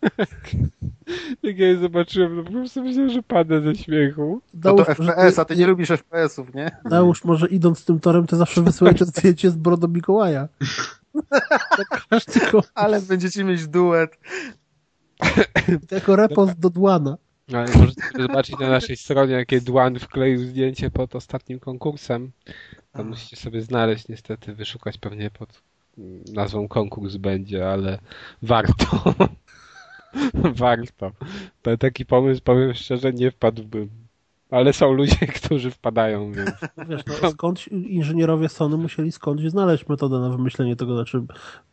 Jak 1.43 1.59
ja 1.59 1.69
je 1.69 1.79
zobaczyłem, 1.79 2.37
to 2.37 2.45
po 2.45 2.51
prostu 2.51 2.83
myślałem, 2.83 3.11
że 3.11 3.23
padnę 3.23 3.61
ze 3.61 3.75
śmiechu. 3.75 4.41
No 4.55 4.75
to 4.75 4.85
FPS, 4.85 5.39
a 5.39 5.45
ty 5.45 5.57
nie 5.57 5.67
lubisz 5.67 5.89
FPS-ów, 5.89 6.55
nie? 6.55 6.71
Dałóż, 6.91 7.25
może 7.25 7.49
idąc 7.49 7.85
tym 7.85 8.01
torem, 8.01 8.27
to 8.27 8.37
zawsze 8.37 8.63
wysyłajcie 8.63 9.05
zdjęcie 9.15 9.51
z 9.51 9.57
brodą 9.57 9.89
Mikołaja. 9.89 10.49
Tak 11.77 12.07
każdy 12.11 12.41
ko- 12.41 12.63
Ale 12.75 13.03
będziecie 13.03 13.45
mieć 13.45 13.69
duet. 13.69 14.19
jako 15.91 16.17
repost 16.17 16.59
do 16.61 16.71
Dłana. 16.71 17.17
Ale 17.53 17.67
możecie 17.77 18.03
zobaczyć 18.19 18.59
na 18.59 18.69
naszej 18.69 18.97
stronie, 18.97 19.33
jakie 19.35 19.61
Dwan 19.61 19.99
wkleił 19.99 20.39
zdjęcie 20.45 20.91
pod 20.91 21.15
ostatnim 21.15 21.59
konkursem. 21.61 22.33
To 22.93 23.05
musicie 23.05 23.37
sobie 23.37 23.63
znaleźć, 23.63 24.09
niestety, 24.09 24.55
wyszukać 24.55 24.99
pewnie 24.99 25.31
pod 25.31 25.63
nazwą 26.33 26.69
konkurs 26.69 27.17
będzie, 27.17 27.71
ale 27.71 27.99
warto. 28.43 29.15
warto. 30.63 31.13
To 31.63 31.77
taki 31.77 32.07
pomysł, 32.07 32.41
powiem 32.45 32.75
szczerze, 32.75 33.13
nie 33.13 33.31
wpadłbym. 33.31 34.08
Ale 34.51 34.73
są 34.73 34.93
ludzie, 34.93 35.27
którzy 35.43 35.71
wpadają, 35.71 36.33
więc 36.33 36.51
Wiesz, 36.89 37.03
no, 37.23 37.31
skąd 37.31 37.69
inżynierowie 37.69 38.49
Sony 38.49 38.77
musieli 38.77 39.13
skądś 39.13 39.45
znaleźć 39.45 39.89
metodę 39.89 40.19
na 40.19 40.31
wymyślenie 40.31 40.77
tego, 40.77 40.95
znaczy 40.95 41.25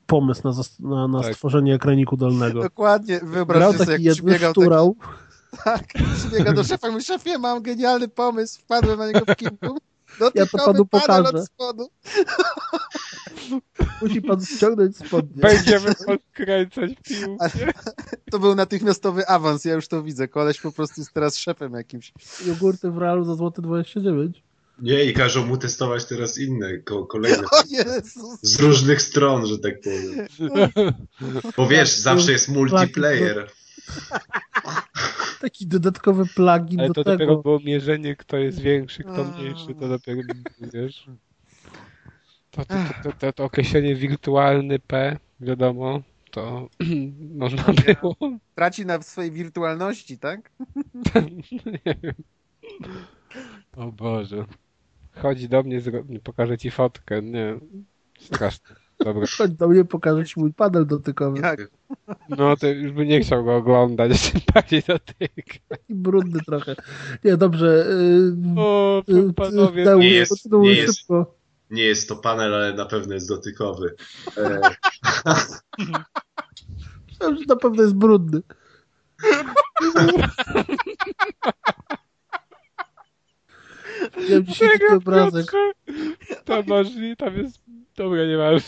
pomysł 0.06 0.42
na, 0.44 0.54
na, 0.90 1.08
na 1.08 1.22
Tak. 1.22 1.34
stworzenie 1.34 1.74
ekraniku 1.74 2.18
dolnego. 2.18 2.62
Dokładnie, 2.62 3.20
Grał 3.20 3.32
wyobraźcie 3.32 3.78
sobie, 3.78 3.98
jak 4.00 4.14
przybiegał 4.14 4.52
szturał, 4.52 4.96
Tak, 5.64 5.84
przybiega 6.16 6.54
do 6.54 6.64
szefa 6.64 6.88
i 6.88 6.92
mówi, 6.92 7.04
szefie, 7.04 7.38
mam 7.38 7.62
genialny 7.62 8.08
pomysł, 8.08 8.60
wpadłem 8.60 9.00
na 9.00 9.08
niego 9.08 9.34
w 9.34 9.36
kilku. 9.36 9.78
Dotykowy 10.20 10.64
panu 10.66 10.86
panel 10.86 11.24
pokażę. 11.24 11.38
od 11.38 11.46
spodu. 11.46 11.90
musi 14.02 14.22
pan 14.22 14.46
ściągnąć 14.46 14.98
spodnie. 14.98 15.42
będziemy 15.42 15.96
podkręcać 16.06 16.92
piłkę. 17.04 17.50
To 18.32 18.40
był 18.40 18.56
natychmiastowy 18.56 19.28
awans, 19.28 19.66
ja 19.66 19.74
już 19.74 19.88
to 19.88 20.04
widzę. 20.04 20.28
Koleś 20.28 20.62
po 20.62 20.72
prostu 20.72 21.02
jest 21.02 21.14
teraz 21.14 21.38
szefem 21.38 21.74
jakimś. 21.74 22.14
Jogurty 22.48 22.92
w 22.92 22.98
realu 22.98 23.26
za 23.26 23.36
złote 23.36 23.62
29. 23.62 24.44
Nie, 24.82 25.04
i 25.04 25.14
każą 25.14 25.46
mu 25.46 25.58
testować 25.58 26.06
teraz 26.06 26.38
inne, 26.38 26.78
ko 26.78 27.06
kolejne. 27.06 27.44
O 27.52 27.64
Jezus! 27.70 28.40
Z 28.42 28.60
różnych 28.60 29.02
stron, 29.02 29.46
że 29.46 29.60
tak 29.60 29.82
powiem. 29.82 30.28
Bo 31.58 31.68
wiesz, 31.68 31.96
zawsze 31.96 32.32
jest 32.32 32.50
multiplayer. 32.50 33.52
Taki 35.42 35.68
dodatkowy 35.68 36.26
plugin 36.26 36.80
Ale 36.80 36.88
do 36.88 36.94
to 36.94 37.04
tego. 37.04 37.18
dopiero 37.18 37.38
było 37.42 37.60
mierzenie, 37.60 38.16
kto 38.16 38.38
jest 38.38 38.60
większy, 38.60 39.04
kto 39.04 39.24
mniejszy, 39.24 39.76
to 39.80 39.88
dopiero, 39.88 40.22
wiesz. 40.74 41.10
To, 42.52 42.66
to, 42.66 42.76
to, 43.04 43.12
to, 43.12 43.34
to 43.34 43.44
określenie 43.44 43.96
wirtualny 43.96 44.80
P, 44.80 45.18
wiadomo, 45.40 46.02
to 46.32 46.70
można 47.44 47.64
było. 47.64 48.16
Traci 48.56 48.86
na 48.86 49.02
swojej 49.02 49.32
wirtualności, 49.32 50.18
tak? 50.18 50.52
Nie 51.86 51.96
wiem. 52.04 52.14
O 53.78 53.92
Boże. 53.92 54.46
Chodzi 55.16 55.50
do 55.50 55.64
mnie, 55.64 55.82
zro... 55.82 56.04
pokażę 56.24 56.58
ci 56.58 56.72
fotkę. 56.72 57.22
Nie. 57.22 57.60
Straszne. 58.20 58.85
Dobra. 59.00 59.26
Chodź 59.38 59.52
do 59.52 59.68
mnie, 59.68 59.86
pokażę 59.86 60.26
ci 60.26 60.40
mój 60.40 60.54
panel 60.54 60.86
dotykowy. 60.86 61.40
Jak? 61.42 61.68
No 62.30 62.58
to 62.58 62.68
już 62.68 62.92
by 62.92 63.06
nie 63.06 63.20
chciał 63.22 63.44
go 63.46 63.56
oglądać, 63.56 64.12
tym 64.32 64.42
bardziej 64.54 64.84
dotyka. 64.88 65.76
I 65.90 65.96
brudny 65.96 66.40
trochę. 66.46 66.76
Nie, 67.24 67.38
dobrze. 67.38 67.86
Yy, 67.90 68.62
O, 68.62 69.04
yy, 69.08 69.34
panowie. 69.34 69.84
Deusz, 69.86 70.02
Nie 70.04 70.10
jest- 70.10 70.52
nie 70.52 70.74
jest- 70.74 70.98
szybko. 71.00 71.36
Nie 71.70 71.84
jest 71.84 72.10
to 72.10 72.16
panel, 72.16 72.54
ale 72.56 72.74
na 72.74 72.86
pewno 72.86 73.14
jest 73.14 73.30
dotykowy. 73.30 73.96
E, 74.38 74.60
Myślałem, 77.10 77.38
że 77.38 77.44
na 77.48 77.56
pewno 77.56 77.82
jest 77.84 77.96
brudny. 77.96 78.42
Miałem 84.30 84.46
dzisiaj 84.46 84.70
taki 84.80 84.94
obrazek. 84.96 85.46
Tam 86.46 86.64
masz, 86.68 86.88
tam 87.18 87.38
jest... 87.38 87.60
Dobra, 87.98 88.26
nieważne. 88.26 88.68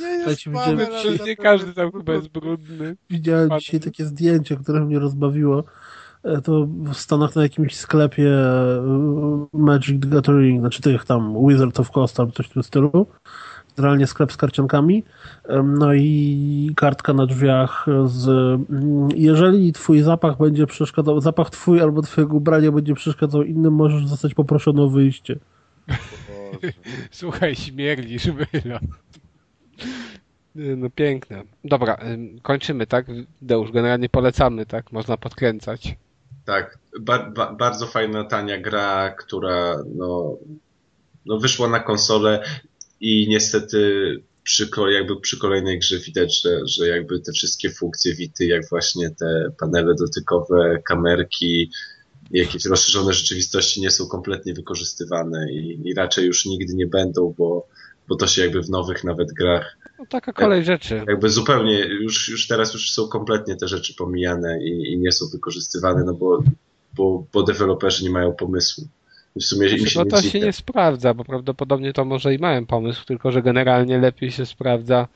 Nie 0.00 0.06
jest 0.06 0.18
Słuchajcie, 0.18 0.50
panel, 0.50 0.86
widziałem- 0.86 1.26
nie 1.26 1.36
każdy 1.36 1.72
tam 1.74 1.92
chyba 1.92 2.12
jest 2.12 2.28
brudny. 2.28 2.96
Widziałem 3.10 3.50
Ładny. 3.50 3.60
dzisiaj 3.60 3.80
takie 3.80 4.04
zdjęcie, 4.04 4.56
które 4.56 4.80
mnie 4.84 4.98
rozbawiło. 4.98 5.64
E, 6.24 6.40
To 6.40 6.66
w 6.66 6.94
Stanach 6.94 7.36
na 7.36 7.42
jakimś 7.42 7.76
sklepie 7.76 8.30
e, 8.30 8.82
Magic 9.52 10.02
the 10.02 10.08
Gathering, 10.08 10.60
znaczy 10.60 10.82
tych 10.82 11.04
tam 11.04 11.46
Wizard 11.48 11.80
of 11.80 11.90
Coast, 11.90 12.16
tam 12.16 12.32
coś 12.32 12.46
w 12.46 12.52
tym 12.52 12.62
stylu. 12.62 13.06
Generalnie 13.76 14.06
sklep 14.06 14.32
z 14.32 14.36
karciankami. 14.36 15.04
No 15.64 15.94
i 15.94 16.70
kartka 16.76 17.12
na 17.12 17.26
drzwiach 17.26 17.86
z... 18.06 18.28
mm, 18.28 19.08
Jeżeli 19.14 19.72
twój 19.72 20.00
zapach 20.02 20.38
będzie 20.38 20.66
przeszkadzał, 20.66 21.20
zapach 21.20 21.50
twój 21.50 21.80
albo 21.80 22.02
twojego 22.02 22.36
ubrania 22.36 22.72
będzie 22.72 22.94
przeszkadzał 22.94 23.42
innym, 23.42 23.74
możesz 23.74 24.06
zostać 24.06 24.34
poproszony 24.34 24.82
o 24.82 24.88
wyjście. 24.88 25.38
Słuchaj, 27.10 27.54
śmierdzisz. 27.56 28.26
Nie, 30.54 30.76
No 30.76 30.90
piękne. 30.90 31.42
Dobra, 31.64 31.96
ym, 32.12 32.38
kończymy, 32.42 32.86
tak? 32.86 33.06
Deusz, 33.42 33.72
generalnie 33.72 34.08
polecamy, 34.08 34.66
tak? 34.66 34.92
Można 34.92 35.16
podkręcać. 35.16 35.96
tak, 36.44 36.78
ba, 37.00 37.30
ba, 37.30 37.52
bardzo 37.52 37.86
fajna, 37.86 38.24
tania 38.24 38.60
gra, 38.60 39.10
która 39.10 39.76
no, 39.96 40.36
no 41.26 41.38
wyszła 41.38 41.68
na 41.68 41.80
konsolę 41.80 42.42
i 43.00 43.28
niestety 43.28 43.80
przy, 44.42 44.70
jakby 44.88 45.20
przy 45.20 45.38
kolejnej 45.38 45.78
grze 45.78 45.98
widać, 45.98 46.42
że, 46.42 46.60
że 46.66 46.88
jakby 46.88 47.20
te 47.20 47.32
wszystkie 47.32 47.70
funkcje 47.70 48.14
Wity, 48.14 48.46
jak 48.46 48.68
właśnie 48.68 49.10
te 49.10 49.50
panele 49.58 49.94
dotykowe, 49.94 50.78
kamerki, 50.84 51.70
jakieś 52.30 52.64
rozszerzone 52.64 53.12
rzeczywistości 53.12 53.80
nie 53.80 53.90
są 53.90 54.06
kompletnie 54.06 54.54
wykorzystywane 54.54 55.52
i, 55.52 55.80
i 55.84 55.94
raczej 55.94 56.26
już 56.26 56.46
nigdy 56.46 56.74
nie 56.74 56.86
będą, 56.86 57.34
bo, 57.38 57.66
bo 58.08 58.16
to 58.16 58.26
się 58.26 58.42
jakby 58.42 58.62
w 58.62 58.70
nowych 58.70 59.04
nawet 59.04 59.32
grach 59.32 59.76
No 59.98 60.06
taka 60.06 60.32
kolej 60.32 60.64
rzeczy. 60.64 61.04
jakby 61.08 61.30
zupełnie, 61.30 61.78
już, 61.78 62.28
już 62.28 62.48
teraz 62.48 62.74
już 62.74 62.90
są 62.90 63.08
kompletnie 63.08 63.56
te 63.56 63.68
rzeczy 63.68 63.94
pomijane 63.94 64.64
i, 64.64 64.92
i 64.92 64.98
nie 64.98 65.12
są 65.12 65.26
wykorzystywane, 65.32 66.04
no 66.04 66.14
bo, 66.14 66.42
bo, 66.94 67.26
bo 67.32 67.42
deweloperzy 67.42 68.04
nie 68.04 68.10
mają 68.10 68.32
pomysłu. 68.32 68.88
W 69.36 69.44
sumie 69.44 69.68
im 69.68 69.86
się 69.86 69.98
No 69.98 70.04
to 70.04 70.22
się 70.22 70.40
nie 70.40 70.52
sprawdza, 70.52 71.14
bo 71.14 71.24
prawdopodobnie 71.24 71.92
to 71.92 72.04
może 72.04 72.34
i 72.34 72.38
mają 72.38 72.66
pomysł, 72.66 73.04
tylko 73.04 73.32
że 73.32 73.42
generalnie 73.42 73.98
lepiej 73.98 74.32
się 74.32 74.46
sprawdza 74.46 75.08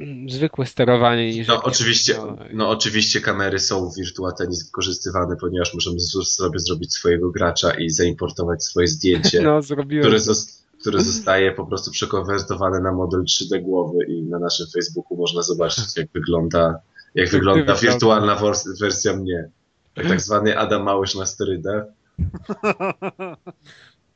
mm, 0.00 0.30
zwykłe 0.30 0.66
sterowanie 0.66 1.34
niż 1.34 1.48
No 1.48 1.62
oczywiście, 1.62 2.14
no, 2.16 2.36
no 2.52 2.68
oczywiście 2.70 3.20
kamery 3.20 3.58
są 3.58 3.90
w 3.90 3.96
Virtua 3.96 4.32
Tennis 4.32 4.66
wykorzystywane, 4.66 5.36
ponieważ 5.40 5.74
możemy 5.74 6.00
sobie 6.24 6.58
zrobić 6.58 6.94
swojego 6.94 7.30
gracza 7.30 7.70
i 7.70 7.90
zaimportować 7.90 8.64
swoje 8.64 8.86
zdjęcie, 8.86 9.42
No, 9.48 9.60
które, 10.00 10.18
zos- 10.18 10.62
które 10.80 11.00
zostaje 11.00 11.52
po 11.52 11.66
prostu 11.66 11.90
przekonwertowane 11.90 12.80
na 12.80 12.92
model 12.92 13.24
3D 13.24 13.62
głowy 13.62 13.98
i 14.08 14.22
na 14.22 14.38
naszym 14.38 14.66
Facebooku 14.74 15.16
można 15.16 15.42
zobaczyć, 15.42 15.96
jak 15.96 16.08
wygląda, 16.14 16.78
jak 17.14 17.30
wygląda 17.30 17.74
wirtualna 17.74 18.40
wersja 18.80 19.16
mnie. 19.16 19.48
Tak, 19.94 20.08
tak 20.08 20.20
zwany 20.28 20.58
Adam 20.58 20.82
Małysz 20.82 21.14
na 21.14 21.26
sterydach. 21.26 21.84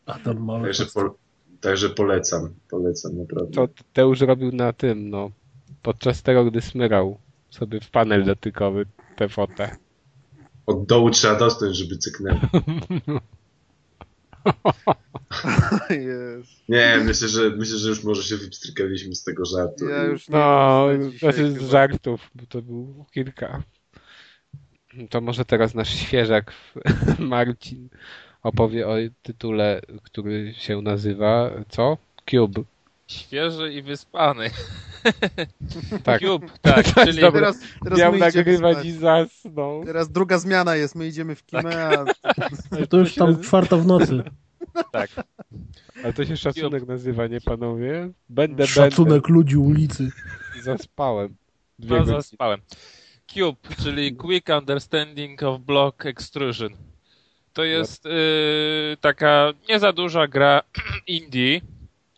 Adam 0.07 0.45
Małysz. 0.45 0.79
Także, 0.79 0.93
po, 0.95 1.15
także 1.61 1.91
polecam, 1.91 2.55
polecam 2.71 3.19
naprawdę. 3.19 3.53
To 3.53 3.69
Teusz 3.93 4.21
robił 4.21 4.53
na 4.53 4.73
tym, 4.73 5.11
no, 5.11 5.31
podczas 5.83 6.23
tego, 6.23 6.45
gdy 6.45 6.61
smyrał 6.61 7.19
sobie 7.51 7.81
w 7.81 7.91
panel 7.91 8.25
dotykowy 8.25 8.87
tę 9.17 9.29
fotę. 9.29 9.77
Od 10.67 10.87
dołu 10.87 11.11
trzeba 11.11 11.35
dostać, 11.39 11.77
żeby 11.77 11.99
cyknęło. 11.99 12.41
Nie, 16.69 17.01
myślę 17.05 17.29
że, 17.29 17.51
myślę, 17.51 17.79
że 17.79 17.89
już 17.89 18.05
może 18.05 18.23
się 18.23 18.37
wypstrykaliśmy 18.37 19.15
z 19.15 19.25
tego 19.25 19.45
żartu. 19.45 19.89
Ja 19.89 20.05
już 20.05 20.29
no, 20.29 20.87
znaczy 21.19 21.53
z 21.53 21.71
żartów, 21.71 22.31
bo 22.35 22.47
to 22.47 22.63
był 22.63 23.05
kilka. 23.13 23.63
To 25.11 25.21
może 25.21 25.45
teraz 25.45 25.75
nasz 25.75 25.95
świeżak 25.95 26.53
Marcin 27.19 27.89
opowie 28.43 28.89
o 28.89 28.95
tytule, 29.23 29.81
który 30.03 30.55
się 30.55 30.83
nazywa 30.83 31.51
co? 31.69 31.97
Cube. 32.31 32.63
Świeży 33.07 33.73
i 33.73 33.83
wyspany. 33.83 34.51
Tak. 36.05 36.21
Cube, 36.21 36.47
tak. 36.63 36.87
Czyli 37.07 37.19
teraz, 37.33 37.59
teraz 37.85 37.99
miał 37.99 38.17
nagrywać 38.17 38.85
i 38.85 38.93
zasnął. 38.93 39.85
Teraz 39.85 40.13
druga 40.13 40.39
zmiana 40.39 40.77
jest, 40.77 40.95
my 40.95 41.09
idziemy 41.09 41.35
w 41.35 41.47
kimę, 41.47 41.63
tak. 42.23 42.39
a... 42.73 42.87
To 42.87 42.97
już 42.97 43.15
tam 43.15 43.43
czwarta 43.43 43.77
w 43.77 43.87
nocy. 43.87 44.23
Tak. 44.93 45.11
Ale 46.05 46.13
to 46.13 46.25
się 46.25 46.37
szacunek 46.37 46.81
Cube. 46.81 46.93
nazywa, 46.93 47.27
nie 47.27 47.41
panowie? 47.41 48.11
Będę, 48.29 48.67
Szacunek 48.67 49.23
będę. 49.23 49.35
ludzi 49.35 49.57
ulicy. 49.57 50.11
Zaspałem. 50.63 51.35
Dwie 51.79 51.97
no, 51.97 52.05
zaspałem. 52.05 52.61
Cube, 53.35 53.75
czyli 53.83 54.17
Quick 54.17 54.49
Understanding 54.49 55.43
of 55.43 55.61
Block 55.61 56.07
Extrusion. 56.07 56.71
To 57.53 57.65
jest 57.65 58.05
yy, 58.05 58.97
taka 59.01 59.53
nie 59.69 59.79
za 59.79 59.93
duża 59.93 60.27
gra 60.27 60.63
indie. 61.07 61.61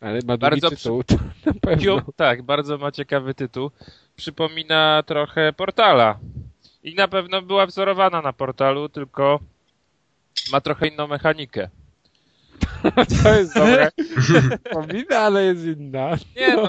Ale 0.01 0.21
ma 0.25 0.37
bardzo 0.37 0.71
tytuł, 0.71 1.03
na 1.47 1.53
pewno. 1.61 2.01
Cube, 2.01 2.13
tak, 2.17 2.43
bardzo 2.43 2.79
ma 2.79 2.93
ciekawy 2.93 3.35
tytuł. 3.35 3.71
Przypomina 4.17 5.03
trochę 5.07 5.53
Portala. 5.53 6.19
I 6.83 6.95
na 6.95 7.09
pewno 7.09 7.43
była 7.43 7.67
wzorowana 7.67 8.23
na 8.23 8.33
Portalu, 8.33 8.89
tylko 8.89 9.41
ma 10.53 10.61
trochę 10.61 10.89
inną 10.89 11.07
mechanikę. 11.07 11.69
to 13.23 13.35
jest 13.35 13.55
dobre. 13.55 13.91
Pomina, 14.73 15.19
ale 15.19 15.45
jest 15.45 15.65
inna. 15.65 16.17
Nie, 16.37 16.57
no, 16.57 16.69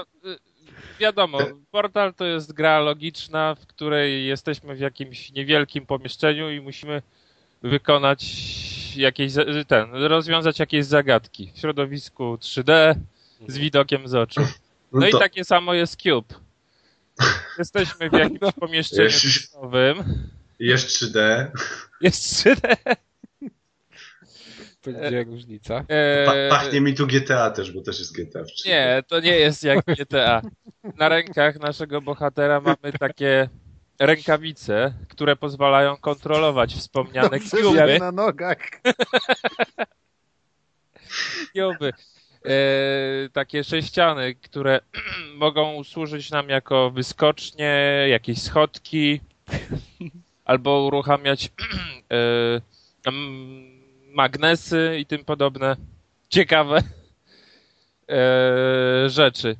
wiadomo, 1.02 1.38
Portal 1.70 2.14
to 2.14 2.24
jest 2.24 2.52
gra 2.52 2.80
logiczna, 2.80 3.54
w 3.54 3.66
której 3.66 4.26
jesteśmy 4.26 4.74
w 4.74 4.80
jakimś 4.80 5.32
niewielkim 5.32 5.86
pomieszczeniu 5.86 6.50
i 6.50 6.60
musimy 6.60 7.02
wykonać 7.62 8.22
jakieś, 8.96 9.32
ten, 9.68 9.94
rozwiązać 9.94 10.58
jakieś 10.58 10.84
zagadki 10.86 11.52
w 11.54 11.58
środowisku 11.58 12.34
3D 12.34 12.94
z 13.48 13.58
widokiem 13.58 14.08
z 14.08 14.14
oczu. 14.14 14.40
No, 14.40 15.00
no 15.00 15.00
to... 15.00 15.16
i 15.16 15.20
takie 15.20 15.44
samo 15.44 15.74
jest 15.74 15.96
Cube. 15.96 16.34
Jesteśmy 17.58 18.10
w 18.10 18.12
jakimś 18.12 18.40
no. 18.42 18.52
pomieszczeniu 18.52 19.10
nowym. 19.62 20.04
Jest 20.58 20.88
3D. 20.88 21.46
Jest 22.00 22.46
3D. 22.46 22.76
To 24.82 24.92
gdzie 24.92 25.24
różnica? 25.24 25.84
Pa 26.26 26.32
pachnie 26.50 26.80
mi 26.80 26.94
tu 26.94 27.06
GTA 27.06 27.50
też, 27.50 27.72
bo 27.72 27.80
też 27.80 27.98
jest 27.98 28.16
GTA. 28.16 28.44
W 28.44 28.66
nie, 28.66 29.02
to 29.06 29.20
nie 29.20 29.36
jest 29.36 29.64
jak 29.64 29.84
GTA. 29.86 30.42
Na 30.98 31.08
rękach 31.08 31.60
naszego 31.60 32.00
bohatera 32.00 32.60
mamy 32.60 32.92
takie 33.00 33.48
rękawice, 33.98 34.94
które 35.08 35.36
pozwalają 35.36 35.96
kontrolować 35.96 36.74
wspomniane 36.74 37.40
cube. 37.40 37.98
na 37.98 38.12
nogach. 38.12 38.58
Cube. 41.56 41.92
E, 42.44 43.28
takie 43.32 43.64
sześciany, 43.64 44.34
które 44.34 44.80
mogą 45.36 45.84
służyć 45.84 46.30
nam 46.30 46.48
jako 46.48 46.90
wyskocznie, 46.90 48.06
jakieś 48.08 48.42
schodki, 48.42 49.20
albo 50.44 50.84
uruchamiać 50.84 51.50
e, 52.12 53.12
magnesy 54.12 54.96
i 55.00 55.06
tym 55.06 55.24
podobne 55.24 55.76
ciekawe 56.28 56.82
e, 58.08 59.10
rzeczy. 59.10 59.56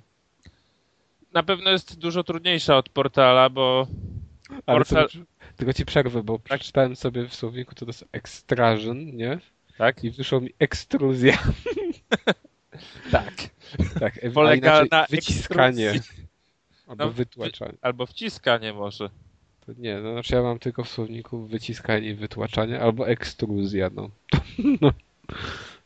Na 1.32 1.42
pewno 1.42 1.70
jest 1.70 1.98
dużo 1.98 2.24
trudniejsza 2.24 2.76
od 2.76 2.88
portala, 2.88 3.50
bo 3.50 3.86
portal... 4.66 5.08
tylko 5.56 5.72
ci 5.72 5.84
przerwę, 5.84 6.22
bo 6.22 6.38
tak? 6.38 6.58
przeczytałem 6.58 6.96
sobie 6.96 7.28
w 7.28 7.34
słowniku, 7.34 7.74
to, 7.74 7.86
to 7.86 7.88
jest 7.88 8.04
extrasion, 8.12 9.16
nie? 9.16 9.38
Tak. 9.78 10.04
I 10.04 10.10
wyszło 10.10 10.40
mi 10.40 10.50
ekstruzja. 10.58 11.38
tak. 13.12 13.34
tak. 14.00 14.14
Polega 14.34 14.84
na 14.90 15.06
wyciskanie. 15.10 16.00
Albo 16.86 17.04
no, 17.04 17.10
wytłaczanie. 17.10 17.78
Albo 17.82 18.06
wciskanie 18.06 18.72
może. 18.72 19.10
To 19.66 19.72
nie, 19.78 20.00
no 20.00 20.12
znaczy 20.12 20.34
ja 20.34 20.42
mam 20.42 20.58
tylko 20.58 20.84
w 20.84 20.88
słowniku 20.88 21.46
wyciskanie 21.46 22.08
i 22.08 22.14
wytłaczanie, 22.14 22.80
albo 22.80 23.08
ekstruzja, 23.08 23.90
no. 23.94 24.10
no. 24.80 24.92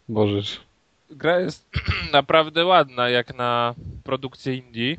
Możesz. 0.08 0.60
Gra 1.10 1.40
jest 1.40 1.68
naprawdę 2.12 2.64
ładna, 2.64 3.08
jak 3.08 3.34
na 3.34 3.74
produkcję 4.04 4.54
indie. 4.54 4.96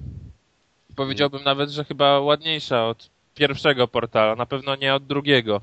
Powiedziałbym 0.95 1.43
nawet, 1.43 1.69
że 1.69 1.85
chyba 1.85 2.19
ładniejsza 2.19 2.87
od 2.87 3.09
pierwszego 3.35 3.87
portala, 3.87 4.35
na 4.35 4.45
pewno 4.45 4.75
nie 4.75 4.93
od 4.95 5.05
drugiego. 5.05 5.61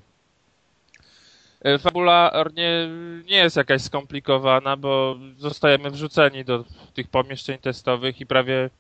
E, 1.61 1.79
fabularnie 1.79 2.89
nie 3.27 3.37
jest 3.37 3.57
jakaś 3.57 3.83
skomplikowana, 3.83 4.77
bo 4.77 5.19
zostajemy 5.37 5.91
wrzuceni 5.91 6.45
do 6.45 6.65
tych 6.95 7.09
pomieszczeń 7.09 7.59
testowych 7.59 8.21
i 8.21 8.27
prawie 8.27 8.71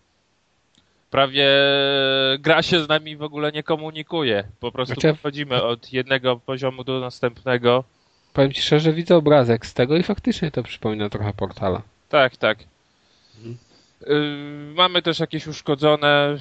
prawie 1.14 1.48
gra 2.38 2.62
się 2.62 2.84
z 2.84 2.88
nami 2.88 3.16
w 3.16 3.22
ogóle 3.22 3.52
nie 3.52 3.62
komunikuje. 3.62 4.44
Po 4.60 4.72
prostu 4.72 4.94
znaczy... 4.94 5.14
przechodzimy 5.14 5.62
od 5.62 5.92
jednego 5.92 6.36
poziomu 6.36 6.84
do 6.84 7.00
następnego. 7.00 7.84
Powiem 8.32 8.52
ci 8.52 8.62
szczerze, 8.62 8.92
widzę 8.92 9.16
obrazek 9.16 9.66
z 9.66 9.74
tego 9.74 9.96
i 9.96 10.02
faktycznie 10.02 10.50
to 10.50 10.62
przypomina 10.62 11.08
trochę 11.08 11.32
portala. 11.32 11.82
Tak, 12.08 12.36
tak. 12.36 12.58
Mhm. 13.36 13.56
Y, 14.70 14.74
mamy 14.74 15.02
też 15.02 15.20
jakieś 15.20 15.46
uszkodzone 15.46 16.36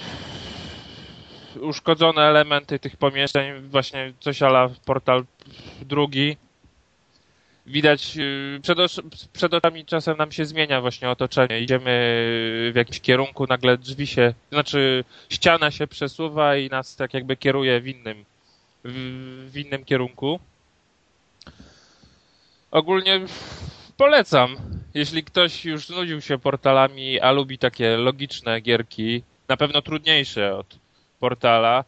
uszkodzone 1.62 2.22
elementy 2.22 2.80
tych 2.80 2.98
pomieszczeń, 2.98 3.62
właśnie 3.62 4.14
coś 4.20 4.42
ala 4.42 4.70
portal 4.86 5.26
drugi. 5.82 6.38
Widać, 7.66 8.18
y, 8.18 8.60
przed, 8.62 8.78
przed 9.34 9.54
oczami 9.54 9.86
czasem 9.86 10.18
nam 10.18 10.32
się 10.32 10.46
zmienia 10.46 10.82
właśnie 10.82 11.10
otoczenie. 11.10 11.62
Idziemy 11.62 11.92
w 12.72 12.76
jakimś 12.76 13.00
kierunku, 13.00 13.46
nagle 13.50 13.78
drzwi 13.78 14.08
się, 14.08 14.34
znaczy 14.52 15.04
ściana 15.30 15.72
się 15.72 15.88
przesuwa 15.88 16.58
i 16.58 16.70
nas 16.70 16.96
tak 16.96 17.14
jakby 17.14 17.38
kieruje 17.38 17.82
w 17.82 17.88
innym, 17.88 18.26
w, 18.84 19.58
innym 19.58 19.86
kierunku. 19.86 20.40
Ogólnie 22.72 23.22
polecam. 23.98 24.56
Jeśli 24.94 25.24
ktoś 25.24 25.66
już 25.66 25.88
znudził 25.88 26.22
się 26.22 26.40
portalami, 26.40 27.20
a 27.20 27.32
lubi 27.32 27.58
takie 27.58 27.98
logiczne 27.98 28.62
gierki, 28.62 29.24
na 29.48 29.58
pewno 29.58 29.82
trudniejsze 29.82 30.56
od 30.56 30.80
portala, 31.20 31.84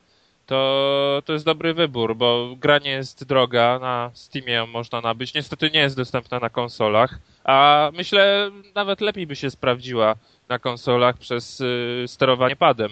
to, 0.45 1.21
to 1.25 1.33
jest 1.33 1.45
dobry 1.45 1.73
wybór, 1.73 2.15
bo 2.15 2.55
gra 2.59 2.77
nie 2.77 2.91
jest 2.91 3.23
droga, 3.23 3.79
na 3.79 4.11
Steamie 4.13 4.53
ją 4.53 4.67
można 4.67 5.01
nabyć. 5.01 5.33
Niestety 5.33 5.71
nie 5.71 5.79
jest 5.79 5.97
dostępna 5.97 6.39
na 6.39 6.49
konsolach, 6.49 7.19
a 7.43 7.91
myślę 7.93 8.51
nawet 8.75 9.01
lepiej 9.01 9.27
by 9.27 9.35
się 9.35 9.49
sprawdziła 9.49 10.15
na 10.49 10.59
konsolach 10.59 11.17
przez 11.17 11.61
y, 11.61 12.03
sterowanie 12.07 12.55
padem. 12.55 12.91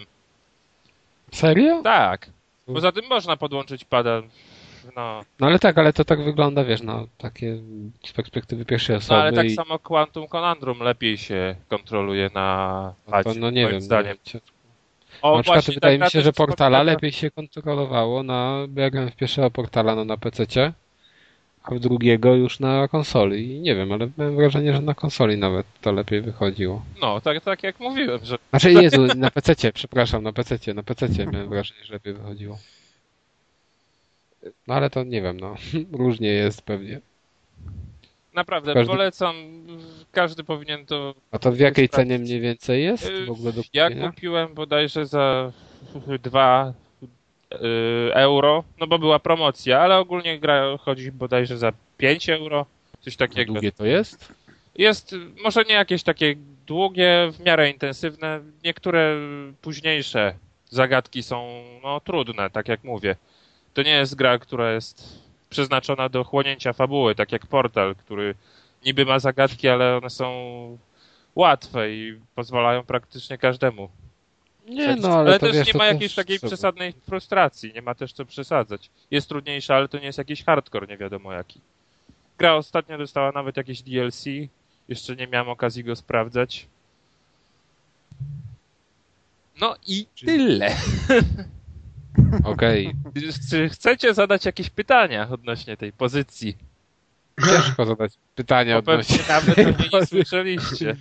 Serio? 1.32 1.82
Tak. 1.84 2.30
Poza 2.66 2.92
tym 2.92 3.06
można 3.10 3.38
podłączyć 3.38 3.86
pada. 3.86 4.22
No. 4.96 5.22
no 5.40 5.48
ale 5.48 5.60
tak, 5.60 5.78
ale 5.78 5.94
to 5.94 6.06
tak 6.06 6.24
wygląda, 6.24 6.64
wiesz, 6.64 6.82
no, 6.82 7.08
takie 7.18 7.58
z 8.06 8.12
perspektywy 8.14 8.66
pierwszej 8.66 8.96
osoby. 8.96 9.14
No 9.14 9.22
ale 9.22 9.34
tak 9.34 9.46
i... 9.46 9.50
samo 9.50 9.80
Quantum 9.80 10.28
Conundrum 10.28 10.80
lepiej 10.80 11.18
się 11.18 11.56
kontroluje 11.70 12.30
na 12.34 12.94
padzie, 13.06 13.30
no, 13.30 13.36
no 13.40 13.50
nie 13.50 13.68
wiem, 13.68 13.82
zdaniem. 13.82 14.18
No, 14.34 14.40
o, 15.24 15.38
na 15.38 15.44
przykład 15.44 15.66
wydaje 15.66 16.00
mi 16.00 16.10
się, 16.10 16.22
że 16.22 16.34
portala 16.34 16.84
lepiej 16.84 17.12
się 17.12 17.32
kontrolowało 17.32 18.24
na, 18.24 18.66
bo 18.70 18.82
ja 18.82 18.90
grałem 18.90 19.12
w 19.12 19.16
pierwszego 19.16 19.52
portala 19.52 19.96
no, 19.96 20.06
na 20.06 20.18
PC, 20.18 20.74
a 21.64 21.76
w 21.76 21.80
drugiego 21.80 22.36
już 22.36 22.60
na 22.60 22.88
konsoli. 22.88 23.56
I 23.56 23.60
nie 23.60 23.76
wiem, 23.76 23.92
ale 23.92 24.10
miałem 24.18 24.36
wrażenie, 24.36 24.74
że 24.74 24.82
na 24.82 24.94
konsoli 24.94 25.38
nawet 25.38 25.66
to 25.82 25.92
lepiej 25.92 26.22
wychodziło. 26.22 26.86
No, 27.02 27.22
tak, 27.22 27.44
tak 27.44 27.64
jak 27.64 27.80
mówiłem, 27.80 28.26
że... 28.26 28.38
Znaczy, 28.50 28.72
Jezu, 28.72 29.06
na 29.16 29.32
PC, 29.32 29.74
przepraszam, 29.74 30.24
na 30.24 30.34
PC, 30.34 30.74
na 30.74 30.84
PC 30.84 31.08
miałem 31.32 31.50
wrażenie, 31.50 31.84
że 31.84 31.94
lepiej 31.94 32.14
wychodziło. 32.14 32.58
No 34.68 34.74
ale 34.74 34.90
to 34.90 35.04
nie 35.04 35.22
wiem, 35.22 35.40
no. 35.40 35.56
Różnie 36.00 36.30
jest 36.30 36.62
pewnie. 36.62 37.02
Naprawdę, 38.34 38.74
Każdy... 38.74 38.92
polecam 38.94 39.36
każdy 40.14 40.44
powinien 40.44 40.86
to... 40.86 41.16
A 41.32 41.40
to 41.40 41.52
w 41.52 41.60
jakiej 41.60 41.90
cenie 41.90 42.20
mniej 42.20 42.42
więcej 42.42 42.84
jest 42.84 43.12
w 43.28 43.32
ogóle 43.32 43.54
do 43.54 43.62
Ja 43.74 43.90
kupiłem 43.90 44.54
bodajże 44.54 45.06
za 45.06 45.52
dwa 46.24 46.74
euro, 48.14 48.64
no 48.80 48.88
bo 48.88 49.00
była 49.00 49.20
promocja, 49.20 49.80
ale 49.80 49.98
ogólnie 49.98 50.40
gra 50.40 50.78
chodzi 50.78 51.12
bodajże 51.12 51.58
za 51.58 51.74
5 51.98 52.30
euro, 52.30 52.66
coś 53.02 53.16
takiego. 53.16 53.54
Długie 53.54 53.72
to 53.72 53.86
jest? 53.86 54.34
Jest, 54.76 55.16
może 55.44 55.64
nie 55.64 55.76
jakieś 55.76 56.04
takie 56.04 56.36
długie, 56.68 57.32
w 57.32 57.40
miarę 57.46 57.70
intensywne, 57.70 58.40
niektóre 58.64 59.16
późniejsze 59.62 60.34
zagadki 60.70 61.24
są 61.24 61.64
no, 61.84 62.00
trudne, 62.00 62.50
tak 62.50 62.68
jak 62.68 62.84
mówię. 62.84 63.16
To 63.74 63.82
nie 63.82 63.92
jest 63.96 64.16
gra, 64.16 64.40
która 64.40 64.74
jest 64.74 65.24
przeznaczona 65.50 66.10
do 66.10 66.24
chłonięcia 66.24 66.74
fabuły, 66.74 67.16
tak 67.16 67.32
jak 67.32 67.48
Portal, 67.48 67.96
który 67.96 68.36
niby 68.86 69.06
ma 69.06 69.20
zagadki, 69.20 69.70
ale 69.70 69.98
one 69.98 70.10
są 70.10 70.78
łatwe 71.36 71.92
i 71.92 72.20
pozwalają 72.36 72.84
praktycznie 72.84 73.38
każdemu. 73.38 73.90
Nie, 74.68 74.96
no, 74.96 75.08
ale, 75.08 75.30
ale 75.30 75.40
też 75.40 75.54
wiesz, 75.54 75.68
nie 75.68 75.78
ma 75.78 75.86
jakiejś 75.86 76.16
takiej 76.16 76.40
przesadnej 76.40 76.94
frustracji, 77.06 77.74
nie 77.74 77.82
ma 77.82 77.96
też 77.96 78.14
co 78.14 78.26
przesadzać. 78.26 78.90
Jest 79.12 79.30
trudniejsza, 79.30 79.76
ale 79.76 79.88
to 79.88 80.00
nie 80.00 80.06
jest 80.06 80.18
jakiś 80.18 80.44
hardcore, 80.44 80.88
nie 80.88 80.98
wiadomo 80.98 81.34
jaki. 81.34 81.62
Gra 82.38 82.56
ostatnio 82.56 82.98
dostała 82.98 83.32
nawet 83.32 83.58
jakieś 83.58 83.82
DLC, 83.82 84.26
jeszcze 84.88 85.16
nie 85.16 85.28
miałem 85.28 85.50
okazji 85.50 85.84
go 85.84 85.96
sprawdzać. 85.96 86.68
No 89.62 89.76
i 89.88 90.06
tyle. 90.26 90.76
Okej. 92.44 92.88
Okay. 92.88 93.24
Czy 93.50 93.70
chcecie 93.70 94.14
zadać 94.14 94.46
jakieś 94.46 94.70
pytania 94.70 95.30
odnośnie 95.30 95.78
tej 95.78 95.92
pozycji? 95.92 96.58
Ciężko 97.42 97.86
zadać 97.86 98.14
pytania 98.36 98.78
odnośnie 98.78 99.18
Nawet 99.30 99.60
o 99.60 99.62
niej 99.62 99.90
nie 99.94 100.06
słyszeliście. 100.24 100.96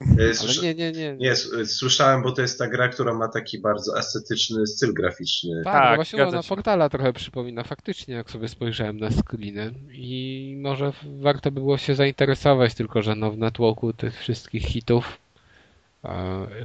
Ale 0.00 0.62
nie, 0.62 0.74
nie, 0.74 0.92
nie. 0.92 1.16
Nie, 1.16 1.36
słyszałem, 1.66 2.22
bo 2.22 2.32
to 2.32 2.42
jest 2.42 2.58
ta 2.58 2.68
gra, 2.68 2.88
która 2.88 3.14
ma 3.14 3.28
taki 3.28 3.58
bardzo 3.58 3.98
estetyczny 3.98 4.66
styl 4.66 4.94
graficzny. 4.94 5.62
Tak, 5.64 5.72
tak 5.72 5.96
właśnie 5.96 6.26
ona 6.26 6.42
portala 6.42 6.88
trochę 6.88 7.12
przypomina 7.12 7.64
faktycznie, 7.64 8.14
jak 8.14 8.30
sobie 8.30 8.48
spojrzałem 8.48 9.00
na 9.00 9.10
screeny 9.10 9.74
i 9.92 10.56
może 10.60 10.92
warto 11.20 11.50
by 11.50 11.60
było 11.60 11.78
się 11.78 11.94
zainteresować, 11.94 12.74
tylko 12.74 13.02
że 13.02 13.14
no 13.14 13.30
w 13.30 13.38
networku 13.38 13.92
tych 13.92 14.18
wszystkich 14.18 14.62
hitów 14.62 15.18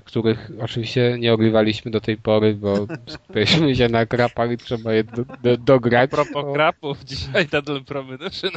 których 0.03 0.51
oczywiście 0.61 1.15
nie 1.19 1.33
ogrywaliśmy 1.33 1.91
do 1.91 2.01
tej 2.01 2.17
pory, 2.17 2.53
bo 2.53 2.75
skupiliśmy 3.07 3.75
się 3.75 3.89
na 3.89 4.05
krapach 4.05 4.51
i 4.51 4.57
trzeba 4.57 4.93
je 4.93 5.03
do, 5.03 5.25
do, 5.43 5.57
dograć. 5.57 6.09
A 6.13 6.15
propos 6.15 6.45
o... 6.45 6.53
krapów, 6.53 7.03
dzisiaj 7.03 7.47
Double 7.47 7.81
Premonition 7.81 8.51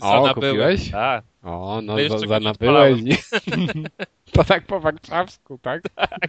O, 0.00 0.34
kupiłeś? 0.34 0.90
Tak. 0.90 1.24
O, 1.42 1.80
no 1.82 1.96
za, 2.08 2.18
zanabyłeś. 2.18 3.00
to 4.32 4.44
tak 4.44 4.66
po 4.66 4.80
warszawsku, 4.80 5.58
tak? 5.62 5.82
tak. 5.94 6.28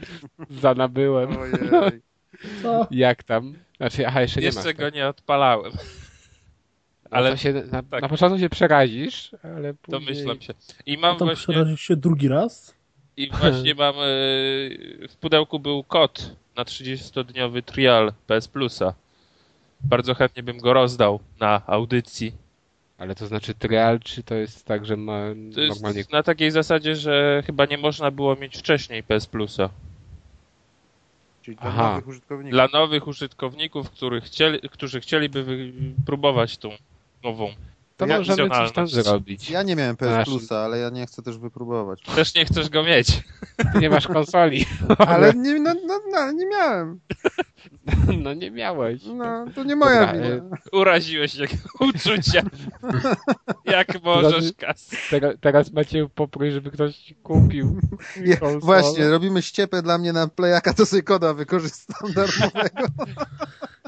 Zanabyłem. 0.49 1.38
Ojej. 1.38 2.02
Co? 2.61 2.88
Jak 2.91 3.23
tam? 3.23 3.53
Znaczy, 3.77 4.07
aha, 4.07 4.22
jeszcze, 4.22 4.41
jeszcze 4.41 4.61
nie 4.61 4.68
Jeszcze 4.68 4.84
go 4.84 4.90
nie 4.90 5.07
odpalałem. 5.07 5.72
Ale 7.11 7.38
się, 7.38 7.53
na, 7.53 7.84
tak. 7.84 8.02
na, 8.02 8.10
początku 8.10 8.40
się 8.40 8.49
przerazisz, 8.49 9.36
ale 9.44 9.73
później... 9.73 9.99
Domyślam 9.99 10.41
się. 10.41 10.53
I 10.86 10.98
mam 10.98 11.15
A 11.15 11.18
właśnie... 11.18 11.36
przerazisz 11.36 11.81
się 11.81 11.95
drugi 11.95 12.27
raz? 12.27 12.78
I 13.19 13.29
właśnie 13.39 13.75
mam... 13.75 13.95
w 15.09 15.15
pudełku 15.19 15.59
był 15.59 15.83
kod 15.83 16.35
na 16.55 16.63
30-dniowy 16.63 17.63
trial 17.63 18.13
PS 18.27 18.47
Plusa. 18.47 18.93
Bardzo 19.81 20.13
chętnie 20.13 20.43
bym 20.43 20.57
go 20.57 20.73
rozdał 20.73 21.19
na 21.39 21.61
audycji. 21.67 22.33
Ale 22.97 23.15
to 23.15 23.27
znaczy 23.27 23.53
trial, 23.53 23.99
czy 23.99 24.23
to 24.23 24.35
jest 24.35 24.65
tak, 24.65 24.85
że 24.85 24.97
ma 24.97 25.19
to 25.55 25.61
jest 25.61 25.81
normalnie... 25.81 26.03
na 26.11 26.23
takiej 26.23 26.51
zasadzie, 26.51 26.95
że 26.95 27.43
chyba 27.45 27.65
nie 27.65 27.77
można 27.77 28.11
było 28.11 28.35
mieć 28.35 28.57
wcześniej 28.57 29.03
PS 29.03 29.25
Plusa. 29.27 29.69
Czyli 31.41 31.57
dla 31.57 31.69
Aha. 31.69 31.89
nowych 31.89 32.07
użytkowników. 32.07 32.51
Dla 32.51 32.67
nowych 32.73 33.07
użytkowników, 33.07 33.89
których 33.89 34.23
chcieli, 34.23 34.59
którzy 34.69 35.01
chcieliby 35.01 35.73
próbować 36.05 36.57
tą 36.57 36.69
nową 37.23 37.53
to 37.99 38.05
ja, 38.05 38.17
możemy 38.17 38.49
coś 38.49 38.71
tam 38.71 38.88
zrobić. 38.88 39.49
Ja 39.49 39.63
nie 39.63 39.76
miałem 39.76 39.97
PS 39.97 40.26
Plusa, 40.26 40.59
ale 40.59 40.77
ja 40.77 40.89
nie 40.89 41.05
chcę 41.05 41.21
też 41.21 41.38
wypróbować. 41.38 42.01
Też 42.15 42.35
nie 42.35 42.45
chcesz 42.45 42.69
go 42.69 42.84
mieć. 42.84 43.23
Nie 43.80 43.89
masz 43.89 44.07
konsoli. 44.07 44.65
ale 44.97 45.34
nie, 45.34 45.59
no, 45.59 45.73
no, 45.88 45.99
no, 46.11 46.31
nie 46.31 46.45
miałem. 46.45 46.99
No 48.23 48.34
nie 48.34 48.51
miałeś. 48.51 49.01
No, 49.05 49.45
to 49.55 49.63
nie 49.63 49.76
moja 49.76 50.05
Dobra, 50.05 50.13
wina. 50.13 50.57
Uraziłeś 50.71 51.35
jego 51.35 51.53
uczucia. 51.89 52.41
Jak 53.65 54.03
możesz, 54.03 54.53
Kas. 54.57 54.89
Teraz, 55.09 55.35
teraz 55.41 55.71
macie 55.71 56.07
poprój, 56.15 56.51
żeby 56.51 56.71
ktoś 56.71 57.13
kupił. 57.23 57.80
Je, 58.15 58.38
właśnie, 58.59 59.09
robimy 59.09 59.41
ściepę 59.41 59.81
dla 59.81 59.97
mnie 59.97 60.13
na 60.13 60.27
playaka, 60.27 60.73
to 60.73 60.85
sobie 60.85 61.01
koda 61.01 61.34
wykorzystam 61.34 62.13
darmowego. 62.13 62.88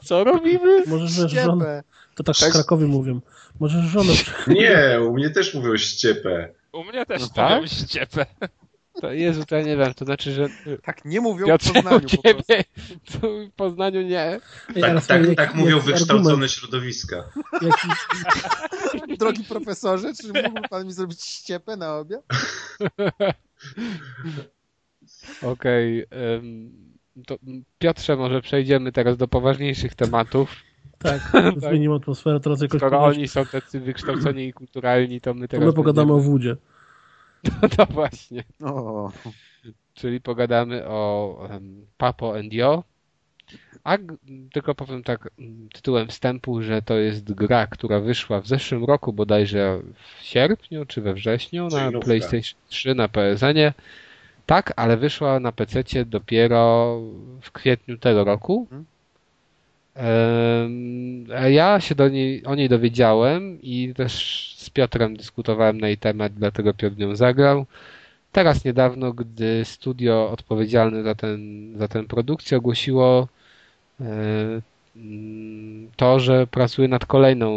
Co 0.04 0.24
robimy? 0.24 0.84
Może 0.88 1.30
Ściepę. 1.30 1.84
To 2.16 2.24
tak, 2.24 2.38
tak 2.38 2.50
w 2.50 2.54
Krakowie 2.54 2.88
mówią. 2.88 3.22
Możesz 3.60 3.86
żonę 3.86 4.14
Nie, 4.48 5.02
u 5.02 5.14
mnie 5.14 5.30
też 5.30 5.54
mówią 5.54 5.78
ściepę. 5.78 6.54
U 6.72 6.84
mnie 6.84 7.06
też 7.06 7.22
no 7.22 7.28
tak? 7.36 7.68
ściepę. 7.68 8.26
To 9.02 9.12
Jezu, 9.12 9.46
to 9.46 9.56
ja 9.56 9.62
nie 9.62 9.78
wiem, 9.78 9.94
to 9.94 10.06
znaczy, 10.06 10.32
że... 10.32 10.48
Tak 10.84 11.06
nie 11.06 11.22
mówią 11.22 11.46
Piotrze, 11.46 11.70
w 11.70 11.74
Poznaniu 11.84 12.08
ciebie, 12.08 12.64
po 13.22 13.28
w 13.48 13.52
Poznaniu 13.56 14.02
nie. 14.02 14.40
Tak, 14.82 15.06
tak, 15.06 15.22
tak 15.36 15.56
mówią 15.56 15.80
wykształcone 15.80 16.30
argument. 16.30 16.52
środowiska. 16.52 17.30
Jaki... 17.62 17.88
Drogi 19.18 19.44
profesorze, 19.44 20.14
czy 20.14 20.28
mógłby 20.28 20.70
pan 20.70 20.86
mi 20.86 20.94
zrobić 20.94 21.22
ściepę 21.22 21.78
na 21.78 21.98
obiad? 21.98 22.22
Okej. 25.42 26.06
Okay, 26.08 26.36
um, 26.36 26.92
Piotrze, 27.80 28.16
może 28.16 28.42
przejdziemy 28.42 28.92
teraz 28.92 29.18
do 29.18 29.28
poważniejszych 29.28 29.96
tematów. 29.96 30.56
Tak, 31.04 31.32
zmienimy 31.70 31.96
atmosferę 31.96 32.40
teraz 32.40 32.62
jakoś. 32.62 32.80
Skoro 32.80 33.04
oni 33.04 33.28
są 33.28 33.46
tacy 33.46 33.80
wykształceni 33.80 34.48
i 34.48 34.54
kulturalni, 34.54 35.22
to 35.22 35.34
my 35.34 35.48
teraz. 35.48 35.64
To 35.64 35.68
my 35.68 35.74
pogadamy 35.74 36.14
będziemy... 36.14 36.30
o 36.30 36.32
wódzie. 36.32 36.56
No 37.62 37.70
to 37.70 37.86
właśnie. 37.86 38.44
O. 38.64 39.12
Czyli 39.94 40.22
pogadamy 40.22 40.88
o 40.88 41.48
um, 41.52 41.86
Papo 41.98 42.38
and 42.38 42.54
Yo. 42.54 42.84
A 43.84 43.98
tylko 44.54 44.76
powiem 44.76 45.04
tak 45.04 45.30
tytułem 45.74 46.08
wstępu, 46.08 46.62
że 46.62 46.82
to 46.82 46.98
jest 46.98 47.34
gra, 47.34 47.68
która 47.68 48.00
wyszła 48.00 48.42
w 48.42 48.48
zeszłym 48.48 48.86
roku 48.86 49.14
bodajże 49.14 49.80
w 49.94 50.24
sierpniu 50.24 50.86
czy 50.86 51.02
we 51.02 51.14
wrześniu 51.14 51.68
na 51.68 52.00
PlayStation 52.00 52.60
3 52.68 52.96
na 52.96 53.08
PSN-ie. 53.08 53.74
Tak, 54.46 54.74
ale 54.76 54.98
wyszła 54.98 55.40
na 55.40 55.52
PC 55.52 55.84
dopiero 56.06 56.98
w 57.42 57.52
kwietniu 57.52 57.98
tego 57.98 58.24
roku. 58.24 58.68
Hmm. 58.70 58.86
Ja 61.50 61.80
się 61.80 61.96
do 61.96 62.10
niej, 62.10 62.46
o 62.46 62.56
niej 62.56 62.70
dowiedziałem 62.70 63.62
i 63.62 63.94
też 63.96 64.54
z 64.58 64.70
Piotrem 64.70 65.18
dyskutowałem 65.18 65.82
na 65.82 65.88
jej 65.88 65.98
temat, 65.98 66.34
dlatego 66.34 66.74
Piotr 66.74 66.98
nią 66.98 67.16
zagrał. 67.16 67.66
Teraz 68.32 68.66
niedawno, 68.66 69.14
gdy 69.14 69.66
studio 69.66 70.32
odpowiedzialne 70.32 71.04
za, 71.04 71.16
ten, 71.16 71.74
za 71.78 71.88
tę 71.88 72.04
produkcję 72.04 72.58
ogłosiło 72.58 73.28
e, 74.02 74.62
to, 75.96 76.20
że 76.20 76.48
pracuje 76.48 76.88
nad 76.88 77.06
kolejną 77.06 77.52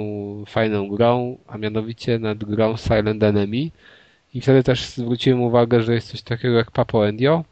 fajną 0.46 0.88
grą, 0.88 1.38
a 1.46 1.58
mianowicie 1.58 2.18
nad 2.18 2.44
grą 2.44 2.76
Silent 2.76 3.22
Enemy. 3.22 3.70
I 4.34 4.40
wtedy 4.40 4.62
też 4.62 4.86
zwróciłem 4.86 5.40
uwagę, 5.40 5.82
że 5.82 5.94
jest 5.94 6.08
coś 6.08 6.22
takiego 6.22 6.56
jak 6.56 6.70
Papo 6.70 7.08
Endio. 7.08 7.44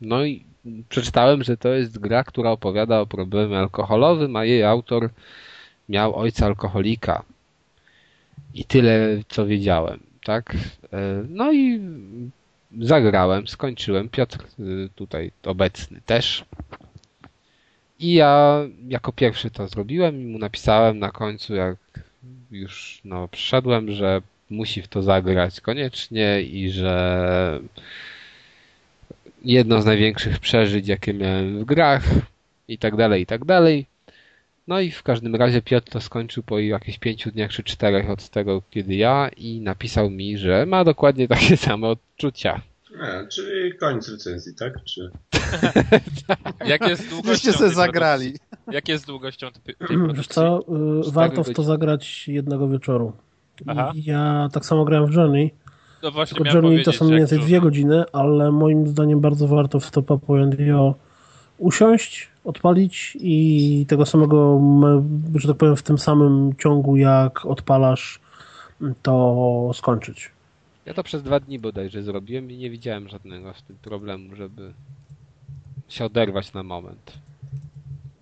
No 0.00 0.24
i 0.24 0.44
przeczytałem, 0.88 1.44
że 1.44 1.56
to 1.56 1.68
jest 1.68 1.98
gra, 1.98 2.24
która 2.24 2.50
opowiada 2.50 3.00
o 3.00 3.06
problemie 3.06 3.58
alkoholowym, 3.58 4.36
a 4.36 4.44
jej 4.44 4.64
autor 4.64 5.10
miał 5.88 6.16
ojca 6.16 6.46
alkoholika. 6.46 7.22
I 8.54 8.64
tyle, 8.64 9.22
co 9.28 9.46
wiedziałem, 9.46 10.00
tak? 10.24 10.54
E, 10.92 11.24
no 11.28 11.52
i 11.52 11.80
zagrałem, 12.80 13.48
skończyłem. 13.48 14.08
Piotr 14.08 14.38
y, 14.60 14.88
tutaj 14.94 15.30
obecny 15.44 16.00
też. 16.06 16.44
I 17.98 18.14
ja 18.14 18.62
jako 18.88 19.12
pierwszy 19.12 19.50
to 19.50 19.68
zrobiłem 19.68 20.22
i 20.22 20.24
mu 20.24 20.38
napisałem 20.38 20.98
na 20.98 21.10
końcu, 21.10 21.54
jak 21.54 21.76
już 22.50 23.00
no, 23.04 23.28
przyszedłem, 23.28 23.92
że 23.92 24.22
musi 24.50 24.82
w 24.82 24.88
to 24.88 25.02
zagrać 25.02 25.60
koniecznie 25.60 26.42
i 26.42 26.70
że 26.70 27.60
jedno 29.44 29.82
z 29.82 29.86
największych 29.86 30.38
przeżyć, 30.38 30.88
jakie 30.88 31.14
miałem 31.14 31.58
w 31.60 31.64
grach 31.64 32.04
i 32.68 32.78
tak 32.78 32.96
dalej, 32.96 33.22
i 33.22 33.26
tak 33.26 33.44
dalej. 33.44 33.86
No 34.68 34.80
i 34.80 34.90
w 34.90 35.02
każdym 35.02 35.34
razie 35.34 35.62
Piotr 35.62 35.90
to 35.90 36.00
skończył 36.00 36.42
po 36.42 36.58
jakichś 36.58 36.98
pięciu 36.98 37.30
dniach 37.30 37.50
czy 37.50 37.62
czterech 37.62 38.10
od 38.10 38.28
tego, 38.28 38.62
kiedy 38.70 38.94
ja 38.94 39.30
i 39.36 39.60
napisał 39.60 40.10
mi, 40.10 40.38
że 40.38 40.66
ma 40.66 40.84
dokładnie 40.84 41.28
takie 41.28 41.56
same 41.66 41.88
odczucia. 41.88 42.60
A, 43.00 43.26
czyli 43.26 43.76
koniec 43.76 44.08
recenzji, 44.08 44.54
tak? 44.54 44.84
Czy... 44.84 45.10
Jak 46.72 46.88
jest 46.88 47.10
długością 47.10 47.52
sobie 47.52 47.70
zagrali. 47.70 48.34
Jak 48.70 48.88
jest 48.88 49.06
długością 49.06 49.46
tej 49.52 49.74
Wiesz 50.14 50.26
co, 50.26 50.60
y, 51.08 51.12
warto 51.12 51.44
w 51.44 51.52
to 51.52 51.62
zagrać 51.62 52.28
jednego 52.28 52.68
wieczoru. 52.68 53.12
Aha. 53.66 53.92
Ja 53.94 54.48
tak 54.52 54.64
samo 54.64 54.84
grałem 54.84 55.10
w 55.10 55.14
Johnny 55.14 55.50
No 56.02 56.10
właśnie 56.10 56.36
Tylko 56.36 56.54
Journey 56.54 56.84
to 56.84 56.92
są 56.92 57.04
mniej 57.04 57.18
więcej 57.18 57.38
dwie 57.38 57.60
godziny, 57.60 58.04
ale 58.12 58.52
moim 58.52 58.86
zdaniem 58.86 59.20
bardzo 59.20 59.48
warto 59.48 59.80
w 59.80 59.90
Top 59.90 60.10
Up 60.10 60.26
usiąść, 61.58 62.28
odpalić 62.44 63.16
i 63.20 63.86
tego 63.88 64.06
samego, 64.06 64.60
że 65.34 65.48
tak 65.48 65.56
powiem, 65.56 65.76
w 65.76 65.82
tym 65.82 65.98
samym 65.98 66.56
ciągu 66.56 66.96
jak 66.96 67.46
odpalasz, 67.46 68.20
to 69.02 69.70
skończyć. 69.74 70.30
Ja 70.86 70.94
to 70.94 71.02
przez 71.02 71.22
dwa 71.22 71.40
dni 71.40 71.58
bodajże 71.58 72.02
zrobiłem 72.02 72.50
i 72.50 72.56
nie 72.56 72.70
widziałem 72.70 73.08
żadnego 73.08 73.52
w 73.52 73.62
tym 73.62 73.76
problemu, 73.76 74.36
żeby 74.36 74.72
się 75.88 76.04
oderwać 76.04 76.52
na 76.52 76.62
moment. 76.62 77.18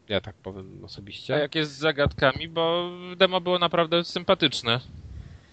Ja 0.08 0.20
tak 0.20 0.34
powiem 0.34 0.84
osobiście. 0.84 1.34
A 1.34 1.38
jak 1.38 1.54
jest 1.54 1.72
z 1.72 1.78
zagadkami, 1.78 2.48
bo 2.48 2.90
demo 3.16 3.40
było 3.40 3.58
naprawdę 3.58 4.04
sympatyczne. 4.04 4.80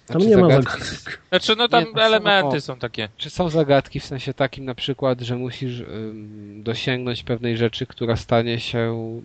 Tam 0.08 0.22
znaczy, 0.22 0.36
nie 0.36 0.42
ma 0.42 0.50
zagadki. 0.50 0.82
Znaczy, 1.30 1.56
no 1.58 1.68
tam 1.68 1.84
nie, 1.96 2.02
elementy 2.04 2.62
są, 2.62 2.74
są, 2.74 2.80
takie. 2.80 3.10
Czy 3.18 3.30
są 3.30 3.50
zagadki 3.50 4.00
w 4.00 4.06
sensie 4.06 4.34
takim 4.34 4.66
na 4.66 4.76
przykład, 4.76 5.22
że 5.22 5.36
musisz 5.36 5.80
ym, 5.80 6.64
dosięgnąć 6.64 7.24
pewnej 7.24 7.58
rzeczy, 7.58 7.86
która 7.86 8.16
stanie 8.16 8.60
się 8.60 9.22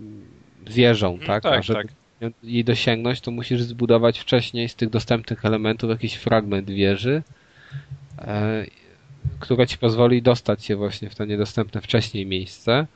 wieżą, 0.67 1.15
mm, 1.15 1.27
tak? 1.27 1.43
tak 1.43 1.59
A 1.59 1.63
żeby 1.63 1.83
tak. 2.21 2.33
jej 2.43 2.65
dosięgnąć, 2.65 3.21
to 3.21 3.31
musisz 3.31 3.63
zbudować 3.63 4.19
wcześniej 4.19 4.69
z 4.69 4.75
tych 4.75 4.91
dostępnych 4.91 5.45
elementów 5.45 5.91
jakiś 5.91 6.15
fragment 6.15 6.71
wieży, 6.71 7.23
e, 8.19 8.67
która 9.41 9.67
ci 9.67 9.79
pozwoli 9.79 10.23
dostać 10.23 10.65
się 10.65 10.77
właśnie 10.77 11.11
w 11.11 11.15
to 11.15 11.25
niedostępne 11.25 11.81
wcześniej 11.81 12.27
miejsce. 12.27 12.87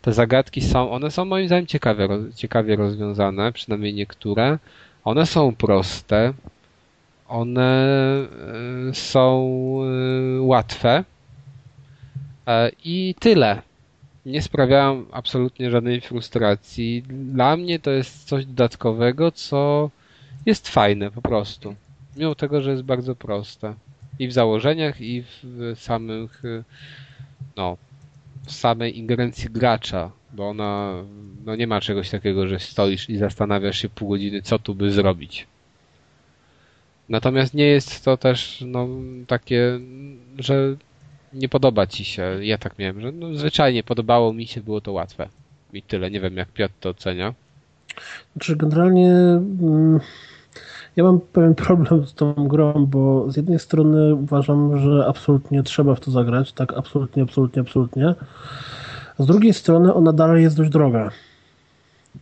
Te 0.00 0.12
zagadki 0.12 0.60
są, 0.60 0.90
one 0.90 1.10
są 1.10 1.24
moim 1.24 1.46
zdaniem 1.46 1.66
ciekawe, 1.66 2.08
ciekawie 2.36 2.76
rozwiązane, 2.76 3.52
przynajmniej 3.52 3.94
niektóre. 3.94 4.58
One 5.04 5.26
są 5.26 5.54
proste, 5.54 6.32
one 7.28 7.70
e, 8.90 8.94
są 8.94 9.50
e, 10.38 10.40
łatwe 10.40 11.04
e, 12.46 12.70
i 12.84 13.14
tyle. 13.20 13.62
Nie 14.26 14.42
sprawiają 14.42 15.04
absolutnie 15.12 15.70
żadnej 15.70 16.00
frustracji. 16.00 17.02
Dla 17.08 17.56
mnie 17.56 17.78
to 17.78 17.90
jest 17.90 18.24
coś 18.24 18.46
dodatkowego, 18.46 19.32
co 19.32 19.90
jest 20.46 20.68
fajne 20.68 21.10
po 21.10 21.22
prostu. 21.22 21.74
Mimo 22.16 22.34
tego, 22.34 22.62
że 22.62 22.70
jest 22.70 22.82
bardzo 22.82 23.14
proste. 23.14 23.74
I 24.18 24.28
w 24.28 24.32
założeniach, 24.32 25.00
i 25.00 25.24
w 25.42 25.72
samych, 25.76 26.42
no, 27.56 27.76
w 28.46 28.52
samej 28.52 28.98
ingerencji 28.98 29.50
gracza, 29.50 30.10
bo 30.32 30.48
ona, 30.48 30.94
no 31.44 31.56
nie 31.56 31.66
ma 31.66 31.80
czegoś 31.80 32.10
takiego, 32.10 32.48
że 32.48 32.58
stoisz 32.58 33.10
i 33.10 33.16
zastanawiasz 33.16 33.78
się 33.78 33.88
pół 33.88 34.08
godziny, 34.08 34.42
co 34.42 34.58
tu 34.58 34.74
by 34.74 34.92
zrobić. 34.92 35.46
Natomiast 37.08 37.54
nie 37.54 37.66
jest 37.66 38.04
to 38.04 38.16
też 38.16 38.64
no, 38.66 38.88
takie, 39.26 39.80
że 40.38 40.76
nie 41.32 41.48
podoba 41.48 41.86
ci 41.86 42.04
się. 42.04 42.38
Ja 42.40 42.58
tak 42.58 42.78
miałem, 42.78 43.00
że 43.00 43.12
no, 43.12 43.34
zwyczajnie 43.34 43.82
podobało 43.82 44.32
mi 44.32 44.46
się, 44.46 44.60
było 44.60 44.80
to 44.80 44.92
łatwe. 44.92 45.28
I 45.72 45.82
tyle. 45.82 46.10
Nie 46.10 46.20
wiem, 46.20 46.36
jak 46.36 46.48
Piotr 46.48 46.74
to 46.80 46.88
ocenia. 46.88 47.34
Znaczy, 48.32 48.56
generalnie 48.56 49.12
mm, 49.12 50.00
ja 50.96 51.04
mam 51.04 51.20
pewien 51.20 51.54
problem 51.54 52.06
z 52.06 52.14
tą 52.14 52.34
grą, 52.34 52.86
bo 52.86 53.30
z 53.30 53.36
jednej 53.36 53.58
strony 53.58 54.14
uważam, 54.14 54.78
że 54.78 55.06
absolutnie 55.06 55.62
trzeba 55.62 55.94
w 55.94 56.00
to 56.00 56.10
zagrać. 56.10 56.52
Tak, 56.52 56.72
absolutnie, 56.72 57.22
absolutnie, 57.22 57.62
absolutnie. 57.62 58.14
Z 59.18 59.26
drugiej 59.26 59.54
strony 59.54 59.94
ona 59.94 60.12
dalej 60.12 60.42
jest 60.42 60.56
dość 60.56 60.70
droga. 60.70 61.10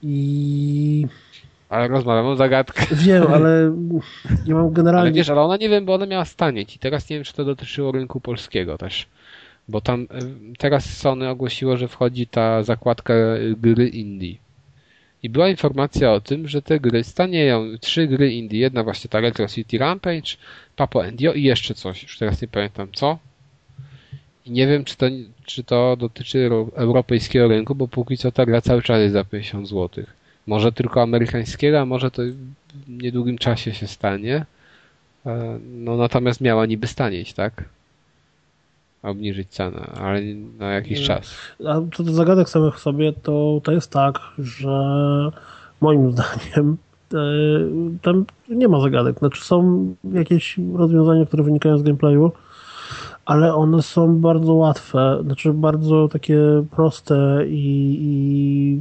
I 0.03 1.07
ale 1.69 1.89
rozmawiam 1.89 2.27
o 2.27 2.37
zagadkę. 2.37 2.87
Wiem, 2.93 3.27
ale 3.33 3.73
ja 4.47 4.55
mam 4.55 4.73
generalnie... 4.79 5.03
Ale 5.03 5.13
wiesz, 5.13 5.31
ale 5.31 5.41
ona 5.41 5.57
nie 5.57 5.69
wiem, 5.69 5.85
bo 5.85 5.95
ona 5.95 6.07
miała 6.07 6.25
stanieć 6.25 6.77
i 6.77 6.79
teraz 6.79 7.11
nie 7.11 7.17
wiem, 7.17 7.25
czy 7.25 7.33
to 7.33 7.45
dotyczyło 7.45 7.93
rynku 7.93 8.21
polskiego 8.21 8.79
też. 8.79 9.07
Bo 9.69 9.81
tam 9.81 10.03
y, 10.03 10.07
teraz 10.59 10.97
Sony 10.97 11.29
ogłosiło, 11.29 11.77
że 11.77 11.89
wchodzi 11.89 12.27
ta 12.27 12.63
zakładka 12.63 13.15
gry 13.57 13.89
indie. 13.89 14.37
I 15.23 15.31
była 15.31 15.49
informacja 15.49 16.13
o 16.13 16.21
tym, 16.21 16.49
że 16.49 16.63
te 16.63 16.81
gry 16.81 17.05
stanieją. 17.05 17.65
Trzy 17.81 18.07
gry 18.07 18.33
indie. 18.33 18.61
Jedna 18.61 18.85
właśnie 18.85 19.11
ta 19.11 19.21
Retro 19.21 19.49
City 19.49 19.79
Rampage, 19.79 20.37
Papo 20.77 21.07
Endio 21.07 21.33
i 21.33 21.43
jeszcze 21.43 21.75
coś. 21.75 22.03
Już 22.03 22.19
teraz 22.19 22.43
nie 22.43 22.49
pamiętam 22.49 22.89
co. 22.93 23.19
I 24.47 24.51
nie 24.51 24.67
wiem, 24.67 24.85
czy 24.85 24.97
to, 24.97 25.07
czy 25.45 25.65
to 25.65 25.97
dotyczy 25.97 26.51
europejskiego 26.75 27.49
rynku, 27.49 27.75
bo 27.75 27.89
póki 27.89 28.17
co 28.17 28.33
ta 28.33 28.47
gra 28.47 28.61
cały 28.61 28.83
czas 28.83 29.01
jest 29.01 29.13
za 29.13 29.25
50 29.25 29.69
złotych. 29.69 30.26
Może 30.47 30.73
tylko 30.73 31.03
amerykańskiego, 31.03 31.81
a 31.81 31.87
może 31.87 32.11
to 32.11 32.23
w 32.87 33.03
niedługim 33.03 33.39
czasie 33.39 33.75
się 33.75 33.87
stanie. 33.87 34.47
E, 35.27 35.59
no 35.75 35.97
natomiast 35.97 36.41
miała 36.41 36.67
niby 36.67 36.87
stanieć, 36.87 37.35
tak? 37.35 37.65
Obniżyć 39.03 39.49
cenę, 39.49 39.81
ale 40.01 40.21
na 40.59 40.71
jakiś 40.71 41.03
czas. 41.03 41.35
A 41.67 41.81
co 41.97 42.03
do 42.03 42.13
zagadek 42.13 42.49
samych 42.49 42.81
sobie, 42.81 43.13
to, 43.13 43.61
to 43.65 43.73
jest 43.73 43.91
tak, 43.91 44.21
że 44.39 44.79
moim 45.81 46.13
zdaniem 46.13 46.77
e, 47.15 47.19
tam 48.03 48.25
nie 48.49 48.69
ma 48.69 48.81
zagadek. 48.81 49.19
Znaczy 49.19 49.45
są 49.45 49.95
jakieś 50.13 50.59
rozwiązania, 50.75 51.27
które 51.27 51.43
wynikają 51.43 51.79
z 51.79 51.83
gameplayu, 51.83 52.33
ale 53.25 53.55
one 53.55 53.83
są 53.83 54.21
bardzo 54.21 54.55
łatwe, 54.55 55.19
znaczy 55.25 55.53
bardzo 55.53 56.09
takie 56.09 56.39
proste 56.71 57.45
i, 57.47 57.99
i 58.01 58.81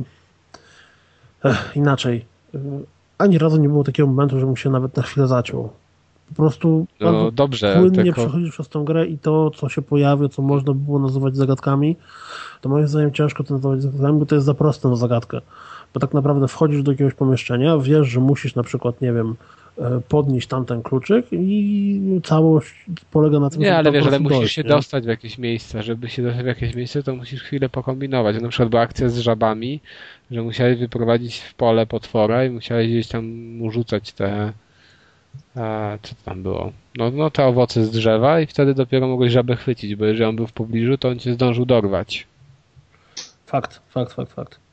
Ech, 1.45 1.71
inaczej. 1.75 2.25
Ani 3.17 3.37
razu 3.37 3.57
nie 3.57 3.69
było 3.69 3.83
takiego 3.83 4.07
momentu, 4.07 4.39
że 4.39 4.45
mu 4.45 4.55
się 4.55 4.69
nawet 4.69 4.97
na 4.97 5.03
chwilę 5.03 5.27
zaciął. 5.27 5.69
Po 6.29 6.35
prostu 6.35 6.85
no, 6.99 7.31
dobrze, 7.31 7.75
płynnie 7.79 8.03
tylko... 8.03 8.21
przechodzisz 8.21 8.51
przez 8.51 8.69
tą 8.69 8.85
grę 8.85 9.05
i 9.05 9.17
to, 9.17 9.51
co 9.51 9.69
się 9.69 9.81
pojawia, 9.81 10.29
co 10.29 10.41
można 10.41 10.73
by 10.73 10.79
było 10.79 10.99
nazywać 10.99 11.37
zagadkami, 11.37 11.95
to 12.61 12.69
moim 12.69 12.87
zdaniem 12.87 13.11
ciężko 13.11 13.43
to 13.43 13.53
nazywać 13.53 13.81
zagadkami, 13.81 14.19
bo 14.19 14.25
to 14.25 14.35
jest 14.35 14.45
za 14.45 14.53
proste 14.53 14.89
na 14.89 14.95
zagadkę. 14.95 15.41
Bo 15.93 15.99
tak 15.99 16.13
naprawdę 16.13 16.47
wchodzisz 16.47 16.83
do 16.83 16.91
jakiegoś 16.91 17.13
pomieszczenia, 17.13 17.77
wiesz, 17.77 18.07
że 18.07 18.19
musisz 18.19 18.55
na 18.55 18.63
przykład, 18.63 19.01
nie 19.01 19.13
wiem, 19.13 19.35
podnieść 20.07 20.47
tamten 20.47 20.83
kluczyk 20.83 21.25
i 21.31 22.21
całość 22.23 22.85
polega 23.11 23.39
na 23.39 23.49
tym, 23.49 23.61
nie, 23.61 23.67
że 23.67 23.77
ale 23.77 23.91
wiesz, 23.91 24.07
ale 24.07 24.19
musisz 24.19 24.37
dojść, 24.37 24.55
się 24.55 24.63
nie? 24.63 24.69
dostać 24.69 25.03
w 25.05 25.07
jakieś 25.07 25.37
miejsce. 25.37 25.83
Żeby 25.83 26.09
się 26.09 26.23
dostać 26.23 26.43
w 26.43 26.47
jakieś 26.47 26.75
miejsce, 26.75 27.03
to 27.03 27.15
musisz 27.15 27.43
chwilę 27.43 27.69
pokombinować. 27.69 28.41
Na 28.41 28.49
przykład 28.49 28.69
była 28.69 28.81
akcja 28.81 29.09
z 29.09 29.17
żabami, 29.17 29.79
że 30.31 30.41
musiałeś 30.41 30.79
wyprowadzić 30.79 31.39
w 31.39 31.53
pole 31.53 31.85
potwora 31.85 32.45
i 32.45 32.49
musiałeś 32.49 32.87
gdzieś 32.87 33.07
tam 33.07 33.25
mu 33.35 33.71
rzucać 33.71 34.13
te 34.13 34.53
a, 35.55 35.97
co 36.01 36.15
tam 36.25 36.43
było? 36.43 36.71
No, 36.97 37.11
no 37.11 37.29
te 37.29 37.45
owoce 37.45 37.85
z 37.85 37.91
drzewa 37.91 38.41
i 38.41 38.45
wtedy 38.45 38.73
dopiero 38.73 39.07
mogłeś 39.07 39.31
żabę 39.31 39.55
chwycić, 39.55 39.95
bo 39.95 40.05
jeżeli 40.05 40.25
on 40.25 40.35
był 40.35 40.47
w 40.47 40.53
pobliżu, 40.53 40.97
to 40.97 41.09
on 41.09 41.19
cię 41.19 41.33
zdążył 41.33 41.65
dorwać. 41.65 42.27
Fakt, 43.45 43.81
fakt, 43.89 44.13
fakt, 44.13 44.33
fakt. 44.33 44.64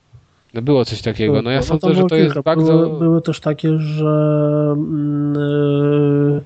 No 0.54 0.62
było 0.62 0.84
coś 0.84 1.02
takiego. 1.02 1.42
No 1.42 1.50
ja 1.50 1.58
no, 1.58 1.62
sądzę, 1.62 1.94
że 1.94 2.04
to 2.04 2.16
jest 2.16 2.40
bardzo... 2.40 2.78
Były, 2.78 2.98
były, 2.98 3.22
też 3.22 3.40
takie, 3.40 3.78
że 3.78 4.74
yy, 5.34 6.42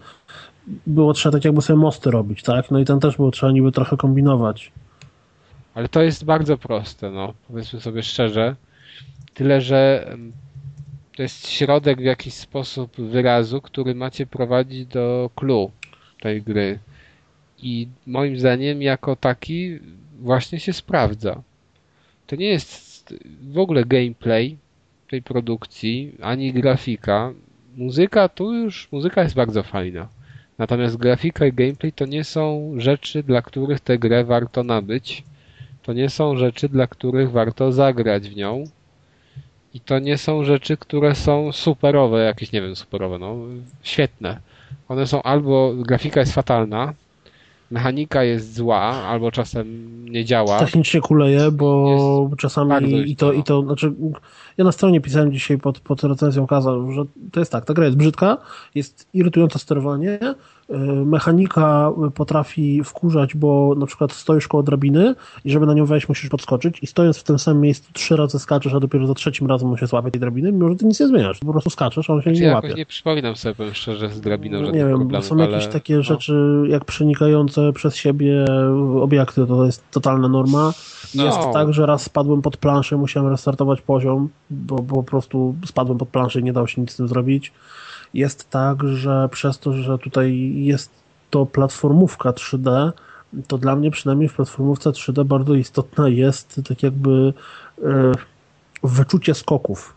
było 0.86 1.12
trzeba 1.12 1.32
tak 1.32 1.44
jakby 1.44 1.62
sobie 1.62 1.78
mosty 1.78 2.10
robić, 2.10 2.42
tak? 2.42 2.70
No 2.70 2.78
i 2.78 2.84
ten 2.84 3.00
też 3.00 3.16
było 3.16 3.30
trzeba 3.30 3.52
niby 3.52 3.72
trochę 3.72 3.96
kombinować. 3.96 4.72
Ale 5.74 5.88
to 5.88 6.02
jest 6.02 6.24
bardzo 6.24 6.58
proste, 6.58 7.10
no. 7.10 7.34
Powiedzmy 7.48 7.80
sobie 7.80 8.02
szczerze. 8.02 8.56
Tyle, 9.34 9.60
że 9.60 10.10
to 11.16 11.22
jest 11.22 11.48
środek 11.48 11.98
w 11.98 12.04
jakiś 12.04 12.34
sposób 12.34 12.96
wyrazu, 12.96 13.60
który 13.60 13.94
macie 13.94 14.26
prowadzić 14.26 14.86
do 14.86 15.30
clue 15.34 15.70
tej 16.20 16.42
gry. 16.42 16.78
I 17.58 17.88
moim 18.06 18.38
zdaniem 18.38 18.82
jako 18.82 19.16
taki 19.16 19.78
właśnie 20.20 20.60
się 20.60 20.72
sprawdza. 20.72 21.42
To 22.26 22.36
nie 22.36 22.48
jest 22.48 22.95
w 23.42 23.58
ogóle 23.58 23.84
gameplay 23.84 24.56
tej 25.10 25.22
produkcji, 25.22 26.12
ani 26.22 26.52
grafika. 26.52 27.32
Muzyka 27.76 28.28
tu 28.28 28.52
już, 28.54 28.88
muzyka 28.92 29.22
jest 29.22 29.34
bardzo 29.34 29.62
fajna. 29.62 30.08
Natomiast 30.58 30.96
grafika 30.96 31.46
i 31.46 31.52
gameplay 31.52 31.92
to 31.92 32.06
nie 32.06 32.24
są 32.24 32.72
rzeczy, 32.76 33.22
dla 33.22 33.42
których 33.42 33.80
tę 33.80 33.98
grę 33.98 34.24
warto 34.24 34.64
nabyć. 34.64 35.24
To 35.82 35.92
nie 35.92 36.10
są 36.10 36.36
rzeczy, 36.36 36.68
dla 36.68 36.86
których 36.86 37.30
warto 37.30 37.72
zagrać 37.72 38.28
w 38.28 38.36
nią. 38.36 38.64
I 39.74 39.80
to 39.80 39.98
nie 39.98 40.18
są 40.18 40.44
rzeczy, 40.44 40.76
które 40.76 41.14
są 41.14 41.52
superowe, 41.52 42.24
jakieś, 42.24 42.52
nie 42.52 42.62
wiem, 42.62 42.76
superowe, 42.76 43.18
no, 43.18 43.36
świetne. 43.82 44.40
One 44.88 45.06
są 45.06 45.22
albo, 45.22 45.74
grafika 45.74 46.20
jest 46.20 46.32
fatalna, 46.34 46.94
mechanika 47.70 48.24
jest 48.24 48.54
zła, 48.54 48.80
albo 48.82 49.30
czasem 49.30 49.86
nie 50.10 50.24
działa. 50.24 50.58
Technicznie 50.58 51.00
kuleje, 51.00 51.50
bo 51.50 52.30
czasami 52.38 53.10
i 53.10 53.16
to, 53.16 53.32
i 53.32 53.42
to, 53.42 53.62
znaczy, 53.62 53.92
ja 54.58 54.64
na 54.64 54.72
stronie 54.72 55.00
pisałem 55.00 55.32
dzisiaj 55.32 55.58
pod, 55.58 55.80
pod 55.80 56.04
recenzją 56.04 56.46
kazał, 56.46 56.92
że 56.92 57.04
to 57.32 57.40
jest 57.40 57.52
tak, 57.52 57.64
ta 57.64 57.74
gra 57.74 57.84
jest 57.84 57.96
brzydka, 57.96 58.38
jest 58.74 59.08
irytujące 59.14 59.58
sterowanie, 59.58 60.18
y, 60.70 60.76
mechanika 61.06 61.92
potrafi 62.14 62.84
wkurzać, 62.84 63.34
bo 63.34 63.74
na 63.78 63.86
przykład 63.86 64.12
stoisz 64.12 64.48
koło 64.48 64.62
drabiny 64.62 65.14
i 65.44 65.50
żeby 65.50 65.66
na 65.66 65.74
nią 65.74 65.86
wejść 65.86 66.08
musisz 66.08 66.30
podskoczyć 66.30 66.82
i 66.82 66.86
stojąc 66.86 67.18
w 67.18 67.22
tym 67.22 67.38
samym 67.38 67.62
miejscu 67.62 67.92
trzy 67.92 68.16
razy 68.16 68.38
skaczesz, 68.38 68.74
a 68.74 68.80
dopiero 68.80 69.06
za 69.06 69.14
trzecim 69.14 69.46
razem 69.46 69.68
mu 69.68 69.76
się 69.76 69.86
złapie 69.86 70.10
tej 70.10 70.20
drabiny, 70.20 70.52
mimo 70.52 70.68
że 70.68 70.76
ty 70.76 70.86
nic 70.86 71.00
nie 71.00 71.08
zmieniasz, 71.08 71.38
po 71.38 71.52
prostu 71.52 71.70
skaczesz, 71.70 72.10
a 72.10 72.12
on 72.12 72.22
się 72.22 72.30
Znaczy, 72.30 72.42
nie 72.42 72.54
łapie. 72.54 72.74
nie 72.74 72.86
przypominam 72.86 73.36
sobie, 73.36 73.54
powiem 73.54 73.74
szczerze, 73.74 74.08
z 74.08 74.20
drabiną 74.20 74.58
No, 74.58 74.64
żadnych 74.66 74.82
nie 74.82 74.88
wiem, 74.88 74.98
problemów, 74.98 75.26
są 75.26 75.36
jakieś 75.36 75.64
ale... 75.64 75.72
takie 75.72 75.96
no. 75.96 76.02
rzeczy 76.02 76.62
jak 76.68 76.84
przenikające 76.84 77.72
przez 77.72 77.96
siebie 77.96 78.44
obiekty, 79.00 79.46
to 79.46 79.64
jest 79.64 79.90
totalna 79.90 80.28
norma. 80.28 80.72
No. 81.14 81.24
Jest 81.24 81.38
tak, 81.52 81.72
że 81.72 81.86
raz 81.86 82.02
spadłem 82.02 82.42
pod 82.42 82.56
planszę, 82.56 82.96
musiałem 82.96 83.30
restartować 83.30 83.80
poziom, 83.80 84.28
bo, 84.50 84.76
bo 84.76 84.94
po 84.96 85.02
prostu 85.02 85.54
spadłem 85.66 85.98
pod 85.98 86.08
planszę 86.08 86.40
i 86.40 86.44
nie 86.44 86.52
dało 86.52 86.66
się 86.66 86.80
nic 86.80 86.92
z 86.92 86.96
tym 86.96 87.08
zrobić. 87.08 87.52
Jest 88.14 88.50
tak, 88.50 88.84
że 88.84 89.28
przez 89.28 89.58
to, 89.58 89.72
że 89.72 89.98
tutaj 89.98 90.52
jest 90.54 90.90
to 91.30 91.46
platformówka 91.46 92.30
3D, 92.30 92.92
to 93.46 93.58
dla 93.58 93.76
mnie 93.76 93.90
przynajmniej 93.90 94.28
w 94.28 94.34
platformówce 94.34 94.90
3D 94.90 95.24
bardzo 95.24 95.54
istotna 95.54 96.08
jest 96.08 96.60
tak 96.68 96.82
jakby 96.82 97.32
e, 97.84 98.12
wyczucie 98.82 99.34
skoków. 99.34 99.96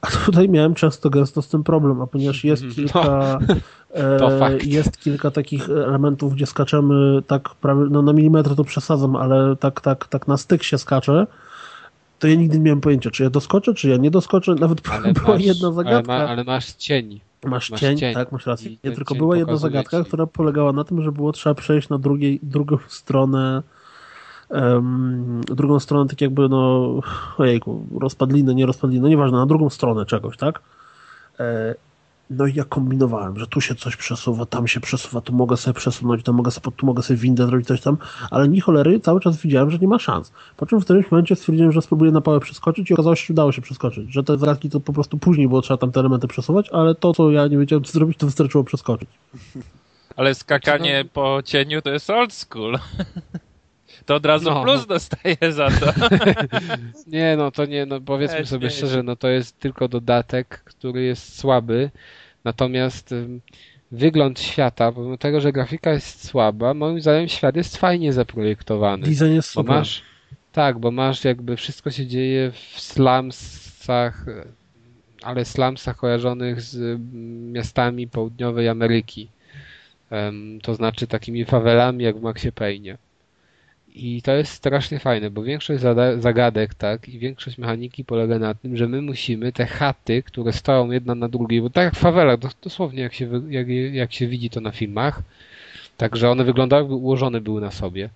A 0.00 0.06
tutaj 0.06 0.48
miałem 0.48 0.74
często 0.74 1.10
gęsto 1.10 1.42
z 1.42 1.48
tym 1.48 1.64
problem, 1.64 2.00
a 2.00 2.06
ponieważ 2.06 2.44
jest 2.44 2.62
No, 2.68 2.74
kilka 2.74 3.38
to 3.94 4.48
e, 4.48 4.58
jest 4.62 4.98
kilka 4.98 5.30
takich 5.30 5.70
elementów, 5.70 6.34
gdzie 6.34 6.46
skaczemy 6.46 7.22
tak 7.26 7.48
prawie, 7.54 7.80
no 7.90 8.02
na 8.02 8.12
milimetr 8.12 8.56
to 8.56 8.64
przesadzam, 8.64 9.16
ale 9.16 9.56
tak, 9.56 9.80
tak, 9.80 10.06
tak 10.06 10.28
na 10.28 10.36
styk 10.36 10.62
się 10.62 10.78
skacze, 10.78 11.26
to 12.22 12.28
ja 12.28 12.34
nigdy 12.34 12.58
nie 12.58 12.64
miałem 12.64 12.80
pojęcia, 12.80 13.10
czy 13.10 13.22
ja 13.22 13.30
doskoczę, 13.30 13.74
czy 13.74 13.88
ja 13.88 13.96
nie 13.96 14.10
doskoczę. 14.10 14.54
Nawet 14.54 14.88
Ale 14.92 15.12
była 15.12 15.28
masz, 15.28 15.44
jedna 15.44 15.68
ale, 15.68 15.74
zagadka. 15.74 16.18
ma, 16.18 16.28
ale 16.28 16.44
masz 16.44 16.72
cień. 16.72 17.20
Masz, 17.44 17.70
masz 17.70 17.80
cień, 17.80 17.98
cień. 17.98 18.14
tak, 18.14 18.32
masz 18.32 18.46
rację. 18.46 18.70
I 18.70 18.78
Nie, 18.84 18.92
tylko 18.92 19.14
była 19.14 19.36
jedna 19.36 19.56
zagadka, 19.56 20.04
która 20.04 20.26
polegała 20.26 20.72
na 20.72 20.84
tym, 20.84 21.02
że 21.02 21.12
było 21.12 21.32
trzeba 21.32 21.54
przejść 21.54 21.88
na 21.88 21.98
drugiej, 21.98 22.40
drugą 22.42 22.78
stronę 22.88 23.62
drugą 25.44 25.80
stronę 25.80 26.08
tak 26.08 26.20
jakby 26.20 26.48
no 26.48 26.92
ojejku, 27.38 27.86
rozpadliny, 28.00 28.54
nie 28.54 28.66
rozpadliny, 28.66 29.02
no 29.02 29.08
nieważne, 29.08 29.38
na 29.38 29.46
drugą 29.46 29.70
stronę 29.70 30.06
czegoś, 30.06 30.36
tak? 30.36 30.60
E, 31.40 31.74
no 32.30 32.46
i 32.46 32.54
ja 32.54 32.64
kombinowałem, 32.64 33.38
że 33.38 33.46
tu 33.46 33.60
się 33.60 33.74
coś 33.74 33.96
przesuwa, 33.96 34.46
tam 34.46 34.68
się 34.68 34.80
przesuwa, 34.80 35.20
tu 35.20 35.32
mogę 35.32 35.56
sobie 35.56 35.74
przesunąć, 35.74 36.22
tam 36.22 36.34
mogę 36.34 36.50
sobie, 36.50 36.76
tu 36.76 36.86
mogę 36.86 37.02
sobie 37.02 37.16
windę 37.16 37.46
zrobić, 37.46 37.66
coś 37.66 37.80
tam, 37.80 37.96
ale 38.30 38.48
ni 38.48 38.60
cholery 38.60 39.00
cały 39.00 39.20
czas 39.20 39.36
widziałem, 39.36 39.70
że 39.70 39.78
nie 39.78 39.88
ma 39.88 39.98
szans. 39.98 40.32
Po 40.56 40.66
czym 40.66 40.80
w 40.80 40.84
którymś 40.84 41.10
momencie 41.10 41.36
stwierdziłem, 41.36 41.72
że 41.72 41.82
spróbuję 41.82 42.10
na 42.10 42.20
pałę 42.20 42.40
przeskoczyć 42.40 42.90
i 42.90 42.94
okazało 42.94 43.16
się, 43.16 43.26
że 43.26 43.32
udało 43.32 43.52
się 43.52 43.62
przeskoczyć, 43.62 44.12
że 44.12 44.24
te 44.24 44.38
zagadki 44.38 44.70
to 44.70 44.80
po 44.80 44.92
prostu 44.92 45.18
później 45.18 45.48
było 45.48 45.62
trzeba 45.62 45.78
tam 45.78 45.92
te 45.92 46.00
elementy 46.00 46.28
przesuwać, 46.28 46.68
ale 46.70 46.94
to, 46.94 47.14
co 47.14 47.30
ja 47.30 47.46
nie 47.46 47.58
wiedziałem 47.58 47.84
co 47.84 47.92
zrobić, 47.92 48.18
to 48.18 48.26
wystarczyło 48.26 48.64
przeskoczyć. 48.64 49.08
Ale 50.16 50.34
skakanie 50.34 51.04
po 51.12 51.42
cieniu 51.44 51.82
to 51.82 51.90
jest 51.90 52.10
old 52.10 52.32
school. 52.32 52.78
To 54.06 54.14
od 54.14 54.26
razu 54.26 54.50
No. 54.50 54.62
plus 54.62 54.86
dostaje 54.86 55.36
za 55.52 55.68
to. 55.70 55.86
Nie, 57.06 57.34
no 57.36 57.50
to 57.50 57.64
nie, 57.66 57.86
no 57.86 58.00
powiedzmy 58.00 58.46
sobie 58.46 58.66
weź. 58.66 58.76
szczerze, 58.76 59.02
no 59.02 59.16
to 59.16 59.28
jest 59.28 59.58
tylko 59.58 59.88
dodatek, 59.88 60.48
który 60.64 61.02
jest 61.02 61.38
słaby, 61.38 61.90
natomiast 62.44 63.14
wygląd 63.92 64.40
świata, 64.40 64.92
pomimo 64.92 65.16
tego, 65.18 65.40
że 65.40 65.52
grafika 65.52 65.90
jest 65.92 66.26
słaba, 66.28 66.74
moim 66.74 67.00
zdaniem 67.00 67.28
świat 67.28 67.56
jest 67.56 67.76
fajnie 67.76 68.12
zaprojektowany. 68.12 69.02
Design 69.06 69.32
jest 69.34 69.54
Bo 69.54 69.60
super. 69.62 69.76
masz, 69.76 70.02
tak, 70.52 70.78
bo 70.78 70.90
masz 70.90 71.24
jakby 71.24 71.56
wszystko 71.56 71.90
się 71.90 72.06
dzieje 72.06 72.50
w 72.52 72.80
slumsach, 72.80 74.24
ale 75.22 75.44
slumsach 75.44 75.96
kojarzonych 75.96 76.60
z 76.60 77.00
miastami 77.52 78.08
południowej 78.08 78.68
Ameryki. 78.68 79.28
Em, 80.10 80.58
to 80.62 80.74
znaczy 80.74 81.06
takimi 81.06 81.44
fawelami 81.44 82.04
jak 82.04 82.16
w 82.18 82.22
Maxie 82.22 82.52
Payne. 82.52 82.98
I 83.94 84.22
to 84.22 84.32
jest 84.32 84.52
strasznie 84.52 84.98
fajne, 84.98 85.30
bo 85.30 85.42
większość 85.42 85.82
zagadek, 86.18 86.74
tak, 86.74 87.08
i 87.08 87.18
większość 87.18 87.58
mechaniki 87.58 88.04
polega 88.04 88.38
na 88.38 88.54
tym, 88.54 88.76
że 88.76 88.88
my 88.88 89.02
musimy 89.02 89.52
te 89.52 89.66
chaty, 89.66 90.22
które 90.22 90.52
stoją 90.52 90.90
jedna 90.90 91.14
na 91.14 91.28
drugiej, 91.28 91.62
bo 91.62 91.70
tak 91.70 91.84
jak 91.84 91.94
w 91.94 91.98
fawelach, 91.98 92.38
dos- 92.38 92.56
dosłownie 92.62 93.02
jak 93.02 93.14
się, 93.14 93.42
jak, 93.48 93.68
jak 93.92 94.12
się 94.12 94.26
widzi 94.26 94.50
to 94.50 94.60
na 94.60 94.70
filmach, 94.70 95.22
także 95.96 96.30
one 96.30 96.44
wyglądały, 96.44 96.82
jakby 96.82 96.94
ułożone 96.94 97.40
były 97.40 97.60
na 97.60 97.70
sobie. 97.70 98.08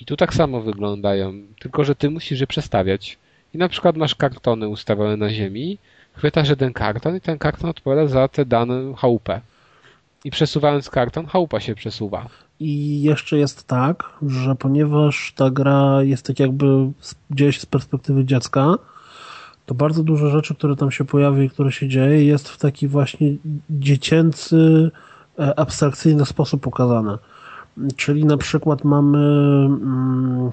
I 0.00 0.04
tu 0.04 0.16
tak 0.16 0.34
samo 0.34 0.60
wyglądają, 0.60 1.32
tylko 1.58 1.84
że 1.84 1.94
ty 1.94 2.10
musisz 2.10 2.40
je 2.40 2.46
przestawiać. 2.46 3.18
I 3.54 3.58
na 3.58 3.68
przykład 3.68 3.96
masz 3.96 4.14
kartony 4.14 4.68
ustawione 4.68 5.16
na 5.16 5.30
ziemi, 5.30 5.78
chwytasz 6.16 6.48
jeden 6.48 6.72
karton 6.72 7.16
i 7.16 7.20
ten 7.20 7.38
karton 7.38 7.70
odpowiada 7.70 8.06
za 8.06 8.28
tę 8.28 8.44
daną 8.44 8.94
chałupę. 8.94 9.40
I 10.24 10.30
przesuwając 10.30 10.90
karton, 10.90 11.26
chałupa 11.26 11.60
się 11.60 11.74
przesuwa. 11.74 12.28
I 12.60 13.02
jeszcze 13.02 13.38
jest 13.38 13.66
tak, 13.66 14.04
że 14.26 14.54
ponieważ 14.54 15.32
ta 15.36 15.50
gra 15.50 16.02
jest 16.02 16.26
tak 16.26 16.40
jakby 16.40 16.90
dzieje 17.30 17.52
się 17.52 17.60
z 17.60 17.66
perspektywy 17.66 18.24
dziecka, 18.24 18.74
to 19.66 19.74
bardzo 19.74 20.02
dużo 20.02 20.30
rzeczy, 20.30 20.54
które 20.54 20.76
tam 20.76 20.90
się 20.90 21.04
pojawia 21.04 21.42
i 21.42 21.50
które 21.50 21.72
się 21.72 21.88
dzieje, 21.88 22.24
jest 22.24 22.48
w 22.48 22.58
taki 22.58 22.88
właśnie 22.88 23.36
dziecięcy, 23.70 24.90
e, 25.38 25.58
abstrakcyjny 25.58 26.26
sposób 26.26 26.62
pokazane. 26.62 27.18
Czyli 27.96 28.24
na 28.24 28.36
przykład 28.36 28.84
mamy 28.84 29.18
mm, 29.18 30.50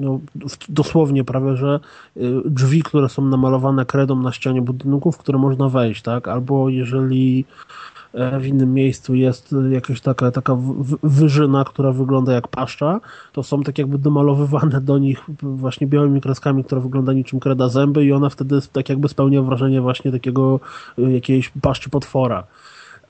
no, 0.00 0.20
dosłownie 0.68 1.24
prawie, 1.24 1.56
że 1.56 1.80
y, 2.16 2.20
drzwi, 2.44 2.82
które 2.82 3.08
są 3.08 3.24
namalowane 3.24 3.86
kredą 3.86 4.16
na 4.22 4.32
ścianie 4.32 4.62
budynków, 4.62 5.16
w 5.16 5.18
które 5.18 5.38
można 5.38 5.68
wejść, 5.68 6.02
tak? 6.02 6.28
Albo 6.28 6.68
jeżeli 6.68 7.44
e, 7.44 7.99
w 8.40 8.46
innym 8.46 8.74
miejscu 8.74 9.14
jest 9.14 9.52
e, 9.52 9.70
jakaś 9.70 10.00
taka, 10.00 10.30
taka 10.30 10.56
wyżyna, 11.02 11.64
która 11.64 11.92
wygląda 11.92 12.32
jak 12.32 12.48
paszcza, 12.48 13.00
to 13.32 13.42
są 13.42 13.62
tak 13.62 13.78
jakby 13.78 13.98
domalowywane 13.98 14.80
do 14.80 14.98
nich 14.98 15.20
właśnie 15.42 15.86
białymi 15.86 16.20
kreskami, 16.20 16.64
która 16.64 16.80
wygląda 16.80 17.12
niczym 17.12 17.40
kreda 17.40 17.68
zęby 17.68 18.04
i 18.04 18.12
ona 18.12 18.28
wtedy 18.28 18.58
tak 18.72 18.88
jakby 18.88 19.08
spełnia 19.08 19.42
wrażenie 19.42 19.80
właśnie 19.80 20.12
takiego 20.12 20.60
e, 20.98 21.12
jakiejś 21.12 21.52
paszczy 21.62 21.90
potwora. 21.90 22.44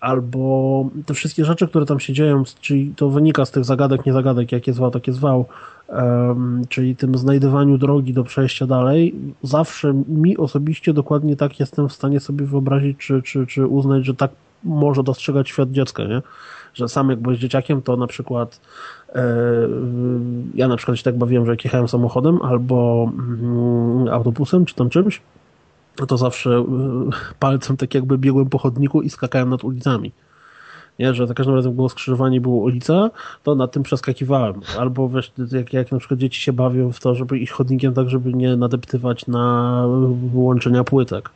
Albo 0.00 0.84
te 1.06 1.14
wszystkie 1.14 1.44
rzeczy, 1.44 1.68
które 1.68 1.86
tam 1.86 2.00
się 2.00 2.12
dzieją, 2.12 2.42
czyli 2.60 2.94
to 2.96 3.10
wynika 3.10 3.44
z 3.44 3.50
tych 3.50 3.64
zagadek, 3.64 4.06
nie 4.06 4.12
zagadek, 4.12 4.52
jakie 4.52 4.72
zwał, 4.72 4.90
takie 4.90 5.12
zwał, 5.12 5.44
em, 5.88 6.62
czyli 6.68 6.96
tym 6.96 7.18
znajdywaniu 7.18 7.78
drogi 7.78 8.12
do 8.12 8.24
przejścia 8.24 8.66
dalej, 8.66 9.14
zawsze 9.42 9.94
mi 10.08 10.36
osobiście 10.36 10.92
dokładnie 10.92 11.36
tak 11.36 11.60
jestem 11.60 11.88
w 11.88 11.92
stanie 11.92 12.20
sobie 12.20 12.46
wyobrazić, 12.46 12.98
czy, 12.98 13.22
czy, 13.22 13.46
czy 13.46 13.66
uznać, 13.66 14.04
że 14.04 14.14
tak 14.14 14.30
może 14.64 15.02
dostrzegać 15.02 15.48
świat 15.48 15.70
dziecka, 15.70 16.04
nie? 16.04 16.22
Że 16.74 16.88
sam 16.88 17.10
jak 17.10 17.20
byłeś 17.20 17.38
dzieciakiem, 17.38 17.82
to 17.82 17.96
na 17.96 18.06
przykład 18.06 18.60
e, 19.14 19.24
ja 20.54 20.68
na 20.68 20.76
przykład 20.76 20.98
się 20.98 21.04
tak 21.04 21.18
bawiłem, 21.18 21.46
że 21.46 21.52
jak 21.52 21.64
jechałem 21.64 21.88
samochodem 21.88 22.42
albo 22.42 23.10
mm, 23.12 24.08
autobusem, 24.08 24.64
czy 24.64 24.74
tam 24.74 24.90
czymś, 24.90 25.22
to 26.08 26.16
zawsze 26.16 26.50
e, 26.50 26.64
palcem 27.38 27.76
tak 27.76 27.94
jakby 27.94 28.18
biegłem 28.18 28.46
po 28.46 28.58
chodniku 28.58 29.02
i 29.02 29.10
skakałem 29.10 29.50
nad 29.50 29.64
ulicami. 29.64 30.12
Nie, 30.98 31.14
że 31.14 31.26
za 31.26 31.34
każdym 31.34 31.54
razem 31.54 31.72
było 31.72 31.88
skrzyżowanie 31.88 32.36
i 32.36 32.40
była 32.40 32.56
ulica, 32.56 33.10
to 33.42 33.54
nad 33.54 33.72
tym 33.72 33.82
przeskakiwałem. 33.82 34.60
Albo 34.78 35.08
wiesz, 35.08 35.32
jak, 35.52 35.72
jak 35.72 35.92
na 35.92 35.98
przykład 35.98 36.20
dzieci 36.20 36.40
się 36.40 36.52
bawią 36.52 36.92
w 36.92 37.00
to, 37.00 37.14
żeby 37.14 37.38
iść 37.38 37.52
chodnikiem 37.52 37.94
tak, 37.94 38.10
żeby 38.10 38.34
nie 38.34 38.56
nadeptywać 38.56 39.26
na 39.26 39.84
łączenia 40.34 40.84
płytek. 40.84 41.30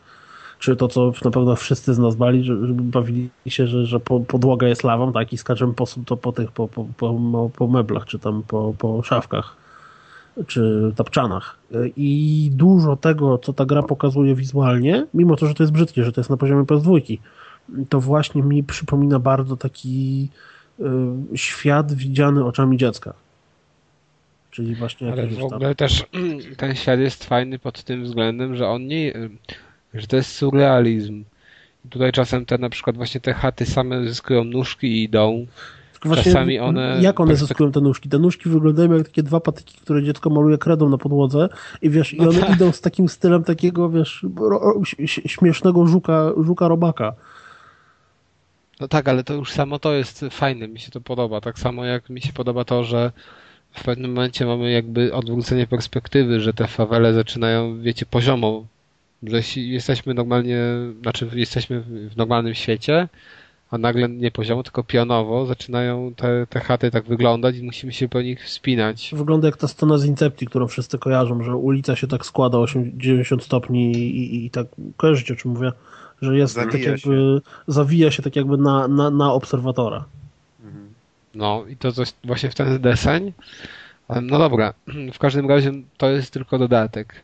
Czy 0.65 0.77
to, 0.77 0.89
co 0.89 1.12
na 1.24 1.31
pewno 1.31 1.57
wszyscy 1.57 1.95
z 1.95 1.99
nas 1.99 2.16
bali, 2.16 2.45
że- 2.45 2.57
bawili 2.69 3.31
się, 3.47 3.66
że, 3.66 3.86
że 3.86 4.01
po, 4.01 4.20
podłoga 4.20 4.69
jest 4.69 4.85
lawą, 4.85 5.12
tak, 5.12 5.32
i 5.32 5.39
skaczemy 5.39 5.74
po, 5.74 5.85
to 6.07 6.16
po 6.16 6.32
tych, 6.32 6.53
po, 6.53 6.69
po, 6.69 6.86
po, 6.97 7.51
po 7.57 7.69
meblach, 7.69 8.05
czy 8.05 8.19
tam 8.19 8.43
po, 8.43 8.74
po 8.78 9.03
szafkach, 9.03 9.57
czy 10.47 10.93
tapczanach. 10.97 11.59
I 11.97 12.51
dużo 12.53 12.97
tego, 12.97 13.39
co 13.39 13.53
ta 13.53 13.65
gra 13.65 13.82
pokazuje 13.82 14.35
wizualnie, 14.35 15.07
mimo 15.15 15.36
to, 15.36 15.47
że 15.47 15.55
to 15.55 15.62
jest 15.62 15.73
brzydkie, 15.73 16.05
że 16.05 16.12
to 16.12 16.20
jest 16.20 16.31
na 16.31 16.36
poziomie 16.36 16.62
PS2, 16.65 17.19
to 17.89 18.01
właśnie 18.01 18.43
mi 18.43 18.62
przypomina 18.62 19.19
bardzo 19.19 19.57
taki 19.57 20.28
y, 20.81 20.85
świat 21.35 21.95
widziany 21.95 22.45
oczami 22.45 22.77
dziecka. 22.77 23.12
Czyli 24.51 24.74
właśnie 24.74 25.12
Ale 25.12 25.27
w 25.27 25.31
już 25.31 25.41
tam... 25.41 25.53
ogóle 25.53 25.74
też 25.74 26.05
ten 26.57 26.74
świat 26.74 27.01
jest 27.01 27.24
fajny 27.24 27.59
pod 27.59 27.82
tym 27.82 28.05
względem, 28.05 28.57
że 28.57 28.69
on 28.69 28.86
nie, 28.86 29.12
że 29.95 30.07
to 30.07 30.16
jest 30.16 30.31
surrealizm. 30.33 31.25
Tutaj 31.91 32.12
czasem 32.12 32.47
te 32.47 32.59
na 32.59 32.69
przykład 32.69 32.97
właśnie 32.97 33.21
te 33.21 33.35
chaty 33.35 33.66
same 33.66 34.09
zyskują 34.09 34.45
nóżki 34.45 34.87
i 34.87 35.03
idą. 35.03 35.47
Właśnie 36.05 36.25
czasami 36.33 36.59
one- 36.59 36.99
Jak 37.03 37.21
one 37.21 37.37
zyskują 37.37 37.73
te 37.73 37.81
nóżki? 37.81 38.09
Te 38.09 38.19
nóżki 38.19 38.49
wyglądają 38.49 38.93
jak 38.93 39.09
takie 39.09 39.23
dwa 39.23 39.41
patyki, 39.41 39.79
które 39.81 40.03
dziecko 40.03 40.31
maluje 40.31 40.59
kredą 40.59 40.89
na 40.89 40.99
podłodze 40.99 41.49
i 41.83 41.91
wiesz, 41.91 42.15
No 42.19 42.25
i 42.25 42.29
one 42.29 42.41
tak. 42.41 42.57
idą 42.57 42.73
z 42.73 42.81
takim 42.81 43.09
stylem 43.09 43.45
takiego, 43.45 43.91
wiesz, 43.91 44.27
śmiesznego 45.27 45.87
żuka, 45.87 46.33
żuka 46.45 46.69
robaka. 46.69 47.12
No 48.81 48.89
tak, 48.89 49.09
ale 49.09 49.25
to 49.25 49.35
już 49.35 49.51
samo 49.53 49.79
to 49.79 49.93
jest 49.93 50.25
fajne, 50.31 50.69
mi 50.69 50.81
się 50.81 50.91
to 50.91 51.01
podoba. 51.01 51.41
Tak 51.41 51.59
samo 51.59 51.85
jak 51.85 52.11
mi 52.11 52.21
się 52.21 52.33
podoba 52.33 52.65
to, 52.65 52.85
że 52.85 53.12
w 53.73 53.85
pewnym 53.85 54.11
momencie 54.15 54.47
mamy 54.47 54.71
jakby 54.73 55.15
odwrócenie 55.15 55.66
perspektywy, 55.66 56.41
że 56.41 56.53
te 56.55 56.66
fawele 56.66 57.12
zaczynają, 57.15 57.81
wiecie, 57.81 58.07
poziomo. 58.07 58.66
Jesteśmy 59.57 60.15
normalnie, 60.15 60.59
znaczy 61.03 61.29
jesteśmy 61.35 61.81
w 61.81 62.17
normalnym 62.17 62.55
świecie, 62.55 63.09
a 63.71 63.79
nagle 63.79 64.09
nie 64.09 64.31
poziomo, 64.31 64.63
tylko 64.63 64.83
pionowo 64.83 65.47
zaczynają 65.47 66.15
te, 66.17 66.47
te 66.47 66.61
chaty 66.61 66.91
tak 66.91 67.05
wyglądać 67.05 67.57
i 67.57 67.63
musimy 67.63 67.93
się 67.93 68.09
po 68.09 68.23
nich 68.23 68.45
wspinać. 68.45 69.11
Wygląda 69.17 69.49
jak 69.49 69.57
ta 69.57 69.69
scena 69.69 69.99
z 69.99 70.05
Incepcji, 70.05 70.47
którą 70.47 70.67
wszyscy 70.67 70.99
kojarzą, 70.99 71.43
że 71.43 71.57
ulica 71.57 71.97
się 71.97 72.07
tak 72.07 72.27
składa 72.27 72.59
90 72.95 73.45
stopni 73.45 73.93
i, 73.93 74.19
i, 74.19 74.47
i 74.47 74.51
tak, 74.51 74.67
kojarzycie 74.97 75.35
o 75.35 75.37
czym 75.37 75.51
mówię? 75.51 75.73
Że 76.23 76.37
jest 76.37 76.55
zawija 76.55 76.73
tak 76.73 76.81
jakby, 76.81 76.99
się. 76.99 77.41
zawija 77.67 78.11
się 78.11 78.23
tak 78.23 78.37
jakby 78.37 78.57
na, 78.57 78.89
na, 78.89 79.11
na 79.11 79.33
obserwatora. 79.33 80.05
No 81.35 81.65
i 81.69 81.77
to 81.77 81.93
coś, 81.93 82.13
właśnie 82.25 82.51
w 82.51 82.55
ten 82.55 82.81
deseń. 82.81 83.33
No 84.23 84.39
dobra, 84.39 84.75
w 85.13 85.19
każdym 85.19 85.49
razie 85.49 85.73
to 85.97 86.11
jest 86.11 86.31
tylko 86.31 86.59
dodatek. 86.59 87.23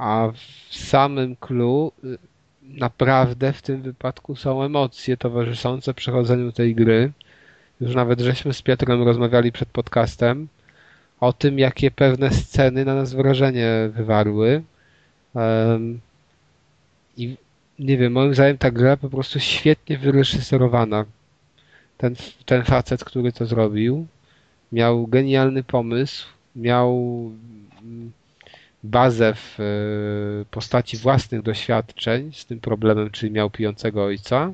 A 0.00 0.32
w 0.34 0.76
samym 0.76 1.36
clue 1.36 1.92
y, 2.04 2.18
naprawdę 2.62 3.52
w 3.52 3.62
tym 3.62 3.82
wypadku 3.82 4.36
są 4.36 4.62
emocje 4.62 5.16
towarzyszące 5.16 5.94
przechodzeniu 5.94 6.52
tej 6.52 6.74
gry. 6.74 7.12
Już 7.80 7.94
nawet 7.94 8.20
żeśmy 8.20 8.52
z 8.52 8.62
Piotrem 8.62 9.02
rozmawiali 9.02 9.52
przed 9.52 9.68
podcastem 9.68 10.48
o 11.20 11.32
tym, 11.32 11.58
jakie 11.58 11.90
pewne 11.90 12.30
sceny 12.30 12.84
na 12.84 12.94
nas 12.94 13.14
wrażenie 13.14 13.90
wywarły. 13.92 14.62
Um, 15.34 16.00
I 17.16 17.36
nie 17.78 17.98
wiem, 17.98 18.12
moim 18.12 18.34
zdaniem 18.34 18.58
ta 18.58 18.70
gra 18.70 18.96
po 18.96 19.08
prostu 19.08 19.40
świetnie 19.40 19.98
wyreżyserowana. 19.98 21.04
Ten, 21.98 22.16
ten 22.46 22.64
facet, 22.64 23.04
który 23.04 23.32
to 23.32 23.46
zrobił, 23.46 24.06
miał 24.72 25.06
genialny 25.06 25.62
pomysł, 25.62 26.26
miał 26.56 26.96
mm, 27.82 28.12
bazę 28.82 29.34
w 29.34 29.60
e, 29.60 29.64
postaci 30.50 30.96
własnych 30.96 31.42
doświadczeń 31.42 32.32
z 32.32 32.46
tym 32.46 32.60
problemem, 32.60 33.10
czyli 33.10 33.32
miał 33.32 33.50
pijącego 33.50 34.04
ojca. 34.04 34.52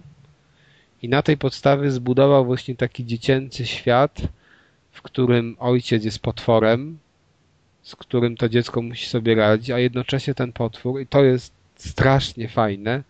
I 1.03 1.09
na 1.09 1.23
tej 1.23 1.37
podstawie 1.37 1.91
zbudował 1.91 2.45
właśnie 2.45 2.77
taki 2.77 3.07
dziecięcy 3.07 3.67
świat, 3.67 4.23
w 4.93 5.03
którym 5.03 5.57
ojciec 5.59 6.05
jest 6.05 6.19
potworem, 6.19 6.99
z 7.83 7.97
którym 7.97 8.37
to 8.37 8.49
dziecko 8.49 8.83
musi 8.83 9.07
sobie 9.07 9.35
radzić, 9.35 9.71
a 9.71 9.79
jednocześnie 9.79 10.35
ten 10.35 10.53
potwór, 10.53 11.01
i 11.01 11.07
to 11.07 11.25
jest 11.25 11.53
strasznie 11.77 12.49
fajne, 12.49 13.03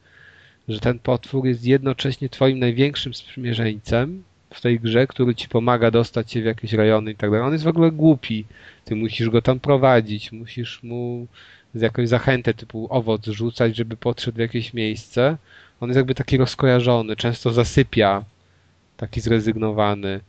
że 0.68 0.80
ten 0.80 0.98
potwór 0.98 1.47
jest 1.47 1.64
jednocześnie 1.64 2.28
twoim 2.28 2.59
największym 2.59 3.14
sprzymierzeńcem 3.14 4.22
w 4.56 4.60
tej 4.60 4.80
grze, 4.80 5.06
który 5.06 5.34
ci 5.34 5.48
pomaga 5.48 5.90
dostać 5.90 6.32
się 6.32 6.42
w 6.42 6.44
jakieś 6.44 6.72
rejony 6.72 7.10
i 7.10 7.14
tak 7.14 7.30
dalej. 7.30 7.46
On 7.46 7.52
jest 7.52 7.64
w 7.64 7.68
ogóle 7.68 7.90
głupi. 7.90 8.44
Ty 8.84 8.96
musisz 8.96 9.30
go 9.30 9.42
tam 9.42 9.60
prowadzić, 9.60 10.32
musisz 10.32 10.82
mu 10.82 11.26
jakąś 11.74 12.08
zachętę 12.08 12.54
typu 12.54 12.86
owoc 12.90 13.26
rzucać, 13.26 13.76
żeby 13.76 13.96
podszedł 13.96 14.36
w 14.36 14.40
jakieś 14.40 14.74
miejsce. 14.74 15.36
On 15.80 15.88
jest 15.88 15.96
jakby 15.96 16.14
taki 16.14 16.36
rozkojarzony, 16.36 17.16
często 17.16 17.52
zasypia, 17.52 18.24
taki 18.96 19.20
zrezygnowany. 19.20 20.20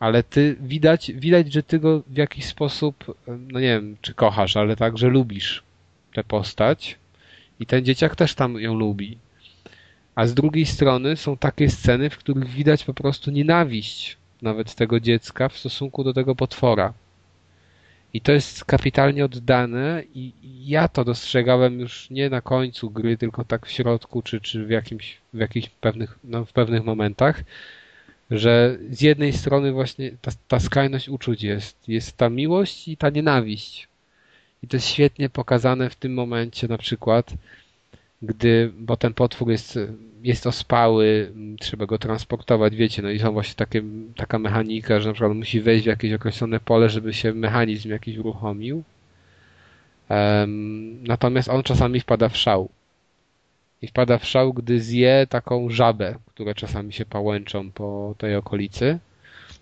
Ale 0.00 0.22
ty 0.22 0.56
widać, 0.60 1.12
widać, 1.12 1.52
że 1.52 1.62
ty 1.62 1.78
go 1.78 2.02
w 2.06 2.16
jakiś 2.16 2.44
sposób, 2.44 3.16
no 3.26 3.60
nie 3.60 3.68
wiem, 3.68 3.96
czy 4.00 4.14
kochasz, 4.14 4.56
ale 4.56 4.76
tak, 4.76 4.98
że 4.98 5.08
lubisz 5.08 5.62
tę 6.14 6.24
postać. 6.24 6.96
I 7.60 7.66
ten 7.66 7.84
dzieciak 7.84 8.16
też 8.16 8.34
tam 8.34 8.60
ją 8.60 8.74
lubi. 8.74 9.18
A 10.18 10.26
z 10.26 10.34
drugiej 10.34 10.66
strony 10.66 11.16
są 11.16 11.36
takie 11.36 11.70
sceny, 11.70 12.10
w 12.10 12.18
których 12.18 12.48
widać 12.48 12.84
po 12.84 12.94
prostu 12.94 13.30
nienawiść 13.30 14.16
nawet 14.42 14.74
tego 14.74 15.00
dziecka 15.00 15.48
w 15.48 15.58
stosunku 15.58 16.04
do 16.04 16.12
tego 16.12 16.34
potwora. 16.34 16.92
I 18.14 18.20
to 18.20 18.32
jest 18.32 18.64
kapitalnie 18.64 19.24
oddane 19.24 20.02
i 20.14 20.32
ja 20.66 20.88
to 20.88 21.04
dostrzegałem 21.04 21.80
już 21.80 22.10
nie 22.10 22.30
na 22.30 22.40
końcu 22.40 22.90
gry, 22.90 23.16
tylko 23.16 23.44
tak 23.44 23.66
w 23.66 23.70
środku, 23.70 24.22
czy, 24.22 24.40
czy 24.40 24.66
w, 24.66 24.70
jakimś, 24.70 25.18
w 25.34 25.38
jakichś 25.38 25.68
pewnych, 25.68 26.18
no, 26.24 26.44
w 26.44 26.52
pewnych 26.52 26.84
momentach, 26.84 27.42
że 28.30 28.78
z 28.90 29.00
jednej 29.00 29.32
strony 29.32 29.72
właśnie 29.72 30.10
ta, 30.22 30.30
ta 30.48 30.60
skrajność 30.60 31.08
uczuć 31.08 31.42
jest. 31.42 31.88
Jest 31.88 32.16
ta 32.16 32.30
miłość 32.30 32.88
i 32.88 32.96
ta 32.96 33.10
nienawiść. 33.10 33.88
I 34.62 34.68
to 34.68 34.76
jest 34.76 34.86
świetnie 34.86 35.28
pokazane 35.28 35.90
w 35.90 35.96
tym 35.96 36.14
momencie 36.14 36.68
na 36.68 36.78
przykład, 36.78 37.34
gdy, 38.22 38.72
bo 38.78 38.96
ten 38.96 39.14
potwór 39.14 39.50
jest, 39.50 39.78
jest 40.22 40.46
ospały, 40.46 41.32
trzeba 41.60 41.86
go 41.86 41.98
transportować, 41.98 42.76
wiecie, 42.76 43.02
no 43.02 43.10
i 43.10 43.18
są 43.18 43.32
właśnie 43.32 43.54
takie, 43.54 43.82
taka 44.16 44.38
mechanika, 44.38 45.00
że 45.00 45.08
na 45.08 45.14
przykład 45.14 45.36
musi 45.36 45.60
wejść 45.60 45.84
w 45.84 45.88
jakieś 45.88 46.12
określone 46.12 46.60
pole, 46.60 46.88
żeby 46.88 47.14
się 47.14 47.34
mechanizm 47.34 47.90
jakiś 47.90 48.18
uruchomił. 48.18 48.82
Um, 50.08 51.04
natomiast 51.04 51.48
on 51.48 51.62
czasami 51.62 52.00
wpada 52.00 52.28
w 52.28 52.36
szał. 52.36 52.68
I 53.82 53.86
wpada 53.86 54.18
w 54.18 54.24
szał, 54.24 54.52
gdy 54.52 54.80
zje 54.80 55.26
taką 55.28 55.70
żabę, 55.70 56.14
które 56.26 56.54
czasami 56.54 56.92
się 56.92 57.04
pałęczą 57.04 57.70
po 57.70 58.14
tej 58.18 58.36
okolicy. 58.36 58.98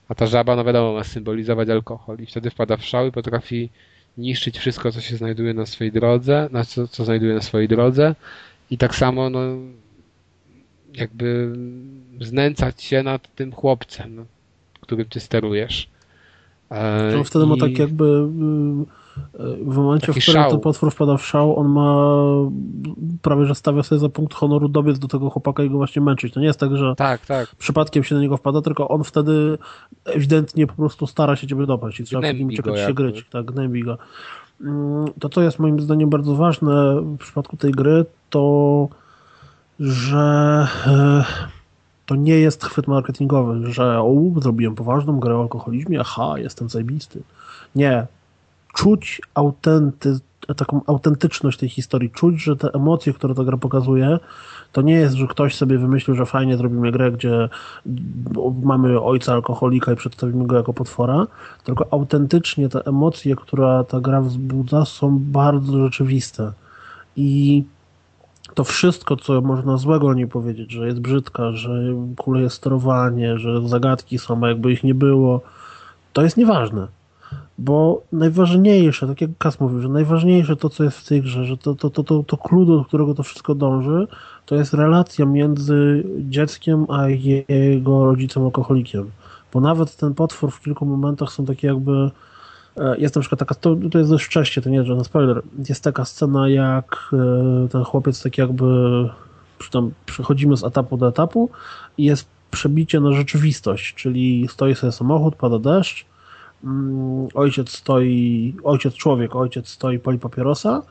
A 0.09 0.15
ta 0.15 0.27
żaba, 0.27 0.57
no 0.57 0.65
wiadomo, 0.65 0.93
ma 0.93 1.05
symbolizować 1.05 1.69
alkohol. 1.69 2.19
I 2.21 2.27
wtedy 2.27 2.51
wpada 2.51 2.77
w 2.77 2.85
szał 2.85 3.07
i 3.07 3.13
potrafi 3.13 3.71
niszczyć 4.19 4.59
wszystko, 4.59 4.93
co 4.93 5.01
się 5.01 5.17
znajduje 5.17 5.55
na 5.55 5.67
swojej 5.67 5.93
drodze, 5.93 6.49
na 6.53 6.65
co, 6.65 6.89
co 6.89 7.05
znajduje 7.05 7.35
na 7.35 7.43
swojej 7.43 7.69
drodze 7.69 8.15
i 8.71 8.79
tak 8.79 8.95
samo 8.95 9.31
no, 9.31 9.41
jakby 10.95 11.53
znęcać 12.21 12.83
się 12.83 13.03
nad 13.03 13.35
tym 13.35 13.53
chłopcem, 13.53 14.27
którym 14.81 15.07
ty 15.07 15.21
sterujesz. 15.21 15.89
E, 16.71 17.13
to 17.13 17.25
wtedy 17.25 17.45
I... 17.45 17.49
ma 17.49 17.57
tak 17.57 17.79
jakby 17.79 18.05
y, 18.05 19.06
w 19.63 19.77
momencie, 19.77 20.13
w 20.13 20.19
którym 20.19 20.45
ten 20.51 20.61
potwór 20.61 20.91
wpada 20.91 21.17
w 21.17 21.27
szał, 21.27 21.57
on 21.57 21.69
ma 21.69 22.07
prawie, 23.23 23.47
że 23.47 23.55
stawia 23.55 23.83
sobie 23.83 23.99
za 23.99 24.09
punkt 24.09 24.35
honoru 24.35 24.69
dobiec 24.69 24.99
do 24.99 25.09
tego 25.09 25.31
chłopaka 25.31 25.63
i 25.63 25.71
go 25.71 25.77
właśnie 25.77 26.03
męczyć. 26.03 26.35
To 26.35 26.41
nie 26.41 26.47
jest 26.47 26.61
tak, 26.61 26.77
że 26.77 26.95
tak, 26.97 27.27
tak. 27.27 27.55
przypadkiem 27.59 28.05
się 28.05 28.15
na 28.15 28.21
niego 28.21 28.37
wpada, 28.37 28.63
tylko 28.63 28.89
on 28.89 29.05
wtedy 29.05 29.59
ewidentnie 30.05 30.67
po 30.67 30.75
prostu 30.75 31.07
stara 31.07 31.37
się 31.37 31.47
ciebie 31.47 31.67
dopaść 31.67 32.01
i 32.01 32.05
trzeba 32.05 32.23
przed 32.23 32.39
nim 32.39 32.51
czekać 32.51 32.79
się 32.79 32.95
gryć. 32.95 33.27
Tak, 33.31 33.45
gnębi 33.45 33.83
go. 33.83 33.99
Mm, 34.61 35.07
to, 35.21 35.29
co 35.29 35.43
jest 35.43 35.59
moim 35.59 35.81
zdaniem 35.81 36.11
bardzo 36.11 36.35
ważne 36.35 37.01
w 37.01 37.19
przypadku 37.19 37.57
tej 37.57 37.73
gry, 37.73 38.05
to 38.31 38.89
że 39.81 40.67
e, 40.87 41.25
to 42.07 42.15
nie 42.15 42.39
jest 42.39 42.65
chwyt 42.65 42.87
marketingowy, 42.87 43.73
że 43.73 44.01
o, 44.01 44.15
zrobiłem 44.41 44.75
poważną 44.75 45.21
grę 45.21 45.37
o 45.37 45.43
alkoholizmie, 45.43 46.01
aha, 46.01 46.35
jestem 46.37 46.69
zajbisty. 46.69 47.23
Nie. 47.75 48.07
Czuć 48.77 49.21
autenty, 49.35 50.19
taką 50.57 50.81
autentyczność 50.87 51.59
tej 51.59 51.69
historii, 51.69 52.11
czuć, 52.11 52.43
że 52.43 52.57
te 52.57 52.71
emocje, 52.75 53.13
które 53.13 53.35
ta 53.35 53.45
gra 53.45 53.57
pokazuje, 53.57 54.19
to 54.73 54.83
nie 54.83 54.95
jest, 54.95 55.15
że 55.15 55.27
ktoś 55.27 55.55
sobie 55.55 55.79
wymyślił, 55.79 56.17
że 56.17 56.27
fajnie 56.27 56.57
zrobimy 56.57 56.93
grę, 56.93 57.13
gdzie 57.13 57.49
mamy 58.63 59.01
ojca 59.01 59.33
alkoholika 59.33 59.93
i 59.93 59.97
przedstawimy 59.97 60.47
go 60.47 60.57
jako 60.57 60.73
potwora, 60.73 61.27
tylko 61.65 61.87
autentycznie 61.91 62.69
te 62.69 62.87
emocje, 62.87 63.37
które 63.37 63.85
ta 63.89 64.01
gra 64.01 64.21
wzbudza, 64.21 64.85
są 64.85 65.19
bardzo 65.21 65.79
rzeczywiste. 65.79 66.53
I 67.17 67.65
to 68.55 68.65
wszystko, 68.65 69.17
co 69.17 69.41
można 69.41 69.77
złego 69.77 70.15
nie 70.15 70.27
powiedzieć, 70.27 70.73
że 70.73 70.87
jest 70.87 71.01
brzydka, 71.01 71.53
że 71.53 71.71
kuleje 72.17 72.51
sterowanie, 72.51 73.39
że 73.39 73.69
zagadki 73.69 74.19
są, 74.19 74.41
jakby 74.41 74.73
ich 74.73 74.85
nie 74.85 74.95
było, 74.95 75.41
to 76.13 76.23
jest 76.23 76.37
nieważne. 76.37 76.96
Bo 77.59 78.03
najważniejsze, 78.13 79.07
tak 79.07 79.21
jak 79.21 79.31
Kas 79.39 79.61
mówił, 79.61 79.81
że 79.81 79.89
najważniejsze 79.89 80.57
to, 80.57 80.71
co 80.71 80.85
jest 80.85 80.99
w 80.99 81.09
tej 81.09 81.23
grze, 81.23 81.45
że 81.45 81.57
to, 81.57 81.75
to, 81.75 81.91
to, 81.91 82.05
to, 82.05 82.23
to 82.23 82.37
klucz, 82.37 82.69
do 82.69 82.85
którego 82.85 83.15
to 83.15 83.23
wszystko 83.23 83.55
dąży, 83.55 84.07
to 84.47 84.55
jest 84.55 84.75
relacja 84.75 85.27
między 85.27 86.05
dzieckiem 86.19 86.87
a 86.91 87.09
jego 87.09 88.07
rodzicem 88.07 88.45
alkoholikiem. 88.45 89.11
Bo 89.53 89.61
nawet 89.61 89.97
ten 89.97 90.15
potwór 90.15 90.51
w 90.51 90.61
kilku 90.61 90.87
momentach 90.87 91.33
są 91.33 91.45
takie 91.45 91.67
jakby 91.67 92.11
e, 92.77 92.99
jest 92.99 93.15
na 93.15 93.21
przykład 93.21 93.39
taka, 93.39 93.55
to, 93.55 93.77
to 93.93 93.99
jest 93.99 94.11
dość 94.11 94.25
wcześnie, 94.25 94.63
to 94.63 94.71
nie 94.71 94.77
jest 94.77 94.89
żaden 94.89 95.05
spoiler, 95.05 95.43
jest 95.69 95.85
taka 95.85 96.05
scena 96.05 96.49
jak 96.49 97.11
e, 97.13 97.69
ten 97.69 97.85
chłopiec 97.85 98.23
tak 98.23 98.39
jakby 98.39 98.65
tam 99.71 99.91
przechodzimy 100.07 100.57
z 100.57 100.65
etapu 100.65 100.97
do 100.97 101.09
etapu 101.09 101.51
i 101.99 102.05
jest 102.05 102.29
przebicie 102.51 103.01
na 103.01 103.13
rzeczywistość, 103.13 103.95
czyli 103.95 104.49
stoi 104.51 104.75
sobie 104.75 104.93
samochód, 104.93 105.35
pada 105.35 105.59
deszcz, 105.59 106.07
ojciec 107.35 107.71
stoi, 107.71 108.57
ojciec 108.65 108.95
człowiek, 108.95 109.37
ojciec 109.37 109.69
stoi, 109.69 109.99
pali 109.99 110.19
papierosa 110.19 110.83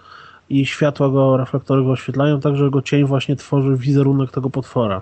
i 0.50 0.66
światła 0.66 1.10
go, 1.10 1.38
reflektory 1.38 1.84
go 1.84 1.92
oświetlają 1.92 2.40
tak, 2.40 2.56
że 2.56 2.64
jego 2.64 2.82
cień 2.82 3.06
właśnie 3.06 3.36
tworzy 3.36 3.78
wizerunek 3.78 4.32
tego 4.32 4.50
potwora. 4.50 5.02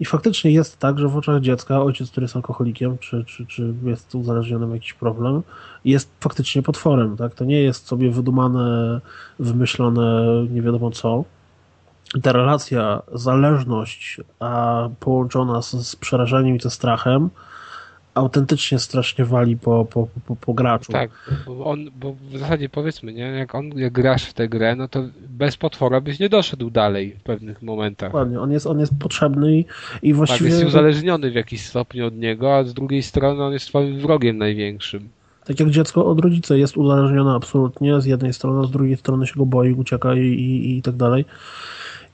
I 0.00 0.04
faktycznie 0.04 0.50
jest 0.50 0.78
tak, 0.78 0.98
że 0.98 1.08
w 1.08 1.16
oczach 1.16 1.40
dziecka 1.40 1.82
ojciec, 1.82 2.10
który 2.10 2.24
jest 2.24 2.36
alkoholikiem, 2.36 2.98
czy, 2.98 3.24
czy, 3.24 3.46
czy 3.46 3.74
jest 3.82 4.14
uzależniony 4.14 4.66
ma 4.66 4.74
jakiś 4.74 4.92
problem, 4.92 5.42
jest 5.84 6.10
faktycznie 6.20 6.62
potworem. 6.62 7.16
Tak? 7.16 7.34
To 7.34 7.44
nie 7.44 7.62
jest 7.62 7.86
sobie 7.86 8.10
wydumane, 8.10 9.00
wymyślone, 9.38 10.24
nie 10.50 10.62
wiadomo 10.62 10.90
co. 10.90 11.24
Ta 12.22 12.32
relacja, 12.32 13.02
zależność, 13.12 14.20
a 14.40 14.88
połączona 15.00 15.62
z, 15.62 15.70
z 15.70 15.96
przerażeniem 15.96 16.56
i 16.56 16.60
ze 16.60 16.70
strachem, 16.70 17.30
autentycznie 18.14 18.78
strasznie 18.78 19.24
wali 19.24 19.56
po, 19.56 19.84
po, 19.84 20.08
po, 20.26 20.36
po 20.36 20.54
graczu. 20.54 20.92
Tak, 20.92 21.10
bo 21.46 21.64
on, 21.64 21.90
bo 22.00 22.16
w 22.30 22.38
zasadzie 22.38 22.68
powiedzmy, 22.68 23.12
nie, 23.12 23.22
jak 23.22 23.54
on 23.54 23.78
jak 23.78 23.92
grasz 23.92 24.24
w 24.24 24.32
tę 24.32 24.48
grę, 24.48 24.76
no 24.76 24.88
to 24.88 25.04
bez 25.28 25.56
potwora 25.56 26.00
byś 26.00 26.18
nie 26.18 26.28
doszedł 26.28 26.70
dalej 26.70 27.12
w 27.12 27.22
pewnych 27.22 27.62
momentach. 27.62 28.08
Dokładnie, 28.08 28.40
on 28.40 28.52
jest, 28.52 28.66
on 28.66 28.80
jest 28.80 28.92
potrzebny 28.98 29.58
i, 29.58 29.64
i 30.02 30.14
właściwie... 30.14 30.50
Tak, 30.50 30.58
jest 30.58 30.68
uzależniony 30.68 31.30
w 31.30 31.34
jakiś 31.34 31.66
stopniu 31.66 32.06
od 32.06 32.16
niego, 32.16 32.56
a 32.56 32.64
z 32.64 32.74
drugiej 32.74 33.02
strony 33.02 33.44
on 33.44 33.52
jest 33.52 33.66
twoim 33.66 34.00
wrogiem 34.00 34.38
największym. 34.38 35.08
Tak 35.44 35.60
jak 35.60 35.70
dziecko 35.70 36.06
od 36.06 36.20
rodzica 36.20 36.54
jest 36.54 36.76
uzależnione 36.76 37.34
absolutnie, 37.34 38.00
z 38.00 38.06
jednej 38.06 38.32
strony, 38.32 38.60
a 38.60 38.66
z 38.66 38.70
drugiej 38.70 38.96
strony 38.96 39.26
się 39.26 39.34
go 39.36 39.46
boi, 39.46 39.72
ucieka 39.72 40.14
i, 40.14 40.18
i, 40.18 40.78
i 40.78 40.82
tak 40.82 40.96
dalej. 40.96 41.24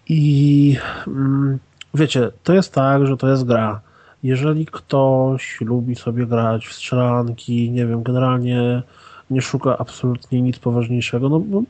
I 0.09 0.77
mm, 1.07 1.59
wiecie, 1.95 2.31
to 2.45 2.55
jest 2.55 2.73
tak, 2.73 3.07
że 3.07 3.17
to 3.17 3.29
jest 3.29 3.45
gra 3.45 3.81
jeżeli 4.27 4.67
ktoś 4.67 5.61
lubi 5.61 5.95
sobie 5.95 6.27
grać 6.27 6.67
w 6.67 6.73
strzelanki, 6.73 7.71
nie 7.71 7.87
wiem, 7.87 8.03
generalnie 8.03 8.83
nie 9.31 9.43
szuka 9.43 9.79
absolutnie 9.79 10.43
nic 10.43 10.59
poważniejszego, 10.59 11.29
no 11.29 11.41
bo, 11.41 11.63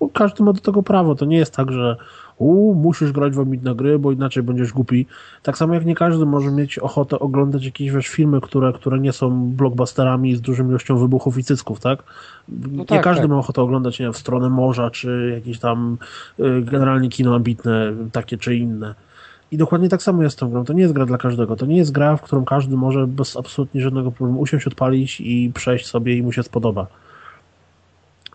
bo, 0.00 0.08
każdy 0.08 0.44
ma 0.44 0.52
do 0.52 0.60
tego 0.60 0.82
prawo. 0.82 1.14
To 1.14 1.24
nie 1.24 1.36
jest 1.36 1.56
tak, 1.56 1.72
że 1.72 1.96
u, 2.38 2.74
musisz 2.74 3.12
grać 3.12 3.34
w 3.34 3.40
ambitne 3.40 3.74
gry, 3.74 3.98
bo 3.98 4.12
inaczej 4.12 4.42
będziesz 4.42 4.72
głupi. 4.72 5.06
Tak 5.42 5.58
samo 5.58 5.74
jak 5.74 5.84
nie 5.84 5.94
każdy 5.94 6.26
może 6.26 6.50
mieć 6.50 6.78
ochotę 6.78 7.18
oglądać 7.18 7.64
jakieś 7.64 7.90
wiesz, 7.90 8.08
filmy, 8.08 8.40
które, 8.40 8.72
które 8.72 8.98
nie 8.98 9.12
są 9.12 9.50
blockbusterami 9.50 10.36
z 10.36 10.40
dużą 10.40 10.68
ilością 10.68 10.96
wybuchów 10.96 11.38
i 11.38 11.44
cycków, 11.44 11.80
tak? 11.80 12.02
No 12.48 12.78
nie 12.78 12.84
tak, 12.84 13.04
każdy 13.04 13.22
tak. 13.22 13.30
ma 13.30 13.38
ochotę 13.38 13.62
oglądać, 13.62 13.98
nie 13.98 14.06
wiem, 14.06 14.12
w 14.12 14.18
stronę 14.18 14.50
morza, 14.50 14.90
czy 14.90 15.32
jakieś 15.34 15.58
tam 15.58 15.98
y, 16.40 16.62
generalnie 16.62 17.08
kino 17.08 17.34
ambitne, 17.34 17.92
takie 18.12 18.38
czy 18.38 18.56
inne. 18.56 18.94
I 19.54 19.56
dokładnie 19.56 19.88
tak 19.88 20.02
samo 20.02 20.22
jest 20.22 20.36
z 20.36 20.38
tą 20.38 20.50
grą. 20.50 20.64
To 20.64 20.72
nie 20.72 20.82
jest 20.82 20.94
gra 20.94 21.06
dla 21.06 21.18
każdego. 21.18 21.56
To 21.56 21.66
nie 21.66 21.76
jest 21.76 21.92
gra, 21.92 22.16
w 22.16 22.22
którą 22.22 22.44
każdy 22.44 22.76
może 22.76 23.06
bez 23.06 23.36
absolutnie 23.36 23.80
żadnego 23.80 24.12
problemu 24.12 24.40
usiąść, 24.40 24.66
odpalić 24.66 25.20
i 25.20 25.52
przejść 25.54 25.86
sobie 25.86 26.16
i 26.16 26.22
mu 26.22 26.32
się 26.32 26.42
spodoba. 26.42 26.86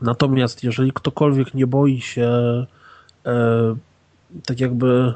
Natomiast 0.02 0.64
jeżeli 0.64 0.92
ktokolwiek 0.92 1.54
nie 1.54 1.68
boi 1.68 2.02
się 2.02 2.30
e, 3.26 3.76
tak 4.46 4.60
jakby 4.60 5.14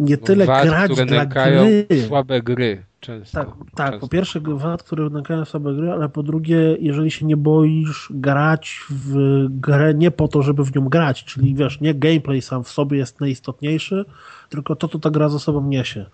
nie 0.00 0.16
no, 0.20 0.26
tyle 0.26 0.46
wad, 0.46 0.68
grać 0.68 0.92
które 0.92 1.06
dla 1.06 1.26
gry. 1.26 1.86
słabe 2.08 2.42
gry 2.42 2.82
często. 3.00 3.38
Tak, 3.38 3.48
tak 3.74 3.90
często. 3.90 4.00
po 4.00 4.08
pierwsze 4.08 4.40
wad, 4.40 4.82
które 4.82 5.10
nękają 5.10 5.44
słabe 5.44 5.74
gry, 5.74 5.92
ale 5.92 6.08
po 6.08 6.22
drugie, 6.22 6.76
jeżeli 6.80 7.10
się 7.10 7.26
nie 7.26 7.36
boisz 7.36 8.08
grać 8.10 8.80
w 8.90 9.46
grę 9.50 9.94
nie 9.94 10.10
po 10.10 10.28
to, 10.28 10.42
żeby 10.42 10.64
w 10.64 10.76
nią 10.76 10.88
grać, 10.88 11.24
czyli 11.24 11.54
wiesz, 11.54 11.80
nie 11.80 11.94
gameplay 11.94 12.42
sam 12.42 12.64
w 12.64 12.68
sobie 12.68 12.98
jest 12.98 13.20
najistotniejszy, 13.20 14.04
tylko 14.48 14.76
to, 14.76 14.88
co 14.88 14.98
ta 14.98 15.10
gra 15.10 15.28
ze 15.28 15.38
sobą 15.38 15.62
niesie. 15.62 16.06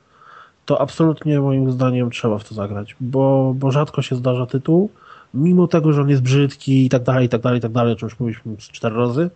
To 0.64 0.80
absolutnie 0.80 1.40
moim 1.40 1.70
zdaniem 1.70 2.10
trzeba 2.10 2.38
w 2.38 2.48
to 2.48 2.54
zagrać, 2.54 2.96
bo, 3.00 3.54
bo 3.56 3.70
rzadko 3.70 4.02
się 4.02 4.16
zdarza 4.16 4.46
tytuł, 4.46 4.90
mimo 5.34 5.66
tego, 5.66 5.92
że 5.92 6.02
on 6.02 6.08
jest 6.08 6.22
brzydki 6.22 6.86
i 6.86 6.88
tak 6.88 7.02
dalej, 7.02 7.26
i 7.26 7.28
tak 7.28 7.40
dalej, 7.40 7.58
i 7.58 7.62
tak 7.62 7.72
dalej, 7.72 7.92
o 7.92 7.96
czym 7.96 8.06
już 8.06 8.20
mówiliśmy 8.20 8.56
cztery 8.56 8.96
razy, 8.96 9.30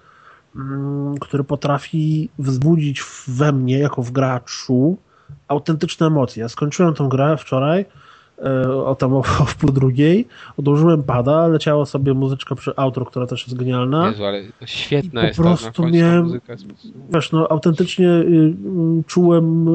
mm, 0.57 1.19
który 1.19 1.45
potrafi 1.45 2.29
wzbudzić 2.39 3.03
we 3.29 3.53
mnie, 3.53 3.79
jako 3.79 4.03
w 4.03 4.11
graczu, 4.11 4.97
autentyczne 5.49 6.07
emocje. 6.07 6.43
Ja 6.43 6.49
skończyłem 6.49 6.95
tą 6.95 7.09
grę 7.09 7.37
wczoraj, 7.37 7.85
E, 8.45 8.73
o 8.73 8.95
tam 8.95 9.15
o, 9.15 9.19
o 9.19 9.47
pół 9.59 9.70
drugiej, 9.70 10.27
odłożyłem 10.57 11.03
pada, 11.03 11.47
leciała 11.47 11.87
sobie 11.87 12.15
muzyczka 12.15 12.55
przy 12.55 12.77
outro, 12.77 13.05
która 13.05 13.27
też 13.27 13.47
jest 13.47 13.59
genialna. 13.59 14.09
Jezu, 14.09 14.25
ale 14.25 14.43
świetna 14.65 15.27
jest 15.27 15.37
po 15.37 15.43
prostu 15.43 15.83
ta, 15.83 15.89
miałem, 15.89 16.23
muzyka. 16.23 16.55
Wiesz, 17.11 17.33
no 17.33 17.49
autentycznie 17.49 18.09
y, 18.09 18.55
y, 19.01 19.05
czułem 19.07 19.69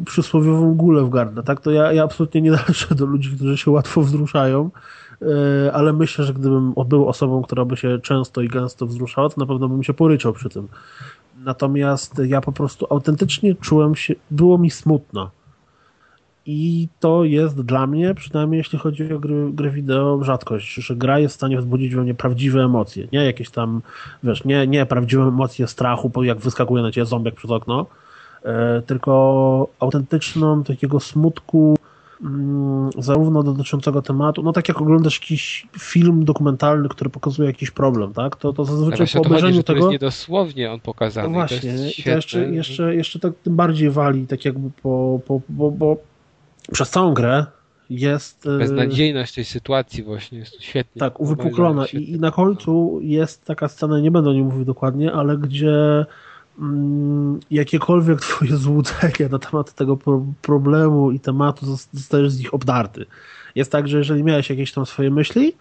y, 0.00 0.04
przysłowiową 0.04 0.74
gulę 0.74 1.02
w 1.02 1.10
gardle, 1.10 1.42
tak? 1.42 1.60
To 1.60 1.70
ja, 1.70 1.92
ja 1.92 2.04
absolutnie 2.04 2.40
nie 2.40 2.50
należę 2.50 2.94
do 2.94 3.06
ludzi, 3.06 3.30
którzy 3.36 3.58
się 3.58 3.70
łatwo 3.70 4.00
wzruszają, 4.00 4.70
y, 5.22 5.26
ale 5.72 5.92
myślę, 5.92 6.24
że 6.24 6.34
gdybym 6.34 6.74
był 6.86 7.08
osobą, 7.08 7.42
która 7.42 7.64
by 7.64 7.76
się 7.76 7.98
często 7.98 8.40
i 8.40 8.48
gęsto 8.48 8.86
wzruszała, 8.86 9.28
to 9.28 9.40
na 9.40 9.46
pewno 9.46 9.68
bym 9.68 9.82
się 9.82 9.94
poryczał 9.94 10.32
przy 10.32 10.48
tym. 10.48 10.68
Natomiast 11.44 12.20
ja 12.24 12.40
po 12.40 12.52
prostu 12.52 12.86
autentycznie 12.90 13.54
czułem 13.54 13.94
się, 13.94 14.14
było 14.30 14.58
mi 14.58 14.70
smutno 14.70 15.30
i 16.50 16.88
to 17.00 17.24
jest 17.24 17.60
dla 17.60 17.86
mnie, 17.86 18.14
przynajmniej 18.14 18.58
jeśli 18.58 18.78
chodzi 18.78 19.12
o 19.12 19.18
gry, 19.18 19.50
gry 19.52 19.70
wideo, 19.70 20.24
rzadkość, 20.24 20.74
że 20.74 20.96
gra 20.96 21.18
jest 21.18 21.34
w 21.34 21.36
stanie 21.36 21.58
wzbudzić 21.58 21.94
we 21.94 22.02
mnie 22.02 22.14
prawdziwe 22.14 22.60
emocje. 22.62 23.08
Nie 23.12 23.24
jakieś 23.24 23.50
tam, 23.50 23.82
wiesz, 24.22 24.44
nie, 24.44 24.66
nie 24.66 24.86
prawdziwe 24.86 25.22
emocje 25.22 25.66
strachu, 25.66 26.22
jak 26.22 26.38
wyskakuje 26.38 26.82
na 26.82 26.92
ciebie 26.92 27.06
zombiak 27.06 27.34
przez 27.34 27.50
okno, 27.50 27.86
e, 28.42 28.82
tylko 28.82 29.68
autentyczną 29.80 30.64
takiego 30.64 31.00
smutku, 31.00 31.76
zarówno 32.98 33.42
dotyczącego 33.42 34.02
tematu, 34.02 34.42
no 34.42 34.52
tak 34.52 34.68
jak 34.68 34.80
oglądasz 34.80 35.20
jakiś 35.20 35.66
film 35.78 36.24
dokumentalny, 36.24 36.88
który 36.88 37.10
pokazuje 37.10 37.48
jakiś 37.48 37.70
problem, 37.70 38.12
tak? 38.12 38.36
To, 38.36 38.52
to 38.52 38.64
zazwyczaj 38.64 39.06
po 39.14 39.20
obejrzeniu 39.20 39.52
chodzi, 39.52 39.64
tego... 39.64 39.80
To 39.80 39.86
jest 39.86 39.92
niedosłownie 39.92 40.72
on 40.72 40.80
pokazany. 40.80 41.28
No 41.28 41.34
właśnie, 41.34 41.72
to, 41.72 42.02
to 42.04 42.10
jeszcze, 42.10 42.50
jeszcze, 42.50 42.94
jeszcze 42.94 43.18
tak 43.18 43.32
tym 43.44 43.56
bardziej 43.56 43.90
wali, 43.90 44.26
tak 44.26 44.44
jakby 44.44 44.70
po, 44.82 45.20
po, 45.26 45.40
po, 45.58 45.70
bo 45.70 45.96
przez 46.72 46.90
całą 46.90 47.14
grę 47.14 47.46
jest... 47.90 48.46
E, 48.46 48.58
Beznadziejność 48.58 49.34
tej 49.34 49.44
sytuacji 49.44 50.02
właśnie 50.02 50.38
jest 50.38 50.62
świetnie. 50.62 51.00
Tak, 51.00 51.20
uwypuklona 51.20 51.86
I, 51.86 52.10
I, 52.10 52.20
na 52.20 52.30
końcu 52.30 52.98
jest 53.02 53.44
taka 53.44 53.68
scena, 53.68 54.00
nie 54.00 54.10
będę 54.10 54.30
o 54.30 54.32
niej 54.32 54.44
mówił 54.44 54.64
dokładnie, 54.64 55.12
ale 55.12 55.38
gdzie 55.38 55.68
mm, 55.68 56.06
jakiekolwiek 57.50 58.20
twoje 58.20 58.56
złudzenie 58.56 59.28
na 59.30 59.38
temat 59.38 59.74
tego 59.74 59.96
pro 59.96 60.24
problemu 60.42 61.10
i 61.10 61.20
tematu 61.20 61.66
zostajesz 61.92 62.30
z 62.30 62.38
nich 62.38 62.54
obdarty. 62.54 63.06
Jest 63.54 63.72
tak, 63.72 63.88
że 63.88 63.98
jeżeli 63.98 64.24
miałeś 64.24 64.50
jakieś 64.50 64.72
tam 64.72 64.86
swoje 64.86 65.10
myśli, 65.10 65.52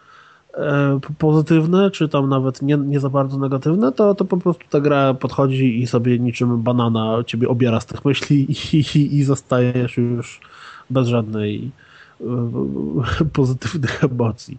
e, 0.54 1.00
pozytywne, 1.18 1.92
czy 1.92 2.10
tam 2.10 2.30
nawet 2.30 2.62
nie, 2.62 2.78
nie 2.78 3.00
za 3.00 3.10
bardzo 3.10 3.38
negatywne, 3.38 3.92
to, 3.92 4.16
to 4.16 4.26
po 4.26 4.38
prostu 4.38 4.64
ta 4.70 4.80
gra 4.80 5.14
podchodzi 5.14 5.82
i 5.82 5.88
sobie 5.88 6.20
niczym 6.20 6.64
banana 6.64 7.24
ciebie 7.26 7.48
obiera 7.48 7.80
z 7.80 7.86
tych 7.86 8.06
myśli 8.06 8.52
i, 8.52 8.78
i, 8.78 9.18
i 9.18 9.24
zostajesz 9.24 9.98
już 9.98 10.42
bez 10.90 11.08
żadnej 11.08 11.72
e, 12.22 12.26
pozytywnych 13.34 14.04
emocji. 14.04 14.58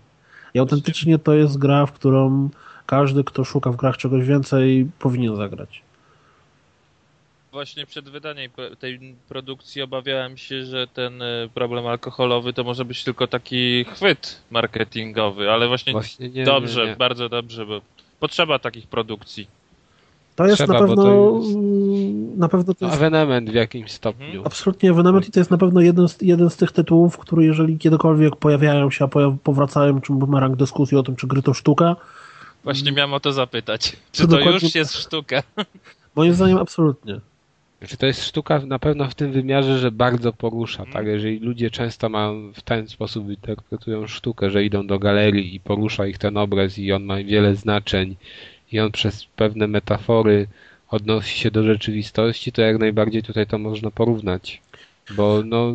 I 0.55 0.59
autentycznie 0.59 1.19
to 1.19 1.35
jest 1.35 1.59
gra, 1.59 1.87
w 1.87 1.93
którą 1.93 2.49
każdy, 2.87 3.25
kto 3.25 3.45
szuka 3.45 3.73
w 3.73 3.77
grach 3.77 3.97
czegoś 3.97 4.27
więcej, 4.27 4.91
powinien 4.99 5.37
zagrać. 5.37 5.88
Właśnie 7.53 7.87
przed 7.87 8.09
wydaniem 8.09 8.51
tej 8.79 9.15
produkcji 9.29 9.83
obawiałem 9.83 10.37
się, 10.37 10.65
że 10.65 10.87
ten 10.87 11.23
e, 11.23 11.49
problem 11.55 11.87
alkoholowy 11.87 12.53
to 12.53 12.65
może 12.65 12.85
być 12.85 13.05
tylko 13.05 13.27
taki 13.27 13.85
chwyt 13.85 14.43
marketingowy, 14.51 15.51
ale 15.51 15.69
właśnie, 15.69 15.93
właśnie 15.93 16.29
nie, 16.29 16.45
dobrze, 16.45 16.83
nie, 16.85 16.91
nie. 16.91 16.97
bardzo 16.97 17.29
dobrze, 17.29 17.67
bo 17.67 17.81
potrzeba 18.21 18.59
takich 18.59 18.87
produkcji. 18.87 19.49
To 20.37 20.47
jest 20.47 20.57
Trzeba, 20.57 20.73
na 20.73 20.81
pewno 20.81 21.33
jest... 21.39 21.57
na 22.37 22.49
pewno 22.49 22.75
to 22.75 22.87
jest... 22.87 22.97
Ewenement 22.97 23.51
w 23.51 23.55
jakimś 23.55 23.93
stopniu. 23.93 24.27
Mhm. 24.27 24.47
Absolutnie 24.47 24.91
ewenement 24.91 25.29
i 25.29 25.31
to 25.31 25.41
jest 25.41 25.51
na 25.51 25.59
pewno 25.59 25.81
jeden 25.81 26.09
z, 26.09 26.23
jeden 26.23 26.51
z 26.51 26.57
tych 26.57 26.73
tytułów, 26.73 27.19
które 27.19 27.45
jeżeli 27.45 27.79
kiedykolwiek 27.79 28.37
pojawiają 28.37 28.91
się, 28.91 29.05
a 29.05 29.09
powracają, 29.45 30.01
czy 30.01 30.13
bumerang 30.13 30.57
dyskusji 30.57 30.97
o 30.97 31.03
tym, 31.03 31.17
czy 31.17 31.27
gry 31.27 31.43
to 31.43 31.55
sztuka. 31.55 31.97
Właśnie 32.65 32.93
miałem 32.93 33.15
o 33.15 33.21
to 33.21 33.33
zapytać. 33.33 33.97
Czy 34.13 34.29
to, 34.29 34.37
to 34.37 34.51
już 34.51 34.75
jest 34.75 34.97
sztuka? 34.97 35.43
Moim 36.17 36.35
zdaniem 36.35 36.59
absolutnie. 36.59 37.21
Znaczy 37.79 37.97
to 37.97 38.07
jest 38.07 38.25
sztuka 38.25 38.59
na 38.59 38.79
pewno 38.79 39.09
w 39.09 39.15
tym 39.15 39.33
wymiarze, 39.33 39.79
że 39.79 39.93
bardzo 39.93 40.33
porusza, 40.33 40.79
tak? 40.79 40.89
Mhm. 40.89 41.07
Jeżeli 41.07 41.39
ludzie 41.39 41.71
często 41.71 42.09
mają 42.09 42.53
w 42.53 42.63
ten 42.63 42.89
sposób 42.89 43.29
interpretują 43.29 44.07
sztukę, 44.07 44.51
że 44.51 44.65
idą 44.65 44.87
do 44.87 44.99
galerii 44.99 45.55
i 45.55 45.61
porusza 45.61 46.07
ich 46.07 46.19
ten 46.19 46.37
obraz 46.37 46.79
i 46.79 46.93
on 46.93 47.05
ma 47.05 47.17
wiele 47.17 47.55
znaczeń 47.55 48.17
i 48.73 48.81
on 48.81 48.93
przez 48.93 49.25
pewne 49.25 49.67
metafory 49.67 50.47
odnosi 50.91 51.39
się 51.39 51.51
do 51.51 51.63
rzeczywistości, 51.63 52.53
to 52.53 52.63
jak 52.63 52.79
najbardziej 52.79 53.23
tutaj 53.23 53.47
to 53.47 53.59
można 53.59 53.91
porównać. 53.91 54.63
Bo 55.17 55.43
no, 55.45 55.73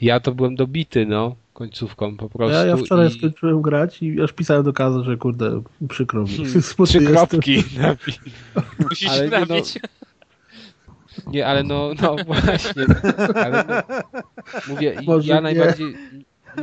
ja 0.00 0.20
to 0.20 0.32
byłem 0.32 0.56
dobity, 0.56 1.06
no, 1.06 1.36
końcówką 1.52 2.16
po 2.16 2.28
prostu. 2.28 2.54
Ja, 2.54 2.66
ja 2.66 2.76
wczoraj 2.76 3.08
i... 3.08 3.10
skończyłem 3.10 3.62
grać 3.62 4.02
i 4.02 4.22
aż 4.22 4.32
pisałem 4.32 4.64
do 4.64 4.72
kazy, 4.72 5.04
że 5.04 5.16
kurde, 5.16 5.62
przykro 5.88 6.22
mi. 6.22 6.36
Hmm, 6.36 6.62
trzy 6.86 7.00
kropki 7.00 7.62
Musisz 8.90 9.08
ale 9.08 9.28
napić. 9.30 9.74
Nie, 9.74 9.80
no, 9.82 10.05
nie, 11.26 11.46
ale 11.46 11.62
no, 11.62 11.90
no 12.02 12.16
właśnie. 12.26 12.84
Ale 13.34 13.64
no, 13.68 13.96
mówię, 14.68 15.00
Może 15.06 15.28
ja 15.28 15.36
nie. 15.36 15.42
najbardziej 15.42 15.94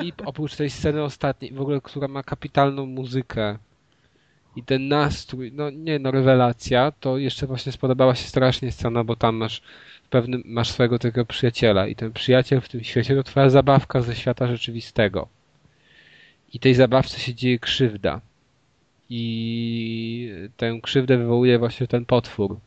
mi 0.01 0.13
oprócz 0.25 0.55
tej 0.55 0.69
sceny 0.69 1.03
ostatniej, 1.03 1.53
w 1.53 1.61
ogóle, 1.61 1.81
która 1.81 2.07
ma 2.07 2.23
kapitalną 2.23 2.85
muzykę, 2.85 3.57
i 4.55 4.63
ten 4.63 4.87
nastrój, 4.87 5.51
no 5.51 5.69
nie 5.69 5.99
no, 5.99 6.11
rewelacja, 6.11 6.91
to 6.99 7.17
jeszcze 7.17 7.47
właśnie 7.47 7.71
spodobała 7.71 8.15
się 8.15 8.27
strasznie 8.27 8.71
scena, 8.71 9.03
bo 9.03 9.15
tam 9.15 9.35
masz 9.35 9.61
pewnym, 10.09 10.43
masz 10.45 10.69
swojego 10.69 10.99
tego 10.99 11.25
przyjaciela 11.25 11.87
i 11.87 11.95
ten 11.95 12.13
przyjaciel 12.13 12.61
w 12.61 12.69
tym 12.69 12.83
świecie 12.83 13.15
to 13.15 13.23
twoja 13.23 13.49
zabawka 13.49 14.01
ze 14.01 14.15
świata 14.15 14.47
rzeczywistego. 14.47 15.27
I 16.53 16.59
tej 16.59 16.73
zabawce 16.73 17.19
się 17.19 17.35
dzieje 17.35 17.59
krzywda. 17.59 18.21
I 19.09 20.31
tę 20.57 20.79
krzywdę 20.81 21.17
wywołuje 21.17 21.59
właśnie 21.59 21.87
ten 21.87 22.05
potwór. 22.05 22.59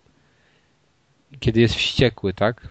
Kiedy 1.40 1.60
jest 1.60 1.74
wściekły, 1.74 2.34
tak? 2.34 2.68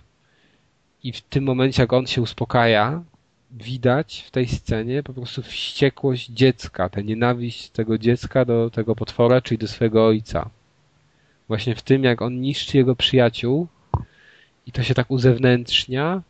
I 1.03 1.11
w 1.11 1.21
tym 1.21 1.43
momencie, 1.43 1.83
jak 1.83 1.93
on 1.93 2.07
się 2.07 2.21
uspokaja, 2.21 3.03
widać 3.51 4.23
w 4.27 4.31
tej 4.31 4.47
scenie 4.47 5.03
po 5.03 5.13
prostu 5.13 5.41
wściekłość 5.41 6.27
dziecka, 6.29 6.89
tę 6.89 7.03
nienawiść 7.03 7.69
tego 7.69 7.97
dziecka 7.97 8.45
do 8.45 8.69
tego 8.69 8.95
potwora, 8.95 9.41
czyli 9.41 9.57
do 9.57 9.67
swojego 9.67 10.07
ojca. 10.07 10.49
Właśnie 11.47 11.75
w 11.75 11.81
tym, 11.81 12.03
jak 12.03 12.21
on 12.21 12.41
niszczy 12.41 12.77
jego 12.77 12.95
przyjaciół 12.95 13.67
i 14.67 14.71
to 14.71 14.83
się 14.83 14.93
tak 14.93 15.11
uzewnętrznia 15.11 16.21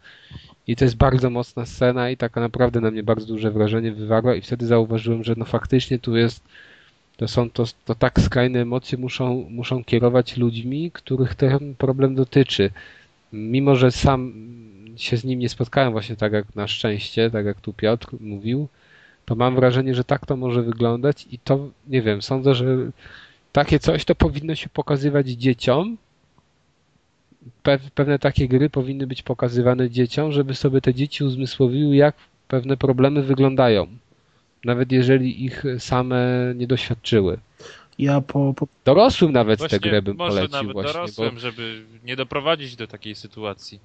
i 0.68 0.76
to 0.76 0.86
jest 0.86 0.98
bardzo 0.98 1.30
mocna 1.30 1.66
scena 1.66 2.10
i 2.10 2.18
taka 2.18 2.42
naprawdę 2.42 2.82
na 2.82 2.92
mnie 2.92 3.04
bardzo 3.04 3.28
duże 3.28 3.52
wrażenie 3.52 3.92
wywarła 3.92 4.36
i 4.36 4.42
wtedy 4.42 4.66
zauważyłem, 4.66 5.24
że 5.24 5.34
no 5.38 5.46
faktycznie 5.46 6.00
tu 6.00 6.18
jest 6.18 6.44
to 7.18 7.28
są 7.28 7.50
to, 7.50 7.64
to 7.86 7.96
tak 7.96 8.20
skrajne 8.20 8.62
emocje 8.62 8.98
muszą, 8.98 9.46
muszą 9.50 9.84
kierować 9.84 10.38
ludźmi, 10.38 10.92
których 10.92 11.36
ten 11.36 11.76
problem 11.76 12.16
dotyczy. 12.16 12.72
Mimo, 13.34 13.76
że 13.76 13.92
sam 13.92 14.34
się 14.96 15.18
z 15.18 15.24
nim 15.24 15.40
nie 15.40 15.50
spotkałem 15.50 15.92
właśnie 15.92 16.16
tak 16.16 16.34
jak 16.34 16.56
na 16.56 16.68
szczęście, 16.68 17.32
tak 17.32 17.46
jak 17.46 17.62
tu 17.62 17.74
Piotr 17.74 18.08
mówił, 18.20 18.68
to 19.26 19.36
mam 19.36 19.56
wrażenie, 19.56 19.96
że 19.96 20.04
tak 20.04 20.26
to 20.26 20.38
może 20.38 20.64
wyglądać 20.64 21.28
i 21.32 21.40
to, 21.40 21.70
nie 21.88 22.02
wiem, 22.02 22.22
sądzę, 22.22 22.56
że 22.56 22.78
takie 23.52 23.80
coś 23.80 24.06
to 24.06 24.16
powinno 24.16 24.56
się 24.56 24.70
pokazywać 24.70 25.28
dzieciom. 25.28 25.98
pewne 27.96 28.20
takie 28.20 28.48
gry 28.48 28.70
powinny 28.70 29.08
być 29.08 29.22
pokazywane 29.22 29.90
dzieciom, 29.90 30.32
żeby 30.32 30.56
sobie 30.56 30.82
te 30.82 30.94
dzieci 30.94 31.24
uzmysłowiły, 31.24 31.96
jak 31.96 32.16
pewne 32.48 32.78
problemy 32.78 33.24
wyglądają. 33.24 33.88
Nawet 34.66 34.92
jeżeli 34.92 35.46
ich 35.46 35.64
same 35.80 36.54
nie 36.56 36.68
doświadczyły. 36.68 37.38
Ja 38.00 38.22
po, 38.22 38.54
po... 38.54 38.68
Dorosłym 38.86 39.32
nawet 39.32 39.60
właśnie, 39.60 39.80
tę 39.80 39.90
grę 39.90 40.02
bym 40.02 40.18
może 40.18 40.30
polecił 40.30 40.58
nawet 40.58 40.74
właśnie. 40.74 40.94
dorosłym, 40.94 41.34
bo... 41.34 41.40
żeby 41.40 41.86
nie 42.04 42.16
doprowadzić 42.16 42.76
do 42.76 42.88
takiej 42.88 43.16
sytuacji. 43.16 43.80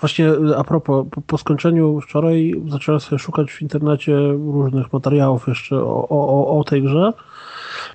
Właśnie 0.00 0.30
a 0.56 0.64
propos, 0.64 1.06
po, 1.10 1.20
po, 1.20 1.38
skończeniu 1.38 2.00
wczoraj 2.00 2.54
zacząłem 2.68 3.00
sobie 3.00 3.18
szukać 3.18 3.52
w 3.52 3.62
internecie 3.62 4.16
różnych 4.32 4.92
materiałów 4.92 5.48
jeszcze 5.48 5.76
o, 5.76 6.08
o, 6.08 6.58
o 6.58 6.64
tej 6.64 6.82
grze. 6.82 7.12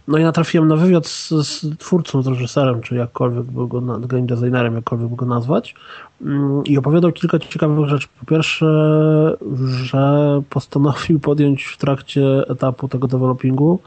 No 0.07 0.18
i 0.18 0.24
natrafiłem 0.24 0.68
na 0.68 0.76
wywiad 0.76 1.07
z, 1.07 1.30
z 1.30 1.78
twórcą, 1.78 2.22
z 2.22 2.28
reżyserem, 2.28 2.82
czy 2.82 2.95
jakkolwiek 2.95 3.44
by 3.44 3.68
go, 3.68 3.82
game 3.82 4.26
designerem, 4.26 4.76
jakkolwiek 4.76 5.07
by 5.10 5.16
go 5.16 5.26
nazwać. 5.26 5.76
Mm, 6.22 6.64
I 6.66 6.78
opowiadał 6.78 7.11
kilka 7.11 7.40
ciekawych 7.40 7.90
rzeczy. 7.90 8.07
Po 8.20 8.26
pierwsze, 8.26 8.68
że 9.66 10.41
postanowił 10.49 11.20
podjąć 11.20 11.64
w 11.64 11.78
trakcie 11.78 12.44
etapu 12.49 12.88
tego 12.88 13.07
developingu, 13.07 13.80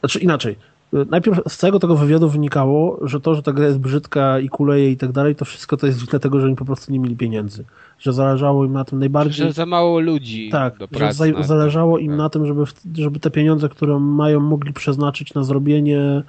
znaczy 0.00 0.18
inaczej, 0.18 0.56
Najpierw 0.92 1.40
z 1.48 1.56
całego 1.56 1.78
tego 1.78 1.96
wywiadu 1.96 2.28
wynikało, 2.28 3.00
że 3.02 3.20
to, 3.20 3.34
że 3.34 3.42
ta 3.42 3.52
gra 3.52 3.66
jest 3.66 3.78
brzydka 3.78 4.40
i 4.40 4.48
kuleje 4.48 4.90
i 4.90 4.96
tak 4.96 5.12
dalej, 5.12 5.34
to 5.34 5.44
wszystko 5.44 5.76
to 5.76 5.86
jest 5.86 6.06
wina 6.06 6.18
tego, 6.18 6.40
że 6.40 6.46
oni 6.46 6.56
po 6.56 6.64
prostu 6.64 6.92
nie 6.92 6.98
mieli 6.98 7.16
pieniędzy. 7.16 7.64
Że 7.98 8.12
zależało 8.12 8.64
im 8.64 8.72
na 8.72 8.84
tym 8.84 8.98
najbardziej... 8.98 9.46
Że 9.46 9.52
za 9.52 9.66
mało 9.66 10.00
ludzi 10.00 10.48
Tak, 10.50 10.74
że 10.92 11.12
za, 11.12 11.42
zależało 11.42 11.98
im 11.98 12.10
tak. 12.10 12.18
na 12.18 12.28
tym, 12.28 12.46
żeby, 12.46 12.64
żeby 12.94 13.20
te 13.20 13.30
pieniądze, 13.30 13.68
które 13.68 13.98
mają, 13.98 14.40
mogli 14.40 14.72
przeznaczyć 14.72 15.34
na 15.34 15.44
zrobienie 15.44 16.22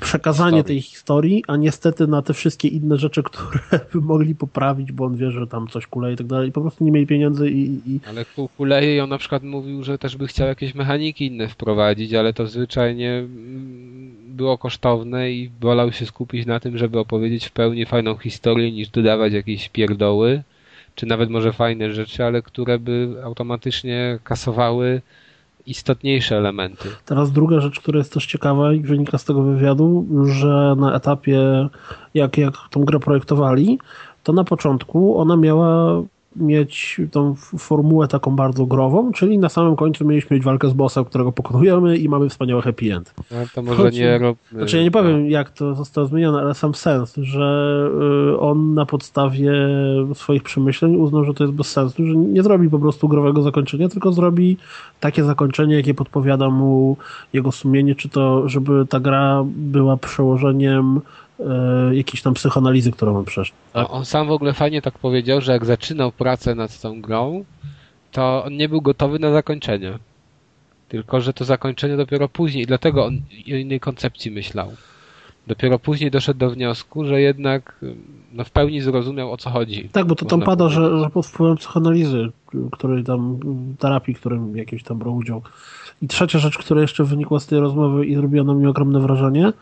przekazanie 0.00 0.58
historii. 0.58 0.64
tej 0.64 0.82
historii, 0.82 1.44
a 1.48 1.56
niestety 1.56 2.06
na 2.06 2.22
te 2.22 2.34
wszystkie 2.34 2.68
inne 2.68 2.96
rzeczy, 2.96 3.22
które 3.22 3.60
by 3.92 4.00
mogli 4.00 4.34
poprawić, 4.34 4.92
bo 4.92 5.04
on 5.04 5.16
wie, 5.16 5.30
że 5.30 5.46
tam 5.46 5.68
coś 5.68 5.86
kuleje 5.86 6.14
i 6.14 6.16
tak 6.16 6.26
dalej. 6.26 6.52
Po 6.52 6.60
prostu 6.60 6.84
nie 6.84 6.92
mieli 6.92 7.06
pieniędzy 7.06 7.50
i... 7.50 7.80
i... 7.86 8.00
Ale 8.08 8.24
kuleje 8.56 8.96
i 8.96 9.00
on 9.00 9.10
na 9.10 9.18
przykład 9.18 9.42
mówił, 9.42 9.84
że 9.84 9.98
też 9.98 10.16
by 10.16 10.26
chciał 10.26 10.48
jakieś 10.48 10.74
mechaniki 10.74 11.26
inne 11.26 11.48
wprowadzić, 11.48 12.14
ale 12.14 12.32
to 12.32 12.46
zwyczajnie 12.46 13.12
mm, 13.12 14.14
było 14.28 14.58
kosztowne 14.58 15.32
i 15.32 15.50
wolał 15.60 15.92
się 15.92 16.06
skupić 16.06 16.46
na 16.46 16.60
tym, 16.60 16.78
żeby 16.78 16.98
opowiedzieć 16.98 17.46
w 17.46 17.52
pełni 17.52 17.86
fajną 17.86 18.16
historię, 18.16 18.72
niż 18.72 18.88
dodawać 18.88 19.32
jakieś 19.32 19.68
pierdoły, 19.68 20.42
czy 20.94 21.06
nawet 21.06 21.30
może 21.30 21.52
fajne 21.52 21.92
rzeczy, 21.92 22.24
ale 22.24 22.42
które 22.42 22.78
by 22.78 23.16
automatycznie 23.24 24.18
kasowały 24.24 25.00
istotniejsze 25.66 26.36
elementy. 26.36 26.88
Teraz 27.04 27.32
druga 27.32 27.60
rzecz, 27.60 27.80
która 27.80 27.98
jest 27.98 28.12
też 28.12 28.26
ciekawa 28.26 28.72
i 28.72 28.80
wynika 28.80 29.18
z 29.18 29.24
tego 29.24 29.42
wywiadu, 29.42 30.06
że 30.24 30.74
na 30.78 30.94
etapie, 30.94 31.68
jak, 32.14 32.38
jak 32.38 32.54
tą 32.70 32.84
grę 32.84 33.00
projektowali, 33.00 33.78
to 34.22 34.32
na 34.32 34.44
początku 34.44 35.18
ona 35.18 35.36
miała 35.36 36.02
mieć 36.36 37.00
tą 37.10 37.34
formułę 37.58 38.08
taką 38.08 38.36
bardzo 38.36 38.66
grową, 38.66 39.12
czyli 39.12 39.38
na 39.38 39.48
samym 39.48 39.76
końcu 39.76 40.04
mieliśmy 40.04 40.36
mieć 40.36 40.44
walkę 40.44 40.68
z 40.68 40.72
bossem, 40.72 41.04
którego 41.04 41.32
pokonujemy 41.32 41.96
i 41.96 42.08
mamy 42.08 42.28
wspaniały 42.28 42.62
happy 42.62 42.94
end. 42.94 43.14
No, 43.30 43.36
to 43.54 43.62
może 43.62 43.82
Choć, 43.82 43.98
nie 43.98 44.18
robimy. 44.18 44.36
Znaczy 44.52 44.76
ja 44.76 44.82
nie 44.82 44.90
powiem 44.90 45.30
jak 45.30 45.50
to 45.50 45.74
zostało 45.74 46.06
zmienione, 46.06 46.40
ale 46.40 46.54
sam 46.54 46.74
sens, 46.74 47.14
że 47.16 47.80
y, 48.34 48.38
on 48.38 48.74
na 48.74 48.86
podstawie 48.86 49.52
swoich 50.14 50.42
przemyśleń 50.42 50.96
uznał, 50.96 51.24
że 51.24 51.34
to 51.34 51.44
jest 51.44 51.56
bez 51.56 51.66
sensu, 51.66 52.06
że 52.06 52.16
nie 52.16 52.42
zrobi 52.42 52.70
po 52.70 52.78
prostu 52.78 53.08
growego 53.08 53.42
zakończenia, 53.42 53.88
tylko 53.88 54.12
zrobi 54.12 54.56
takie 55.00 55.24
zakończenie, 55.24 55.74
jakie 55.74 55.94
podpowiada 55.94 56.50
mu 56.50 56.96
jego 57.32 57.52
sumienie, 57.52 57.94
czy 57.94 58.08
to, 58.08 58.48
żeby 58.48 58.86
ta 58.88 59.00
gra 59.00 59.44
była 59.46 59.96
przełożeniem 59.96 61.00
e, 61.40 61.94
jakiejś 61.94 62.22
tam 62.22 62.34
psychoanalizy, 62.34 62.92
którą 62.92 63.18
on 63.18 63.24
przeszedł. 63.24 63.58
Tak? 63.72 63.86
On 63.90 64.04
sam 64.04 64.26
w 64.26 64.30
ogóle 64.30 64.52
fajnie 64.52 64.82
tak 64.82 64.98
powiedział, 64.98 65.40
że 65.40 65.52
jak 65.52 65.64
zaczynał 65.64 66.12
pracę 66.12 66.54
nad 66.54 66.80
tą 66.80 67.00
grą, 67.00 67.44
to 68.12 68.44
on 68.44 68.56
nie 68.56 68.68
był 68.68 68.80
gotowy 68.80 69.18
na 69.18 69.32
zakończenie. 69.32 69.98
Tylko, 70.88 71.20
że 71.20 71.32
to 71.32 71.44
zakończenie 71.44 71.96
dopiero 71.96 72.28
później, 72.28 72.66
dlatego 72.66 73.04
on 73.04 73.20
o 73.52 73.56
innej 73.56 73.80
koncepcji 73.80 74.30
myślał. 74.30 74.72
Dopiero 75.46 75.78
później 75.78 76.10
doszedł 76.10 76.38
do 76.38 76.50
wniosku, 76.50 77.04
że 77.04 77.20
jednak 77.20 77.84
no, 78.32 78.44
w 78.44 78.50
pełni 78.50 78.80
zrozumiał 78.80 79.32
o 79.32 79.36
co 79.36 79.50
chodzi. 79.50 79.88
Tak, 79.92 80.06
bo 80.06 80.14
to 80.14 80.24
tam 80.24 80.40
pada, 80.40 80.68
że, 80.68 81.00
że 81.00 81.10
pod 81.10 81.26
wpływem 81.26 81.56
psychoanalizy, 81.56 82.28
której 82.72 83.04
tam, 83.04 83.38
terapii, 83.78 84.14
którym 84.14 84.56
jakiś 84.56 84.82
tam 84.82 84.98
brał 84.98 85.16
udział. 85.16 85.42
I 86.02 86.08
trzecia 86.08 86.38
rzecz, 86.38 86.58
która 86.58 86.80
jeszcze 86.80 87.04
wynikła 87.04 87.40
z 87.40 87.46
tej 87.46 87.60
rozmowy 87.60 88.06
i 88.06 88.14
zrobiła 88.14 88.44
na 88.44 88.54
mnie 88.54 88.68
ogromne 88.68 89.00
wrażenie, 89.00 89.52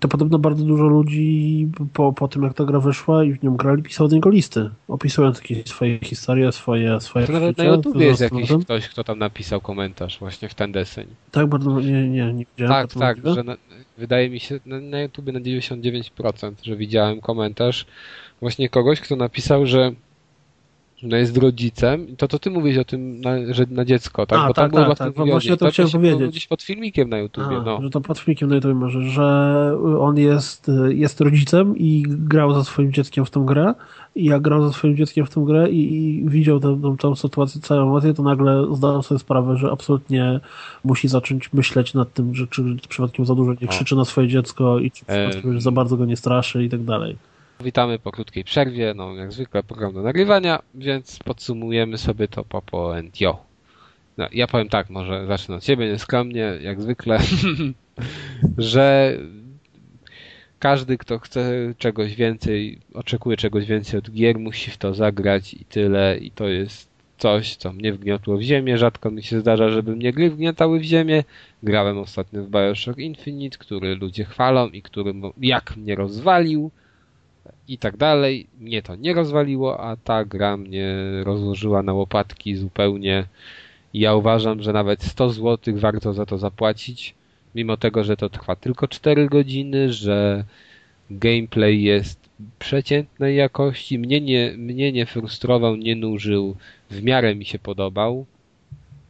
to 0.00 0.08
podobno 0.08 0.38
bardzo 0.38 0.64
dużo 0.64 0.84
ludzi 0.84 1.68
po, 1.92 2.12
po 2.12 2.28
tym, 2.28 2.42
jak 2.42 2.54
ta 2.54 2.64
gra 2.64 2.80
wyszła 2.80 3.24
i 3.24 3.32
w 3.32 3.42
nią 3.42 3.56
grali, 3.56 3.82
pisało 3.82 4.08
do 4.08 4.14
niego 4.14 4.30
listy, 4.30 4.70
opisując 4.88 5.38
jakieś 5.38 5.64
swoje 5.64 5.98
historie, 5.98 6.52
swoje 6.52 7.00
swoje 7.00 7.26
To 7.26 7.32
nawet 7.32 7.58
na 7.58 7.64
YouTube 7.64 7.96
jest 7.96 8.20
jakiś 8.20 8.50
ktoś, 8.64 8.88
kto 8.88 9.04
tam 9.04 9.18
napisał 9.18 9.60
komentarz 9.60 10.18
właśnie 10.18 10.48
w 10.48 10.54
ten 10.54 10.72
deseń. 10.72 11.06
Tak, 11.30 11.46
bardzo 11.46 11.80
nie, 11.80 12.08
nie, 12.08 12.32
nie 12.32 12.44
widziałem. 12.56 12.88
Tak, 12.88 13.00
tak, 13.00 13.34
że 13.34 13.44
na, 13.44 13.56
wydaje 13.98 14.30
mi 14.30 14.40
się 14.40 14.60
na, 14.66 14.80
na 14.80 15.00
YouTube 15.00 15.26
na 15.26 15.40
99%, 15.40 16.52
że 16.62 16.76
widziałem 16.76 17.20
komentarz 17.20 17.86
właśnie 18.40 18.68
kogoś, 18.68 19.00
kto 19.00 19.16
napisał, 19.16 19.66
że 19.66 19.92
no 21.02 21.16
jest 21.16 21.36
rodzicem, 21.36 22.16
to 22.16 22.28
to 22.28 22.38
ty 22.38 22.50
mówisz 22.50 22.78
o 22.78 22.84
tym, 22.84 23.20
na, 23.20 23.54
że 23.54 23.66
na 23.70 23.84
dziecko, 23.84 24.26
tak? 24.26 24.38
A, 24.38 24.46
Bo 24.48 24.54
tam 24.54 24.70
tak, 24.70 24.82
było 24.82 24.94
tak, 24.94 25.14
tak. 25.14 25.26
Właśnie 25.26 25.50
to, 25.50 25.66
to 25.66 25.70
chciałem 25.70 25.90
powiedzieć. 25.90 26.30
gdzieś 26.30 26.46
pod 26.46 26.62
filmikiem 26.62 27.08
na 27.08 27.18
YouTubie, 27.18 27.56
A, 27.56 27.62
no. 27.62 27.82
Że 27.82 27.90
to 27.90 28.00
pod 28.00 28.18
filmikiem 28.18 28.48
na 28.48 28.54
YouTubie 28.54 28.74
może, 28.74 29.02
że 29.02 29.78
on 30.00 30.16
jest, 30.16 30.70
jest 30.88 31.20
rodzicem 31.20 31.76
i 31.76 32.04
grał 32.08 32.54
ze 32.54 32.64
swoim 32.64 32.92
dzieckiem 32.92 33.26
w 33.26 33.30
tą 33.30 33.44
grę 33.44 33.74
i 34.14 34.24
jak 34.24 34.42
grał 34.42 34.68
ze 34.68 34.72
swoim 34.72 34.96
dzieckiem 34.96 35.26
w 35.26 35.30
tę 35.30 35.44
grę 35.46 35.70
i, 35.70 36.06
i 36.06 36.28
widział 36.28 36.60
tę, 36.60 36.80
tę, 37.00 37.16
sytuację, 37.16 37.60
całą 37.60 37.82
emocję, 37.82 38.14
to 38.14 38.22
nagle 38.22 38.66
zdał 38.72 39.02
sobie 39.02 39.18
sprawę, 39.18 39.56
że 39.56 39.70
absolutnie 39.70 40.40
musi 40.84 41.08
zacząć 41.08 41.52
myśleć 41.52 41.94
nad 41.94 42.12
tym, 42.12 42.34
że 42.34 42.46
czy 42.46 42.76
przypadkiem 42.88 43.26
za 43.26 43.34
dużo 43.34 43.52
nie 43.60 43.68
krzyczy 43.68 43.96
na 43.96 44.04
swoje 44.04 44.28
dziecko 44.28 44.78
i 44.78 44.90
czy 44.90 45.04
przypadkiem 45.04 45.56
e... 45.56 45.60
za 45.60 45.70
bardzo 45.70 45.96
go 45.96 46.04
nie 46.04 46.16
straszy 46.16 46.64
i 46.64 46.68
tak 46.68 46.84
dalej. 46.84 47.16
Witamy 47.60 47.98
po 47.98 48.12
krótkiej 48.12 48.44
przerwie, 48.44 48.94
no 48.96 49.14
jak 49.14 49.32
zwykle 49.32 49.62
program 49.62 49.94
do 49.94 50.02
nagrywania, 50.02 50.62
więc 50.74 51.18
podsumujemy 51.18 51.98
sobie 51.98 52.28
to 52.28 52.44
po 52.44 52.62
yo. 53.20 53.38
No, 54.18 54.28
ja 54.32 54.46
powiem 54.46 54.68
tak, 54.68 54.90
może 54.90 55.26
zacznę 55.26 55.56
od 55.56 55.64
siebie 55.64 55.88
nieskromnie, 55.88 56.58
jak 56.62 56.80
zwykle, 56.80 57.18
że 58.58 59.16
każdy, 60.58 60.98
kto 60.98 61.18
chce 61.18 61.74
czegoś 61.78 62.14
więcej, 62.14 62.78
oczekuje 62.94 63.36
czegoś 63.36 63.66
więcej 63.66 63.98
od 63.98 64.10
gier, 64.10 64.38
musi 64.38 64.70
w 64.70 64.76
to 64.76 64.94
zagrać 64.94 65.54
i 65.54 65.64
tyle. 65.64 66.18
I 66.18 66.30
to 66.30 66.48
jest 66.48 66.90
coś, 67.18 67.56
co 67.56 67.72
mnie 67.72 67.92
wgniotło 67.92 68.36
w 68.36 68.42
ziemię. 68.42 68.78
Rzadko 68.78 69.10
mi 69.10 69.22
się 69.22 69.40
zdarza, 69.40 69.68
żeby 69.68 69.96
mnie 69.96 70.12
gry 70.12 70.30
wgniatały 70.30 70.80
w 70.80 70.82
ziemię. 70.82 71.24
Grałem 71.62 71.98
ostatnio 71.98 72.42
w 72.42 72.50
Bioshock 72.50 72.98
Infinite, 72.98 73.58
który 73.58 73.96
ludzie 73.96 74.24
chwalą 74.24 74.68
i 74.68 74.82
który 74.82 75.14
jak 75.40 75.76
mnie 75.76 75.94
rozwalił 75.94 76.70
i 77.68 77.78
tak 77.78 77.96
dalej. 77.96 78.46
Mnie 78.60 78.82
to 78.82 78.96
nie 78.96 79.14
rozwaliło, 79.14 79.80
a 79.80 79.96
ta 79.96 80.24
gra 80.24 80.56
mnie 80.56 80.94
rozłożyła 81.24 81.82
na 81.82 81.92
łopatki 81.92 82.56
zupełnie. 82.56 83.26
Ja 83.94 84.14
uważam, 84.14 84.62
że 84.62 84.72
nawet 84.72 85.02
100 85.02 85.30
zł 85.30 85.74
warto 85.76 86.12
za 86.12 86.26
to 86.26 86.38
zapłacić 86.38 87.14
mimo 87.54 87.76
tego, 87.76 88.04
że 88.04 88.16
to 88.16 88.28
trwa 88.28 88.56
tylko 88.56 88.88
4 88.88 89.26
godziny, 89.28 89.92
że 89.92 90.44
gameplay 91.10 91.82
jest 91.82 92.20
przeciętnej 92.58 93.36
jakości, 93.36 93.98
mnie 93.98 94.20
nie, 94.20 94.54
mnie 94.56 94.92
nie 94.92 95.06
frustrował, 95.06 95.76
nie 95.76 95.96
nużył, 95.96 96.56
w 96.90 97.02
miarę 97.02 97.34
mi 97.34 97.44
się 97.44 97.58
podobał. 97.58 98.26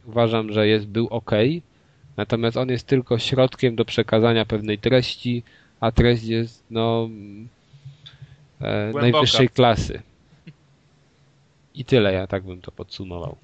Uważam, 0.07 0.53
że 0.53 0.67
jest, 0.67 0.87
był 0.87 1.07
ok, 1.07 1.31
natomiast 2.17 2.57
on 2.57 2.69
jest 2.69 2.87
tylko 2.87 3.19
środkiem 3.19 3.75
do 3.75 3.85
przekazania 3.85 4.45
pewnej 4.45 4.77
treści, 4.77 5.43
a 5.79 5.91
treść 5.91 6.23
jest 6.23 6.63
no 6.71 7.09
e, 8.61 8.91
najwyższej 8.93 9.49
klasy. 9.49 10.01
I 11.75 11.85
tyle, 11.85 12.13
ja 12.13 12.27
tak 12.27 12.43
bym 12.43 12.61
to 12.61 12.71
podsumował. 12.71 13.35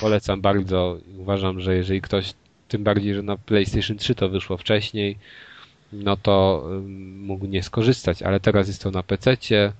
Polecam 0.00 0.40
bardzo. 0.40 0.98
Uważam, 1.18 1.60
że 1.60 1.76
jeżeli 1.76 2.00
ktoś, 2.00 2.34
tym 2.68 2.84
bardziej, 2.84 3.14
że 3.14 3.22
na 3.22 3.36
PlayStation 3.36 3.96
3 3.96 4.14
to 4.14 4.28
wyszło 4.28 4.56
wcześniej, 4.56 5.18
no 5.92 6.16
to 6.16 6.64
mógł 7.16 7.46
nie 7.46 7.62
skorzystać, 7.62 8.22
ale 8.22 8.40
teraz 8.40 8.68
jest 8.68 8.82
to 8.82 8.90
na 8.90 9.02
PC-cie 9.02 9.72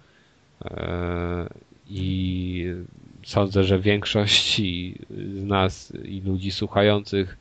i 1.90 2.64
sądzę, 3.24 3.64
że 3.64 3.80
większości 3.80 4.98
z 5.10 5.44
nas 5.44 5.92
i 6.04 6.20
ludzi 6.20 6.50
słuchających 6.50 7.36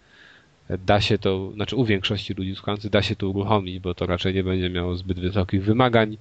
da 0.69 1.01
się 1.01 1.17
to, 1.17 1.51
znaczy 1.51 1.75
u 1.75 1.85
większości 1.85 2.33
ludzi 2.33 2.55
słuchających 2.55 2.91
da 2.91 3.01
się 3.01 3.15
to 3.15 3.29
uruchomić, 3.29 3.79
bo 3.79 3.95
to 3.95 4.05
raczej 4.05 4.33
nie 4.33 4.43
będzie 4.43 4.69
miało 4.69 4.95
zbyt 4.95 5.19
wysokich 5.19 5.63
wymagań. 5.63 6.17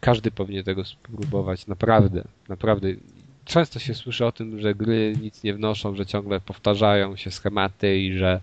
Każdy 0.00 0.30
powinien 0.30 0.64
tego 0.64 0.84
spróbować, 0.84 1.66
naprawdę, 1.66 2.24
naprawdę. 2.48 2.88
Często 3.44 3.78
się 3.78 3.94
słyszy 3.94 4.26
o 4.26 4.32
tym, 4.32 4.60
że 4.60 4.74
gry 4.74 5.16
nic 5.22 5.42
nie 5.42 5.54
wnoszą, 5.54 5.96
że 5.96 6.06
ciągle 6.06 6.40
powtarzają 6.40 7.16
się 7.16 7.30
schematy 7.30 7.98
i 7.98 8.18
że 8.18 8.40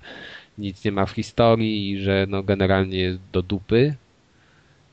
nic 0.57 0.85
nie 0.85 0.91
ma 0.91 1.05
w 1.05 1.11
historii 1.11 1.91
i 1.91 1.99
że 1.99 2.25
no 2.29 2.43
generalnie 2.43 2.99
jest 2.99 3.19
do 3.31 3.41
dupy. 3.41 3.95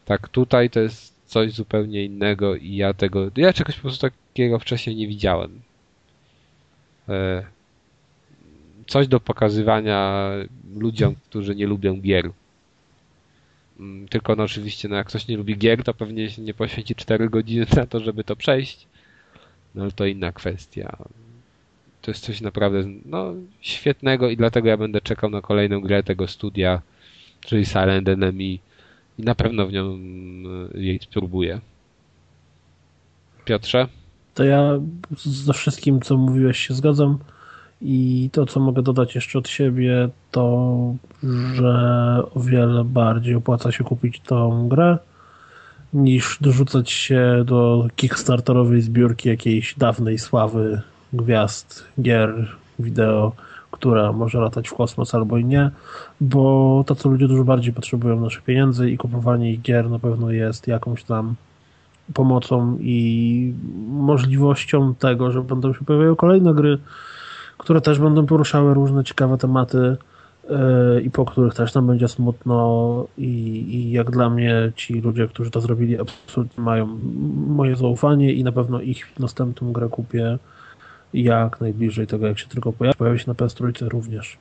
Tak 0.05 0.29
tutaj 0.29 0.71
to 0.71 0.81
jest 0.81 1.15
coś 1.27 1.53
zupełnie 1.53 2.05
innego 2.05 2.57
i 2.57 2.77
ja 2.77 2.95
tego, 2.95 3.31
ja 3.37 3.53
czegoś 3.53 3.77
po 3.77 3.83
prostu 3.83 4.11
takiego 4.11 4.59
wcześniej 4.59 4.97
nie 4.97 5.09
widziałem. 5.09 5.61
E, 7.09 7.45
coś 8.87 9.09
do 9.09 9.21
pokazywania 9.21 10.31
ludziom, 10.77 11.15
którzy 11.29 11.55
nie 11.55 11.67
lubią 11.67 12.01
gier. 12.01 12.31
Mm, 13.81 14.09
tylko 14.09 14.37
no 14.37 14.43
oczywiście, 14.43 14.89
no 14.89 14.97
jak 14.97 15.07
ktoś 15.07 15.29
nie 15.29 15.37
lubi 15.37 15.59
gier, 15.59 15.85
to 15.85 15.95
pewnie 15.95 16.31
się 16.31 16.43
nie 16.43 16.55
poświęci 16.55 16.95
4 16.95 17.29
godziny 17.29 17.67
na 17.77 17.87
to, 17.87 18.01
żeby 18.01 18.25
to 18.25 18.37
przejść. 18.37 18.87
No 19.75 19.83
ale 19.83 19.93
to 19.93 20.07
inna 20.07 20.33
kwestia. 20.33 20.97
To 22.03 22.11
jest 22.11 22.25
coś 22.25 22.41
naprawdę 22.41 22.85
no, 23.05 23.35
świetnego 23.61 24.31
i 24.31 24.37
dlatego 24.37 24.69
ja 24.69 24.77
będę 24.77 25.01
czekał 25.01 25.31
na 25.31 25.41
kolejną 25.41 25.81
grę 25.81 26.03
tego 26.03 26.29
studia, 26.29 26.83
czyli 27.41 27.67
Silent 27.67 28.09
Enemy 28.09 28.45
i 28.45 28.61
na 29.19 29.35
pewno 29.35 29.67
w 29.67 29.73
nią 29.73 29.95
mm, 29.95 30.71
jej 30.75 30.99
spróbuję. 31.03 31.61
Piotrze? 33.45 33.89
To 34.35 34.45
ja 34.45 34.81
ze 35.25 35.53
wszystkim, 35.53 36.01
co 36.01 36.17
mówiłeś, 36.17 36.59
się 36.59 36.75
zgadzam. 36.75 37.19
I 37.83 38.31
to, 38.33 38.47
co 38.47 38.61
mogę 38.61 38.83
dodać 38.83 39.15
jeszcze 39.15 39.39
od 39.39 39.49
siebie, 39.49 40.09
to, 40.31 40.95
że 41.55 41.73
o 42.35 42.41
wiele 42.41 42.85
bardziej 42.85 43.35
opłaca 43.35 43.73
się 43.73 43.85
kupić 43.85 44.21
tą 44.21 44.69
grę, 44.69 44.99
niż 45.93 46.39
dorzucać 46.41 46.91
się 46.91 47.43
do 47.47 47.89
kickstarterowej 47.97 48.81
zbiórki 48.81 49.29
jakiejś 49.29 49.75
dawnej 49.79 50.19
sławy 50.19 50.83
gwiazd, 51.13 51.85
gier, 52.01 52.49
wideo, 52.79 53.33
która 53.71 54.13
może 54.13 54.41
latać 54.41 54.69
w 54.69 54.75
kosmos 54.75 55.15
albo 55.15 55.39
i 55.39 55.45
nie, 55.45 55.71
bo 56.21 56.85
to, 56.87 56.95
co 56.95 57.09
ludzie 57.09 57.29
dużo 57.29 57.45
bardziej 57.45 57.73
potrzebują 57.73 58.21
naszych 58.21 58.43
pieniędzy 58.43 58.91
i 58.91 58.99
kupowanie 58.99 59.53
ich 59.53 59.63
gier 59.63 59.91
na 59.91 59.99
pewno 59.99 60.31
jest 60.31 60.69
jakąś 60.69 61.05
tam 61.05 61.35
pomocą 62.15 62.77
i 62.81 63.55
możliwością 63.89 64.95
tego, 64.95 65.31
że 65.31 65.43
będą 65.43 65.75
się 65.75 65.85
pojawiały 65.85 66.17
kolejne 66.17 66.55
gry, 66.55 66.79
które 67.61 67.81
też 67.81 67.99
będą 67.99 68.27
poruszały 68.27 68.75
różne 68.75 69.05
ciekawe 69.05 69.39
tematy 69.39 69.97
yy, 70.51 71.03
i 71.03 71.11
po 71.11 71.25
których 71.25 71.55
też 71.55 71.75
nam 71.75 71.87
będzie 71.87 72.09
smutno 72.09 73.07
i, 73.19 73.29
i 73.75 73.93
jak 73.93 74.11
dla 74.11 74.31
mnie 74.31 74.73
ci 74.77 75.01
ludzie, 75.01 75.29
którzy 75.29 75.51
to 75.51 75.61
zrobili 75.61 76.01
absolutnie 76.01 76.65
mają 76.65 76.99
moje 77.47 77.77
zaufanie 77.77 78.33
i 78.33 78.45
na 78.45 78.53
pewno 78.53 78.81
ich 78.81 79.19
następną 79.19 79.73
grę 79.73 79.89
kupię 79.89 80.39
jak 81.15 81.61
najbliżej 81.61 82.07
tego, 82.07 82.27
jak 82.27 82.39
się 82.39 82.47
tylko 82.47 82.73
pojawi. 82.73 82.99
Pojawi 82.99 83.19
się 83.19 83.25
na 83.27 83.35
PS3 83.35 83.89
również. 83.89 84.37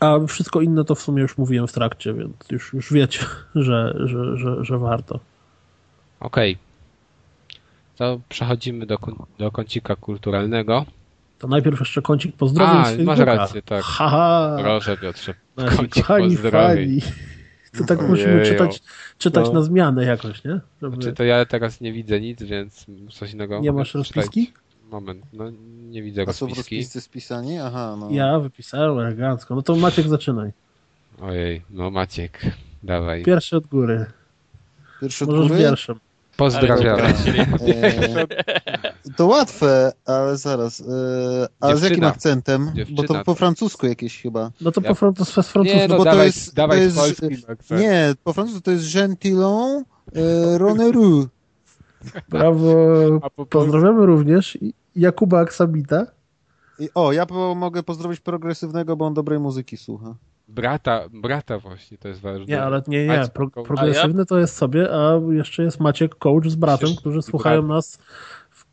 A 0.00 0.18
wszystko 0.28 0.60
inne 0.60 0.84
to 0.84 0.94
w 0.94 1.00
sumie 1.00 1.22
już 1.22 1.38
mówiłem 1.38 1.66
w 1.66 1.72
trakcie, 1.72 2.14
więc 2.14 2.34
już, 2.50 2.72
już 2.72 2.92
wiecie, 2.92 3.20
że, 3.54 3.94
że, 4.04 4.36
że, 4.36 4.64
że 4.64 4.78
warto. 4.78 5.20
Okej. 6.20 6.52
Okay. 6.52 6.66
To 7.96 8.20
przechodzimy 8.28 8.86
do, 8.86 8.98
do 9.38 9.50
kącika 9.50 9.96
kulturalnego. 9.96 10.86
To 11.38 11.48
najpierw 11.48 11.80
jeszcze 11.80 12.02
kącik 12.02 12.36
pozdrowień 12.36 13.00
A, 13.00 13.04
masz 13.04 13.18
rację, 13.18 13.62
tak. 13.62 13.84
Haha. 13.84 14.56
Proszę 14.60 14.96
Piotrze. 14.96 15.34
Nasi 15.56 15.76
kącik 15.76 15.94
kochani 15.94 16.36
fani. 16.36 17.00
To 17.78 17.84
tak 17.84 17.98
Ojejo. 17.98 18.10
musimy 18.10 18.44
czytać, 18.44 18.82
czytać 19.18 19.46
no. 19.46 19.52
na 19.52 19.62
zmianę 19.62 20.04
jakoś, 20.04 20.44
nie? 20.44 20.60
Żeby... 20.82 20.96
Znaczy 20.96 21.12
to 21.12 21.24
ja 21.24 21.44
teraz 21.44 21.80
nie 21.80 21.92
widzę 21.92 22.20
nic, 22.20 22.42
więc 22.42 22.86
coś 23.12 23.32
innego. 23.32 23.60
Nie 23.60 23.72
masz 23.72 23.94
rozpiski? 23.94 24.52
Moment, 24.90 25.24
no 25.32 25.44
nie 25.88 26.02
widzę 26.02 26.22
A 26.22 26.24
rozpiski. 26.24 26.52
A 26.52 26.54
są 26.54 26.60
rozpiscy 26.60 27.00
spisani? 27.00 27.58
Aha, 27.58 27.96
no. 28.00 28.10
Ja 28.10 28.38
wypisałem 28.38 28.98
elegancko. 28.98 29.54
No 29.54 29.62
to 29.62 29.76
Maciek 29.76 30.08
zaczynaj. 30.08 30.52
Ojej, 31.20 31.62
no 31.70 31.90
Maciek, 31.90 32.42
dawaj. 32.82 33.22
Pierwszy 33.22 33.56
od 33.56 33.66
góry. 33.66 34.06
Pierwszy 35.00 35.24
od 35.24 35.30
Możesz 35.30 35.48
góry? 35.48 35.60
wierszem. 35.60 36.00
Pozdrawiam. 36.36 37.00
E, 37.00 37.14
to 39.16 39.26
łatwe, 39.26 39.92
ale 40.04 40.36
zaraz. 40.36 40.80
E, 40.80 40.84
a 41.60 41.68
Dziewczyna. 41.68 41.76
z 41.76 41.90
jakim 41.90 42.04
akcentem? 42.04 42.72
Dziewczyna. 42.74 43.02
Bo 43.02 43.14
to 43.14 43.24
po 43.24 43.34
francusku 43.34 43.86
jakieś 43.86 44.22
chyba. 44.22 44.50
No 44.60 44.72
to 44.72 44.80
ja... 44.80 44.88
po 44.88 44.94
francusku. 44.94 45.62
Nie, 45.62 45.88
no, 45.88 45.96
bo 45.96 46.04
dawaj, 46.04 46.18
to 46.18 46.24
jest, 46.24 46.54
dawaj 46.54 46.78
to 46.78 46.84
jest, 46.84 46.96
polski 46.96 47.26
Nie, 47.70 48.14
po 48.24 48.32
francusku 48.32 48.60
to 48.60 48.70
jest 48.70 48.94
gentilon 48.94 49.84
e, 50.14 50.58
roneru. 50.58 51.28
Brawo. 52.28 52.66
Po 53.36 53.46
Pozdrawiamy 53.46 54.06
również 54.06 54.58
Jakuba 54.96 55.40
Aksabita. 55.40 56.06
I, 56.78 56.88
o, 56.94 57.12
ja 57.12 57.26
po, 57.26 57.54
mogę 57.54 57.82
pozdrowić 57.82 58.20
progresywnego, 58.20 58.96
bo 58.96 59.06
on 59.06 59.14
dobrej 59.14 59.38
muzyki 59.38 59.76
słucha. 59.76 60.14
Brata, 60.48 61.04
brata 61.12 61.58
właśnie, 61.58 61.98
to 61.98 62.08
jest 62.08 62.20
ważne. 62.20 62.46
Nie, 62.46 62.62
ale 62.62 62.82
nie, 62.86 63.06
nie. 63.06 63.28
Pro, 63.34 63.50
progresywny 63.50 64.18
ja? 64.18 64.24
to 64.24 64.38
jest 64.38 64.56
sobie, 64.56 64.88
a 64.94 65.20
jeszcze 65.30 65.62
jest 65.62 65.80
Maciek 65.80 66.14
Coach 66.14 66.46
z 66.46 66.54
bratem, 66.54 66.78
Przecież 66.78 67.00
którzy 67.00 67.22
słuchają 67.22 67.62
brat. 67.62 67.68
nas 67.68 67.98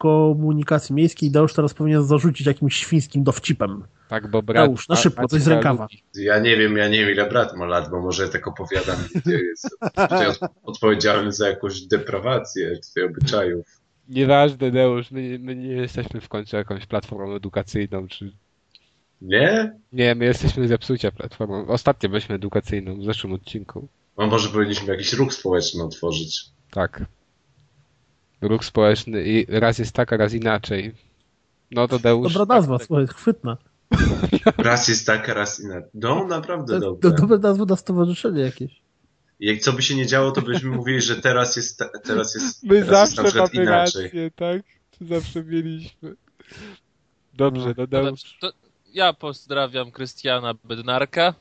komunikacji 0.03 0.95
miejskiej 0.95 1.29
i 1.29 1.31
Deusz 1.31 1.53
teraz 1.53 1.73
powinien 1.73 2.03
zarzucić 2.03 2.47
jakimś 2.47 2.75
świńskim 2.75 3.23
dowcipem. 3.23 3.83
Tak, 4.09 4.27
bo 4.27 4.43
brat... 4.43 4.67
Deusz, 4.67 4.89
na 4.89 4.95
szybko, 4.95 5.27
coś 5.27 5.41
z 5.41 5.47
rękawa. 5.47 5.87
Ja 6.15 6.39
nie 6.39 6.57
wiem, 6.57 6.77
ja 6.77 6.87
nie 6.87 6.99
wiem 6.99 7.09
ile 7.09 7.29
brat 7.29 7.57
ma 7.57 7.65
lat, 7.65 7.89
bo 7.89 8.01
może 8.01 8.29
tak 8.29 8.47
opowiadam, 8.47 8.95
gdzie 9.15 9.39
jest 9.39 9.77
odpowiedzialny 10.63 11.31
za 11.41 11.49
jakąś 11.49 11.81
deprawację 11.81 12.79
tutaj 12.87 13.03
obyczajów. 13.03 13.65
Nieważne, 14.09 14.71
Deusz, 14.71 15.11
my, 15.11 15.39
my 15.39 15.55
nie 15.55 15.73
jesteśmy 15.73 16.21
w 16.21 16.29
końcu 16.29 16.55
jakąś 16.55 16.85
platformą 16.85 17.35
edukacyjną, 17.35 18.07
czy 18.07 18.31
nie? 19.21 19.75
Nie, 19.93 20.15
my 20.15 20.25
jesteśmy 20.25 20.67
zepsucia 20.67 21.11
platformą. 21.11 21.67
Ostatnio 21.67 22.09
byliśmy 22.09 22.35
edukacyjną 22.35 22.99
w 22.99 23.05
zeszłym 23.05 23.33
odcinku. 23.33 23.87
No 24.17 24.27
może 24.27 24.49
powinniśmy 24.49 24.87
jakiś 24.93 25.13
ruch 25.13 25.33
społeczny 25.33 25.83
otworzyć. 25.83 26.45
Tak. 26.71 27.05
Ruch 28.43 28.65
społeczny 28.65 29.23
i 29.23 29.45
raz 29.49 29.79
jest 29.79 29.93
tak, 29.95 30.13
a 30.13 30.17
raz 30.17 30.33
inaczej. 30.33 30.93
No 31.71 31.87
to 31.87 31.99
Deusz... 31.99 32.33
Dobra 32.33 32.55
nazwa, 32.55 32.77
tak, 32.77 32.87
słuchaj, 32.87 33.07
chwytna. 33.07 33.57
Raz 34.57 34.87
jest 34.87 35.07
tak, 35.07 35.29
a 35.29 35.33
raz 35.33 35.59
inaczej. 35.59 35.89
No, 35.93 36.27
naprawdę 36.27 36.73
to, 36.73 36.79
dobre. 36.79 37.11
To 37.11 37.17
dobra 37.17 37.37
nazwa 37.37 37.65
na 37.65 37.75
stowarzyszenie 37.75 38.41
jakieś. 38.41 38.81
Jak 39.39 39.59
co 39.59 39.73
by 39.73 39.81
się 39.81 39.95
nie 39.95 40.05
działo, 40.05 40.31
to 40.31 40.41
byśmy 40.41 40.69
mówili, 40.69 41.01
że 41.01 41.15
teraz 41.15 41.55
jest, 41.55 41.83
teraz 42.03 42.35
jest, 42.35 42.63
My 42.63 42.85
teraz 42.85 43.09
zawsze 43.09 43.23
jest 43.23 43.35
na 43.35 43.41
mamy 43.41 43.69
inaczej. 43.69 44.03
rację, 44.03 44.31
tak? 44.35 44.61
Zawsze 45.01 45.43
mieliśmy. 45.43 46.15
Dobrze, 47.33 47.73
no, 47.77 48.01
no 48.01 48.11
To, 48.41 48.51
ja 48.93 49.13
pozdrawiam 49.13 49.91
Krystiana 49.91 50.53
Bednarka. 50.63 51.33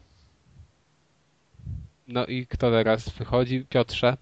No 2.08 2.26
i 2.26 2.46
kto 2.46 2.70
teraz 2.70 3.08
wychodzi? 3.08 3.66
Piotrze? 3.68 4.16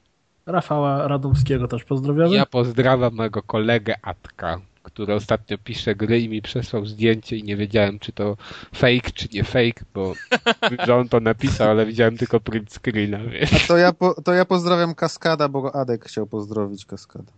Rafała 0.51 1.09
Radomskiego 1.09 1.69
też 1.69 1.85
pozdrawiamy. 1.85 2.35
Ja 2.35 2.47
pozdrawiam 2.47 3.15
mojego 3.15 3.43
kolegę 3.43 3.95
Atka, 4.03 4.61
który 4.83 5.15
ostatnio 5.15 5.59
pisze 5.59 5.95
gry 5.95 6.21
i 6.21 6.29
mi 6.29 6.43
przesłał 6.43 6.87
zdjęcie 6.87 7.37
i 7.37 7.45
nie 7.45 7.57
wiedziałem, 7.57 7.99
czy 7.99 8.13
to 8.13 8.37
fake, 8.75 9.11
czy 9.15 9.29
nie 9.33 9.45
fake, 9.45 9.85
bo 9.95 10.13
że 10.87 10.97
on 10.97 11.09
to 11.09 11.21
napisał, 11.21 11.71
ale 11.71 11.87
widziałem 11.87 12.17
tylko 12.17 12.41
print 12.41 12.73
screena, 12.73 13.19
wiesz. 13.19 13.65
A 13.65 13.69
to 13.69 13.77
ja, 13.77 13.93
po, 13.93 14.23
to 14.23 14.33
ja 14.33 14.45
pozdrawiam 14.45 14.95
Kaskada, 14.95 15.49
bo 15.49 15.75
Adek 15.75 16.05
chciał 16.05 16.27
pozdrowić 16.27 16.87
Kaskada. 16.87 17.33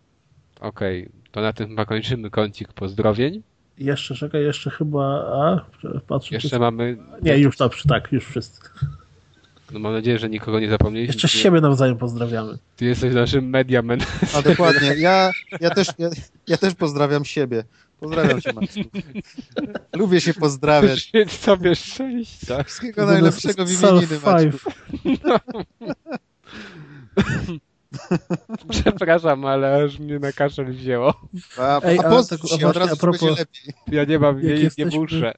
Okej, 0.60 1.02
okay, 1.02 1.12
to 1.30 1.40
na 1.40 1.52
tym 1.52 1.68
chyba 1.68 1.84
kończymy 1.84 2.30
kącik 2.30 2.72
pozdrowień. 2.72 3.42
Jeszcze, 3.78 4.14
czekaj, 4.14 4.42
jeszcze 4.42 4.70
chyba... 4.70 5.04
A, 5.04 5.64
patrzę, 6.06 6.34
jeszcze 6.34 6.48
czy... 6.48 6.58
mamy... 6.58 6.96
Nie, 7.22 7.38
już 7.38 7.56
dobrze, 7.56 7.82
tak, 7.88 8.12
już 8.12 8.24
wszyscy. 8.26 8.60
No 9.72 9.78
mam 9.78 9.92
nadzieję, 9.92 10.18
że 10.18 10.28
nikogo 10.28 10.60
nie 10.60 10.68
zapomnieliśmy. 10.70 11.14
Jeszcze 11.14 11.28
siebie 11.28 11.60
nawzajem 11.60 11.98
pozdrawiamy. 11.98 12.58
Ty 12.76 12.84
jesteś 12.84 13.14
naszym 13.14 13.48
mediamen. 13.48 14.00
A 14.34 14.42
dokładnie. 14.42 14.94
Ja, 15.02 15.30
ja, 15.60 15.70
też, 15.70 15.88
ja, 15.98 16.10
ja 16.48 16.56
też 16.56 16.74
pozdrawiam 16.74 17.24
siebie. 17.24 17.64
Pozdrawiam 18.00 18.40
cię, 18.40 18.52
Max. 18.52 18.74
Lubię 19.96 20.20
się 20.20 20.34
pozdrawiać. 20.34 21.00
Świeć 21.00 21.32
sobie 21.32 21.76
szczęścia. 21.76 22.62
Wszystkiego 22.64 23.06
najlepszego 23.06 23.66
w 23.66 23.70
imieniny, 23.70 24.18
Maćku. 24.24 24.70
Przepraszam, 28.70 29.44
ale 29.44 29.84
aż 29.84 29.98
mnie 29.98 30.18
na 30.18 30.32
kaszel 30.32 30.72
wzięło. 30.72 31.20
A, 31.58 31.80
Ej, 31.82 31.98
a, 31.98 32.02
a, 32.02 32.24
tak, 32.24 32.40
a 32.64 32.68
od 32.68 32.76
razu 32.76 32.92
a 32.92 32.96
propos, 32.96 33.38
lepiej. 33.38 33.74
Ja 33.86 34.04
nie 34.04 34.18
mam, 34.18 34.42
nie, 34.42 34.70
nie 34.78 34.86
muszę. 34.86 35.32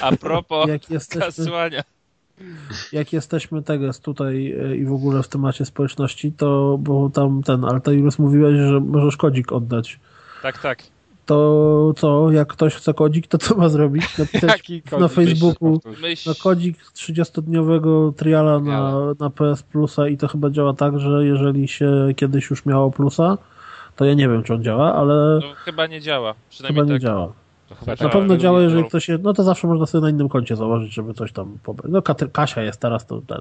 A 0.00 0.16
propos 0.16 0.68
jak 0.74 0.90
jesteśmy, 0.90 1.20
kasłania. 1.26 1.82
Jak 2.92 3.12
jesteśmy 3.12 3.62
teraz 3.62 4.00
tutaj 4.00 4.52
e, 4.52 4.76
i 4.76 4.84
w 4.84 4.92
ogóle 4.92 5.22
w 5.22 5.28
temacie 5.28 5.64
społeczności, 5.64 6.32
to 6.32 6.78
bo 6.80 7.10
tam 7.10 7.42
ten 7.42 7.64
Altairus 7.64 8.18
mówiłeś, 8.18 8.56
że 8.56 8.80
możesz 8.80 9.16
kodzik 9.16 9.52
oddać. 9.52 10.00
Tak, 10.42 10.58
tak 10.58 10.82
to 11.26 11.92
co, 11.96 12.30
jak 12.30 12.48
ktoś 12.48 12.74
chce 12.74 12.94
kodzik, 12.94 13.26
to 13.26 13.38
co 13.38 13.54
ma 13.54 13.68
zrobić? 13.68 14.04
Napisać 14.18 14.72
na 15.00 15.08
Facebooku 15.08 15.80
Myśl... 16.00 16.28
na 16.28 16.34
kodzik 16.42 16.78
30-dniowego 16.94 18.12
triala 18.14 18.60
na, 18.60 18.92
na 19.20 19.30
PS 19.30 19.62
Plusa 19.62 20.08
i 20.08 20.16
to 20.16 20.28
chyba 20.28 20.50
działa 20.50 20.74
tak, 20.74 21.00
że 21.00 21.26
jeżeli 21.26 21.68
się 21.68 22.08
kiedyś 22.16 22.50
już 22.50 22.66
miało 22.66 22.90
Plusa, 22.90 23.38
to 23.96 24.04
ja 24.04 24.14
nie 24.14 24.28
wiem, 24.28 24.42
czy 24.42 24.54
on 24.54 24.64
działa, 24.64 24.94
ale... 24.94 25.40
No, 25.42 25.54
chyba 25.54 25.86
nie 25.86 26.00
działa. 26.00 26.34
Przynajmniej 26.50 26.84
chyba 26.84 26.94
nie 26.94 27.00
tak. 27.00 27.43
Działa 27.70 27.96
na 28.00 28.08
pewno 28.08 28.36
działa, 28.36 28.62
jeżeli 28.62 28.84
ktoś 28.84 29.08
jest, 29.08 29.22
no 29.22 29.32
to 29.32 29.42
zawsze 29.42 29.66
można 29.66 29.86
sobie 29.86 30.02
na 30.02 30.10
innym 30.10 30.28
koncie 30.28 30.56
założyć, 30.56 30.94
żeby 30.94 31.14
coś 31.14 31.32
tam 31.32 31.58
pobrać. 31.62 31.92
No 31.92 32.02
Kasia 32.32 32.62
jest 32.62 32.80
teraz 32.80 33.06
to 33.06 33.20
ten. 33.20 33.40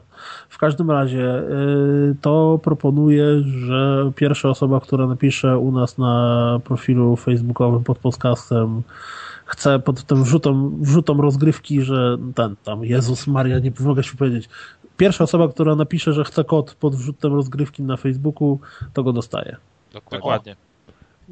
W 0.50 0.58
każdym 0.58 0.92
razie 0.92 1.44
yy, 1.50 2.16
to 2.22 2.60
proponuję, 2.64 3.26
że 3.46 4.12
pierwsza 4.16 4.50
osoba, 4.50 4.80
która 4.80 5.08
napisze 5.08 5.58
u 5.58 5.72
nas 5.72 5.98
na 5.98 6.60
profilu 6.64 7.16
facebookowym 7.16 7.84
pod 7.84 7.98
podcastem 7.98 8.84
chce 9.46 9.80
pod 9.80 10.04
tym 10.04 10.24
wrzutom, 10.24 10.82
wrzutom 10.82 11.22
rozgrywki, 11.22 11.82
że 11.82 12.18
ten 12.36 12.56
tam, 12.64 12.86
Jezus 12.86 13.28
Maria, 13.28 13.60
nie 13.60 13.72
mogę 13.80 14.04
się 14.04 14.18
powiedzieć. 14.18 14.50
Pierwsza 14.98 15.24
osoba, 15.24 15.48
która 15.48 15.76
napisze, 15.76 16.14
że 16.14 16.24
chce 16.24 16.44
kod 16.44 16.76
pod 16.76 16.96
wrzutem 16.96 17.34
rozgrywki 17.34 17.84
na 17.84 17.98
Facebooku, 17.98 18.60
to 18.94 19.04
go 19.04 19.14
dostaje. 19.14 19.58
Dokładnie. 20.12 20.56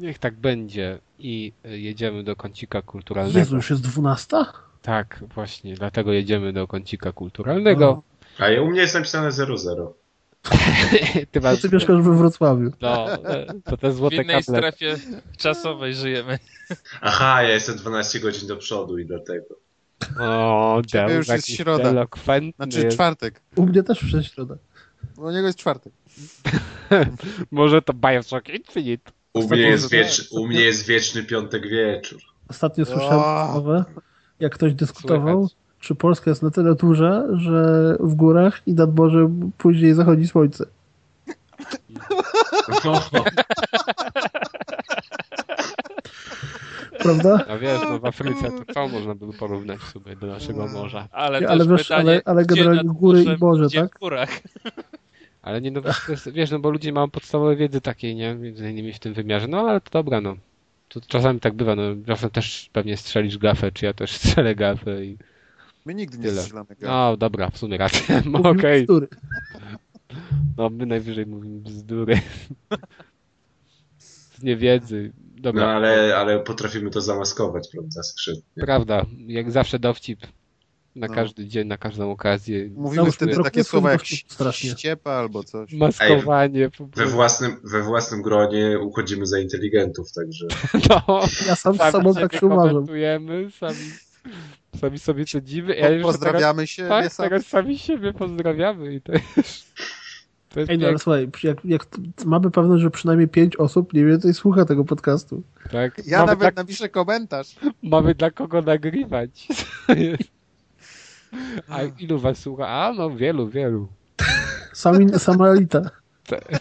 Niech 0.02 0.18
tak 0.18 0.34
będzie 0.34 0.98
i 1.18 1.52
y, 1.66 1.78
jedziemy 1.78 2.24
do 2.24 2.36
kącika 2.36 2.82
kulturalnego. 2.82 3.38
Jezu, 3.38 3.56
już 3.56 3.70
jest 3.70 3.82
dwunasta? 3.82 4.52
Tak, 4.82 5.24
właśnie, 5.34 5.74
dlatego 5.74 6.12
jedziemy 6.12 6.52
do 6.52 6.66
kącika 6.66 7.12
kulturalnego. 7.12 8.02
A 8.38 8.60
u 8.60 8.70
mnie 8.70 8.80
jest 8.80 8.94
napisane 8.94 9.32
00. 9.32 9.94
ty, 11.30 11.40
masz... 11.40 11.60
ty 11.60 11.68
mieszkasz 11.72 12.02
we 12.02 12.16
Wrocławiu. 12.16 12.70
No, 12.80 13.12
e, 13.12 13.46
to 13.64 13.76
te 13.76 13.92
złote 13.92 14.16
W 14.16 14.20
innej 14.20 14.44
kable. 14.44 14.58
strefie 14.58 14.96
czasowej 15.36 15.94
żyjemy. 15.94 16.38
Aha, 17.00 17.42
ja 17.42 17.48
jestem 17.48 17.76
12 17.76 18.20
godzin 18.20 18.48
do 18.48 18.56
przodu 18.56 18.98
i 18.98 19.06
dlatego. 19.06 19.54
O, 20.20 20.82
Ciebie 20.86 21.14
już 21.14 21.28
jest 21.28 21.48
środa. 21.48 22.06
Znaczy 22.56 22.88
czwartek. 22.88 23.40
U 23.56 23.66
mnie 23.66 23.82
też 23.82 23.98
przez 23.98 24.26
środę. 24.26 24.56
U 25.16 25.30
niego 25.30 25.46
jest 25.46 25.58
czwartek. 25.58 25.92
Może 27.50 27.82
to 27.82 27.92
Bioshock 27.94 28.48
Infinite. 28.48 29.12
U 29.34 29.48
mnie, 29.48 29.60
jest 29.62 29.90
wiecz, 29.90 30.28
u 30.30 30.46
mnie 30.46 30.60
jest 30.60 30.86
wieczny 30.86 31.22
piątek 31.22 31.68
wieczór. 31.68 32.20
Ostatnio 32.48 32.84
słyszałem 32.84 33.46
rozmowę, 33.46 33.84
jak 34.40 34.54
ktoś 34.54 34.74
dyskutował, 34.74 35.48
Słychać. 35.48 35.56
czy 35.80 35.94
Polska 35.94 36.30
jest 36.30 36.42
na 36.42 36.50
tyle 36.50 36.74
duża, 36.74 37.22
że 37.32 37.96
w 38.00 38.14
górach 38.14 38.62
i 38.66 38.74
nad 38.74 38.96
morzem 38.96 39.52
później 39.58 39.94
zachodzi 39.94 40.28
słońce. 40.28 40.66
Prawda? 46.98 47.44
No 47.48 47.58
wiesz, 47.58 47.80
no 47.88 47.98
w 47.98 48.04
Afryce 48.04 48.50
to 48.50 48.74
co 48.74 48.88
można 48.88 49.14
by 49.14 49.32
porównać 49.32 49.80
sobie 49.80 50.16
do 50.16 50.26
naszego 50.26 50.66
morza. 50.66 51.08
Ale, 51.12 51.48
ale, 51.48 51.66
wiesz, 51.66 51.82
pytanie, 51.82 52.00
ale, 52.10 52.22
ale 52.24 52.44
generalnie 52.44 52.84
góry 52.84 53.22
i 53.22 53.36
morze, 53.40 53.70
tak? 53.70 53.96
W 53.96 54.00
górach. 54.00 54.40
Ale 55.42 55.60
nie, 55.60 55.70
no 55.70 55.80
wiesz, 56.32 56.50
no 56.50 56.58
bo 56.58 56.70
ludzie 56.70 56.92
mają 56.92 57.10
podstawowe 57.10 57.56
wiedzy 57.56 57.80
takiej, 57.80 58.14
nie? 58.14 58.34
Między 58.34 58.70
innymi 58.70 58.92
w 58.92 58.98
tym 58.98 59.14
wymiarze. 59.14 59.48
No 59.48 59.60
ale 59.60 59.80
to 59.80 59.90
dobra, 59.90 60.20
no. 60.20 60.36
To 60.88 61.00
czasami 61.00 61.40
tak 61.40 61.54
bywa, 61.54 61.76
no. 61.76 61.82
Czasem 62.06 62.30
też 62.30 62.70
pewnie 62.72 62.96
strzelisz 62.96 63.38
gafę, 63.38 63.72
czy 63.72 63.86
ja 63.86 63.92
też 63.92 64.12
strzelę 64.16 64.54
gafę 64.54 65.04
i... 65.04 65.18
My 65.84 65.94
nigdy 65.94 66.18
nie 66.18 66.24
Tyle. 66.24 66.42
strzelamy 66.42 66.68
gafę. 66.68 66.86
No 66.86 67.16
dobra, 67.16 67.50
w 67.50 67.58
sumie 67.58 67.78
rację. 67.78 68.22
No, 68.26 68.38
Okej. 68.50 68.86
Okay. 68.86 69.08
No 70.56 70.70
my 70.70 70.86
najwyżej 70.86 71.26
mówimy 71.26 71.60
bzdury. 71.60 72.20
Z 73.98 74.42
niewiedzy. 74.42 75.12
Dobra. 75.36 75.66
No 75.66 75.72
ale, 75.72 76.16
ale 76.16 76.40
potrafimy 76.40 76.90
to 76.90 77.00
zamaskować, 77.00 77.68
prawda, 77.72 78.02
skrzydnie. 78.02 78.42
Prawda, 78.54 79.06
jak 79.26 79.50
zawsze 79.50 79.78
dowcip 79.78 80.20
na 80.96 81.06
no. 81.06 81.14
każdy 81.14 81.46
dzień, 81.46 81.68
na 81.68 81.78
każdą 81.78 82.10
okazję. 82.10 82.70
Mówimy 82.74 83.04
no, 83.04 83.12
wtedy 83.12 83.42
takie 83.42 83.64
słowa 83.64 83.92
jak 83.92 84.04
ściepa 84.52 85.10
albo 85.10 85.44
coś. 85.44 85.72
Maskowanie. 85.72 86.64
Ej, 86.64 86.86
we, 86.96 87.06
własnym, 87.06 87.56
we 87.64 87.82
własnym 87.82 88.22
gronie 88.22 88.78
uchodzimy 88.78 89.26
za 89.26 89.38
inteligentów, 89.38 90.12
także... 90.12 90.46
No, 90.88 91.20
ja 91.48 91.56
sam 91.56 91.74
z 91.74 91.92
sobą 91.92 92.14
tak 92.14 92.36
się 92.36 92.46
uważam. 92.46 92.86
sami, 93.58 93.78
sami 94.80 94.98
sobie 94.98 95.26
sedzimy. 95.26 95.76
Ja 95.76 96.02
pozdrawiamy 96.02 96.66
się. 96.66 96.88
Tak, 96.88 97.14
teraz 97.16 97.46
sami 97.46 97.78
siebie 97.78 98.12
pozdrawiamy 98.12 98.94
i 98.94 99.00
to 99.00 99.12
jest... 99.12 99.72
To 100.48 100.60
jest 100.60 100.72
Ej, 100.72 100.78
no 100.78 100.88
ale 100.88 100.98
słuchaj, 100.98 101.28
jak, 101.42 101.64
jak 101.64 101.86
mamy 102.24 102.50
pewność, 102.50 102.82
że 102.82 102.90
przynajmniej 102.90 103.28
pięć 103.28 103.56
osób 103.56 103.92
mniej 103.92 104.06
więcej 104.06 104.34
słucha 104.34 104.64
tego 104.64 104.84
podcastu. 104.84 105.42
Tak. 105.70 106.06
Ja 106.06 106.18
mamy 106.18 106.26
nawet 106.26 106.54
dla... 106.54 106.62
napiszę 106.62 106.88
komentarz. 106.88 107.56
Mamy 107.82 108.14
dla 108.14 108.30
kogo 108.30 108.62
nagrywać. 108.62 109.48
A 111.68 111.82
ilu 111.82 112.18
was 112.18 112.38
słucha? 112.38 112.68
A, 112.68 112.92
no 112.92 113.10
wielu, 113.10 113.48
wielu. 113.48 113.88
Sami, 114.72 115.18
sama 115.18 115.48
elita. 115.48 115.90
Tak. 116.26 116.60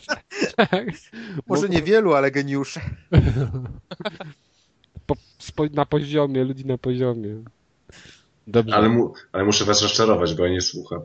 Może 1.48 1.70
nie 1.70 1.82
wielu, 1.82 2.14
ale 2.14 2.32
geniusze. 2.32 2.82
Po, 5.06 5.16
na 5.74 5.86
poziomie, 5.86 6.44
ludzi 6.44 6.66
na 6.66 6.78
poziomie. 6.78 7.44
Dobrze. 8.48 8.76
Ale, 8.76 8.90
mu, 8.90 9.14
ale 9.32 9.44
muszę 9.44 9.66
was 9.66 9.82
rozczarować, 9.82 10.36
bo 10.36 10.46
ja 10.46 10.52
nie 10.52 10.62
słucham. 10.62 11.02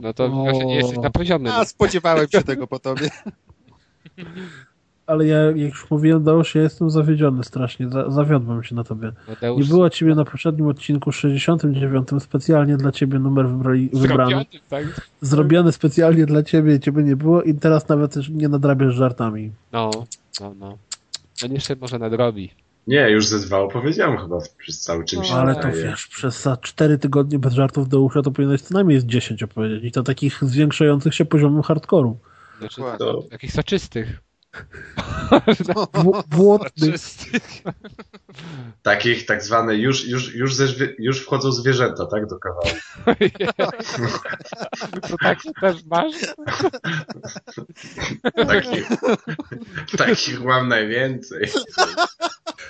No 0.00 0.14
to 0.14 0.24
o... 0.24 0.52
nie 0.64 0.76
jesteś 0.76 0.98
na 0.98 1.10
poziomie. 1.10 1.54
A, 1.54 1.64
spodziewałem 1.64 2.28
się 2.28 2.42
tego 2.42 2.66
po 2.66 2.78
tobie 2.78 3.10
ale 5.06 5.26
ja, 5.26 5.38
jak 5.38 5.56
już 5.56 5.90
mówiłem, 5.90 6.24
Deusz, 6.24 6.54
ja 6.54 6.62
jestem 6.62 6.90
zawiedziony 6.90 7.44
strasznie. 7.44 7.88
zawiodłem 8.08 8.64
się 8.64 8.74
na 8.74 8.84
tobie. 8.84 9.12
Deusz... 9.40 9.62
Nie 9.62 9.68
było 9.68 9.90
ciebie 9.90 10.14
na 10.14 10.24
poprzednim 10.24 10.66
odcinku 10.66 11.12
69. 11.12 12.08
Specjalnie 12.18 12.76
dla 12.76 12.92
ciebie 12.92 13.18
numer 13.18 13.48
wybrali, 13.48 13.90
wybrany. 13.92 14.44
Tak? 14.68 15.10
Zrobiony 15.20 15.72
specjalnie 15.72 16.26
dla 16.26 16.42
ciebie, 16.42 16.80
ciebie 16.80 17.02
nie 17.02 17.16
było 17.16 17.42
i 17.42 17.54
teraz 17.54 17.88
nawet 17.88 18.28
nie 18.28 18.48
nadrabiasz 18.48 18.94
żartami. 18.94 19.52
No, 19.72 19.90
no, 20.40 20.54
no. 20.58 20.78
On 21.44 21.52
jeszcze 21.52 21.76
może 21.76 21.98
nadrobi. 21.98 22.50
Nie, 22.86 23.10
już 23.10 23.26
ze 23.26 23.38
dwa 23.46 23.58
opowiedziałem 23.58 24.18
chyba 24.18 24.38
przez 24.58 24.80
cały 24.80 25.04
czymś. 25.04 25.30
No, 25.30 25.36
ale 25.36 25.56
to 25.56 25.72
wiesz, 25.72 26.06
przez 26.06 26.48
cztery 26.60 26.98
tygodnie 26.98 27.38
bez 27.38 27.52
żartów 27.52 27.88
do 27.88 28.00
usza 28.00 28.22
to 28.22 28.30
powinieneś 28.30 28.60
co 28.60 28.74
najmniej 28.74 29.00
z 29.00 29.04
10 29.04 29.42
opowiedzieć. 29.42 29.84
I 29.84 29.92
to 29.92 30.02
takich 30.02 30.38
zwiększających 30.44 31.14
się 31.14 31.24
poziomem 31.24 31.62
hardkoru. 31.62 32.18
Znaczy, 32.58 32.82
to... 32.98 33.22
Takich 33.30 33.52
soczystych. 33.52 34.20
Wortlich. 36.30 37.32
Takich 38.82 39.26
tak 39.26 39.42
zwane, 39.42 39.76
już, 39.76 40.06
już, 40.06 40.34
już, 40.34 40.54
ze, 40.54 40.66
już 40.98 41.20
wchodzą 41.20 41.52
zwierzęta, 41.52 42.06
tak, 42.06 42.26
do 42.26 42.38
kawału. 42.38 42.66
To 45.08 45.16
takie 45.22 45.50
też 45.60 45.84
masz? 45.84 46.14
Takich, 48.48 48.88
takich 49.96 50.40
mam 50.40 50.68
najwięcej. 50.68 51.48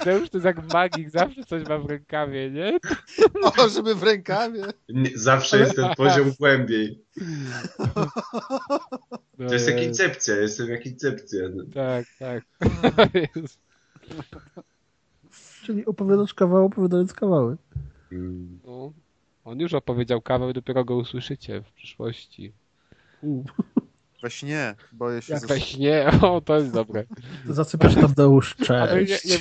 To 0.04 0.10
już 0.10 0.30
to 0.30 0.36
jest 0.36 0.44
jak 0.44 0.72
magik, 0.72 1.10
zawsze 1.10 1.44
coś 1.44 1.68
ma 1.68 1.78
w 1.78 1.86
rękawie, 1.86 2.50
nie? 2.50 2.78
O, 3.58 3.68
żeby 3.68 3.94
w 3.94 4.02
rękawie. 4.02 4.62
Nie, 4.88 5.10
zawsze 5.14 5.58
jest 5.58 5.76
ten 5.76 5.94
poziom 5.96 6.32
głębiej. 6.38 7.04
To 9.48 9.54
jest 9.54 9.68
jak 9.68 9.82
incepcja, 9.82 10.36
jestem 10.36 10.68
jak 10.68 10.86
incepcja. 10.86 11.40
Tak, 11.74 12.06
tak. 12.18 12.44
Czyli 15.64 15.86
opowiadasz 15.86 16.34
kawał, 16.34 16.64
opowiadając 16.64 17.12
kawały. 17.12 17.56
Mm. 18.12 18.60
No, 18.66 18.92
on 19.44 19.60
już 19.60 19.74
opowiedział 19.74 20.20
kawał 20.20 20.52
dopiero 20.52 20.84
go 20.84 20.96
usłyszycie 20.96 21.62
w 21.62 21.72
przyszłości. 21.72 22.52
We 24.22 24.30
śnie, 24.30 24.74
boję 24.92 25.22
się. 25.22 25.34
Jak 25.34 25.46
we 25.46 25.60
śnie? 25.60 26.10
O, 26.22 26.40
to 26.40 26.56
jest 26.56 26.72
dobre. 26.72 27.04
Zasypiasz 27.48 27.94
tam 27.94 28.12
Deusz, 28.16 28.56
cześć. 28.56 28.70
Ale, 28.70 29.04
nie, 29.04 29.18
nie, 29.24 29.38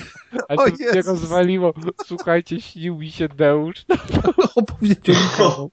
ale 0.47 0.71
to 0.71 0.77
mnie 0.77 1.01
rozwaliło. 1.01 1.73
Słuchajcie, 2.05 2.61
śnił 2.61 2.97
mi 2.97 3.11
się 3.11 3.27
Deusz. 3.27 3.85
Opowiedział 4.55 5.15
mi 5.15 5.29
kawał. 5.37 5.71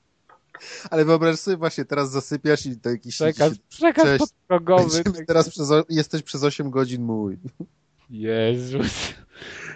Ale 0.91 1.05
wyobraź 1.05 1.39
sobie 1.39 1.57
właśnie, 1.57 1.85
teraz 1.85 2.11
zasypiasz 2.11 2.67
i 2.67 2.81
to 2.81 2.91
jakiś... 2.91 3.15
Przekaz, 3.15 3.59
przekaz 3.69 4.19
podprogowy. 4.19 5.03
Teraz 5.27 5.51
przez, 5.51 5.69
jesteś 5.89 6.23
przez 6.23 6.45
8 6.45 6.71
godzin 6.71 7.03
mój. 7.03 7.39
Jezus. 8.11 9.15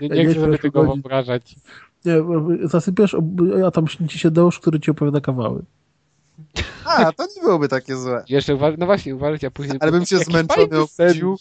Nie, 0.01 0.09
nie, 0.09 0.25
chcę 0.25 0.41
sobie 0.41 0.59
tego 0.59 0.85
wyobrażać. 0.85 1.57
Nie, 2.05 2.15
zasypiasz, 2.63 3.17
a 3.67 3.71
tam 3.71 3.89
śni 3.89 4.09
ci 4.09 4.19
się 4.19 4.31
Deusz, 4.31 4.61
który 4.61 4.81
ci 4.81 4.91
opowiada 4.91 5.21
kawały. 5.21 5.63
A, 6.85 7.13
to 7.13 7.27
nie 7.37 7.43
byłoby 7.43 7.69
takie 7.69 7.97
złe. 7.97 8.25
Jeszcze 8.29 8.59
no 8.79 8.87
właśnie, 8.87 9.15
uważać, 9.15 9.45
a 9.45 9.51
później... 9.51 9.79
Ale 9.81 9.93
bym 9.93 10.07
się 10.07 10.19
zmęczony 10.19 10.79
obudził. 10.79 11.37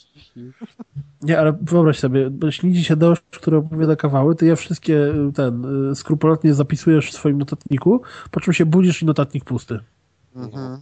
Nie, 1.21 1.39
ale 1.39 1.57
wyobraź 1.61 1.99
sobie, 1.99 2.31
śni 2.49 2.75
ci 2.75 2.83
się 2.83 2.95
deszcz, 2.95 3.39
który 3.39 3.57
opowiada 3.57 3.95
kawały, 3.95 4.35
ty 4.35 4.45
je 4.45 4.55
wszystkie 4.55 4.95
y, 4.95 5.31
ten 5.35 5.65
y, 5.91 5.95
skrupulatnie 5.95 6.53
zapisujesz 6.53 7.11
w 7.11 7.13
swoim 7.13 7.37
notatniku, 7.37 8.01
po 8.31 8.39
czym 8.39 8.53
się 8.53 8.65
budzisz 8.65 9.01
i 9.01 9.05
notatnik 9.05 9.43
pusty. 9.43 9.79
Mhm. 10.35 10.81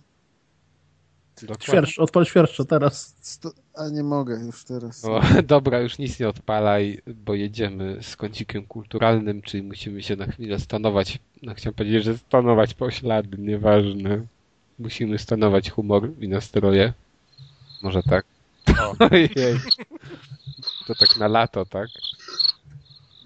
Dokładnie. 1.42 1.66
Świerszcz, 1.66 2.00
odpal 2.00 2.26
świerszcze 2.26 2.66
teraz. 2.66 3.16
Sto... 3.22 3.52
A 3.76 3.90
nie 3.90 4.04
mogę 4.04 4.40
już 4.46 4.64
teraz. 4.64 5.06
O, 5.06 5.22
dobra, 5.44 5.80
już 5.80 5.98
nic 5.98 6.20
nie 6.20 6.30
odpalaj, 6.30 7.02
bo 7.08 7.34
jedziemy 7.34 7.98
z 8.02 8.16
kącikiem 8.16 8.66
kulturalnym, 8.66 9.42
czyli 9.42 9.64
musimy 9.64 10.04
się 10.04 10.16
na 10.16 10.28
chwilę 10.28 10.60
stanować, 10.60 11.20
no 11.42 11.54
chciałem 11.54 11.76
powiedzieć, 11.76 12.04
że 12.04 12.18
stanować 12.18 12.74
poślady, 12.74 13.38
nieważne. 13.38 14.26
Musimy 14.80 15.18
stanować 15.18 15.70
humor 15.70 16.10
i 16.20 16.28
nastroje. 16.28 16.94
Może 17.82 18.04
tak? 18.04 18.26
Ojej. 19.12 19.30
To 20.88 20.96
tak 20.96 21.18
na 21.18 21.28
lato, 21.28 21.66
tak? 21.66 21.88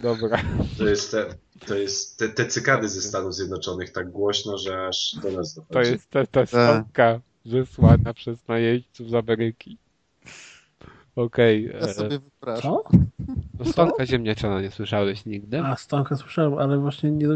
Dobra. 0.01 0.41
To 0.77 0.87
jest 0.87 1.11
te, 1.11 1.35
to 1.67 1.75
jest 1.75 2.19
te, 2.19 2.29
te 2.29 2.45
cykady 2.45 2.89
ze 2.89 3.01
Stanów 3.01 3.35
Zjednoczonych 3.35 3.91
tak 3.91 4.11
głośno, 4.11 4.57
że 4.57 4.87
aż 4.87 5.15
do 5.23 5.31
nas 5.31 5.53
dochodzi. 5.53 5.73
To 5.73 5.81
jest 5.81 6.09
ta, 6.09 6.25
ta 6.25 6.45
stonka 6.45 7.19
wysłana 7.45 8.13
przez 8.13 8.47
najeźdźców 8.47 9.09
z 9.09 9.13
Ameryki. 9.13 9.77
Okej. 11.15 11.65
Ja 11.73 11.79
e, 11.79 11.93
sobie 11.93 12.19
wypraszam. 12.19 12.61
Co? 12.61 12.83
no 13.59 13.65
stonka 13.65 14.05
ziemniaczana 14.05 14.61
nie 14.61 14.71
słyszałeś 14.71 15.25
nigdy? 15.25 15.61
A, 15.61 15.75
stonka 15.75 16.15
słyszałem, 16.15 16.53
ale 16.53 16.77
właśnie 16.77 17.11
nie, 17.11 17.27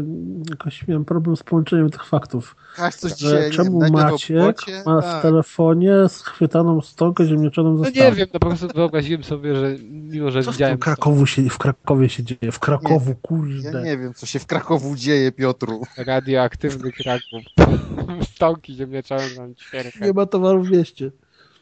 jakoś 0.50 0.88
miałem 0.88 1.04
problem 1.04 1.36
z 1.36 1.42
połączeniem 1.42 1.90
tych 1.90 2.04
faktów. 2.04 2.56
Kaś 2.76 2.94
coś 2.94 3.18
Że 3.18 3.40
nie 3.40 3.50
czemu 3.50 3.80
w 3.80 3.90
Maciek 3.90 4.56
ma 4.86 5.00
w 5.00 5.04
Tak. 5.04 5.22
telefonie 5.22 5.92
schwytaną 6.08 6.80
stonkę 6.80 7.26
ziemniaczaną 7.26 7.76
ze 7.76 7.84
No 7.84 7.90
nie 7.90 8.12
wiem, 8.12 8.28
no 8.34 8.40
po 8.40 8.46
prostu 8.46 8.68
wyobraziłem 8.74 9.24
sobie, 9.24 9.56
że 9.56 9.76
mimo, 9.90 10.30
że 10.30 10.42
Co 10.42 10.50
w, 10.50 10.54
widziałem... 10.54 10.74
tym 10.74 10.80
Krakowu 10.80 11.26
się, 11.26 11.42
w 11.42 11.58
Krakowie 11.58 12.08
się 12.08 12.22
dzieje? 12.22 12.52
W 12.52 12.58
Krakowu, 12.58 13.10
Ja 13.10 13.16
kurde. 13.22 13.82
nie 13.82 13.98
wiem, 13.98 14.14
co 14.14 14.26
się 14.26 14.38
w 14.38 14.46
Krakowu 14.46 14.96
dzieje, 14.96 15.32
Piotru. 15.32 15.82
radioaktywny 15.96 16.92
Kraków. 16.92 17.42
Stonki 18.34 18.74
ziemniaczane 18.74 19.22
nam 19.36 19.54
ćwierkę. 19.54 20.06
Nie 20.06 20.12
ma 20.12 20.26
towaru 20.26 20.62
w 20.62 20.70
mieście. 20.70 21.10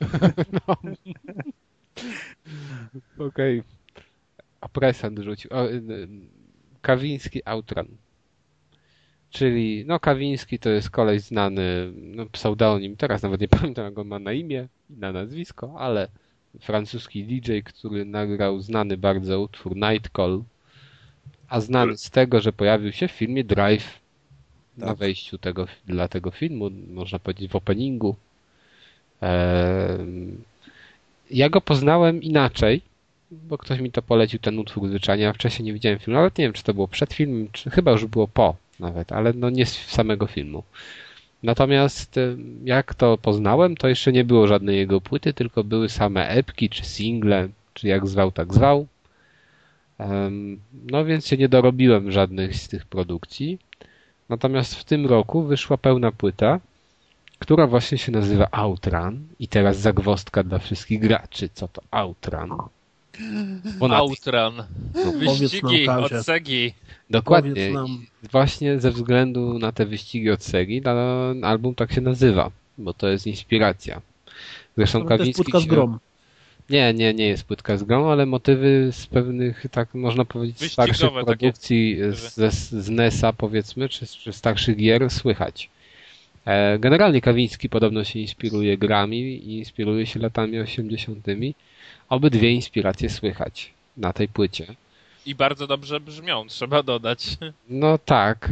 Okej. 3.18 3.62
A 4.60 4.68
present 4.68 5.18
rzucił. 5.18 5.50
O, 5.52 5.66
y, 5.66 5.74
y, 5.74 6.08
Kawiński 6.82 7.42
Outran. 7.44 7.86
Czyli, 9.30 9.84
no 9.86 10.00
Kawiński 10.00 10.58
to 10.58 10.70
jest 10.70 10.90
koleś 10.90 11.22
znany, 11.22 11.92
no 11.94 12.26
pseudonim, 12.26 12.96
teraz 12.96 13.22
nawet 13.22 13.40
nie 13.40 13.48
pamiętam 13.58 13.84
jak 13.84 13.98
on 13.98 14.08
ma 14.08 14.18
na 14.18 14.32
imię 14.32 14.68
i 14.90 14.96
na 14.96 15.12
nazwisko, 15.12 15.74
ale 15.78 16.08
francuski 16.60 17.24
DJ, 17.24 17.58
który 17.64 18.04
nagrał 18.04 18.60
znany 18.60 18.96
bardzo 18.96 19.40
utwór 19.40 19.76
Night 19.76 20.12
Call, 20.16 20.42
a 21.48 21.60
znany 21.60 21.96
z 21.96 22.10
tego, 22.10 22.40
że 22.40 22.52
pojawił 22.52 22.92
się 22.92 23.08
w 23.08 23.12
filmie 23.12 23.44
Drive 23.44 24.00
na 24.76 24.86
Tak. 24.86 24.98
wejściu 24.98 25.38
tego, 25.38 25.66
dla 25.86 26.08
tego 26.08 26.30
filmu, 26.30 26.70
można 26.70 27.18
powiedzieć 27.18 27.50
w 27.50 27.56
openingu. 27.56 28.16
Em, 29.20 30.42
ja 31.30 31.48
go 31.48 31.60
poznałem 31.60 32.22
inaczej, 32.22 32.80
bo 33.30 33.58
ktoś 33.58 33.80
mi 33.80 33.90
to 33.92 34.02
polecił, 34.02 34.38
ten 34.38 34.58
utwór 34.58 34.88
zwyczajnie. 34.88 35.24
Ja 35.24 35.32
wcześniej 35.32 35.66
nie 35.66 35.72
widziałem 35.72 35.98
filmu, 35.98 36.18
nawet 36.18 36.38
nie 36.38 36.44
wiem, 36.44 36.52
czy 36.52 36.62
to 36.62 36.74
było 36.74 36.88
przed 36.88 37.14
filmem, 37.14 37.48
czy 37.52 37.70
chyba 37.70 37.92
już 37.92 38.06
było 38.06 38.28
po 38.28 38.56
nawet, 38.80 39.12
ale 39.12 39.32
no 39.32 39.50
nie 39.50 39.66
z 39.66 39.72
samego 39.72 40.26
filmu. 40.26 40.62
Natomiast 41.42 42.18
e, 42.18 42.36
jak 42.64 42.94
to 42.94 43.18
poznałem, 43.18 43.76
to 43.76 43.88
jeszcze 43.88 44.12
nie 44.12 44.24
było 44.24 44.46
żadnej 44.46 44.76
jego 44.76 45.00
płyty, 45.00 45.32
tylko 45.32 45.64
były 45.64 45.88
same 45.88 46.28
epki, 46.28 46.68
czy 46.68 46.84
single, 46.84 47.48
czy 47.74 47.88
jak 47.88 48.06
zwał, 48.06 48.32
tak 48.32 48.54
zwał. 48.54 48.86
No 50.90 51.04
więc 51.04 51.26
się 51.26 51.36
nie 51.36 51.48
dorobiłem 51.48 52.12
żadnych 52.12 52.56
z 52.56 52.68
tych 52.68 52.86
produkcji. 52.86 53.58
Natomiast 54.28 54.74
w 54.74 54.84
tym 54.84 55.06
roku 55.06 55.42
wyszła 55.42 55.76
pełna 55.76 56.12
płyta, 56.12 56.60
która 57.38 57.66
właśnie 57.66 57.98
się 57.98 58.12
nazywa 58.12 58.48
Outrun. 58.50 59.28
I 59.40 59.48
teraz 59.48 59.78
zagwostka 59.78 60.42
dla 60.42 60.58
wszystkich 60.58 61.00
graczy. 61.00 61.48
Co 61.54 61.68
to 61.68 61.82
Outrun? 61.90 62.58
Bo 63.78 63.88
na 63.88 63.96
Outrun. 63.96 64.62
Powiedz 65.04 65.38
Wyścigi 65.38 65.86
nam, 65.86 66.04
od. 66.04 66.12
Segi. 66.12 66.74
Dokładnie. 67.10 67.72
Właśnie 68.32 68.80
ze 68.80 68.90
względu 68.90 69.58
na 69.58 69.72
te 69.72 69.86
wyścigi 69.86 70.30
od 70.30 70.44
Segi 70.44 70.82
album 71.42 71.74
tak 71.74 71.92
się 71.92 72.00
nazywa, 72.00 72.50
bo 72.78 72.94
to 72.94 73.08
jest 73.08 73.26
inspiracja. 73.26 74.00
Zresztą 74.76 75.06
To 75.06 75.16
jest 75.16 75.36
płytka 75.36 75.60
z. 75.60 75.66
Nie, 76.70 76.94
nie, 76.94 77.14
nie 77.14 77.26
jest 77.26 77.44
płytka 77.44 77.76
z 77.76 77.84
grą, 77.84 78.10
ale 78.10 78.26
motywy 78.26 78.88
z 78.92 79.06
pewnych, 79.06 79.64
tak 79.70 79.94
można 79.94 80.24
powiedzieć, 80.24 80.58
Wyścigowe 80.58 80.94
starszych 80.94 81.10
takie 81.10 81.24
produkcji 81.24 81.96
motywy. 82.00 82.50
z, 82.50 82.70
z 82.70 82.90
NES-a 82.90 83.32
powiedzmy, 83.32 83.88
czy, 83.88 84.06
czy 84.06 84.32
starszych 84.32 84.76
gier 84.76 85.10
słychać. 85.10 85.70
E, 86.48 86.78
Generalnie 86.78 87.20
Kawiński 87.20 87.68
podobno 87.68 88.04
się 88.04 88.18
inspiruje 88.18 88.78
grami 88.78 89.18
i 89.20 89.58
inspiruje 89.58 90.06
się 90.06 90.20
latami 90.20 90.60
80. 90.60 91.26
Obydwie 92.08 92.50
inspiracje 92.50 93.10
słychać 93.10 93.72
na 93.96 94.12
tej 94.12 94.28
płycie. 94.28 94.66
I 95.26 95.34
bardzo 95.34 95.66
dobrze 95.66 96.00
brzmią, 96.00 96.46
trzeba 96.46 96.82
dodać. 96.82 97.26
No 97.68 97.98
tak. 97.98 98.50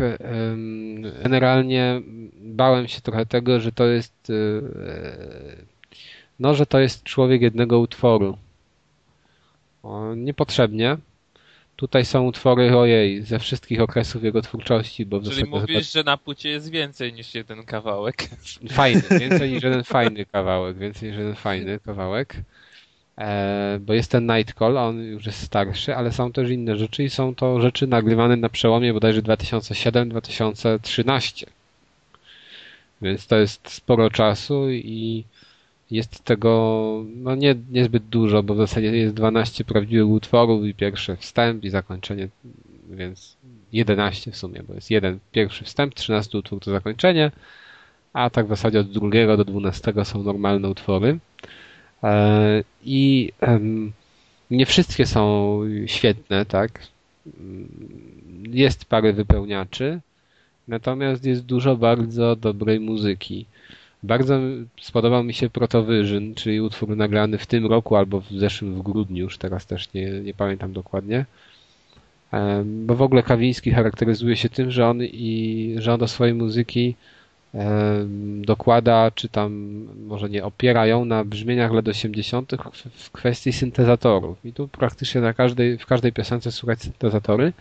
Generalnie 1.23 2.01
bałem 2.41 2.89
się 2.89 3.01
trochę 3.01 3.27
tego, 3.27 3.61
że 3.61 3.73
to 3.73 3.85
jest. 3.87 4.31
e, 4.31 4.35
No, 6.41 6.55
że 6.55 6.67
to 6.67 6.79
jest 6.81 7.03
człowiek 7.03 7.43
jednego 7.43 7.79
utworu. 7.79 8.37
Niepotrzebnie. 10.17 10.97
Tutaj 11.77 12.05
są 12.05 12.25
utwory, 12.25 12.77
ojej, 12.77 13.23
ze 13.23 13.39
wszystkich 13.39 13.81
okresów 13.81 14.25
jego 14.25 14.43
twórczości, 14.43 15.07
bo 15.07 15.21
w 15.21 15.29
Czyli 15.29 15.51
mówisz, 15.51 15.93
że 15.93 16.03
na 16.03 16.17
płycie 16.17 16.49
jest 16.49 16.71
więcej 16.71 17.13
niż 17.13 17.35
jeden 17.35 17.65
kawałek. 17.65 18.29
fajny, 18.71 19.03
więcej 19.21 19.53
niż 19.53 19.63
jeden 19.63 19.85
fajny 19.95 20.27
kawałek, 20.27 20.79
więcej 20.79 21.09
niż 21.09 21.19
jeden 21.19 21.35
fajny 21.35 21.81
kawałek. 21.81 22.37
E, 23.19 23.79
bo 23.81 23.95
jest 23.95 24.11
ten 24.11 24.27
Night 24.27 24.59
Call, 24.59 24.79
on 24.79 25.05
już 25.05 25.27
jest 25.27 25.43
starszy, 25.43 25.97
ale 25.97 26.13
są 26.13 26.33
też 26.33 26.51
inne 26.51 26.77
rzeczy 26.77 27.05
i 27.05 27.11
są 27.11 27.35
to 27.35 27.61
rzeczy 27.61 27.87
nagrywane 27.87 28.37
na 28.37 28.49
przełomie 28.49 28.93
bodajże 28.93 29.23
2007-2013. 29.23 31.47
Więc 33.03 33.27
to 33.27 33.37
jest 33.37 33.71
sporo 33.71 34.11
czasu 34.11 34.71
i 34.71 35.25
jest 35.91 36.25
tego 36.25 37.05
no 37.17 37.35
nie, 37.35 37.55
niezbyt 37.71 38.05
dużo, 38.05 38.43
bo 38.43 38.55
w 38.55 38.59
zasadzie 38.59 38.97
jest 38.97 39.15
12 39.15 39.65
prawdziwych 39.65 40.09
utworów 40.09 40.65
i 40.65 40.75
pierwszy 40.75 41.17
wstęp 41.17 41.65
i 41.65 41.71
zakończenie, 41.71 42.29
więc 42.91 43.37
11 43.73 44.33
w 44.33 44.37
sumie, 44.37 44.63
bo 44.69 44.75
jest 44.75 44.91
jeden 44.91 45.19
pierwszy 45.33 45.65
wstęp, 45.65 45.95
13 45.95 46.39
utwór 46.39 46.61
to 46.61 46.71
zakończenie, 46.71 47.31
a 48.13 48.31
tak 48.31 48.47
w 48.47 48.49
zasadzie 48.49 48.81
od 48.81 48.91
drugiego 48.91 49.37
do 49.37 49.45
12 49.45 49.93
są 50.05 50.23
normalne 50.23 50.69
utwory. 50.69 51.19
E, 52.03 52.65
I 52.85 53.33
nie 54.51 54.67
wszystkie 54.67 55.07
są 55.07 55.61
świetne, 55.87 56.47
tak? 56.47 56.81
Jest 58.43 58.85
parę 58.85 59.13
wypełniaczy, 59.13 60.01
natomiast 60.69 61.25
jest 61.25 61.45
dużo 61.45 61.77
bardzo 61.77 62.37
dobrej 62.37 62.81
muzyki. 62.81 63.47
Bardzo 64.07 64.39
spodobał 64.81 65.25
mi 65.25 65.35
się 65.35 65.51
Protovision, 65.51 66.35
czyli 66.35 66.61
utwór 66.61 66.97
nagrany 66.97 67.39
w 67.39 67.47
tym 67.47 67.67
roku 67.67 67.97
albo 67.97 68.21
w 68.21 68.29
zeszłym 68.31 68.75
w 68.75 68.83
grudniu, 68.83 69.25
już 69.25 69.39
teraz 69.39 69.67
też 69.67 69.93
nie, 69.95 70.11
nie 70.11 70.35
pamiętam 70.35 70.73
dokładnie. 70.73 71.25
Bo 72.65 72.95
w 72.95 73.03
ogóle 73.03 73.23
Kawiński 73.23 73.71
charakteryzuje 73.71 74.37
się 74.37 74.49
tym, 74.49 74.71
że 74.71 74.87
on 74.89 75.03
i 75.03 75.75
że 75.79 75.93
on 75.95 76.01
do 76.01 76.09
swojej 76.09 76.35
muzyki 76.35 76.95
dokłada, 78.41 79.11
czy 79.15 79.29
tam 79.29 79.51
może 80.07 80.31
nie 80.31 80.45
opiera 80.45 80.87
ją 80.87 81.05
na 81.05 81.25
brzmieniach 81.25 81.73
lat 81.73 81.89
80. 81.89 82.53
w- 82.73 83.05
w 83.05 83.11
kwestii 83.11 83.53
syntezatorów. 83.53 84.45
I 84.45 84.53
tu 84.53 84.69
praktycznie 84.69 85.21
na 85.21 85.35
każdej, 85.35 85.79
w 85.79 85.87
każdej 85.87 86.13
piosence 86.13 86.53
słychać 86.53 86.83
syntezatory. 86.83 87.53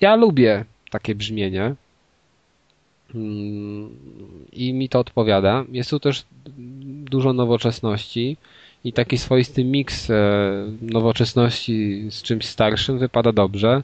Ja 0.00 0.16
lubię 0.16 0.64
takie 0.90 1.14
brzmienie. 1.14 1.74
Mm, 3.14 3.96
I 4.52 4.72
mi 4.72 4.88
to 4.88 4.98
odpowiada. 4.98 5.64
Jest 5.72 5.90
tu 5.90 6.00
też 6.00 6.24
dużo 7.04 7.32
nowoczesności 7.32 8.36
i 8.84 8.92
taki 8.92 9.18
swoisty 9.18 9.64
miks 9.64 10.10
e, 10.10 10.14
nowoczesności 10.82 12.06
z 12.10 12.22
czymś 12.22 12.46
starszym 12.46 12.98
wypada 12.98 13.32
dobrze. 13.32 13.82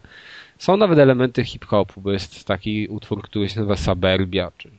Są 0.58 0.76
nawet 0.76 0.98
elementy 0.98 1.44
hip-hopu, 1.44 2.00
bo 2.00 2.12
jest 2.12 2.44
taki 2.44 2.88
utwór, 2.88 3.22
który 3.22 3.48
się 3.48 3.60
nazywa 3.60 3.76
Suburbia, 3.76 4.52
czy 4.58 4.70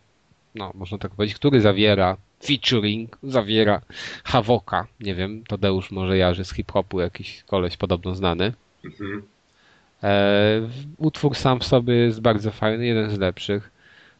no, 0.55 0.71
można 0.75 0.97
tak 0.97 1.11
powiedzieć, 1.11 1.35
który 1.35 1.61
zawiera 1.61 2.17
featuring, 2.43 3.17
zawiera 3.23 3.81
Havoka, 4.23 4.87
nie 4.99 5.15
wiem, 5.15 5.43
Tadeusz 5.47 5.91
może 5.91 6.17
jarzy 6.17 6.45
z 6.45 6.53
hip-hopu, 6.53 6.99
jakiś 6.99 7.43
koleś 7.43 7.77
podobno 7.77 8.15
znany. 8.15 8.53
Mhm. 8.85 9.23
E, 10.03 10.61
utwór 10.97 11.35
sam 11.35 11.59
w 11.59 11.63
sobie 11.63 11.93
jest 11.93 12.21
bardzo 12.21 12.51
fajny, 12.51 12.85
jeden 12.85 13.09
z 13.09 13.17
lepszych. 13.17 13.70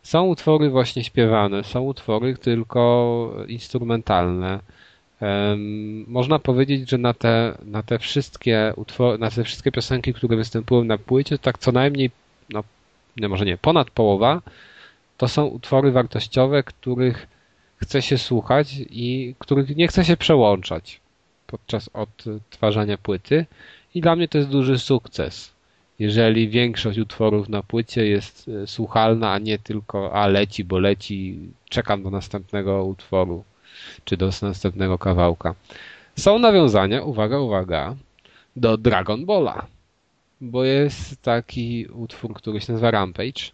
Są 0.04 0.24
utwory 0.24 0.70
właśnie 0.70 1.04
śpiewane, 1.04 1.64
są 1.64 1.82
utwory 1.82 2.38
tylko 2.38 3.36
instrumentalne. 3.48 4.60
Um, 5.22 6.06
można 6.08 6.40
powiedzieć, 6.40 6.90
że 6.90 6.98
na 6.98 7.14
te, 7.14 7.58
na 7.66 7.84
te 7.84 8.00
wszystkie 8.00 8.74
utwory, 8.76 9.18
na 9.18 9.32
te 9.32 9.44
wszystkie 9.44 9.72
piosenki, 9.72 10.14
które 10.14 10.38
występują 10.38 10.84
na 10.84 10.98
płycie, 10.98 11.38
tak 11.38 11.58
co 11.58 11.72
najmniej, 11.72 12.12
no, 12.50 12.64
nie, 13.18 13.30
może 13.30 13.46
nie, 13.46 13.58
ponad 13.58 13.90
połowa, 13.90 14.42
to 15.18 15.28
są 15.28 15.46
utwory 15.46 15.92
wartościowe, 15.92 16.64
których 16.64 17.28
chce 17.78 18.02
się 18.02 18.18
słuchać 18.18 18.76
i 18.90 19.36
których 19.40 19.76
nie 19.76 19.88
chce 19.88 20.06
się 20.06 20.18
przełączać 20.18 21.02
podczas 21.48 21.90
odtwarzania 21.94 22.98
płyty. 22.98 23.46
I 23.96 24.02
dla 24.02 24.16
mnie 24.16 24.28
to 24.28 24.38
jest 24.38 24.50
duży 24.50 24.80
sukces. 24.80 25.54
Jeżeli 26.02 26.50
większość 26.50 27.00
utworów 27.00 27.50
na 27.50 27.64
płycie 27.64 28.06
jest 28.06 28.50
e, 28.64 28.68
słuchalna, 28.68 29.32
a 29.32 29.40
nie 29.40 29.60
tylko 29.60 30.14
a 30.14 30.28
leci, 30.28 30.64
bo 30.64 30.80
leci, 30.80 31.40
czekam 31.70 32.04
do 32.04 32.10
następnego 32.10 32.86
utworu 32.86 33.44
czy 34.06 34.18
do 34.18 34.30
następnego 34.42 34.98
kawałka. 34.98 35.56
Są 36.16 36.40
nawiązania, 36.40 37.04
uwaga, 37.04 37.40
uwaga, 37.40 37.96
do 38.56 38.78
Dragon 38.78 39.26
Balla, 39.26 39.66
bo 40.42 40.64
jest 40.64 41.22
taki 41.22 41.86
utwór, 41.86 42.34
który 42.34 42.62
się 42.62 42.74
nazywa 42.74 42.92
Rampage 42.92 43.52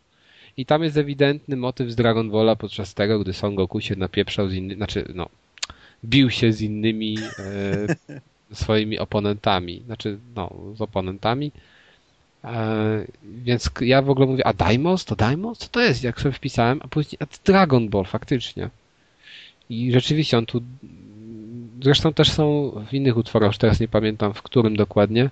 i 0.57 0.65
tam 0.65 0.84
jest 0.84 0.98
ewidentny 0.98 1.56
motyw 1.56 1.91
z 1.91 1.95
Dragon 1.95 2.32
Balla 2.32 2.56
podczas 2.56 2.94
tego, 2.94 3.19
gdy 3.19 3.34
Son 3.34 3.56
Goku 3.56 3.82
się 3.82 3.95
napieprzał 3.95 4.49
z 4.49 4.53
innymi, 4.53 4.76
znaczy 4.76 5.06
no, 5.15 5.30
bił 6.06 6.30
się 6.30 6.53
z 6.53 6.61
innymi 6.61 7.18
e, 7.40 8.15
swoimi 8.64 8.99
oponentami, 8.99 9.82
znaczy 9.86 10.19
no, 10.36 10.53
z 10.76 10.82
oponentami. 10.82 11.52
E, 12.53 13.06
więc 13.24 13.69
ja 13.82 14.02
w 14.02 14.10
ogóle 14.10 14.28
mówię, 14.28 14.48
a 14.48 14.53
Daimos? 14.53 15.06
To 15.06 15.15
Daimos? 15.15 15.57
Co 15.57 15.68
to 15.68 15.82
jest? 15.82 16.03
Jak 16.03 16.22
sobie 16.22 16.34
wpisałem, 16.34 16.80
a 16.84 16.88
później, 16.88 17.18
a 17.22 17.26
Dragon 17.45 17.90
Ball 17.90 18.06
faktycznie. 18.06 18.69
I 19.69 19.91
rzeczywiście 19.91 20.38
on 20.38 20.45
tu, 20.45 20.61
zresztą 21.84 22.14
też 22.14 22.32
są 22.32 22.72
w 22.90 22.94
innych 22.94 23.18
utworach, 23.18 23.49
już 23.49 23.57
teraz 23.57 23.80
nie 23.80 23.88
pamiętam 23.88 24.34
w 24.34 24.41
którym 24.41 24.76
dokładnie, 24.76 25.30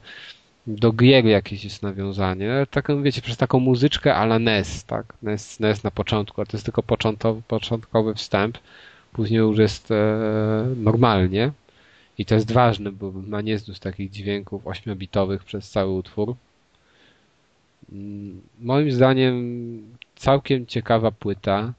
do 0.68 0.92
gier 0.92 1.26
jakieś 1.26 1.64
jest 1.64 1.84
nawiązanie. 1.84 2.68
Taką, 2.72 3.04
wiecie, 3.04 3.22
przez 3.22 3.38
taką 3.38 3.60
muzyczkę 3.60 4.16
ala 4.16 4.40
NES, 4.40 4.84
tak? 4.84 5.14
NES, 5.22 5.60
NES 5.60 5.84
na 5.84 5.92
początku, 5.92 6.42
a 6.42 6.46
to 6.46 6.58
jest 6.58 6.66
tylko 6.66 6.84
początkowy, 6.84 7.42
początkowy 7.48 8.14
wstęp. 8.14 8.58
Później 9.14 9.40
już 9.40 9.58
jest 9.58 9.92
e, 9.92 9.96
normalnie. 10.78 11.52
I 12.18 12.26
to 12.26 12.36
jest 12.36 12.52
ważne, 12.52 12.92
bo 12.92 13.12
ma 13.12 13.42
nie 13.42 13.60
takich 13.80 14.12
dźwięków 14.12 14.64
8-bitowych 14.64 15.44
przez 15.44 15.70
cały 15.70 15.92
utwór. 15.92 16.36
Mm, 17.92 18.42
moim 18.60 18.92
zdaniem 18.92 19.98
całkiem 20.16 20.66
ciekawa 20.66 21.12
płyta 21.12 21.74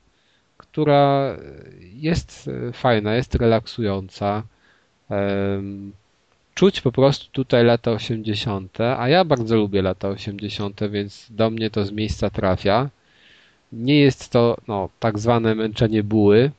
która 0.57 1.37
jest 1.95 2.51
e, 2.69 2.73
fajna, 2.73 3.15
jest 3.15 3.35
relaksująca. 3.35 4.43
Czuć 6.55 6.81
po 6.81 6.93
prostu 6.93 7.31
tutaj 7.33 7.65
lata 7.65 7.91
80., 7.91 8.81
a 8.81 9.09
ja 9.09 9.25
bardzo 9.25 9.57
lubię 9.57 9.83
lata 9.83 10.09
80., 10.09 10.81
więc 10.91 11.27
do 11.31 11.51
mnie 11.51 11.71
to 11.71 11.85
z 11.85 11.93
miejsca 11.93 12.31
trafia. 12.31 12.91
Nie 13.73 14.01
jest 14.01 14.31
to 14.31 14.57
no, 14.69 14.89
tak 15.01 15.19
zwane 15.19 15.55
męczenie 15.55 16.03
buły, 16.03 16.51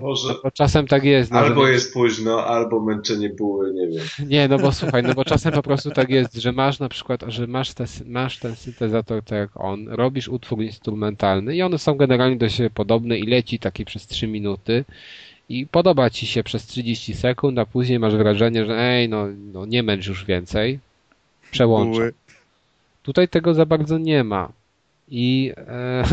Może. 0.00 0.34
No 0.44 0.50
czasem 0.50 0.86
tak 0.86 1.04
jest. 1.04 1.30
No, 1.30 1.38
albo 1.38 1.66
że... 1.66 1.72
jest 1.72 1.92
późno, 1.92 2.44
albo 2.46 2.80
męczenie 2.80 3.28
buły, 3.28 3.74
nie 3.74 3.88
wiem. 3.88 4.06
Nie, 4.30 4.48
no 4.48 4.58
bo 4.58 4.72
słuchaj, 4.72 5.02
no 5.02 5.14
bo 5.14 5.24
czasem 5.24 5.52
po 5.52 5.62
prostu 5.62 5.90
tak 5.90 6.10
jest, 6.10 6.34
że 6.34 6.52
masz 6.52 6.78
na 6.78 6.88
przykład, 6.88 7.24
że 7.28 7.46
masz, 7.46 7.74
te, 7.74 7.84
masz 8.06 8.38
ten 8.38 8.56
syntezator 8.56 9.22
tak 9.22 9.38
jak 9.38 9.50
on, 9.54 9.88
robisz 9.88 10.28
utwór 10.28 10.62
instrumentalny 10.62 11.56
i 11.56 11.62
one 11.62 11.78
są 11.78 11.94
generalnie 11.94 12.36
do 12.36 12.48
siebie 12.48 12.70
podobne 12.70 13.18
i 13.18 13.26
leci 13.26 13.58
taki 13.58 13.84
przez 13.84 14.06
3 14.06 14.26
minuty 14.26 14.84
i 15.48 15.66
podoba 15.66 16.10
ci 16.10 16.26
się 16.26 16.42
przez 16.42 16.66
30 16.66 17.14
sekund, 17.14 17.58
a 17.58 17.66
później 17.66 17.98
masz 17.98 18.14
wrażenie, 18.14 18.66
że 18.66 18.78
ej, 18.78 19.08
no, 19.08 19.26
no 19.52 19.66
nie 19.66 19.82
męcz 19.82 20.06
już 20.06 20.24
więcej. 20.24 20.78
Przełączę. 21.50 22.10
Tutaj 23.02 23.28
tego 23.28 23.54
za 23.54 23.66
bardzo 23.66 23.98
nie 23.98 24.24
ma. 24.24 24.52
I 25.08 25.52
e, 25.56 26.04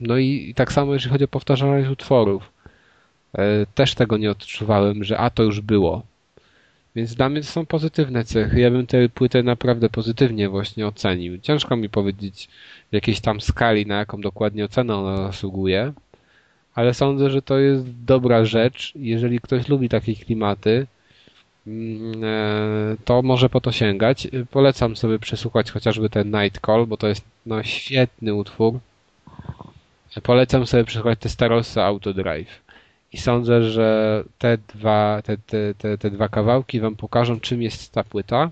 no 0.00 0.18
i, 0.18 0.54
tak 0.56 0.72
samo 0.72 0.92
jeżeli 0.92 1.12
chodzi 1.12 1.24
o 1.24 1.28
powtarzalność 1.28 1.90
utworów. 1.90 2.52
E, 3.34 3.66
też 3.74 3.94
tego 3.94 4.16
nie 4.16 4.30
odczuwałem, 4.30 5.04
że 5.04 5.18
a 5.18 5.30
to 5.30 5.42
już 5.42 5.60
było. 5.60 6.02
Więc 6.96 7.14
dla 7.14 7.28
mnie 7.28 7.40
to 7.40 7.46
są 7.46 7.66
pozytywne 7.66 8.24
cechy. 8.24 8.60
Ja 8.60 8.70
bym 8.70 8.86
tę 8.86 9.08
płytę 9.08 9.42
naprawdę 9.42 9.88
pozytywnie 9.88 10.48
właśnie 10.48 10.86
ocenił. 10.86 11.38
Ciężko 11.38 11.76
mi 11.76 11.88
powiedzieć 11.88 12.48
w 12.90 12.94
jakiejś 12.94 13.20
tam 13.20 13.40
skali, 13.40 13.86
na 13.86 13.98
jaką 13.98 14.20
dokładnie 14.20 14.64
ocenę 14.64 14.96
ona 14.96 15.16
zasługuje, 15.16 15.92
ale 16.74 16.94
sądzę, 16.94 17.30
że 17.30 17.42
to 17.42 17.58
jest 17.58 17.84
dobra 18.04 18.44
rzecz. 18.44 18.92
Jeżeli 18.94 19.40
ktoś 19.40 19.68
lubi 19.68 19.88
takie 19.88 20.14
klimaty, 20.14 20.86
mm, 21.66 22.24
e, 22.24 22.96
to 23.04 23.22
może 23.22 23.48
po 23.48 23.60
to 23.60 23.72
sięgać. 23.72 24.28
Polecam 24.50 24.96
sobie 24.96 25.18
przesłuchać 25.18 25.70
chociażby 25.70 26.10
ten 26.10 26.30
Night 26.30 26.66
Call, 26.66 26.86
bo 26.86 26.96
to 26.96 27.08
jest 27.08 27.24
no, 27.46 27.62
świetny 27.62 28.34
utwór. 28.34 28.78
Polecam 30.22 30.66
sobie 30.66 30.84
przesłuchać 30.84 31.18
te 31.18 31.28
Starossa 31.28 31.84
Autodrive. 31.84 32.62
I 33.12 33.18
sądzę, 33.18 33.62
że 33.70 34.24
te 34.38 34.58
dwa, 34.58 35.22
te, 35.24 35.38
te, 35.38 35.74
te, 35.74 35.98
te 35.98 36.10
dwa 36.10 36.28
kawałki 36.28 36.80
wam 36.80 36.96
pokażą, 36.96 37.40
czym 37.40 37.62
jest 37.62 37.92
ta 37.92 38.04
płyta 38.04 38.50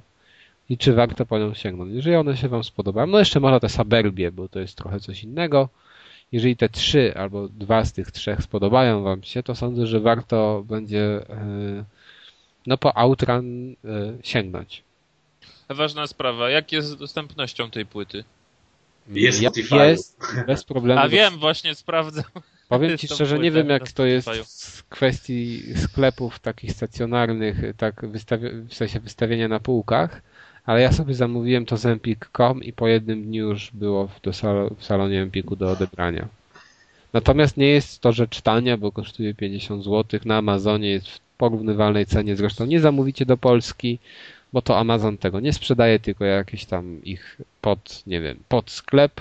i 0.69 0.79
czy 0.79 0.93
warto 0.93 1.27
po 1.27 1.39
nią 1.39 1.55
sięgnąć. 1.55 1.93
Jeżeli 1.95 2.17
one 2.17 2.37
się 2.37 2.49
wam 2.49 2.65
spodobają, 2.65 3.07
no 3.07 3.19
jeszcze 3.19 3.41
może 3.41 3.61
te 3.61 3.69
Saberbie, 3.69 4.33
bo 4.33 4.49
to 4.49 4.61
jest 4.61 4.77
trochę 4.77 5.01
coś 5.01 5.25
innego. 5.25 5.69
Jeżeli 6.33 6.57
te 6.57 6.69
trzy 6.69 7.15
albo 7.17 7.49
dwa 7.49 7.85
z 7.85 7.93
tych 7.93 8.11
trzech 8.11 8.43
spodobają 8.43 9.03
wam 9.03 9.23
się, 9.23 9.43
to 9.43 9.55
sądzę, 9.55 9.87
że 9.87 10.01
warto 10.01 10.65
będzie 10.69 11.31
e, 11.31 11.85
no 12.67 12.79
po 12.79 12.97
Outrun 12.97 13.73
e, 13.73 13.75
sięgnąć. 14.23 14.83
Ważna 15.69 16.07
sprawa, 16.07 16.51
jak 16.51 16.73
jest 16.73 16.89
z 16.89 16.97
dostępnością 16.97 17.71
tej 17.71 17.87
płyty? 17.87 18.25
Jest 19.09 19.39
Spotify. 19.41 19.77
Jest, 19.77 20.19
bez 20.47 20.65
problemu. 20.75 21.01
A 21.01 21.09
wiem, 21.09 21.39
właśnie 21.39 21.75
sprawdzam. 21.75 22.25
Powiem 22.69 22.99
Ci 22.99 23.09
szczerze, 23.09 23.39
nie 23.39 23.51
wiem 23.51 23.69
jak 23.69 23.93
to 23.93 24.07
jest 24.07 24.29
w 24.79 24.89
kwestii 24.89 25.63
sklepów 25.77 26.39
takich 26.39 26.73
stacjonarnych, 26.73 27.57
tak 27.77 28.03
wystawi- 28.03 28.65
w 28.69 28.75
sensie 28.75 29.01
wystawienia 29.01 29.49
na 29.49 29.61
półkach, 29.61 30.23
ale 30.65 30.81
ja 30.81 30.93
sobie 30.93 31.15
zamówiłem 31.15 31.67
to 31.67 31.77
z 31.77 31.87
Empik.com 31.87 32.63
i 32.63 32.73
po 32.73 32.89
jednym 32.89 33.23
dniu 33.25 33.49
już 33.49 33.71
było 33.75 34.09
w, 34.09 34.21
sal- 34.33 34.71
w 34.79 34.85
salonie 34.85 35.23
Empiku 35.23 35.57
do 35.57 35.71
odebrania. 35.71 36.29
Natomiast 37.13 37.57
nie 37.57 37.69
jest 37.69 38.01
to 38.01 38.13
rzecz 38.13 38.41
tania, 38.41 38.77
bo 38.77 38.93
kosztuje 38.93 39.35
50 39.35 39.85
zł. 39.85 40.21
Na 40.25 40.37
Amazonie 40.37 40.91
jest 40.91 41.09
w 41.09 41.19
porównywalnej 41.39 42.07
cenie. 42.07 42.37
Zresztą 42.37 42.67
nie 42.67 42.81
zamówicie 42.81 43.27
do 43.27 43.37
Polski, 43.37 43.99
bo 44.55 44.63
to 44.63 44.79
Amazon 44.79 45.19
tego 45.19 45.41
nie 45.41 45.53
sprzedaje, 45.53 46.01
tylko 46.01 46.25
jakiś 46.25 46.65
tam 46.65 47.05
ich 47.05 47.41
pod, 47.61 48.07
nie 48.07 48.21
wiem, 48.21 48.39
pod 48.49 48.71
sklep 48.71 49.21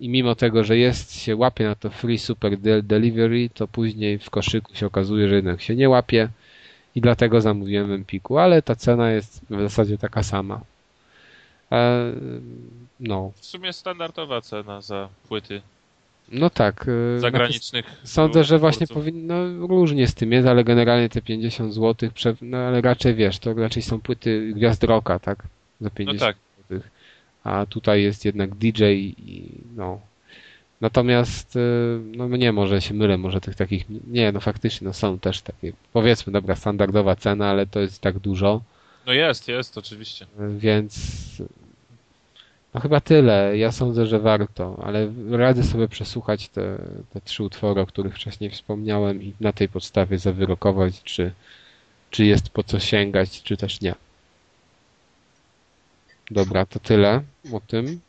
i 0.00 0.08
mimo 0.08 0.34
tego, 0.34 0.64
że 0.64 0.78
jest, 0.78 1.14
się 1.14 1.36
łapie 1.36 1.64
na 1.64 1.74
to 1.74 1.90
free 1.90 2.18
super 2.18 2.58
delivery, 2.82 3.50
to 3.54 3.68
później 3.68 4.18
w 4.18 4.30
koszyku 4.30 4.74
się 4.74 4.86
okazuje, 4.86 5.28
że 5.28 5.34
jednak 5.34 5.60
się 5.60 5.76
nie 5.76 5.88
łapie 5.88 6.28
i 6.94 7.00
dlatego 7.00 7.40
zamówiłem 7.40 7.88
w 7.88 7.92
Empiku, 7.92 8.38
ale 8.38 8.62
ta 8.62 8.76
cena 8.76 9.10
jest 9.10 9.40
w 9.50 9.60
zasadzie 9.60 9.98
taka 9.98 10.22
sama. 10.22 10.60
E, 11.72 12.12
no. 13.00 13.32
W 13.34 13.46
sumie 13.46 13.72
standardowa 13.72 14.40
cena 14.40 14.80
za 14.80 15.08
płyty. 15.28 15.62
No 16.32 16.50
tak. 16.50 16.86
E, 17.16 17.20
Zagranicznych. 17.20 17.86
Sądzę, 18.04 18.44
że 18.44 18.58
właśnie 18.58 18.86
powinno, 18.86 19.48
no, 19.48 19.66
różnie 19.66 20.06
z 20.06 20.14
tym 20.14 20.32
jest, 20.32 20.48
ale 20.48 20.64
generalnie 20.64 21.08
te 21.08 21.22
50 21.22 21.74
zł, 21.74 22.10
no 22.42 22.58
ale 22.58 22.80
raczej 22.80 23.14
wiesz, 23.14 23.38
to 23.38 23.54
raczej 23.54 23.82
są 23.82 24.00
płyty 24.00 24.52
Gwiazd 24.54 24.84
Rocka, 24.84 25.18
tak? 25.18 25.42
Za 25.80 25.90
50 25.90 26.20
no 26.20 26.26
tak. 26.26 26.36
zł 26.36 26.48
a 27.48 27.66
tutaj 27.66 28.02
jest 28.02 28.24
jednak 28.24 28.54
DJ 28.54 28.84
i 29.18 29.50
no. 29.76 30.00
Natomiast, 30.80 31.56
y, 31.56 31.60
no 32.16 32.28
nie, 32.28 32.52
może 32.52 32.80
się 32.80 32.94
mylę, 32.94 33.18
może 33.18 33.40
tych 33.40 33.54
takich, 33.54 33.84
nie, 34.06 34.32
no 34.32 34.40
faktycznie, 34.40 34.84
no 34.84 34.92
są 34.92 35.18
też 35.18 35.42
takie, 35.42 35.72
powiedzmy, 35.92 36.32
dobra, 36.32 36.56
standardowa 36.56 37.16
cena, 37.16 37.50
ale 37.50 37.66
to 37.66 37.80
jest 37.80 38.00
tak 38.00 38.18
dużo. 38.18 38.60
No 39.06 39.12
jest, 39.12 39.48
jest, 39.48 39.78
oczywiście. 39.78 40.26
Więc, 40.58 40.96
no 42.74 42.80
chyba 42.80 43.00
tyle. 43.00 43.58
Ja 43.58 43.72
sądzę, 43.72 44.06
że 44.06 44.18
warto, 44.18 44.82
ale 44.82 45.12
radzę 45.30 45.64
sobie 45.64 45.88
przesłuchać 45.88 46.48
te, 46.48 46.78
te 47.12 47.20
trzy 47.20 47.42
utwory, 47.42 47.80
o 47.80 47.86
których 47.86 48.14
wcześniej 48.14 48.50
wspomniałem 48.50 49.22
i 49.22 49.34
na 49.40 49.52
tej 49.52 49.68
podstawie 49.68 50.18
zawyrokować, 50.18 51.02
czy, 51.02 51.32
czy 52.10 52.24
jest 52.24 52.48
po 52.50 52.62
co 52.62 52.80
sięgać, 52.80 53.42
czy 53.42 53.56
też 53.56 53.80
nie. 53.80 53.94
Dobra, 56.30 56.66
to 56.66 56.78
tyle 56.78 57.22
o 57.52 57.60
tym. 57.60 58.00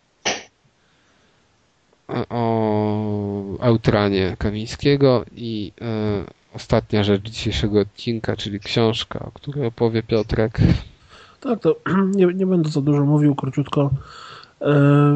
O 2.30 3.58
Autranie 3.60 4.36
Kamińskiego 4.40 5.26
i 5.36 5.72
e, 5.82 6.24
ostatnia 6.54 7.04
rzecz 7.04 7.30
dzisiejszego 7.30 7.80
odcinka, 7.80 8.36
czyli 8.36 8.60
książka, 8.60 9.20
o 9.20 9.32
której 9.32 9.66
opowie 9.66 10.04
Piotrek. 10.04 10.58
Tak, 11.40 11.60
to 11.60 11.76
nie, 12.16 12.26
nie 12.26 12.46
będę 12.46 12.70
za 12.70 12.82
dużo 12.82 13.06
mówił, 13.06 13.36
króciutko. 13.36 13.90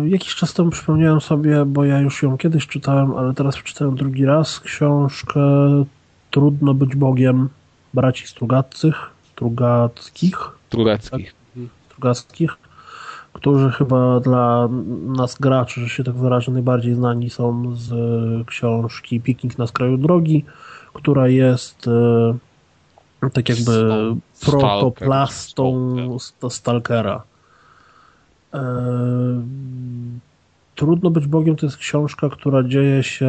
Jakiś 0.05 0.35
czas 0.35 0.53
temu 0.53 0.69
przypomniałem 0.69 1.21
sobie, 1.21 1.65
bo 1.65 1.85
ja 1.85 1.99
już 1.99 2.23
ją 2.23 2.37
kiedyś 2.37 2.67
czytałem, 2.67 3.15
ale 3.17 3.33
teraz 3.33 3.55
przeczytałem 3.55 3.95
drugi 3.95 4.25
raz 4.25 4.59
książkę 4.59 5.39
Trudno 6.31 6.73
być 6.73 6.95
Bogiem 6.95 7.49
braci 7.93 8.27
Strugackich. 8.27 8.95
Strugackich. 9.31 10.55
Strugackich. 10.67 11.33
Tak? 11.55 11.63
Strugackich 11.87 12.57
którzy 13.33 13.71
chyba 13.71 14.19
dla 14.19 14.69
nas 15.17 15.35
graczy, 15.39 15.81
że 15.81 15.89
się 15.89 16.03
tak 16.03 16.15
wyrażę, 16.15 16.51
najbardziej 16.51 16.95
znani 16.95 17.29
są 17.29 17.75
z 17.75 17.91
książki 18.47 19.21
Piknik 19.21 19.57
na 19.57 19.67
skraju 19.67 19.97
drogi, 19.97 20.45
która 20.93 21.27
jest 21.27 21.87
e, 23.23 23.29
tak 23.29 23.49
jakby 23.49 23.95
protoplastą 24.41 25.95
Stalkera. 26.49 27.23
Trudno 30.75 31.09
być 31.09 31.27
Bogiem 31.27 31.55
to 31.55 31.65
jest 31.65 31.77
książka, 31.77 32.29
która 32.29 32.63
dzieje 32.63 33.03
się 33.03 33.27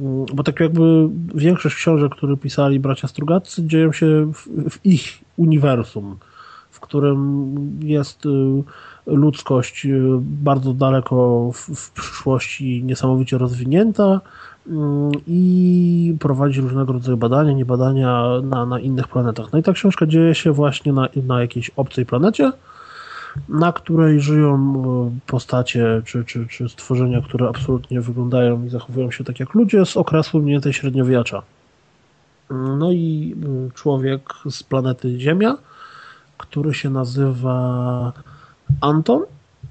mm, 0.00 0.26
bo 0.34 0.42
tak 0.42 0.60
jakby 0.60 1.08
większość 1.34 1.76
książek, 1.76 2.12
które 2.12 2.36
pisali 2.36 2.80
bracia 2.80 3.08
Strugacy 3.08 3.66
dzieją 3.66 3.92
się 3.92 4.32
w, 4.32 4.70
w 4.70 4.86
ich 4.86 5.24
uniwersum, 5.36 6.16
w 6.70 6.80
którym 6.80 7.54
jest 7.82 8.26
y, 8.26 8.30
ludzkość 9.06 9.86
y, 9.86 10.00
bardzo 10.20 10.74
daleko 10.74 11.50
w, 11.54 11.58
w 11.58 11.90
przyszłości 11.90 12.82
niesamowicie 12.84 13.38
rozwinięta 13.38 14.20
mm, 14.68 15.10
i 15.26 16.16
prowadzi 16.20 16.60
różnego 16.60 16.92
rodzaju 16.92 17.16
badania, 17.16 17.52
nie 17.52 17.64
badania 17.64 18.24
na, 18.42 18.66
na 18.66 18.80
innych 18.80 19.08
planetach. 19.08 19.52
No 19.52 19.58
i 19.58 19.62
ta 19.62 19.72
książka 19.72 20.06
dzieje 20.06 20.34
się 20.34 20.52
właśnie 20.52 20.92
na, 20.92 21.08
na 21.26 21.40
jakiejś 21.40 21.70
obcej 21.76 22.06
planecie, 22.06 22.52
na 23.48 23.72
której 23.72 24.20
żyją 24.20 24.74
y, 25.16 25.30
postacie 25.30 26.02
czy, 26.04 26.24
czy, 26.24 26.46
czy 26.46 26.68
stworzenia, 26.68 27.20
które 27.20 27.48
absolutnie 27.48 28.00
wyglądają 28.00 28.64
i 28.64 28.68
zachowują 28.68 29.10
się 29.10 29.24
tak 29.24 29.40
jak 29.40 29.54
ludzie 29.54 29.84
z 29.84 29.96
okresu 29.96 30.38
mniej 30.38 30.52
więcej 30.52 30.72
średniowiecza. 30.72 31.42
No 32.78 32.92
i 32.92 33.36
y, 33.68 33.72
człowiek 33.74 34.20
z 34.50 34.62
planety 34.62 35.20
Ziemia, 35.20 35.56
który 36.38 36.74
się 36.74 36.90
nazywa 36.90 38.12
Anton 38.80 39.22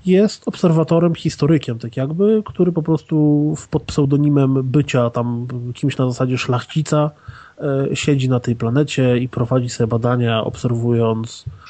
jest 0.06 0.48
obserwatorem, 0.48 1.16
historykiem, 1.16 1.80
tak 1.80 1.98
jakby, 1.98 2.44
który 2.46 2.72
po 2.72 2.84
prostu 2.84 3.56
pod 3.72 3.84
pseudonimem 3.84 4.64
bycia 4.64 5.10
tam 5.10 5.48
kimś 5.74 5.98
na 5.98 6.06
zasadzie 6.06 6.38
szlachcica 6.38 7.12
e, 7.58 7.96
siedzi 7.96 8.30
na 8.30 8.40
tej 8.40 8.56
planecie 8.56 9.18
i 9.18 9.30
prowadzi 9.30 9.70
sobie 9.70 9.88
badania, 9.88 10.44
obserwując 10.44 11.46
E, 11.46 11.65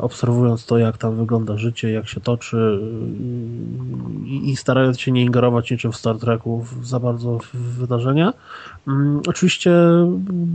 obserwując 0.00 0.66
to, 0.66 0.78
jak 0.78 0.98
tam 0.98 1.16
wygląda 1.16 1.56
życie, 1.56 1.90
jak 1.90 2.08
się 2.08 2.20
toczy 2.20 2.80
i, 4.24 4.50
i 4.50 4.56
starając 4.56 5.00
się 5.00 5.12
nie 5.12 5.22
ingerować 5.22 5.70
niczym 5.70 5.92
w 5.92 5.96
Star 5.96 6.18
Treku 6.18 6.66
za 6.82 7.00
bardzo 7.00 7.38
w 7.38 7.56
wydarzenia. 7.56 8.32
Mm, 8.88 9.20
oczywiście 9.26 9.72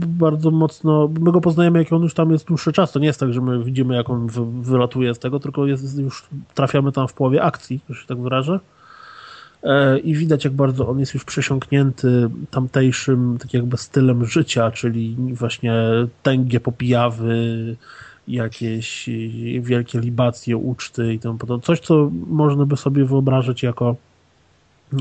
bardzo 0.06 0.50
mocno, 0.50 1.10
my 1.20 1.32
go 1.32 1.40
poznajemy, 1.40 1.78
jak 1.78 1.92
on 1.92 2.02
już 2.02 2.14
tam 2.14 2.30
jest 2.30 2.46
dłuższy 2.46 2.72
czas, 2.72 2.92
to 2.92 2.98
nie 2.98 3.06
jest 3.06 3.20
tak, 3.20 3.32
że 3.32 3.40
my 3.40 3.64
widzimy, 3.64 3.96
jak 3.96 4.10
on 4.10 4.26
wy, 4.26 4.62
wylatuje 4.62 5.14
z 5.14 5.18
tego, 5.18 5.40
tylko 5.40 5.66
jest, 5.66 5.98
już 5.98 6.26
trafiamy 6.54 6.92
tam 6.92 7.08
w 7.08 7.12
połowie 7.12 7.42
akcji, 7.42 7.80
że 7.88 8.00
się 8.00 8.06
tak 8.06 8.18
wyrażę 8.18 8.60
e, 9.62 9.98
i 9.98 10.14
widać, 10.14 10.44
jak 10.44 10.52
bardzo 10.52 10.88
on 10.88 11.00
jest 11.00 11.14
już 11.14 11.24
przesiąknięty 11.24 12.30
tamtejszym 12.50 13.38
tak 13.40 13.54
jakby 13.54 13.76
stylem 13.76 14.24
życia, 14.24 14.70
czyli 14.70 15.16
właśnie 15.32 15.74
tęgie 16.22 16.60
popijawy, 16.60 17.76
jakieś 18.28 19.10
wielkie 19.60 20.00
libacje, 20.00 20.56
uczty 20.56 21.14
i 21.14 21.18
tym 21.18 21.38
podobne. 21.38 21.66
Coś, 21.66 21.80
co 21.80 22.10
można 22.26 22.66
by 22.66 22.76
sobie 22.76 23.04
wyobrazić 23.04 23.62
jako 23.62 23.96
y, 24.92 24.96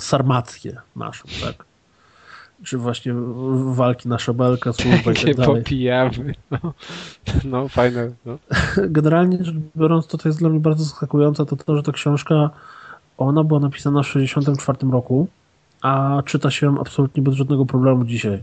sarmackie 0.00 0.76
naszą, 0.96 1.24
tak? 1.44 1.64
Czy 2.64 2.78
właśnie 2.78 3.14
walki 3.64 4.08
na 4.08 4.18
szabelkę, 4.18 4.72
służba 4.72 5.12
i 5.12 5.14
tak 5.24 5.36
dalej. 5.36 5.62
popijamy. 5.62 6.34
No, 6.50 6.72
no 7.44 7.68
fajne. 7.68 8.10
No. 8.26 8.38
Generalnie 8.98 9.44
rzecz 9.44 9.56
biorąc, 9.76 10.06
to, 10.06 10.18
to 10.18 10.28
jest 10.28 10.38
dla 10.38 10.48
mnie 10.48 10.60
bardzo 10.60 10.84
zaskakujące, 10.84 11.46
to 11.46 11.56
to, 11.56 11.76
że 11.76 11.82
ta 11.82 11.92
książka, 11.92 12.50
ona 13.18 13.44
była 13.44 13.60
napisana 13.60 14.02
w 14.02 14.06
1964 14.06 14.92
roku, 14.92 15.28
a 15.82 16.22
czyta 16.24 16.50
się 16.50 16.76
absolutnie 16.80 17.22
bez 17.22 17.34
żadnego 17.34 17.66
problemu 17.66 18.04
dzisiaj 18.04 18.42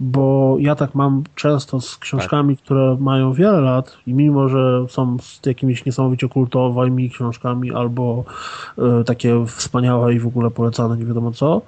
bo 0.00 0.56
ja 0.60 0.74
tak 0.74 0.94
mam 0.94 1.24
często 1.34 1.80
z 1.80 1.96
książkami, 1.96 2.56
tak. 2.56 2.64
które 2.64 2.96
mają 3.00 3.32
wiele 3.32 3.60
lat 3.60 3.98
i 4.06 4.14
mimo, 4.14 4.48
że 4.48 4.86
są 4.88 5.18
z 5.18 5.46
jakimiś 5.46 5.84
niesamowicie 5.84 6.28
kultowymi 6.28 7.10
książkami 7.10 7.72
albo 7.72 8.24
y, 9.00 9.04
takie 9.04 9.44
wspaniałe 9.46 10.14
i 10.14 10.18
w 10.18 10.26
ogóle 10.26 10.50
polecane 10.50 10.96
nie 10.96 11.04
wiadomo 11.04 11.32
co, 11.32 11.62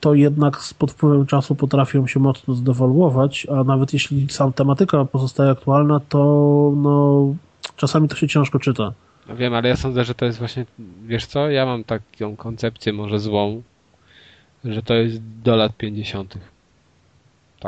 to 0.00 0.14
jednak 0.14 0.60
pod 0.78 0.92
wpływem 0.92 1.26
czasu 1.26 1.54
potrafią 1.54 2.06
się 2.06 2.20
mocno 2.20 2.54
zdewaluować, 2.54 3.46
a 3.50 3.64
nawet 3.64 3.92
jeśli 3.92 4.28
sam 4.30 4.52
tematyka 4.52 5.04
pozostaje 5.04 5.50
aktualna, 5.50 6.00
to 6.08 6.18
no, 6.76 7.34
czasami 7.76 8.08
to 8.08 8.16
się 8.16 8.28
ciężko 8.28 8.58
czyta. 8.58 8.92
No 9.28 9.36
wiem, 9.36 9.54
ale 9.54 9.68
ja 9.68 9.76
sądzę, 9.76 10.04
że 10.04 10.14
to 10.14 10.24
jest 10.24 10.38
właśnie, 10.38 10.66
wiesz 11.06 11.26
co, 11.26 11.50
ja 11.50 11.66
mam 11.66 11.84
taką 11.84 12.36
koncepcję 12.36 12.92
może 12.92 13.18
złą, 13.18 13.62
że 14.64 14.82
to 14.82 14.94
jest 14.94 15.22
do 15.42 15.56
lat 15.56 15.76
50. 15.76 16.38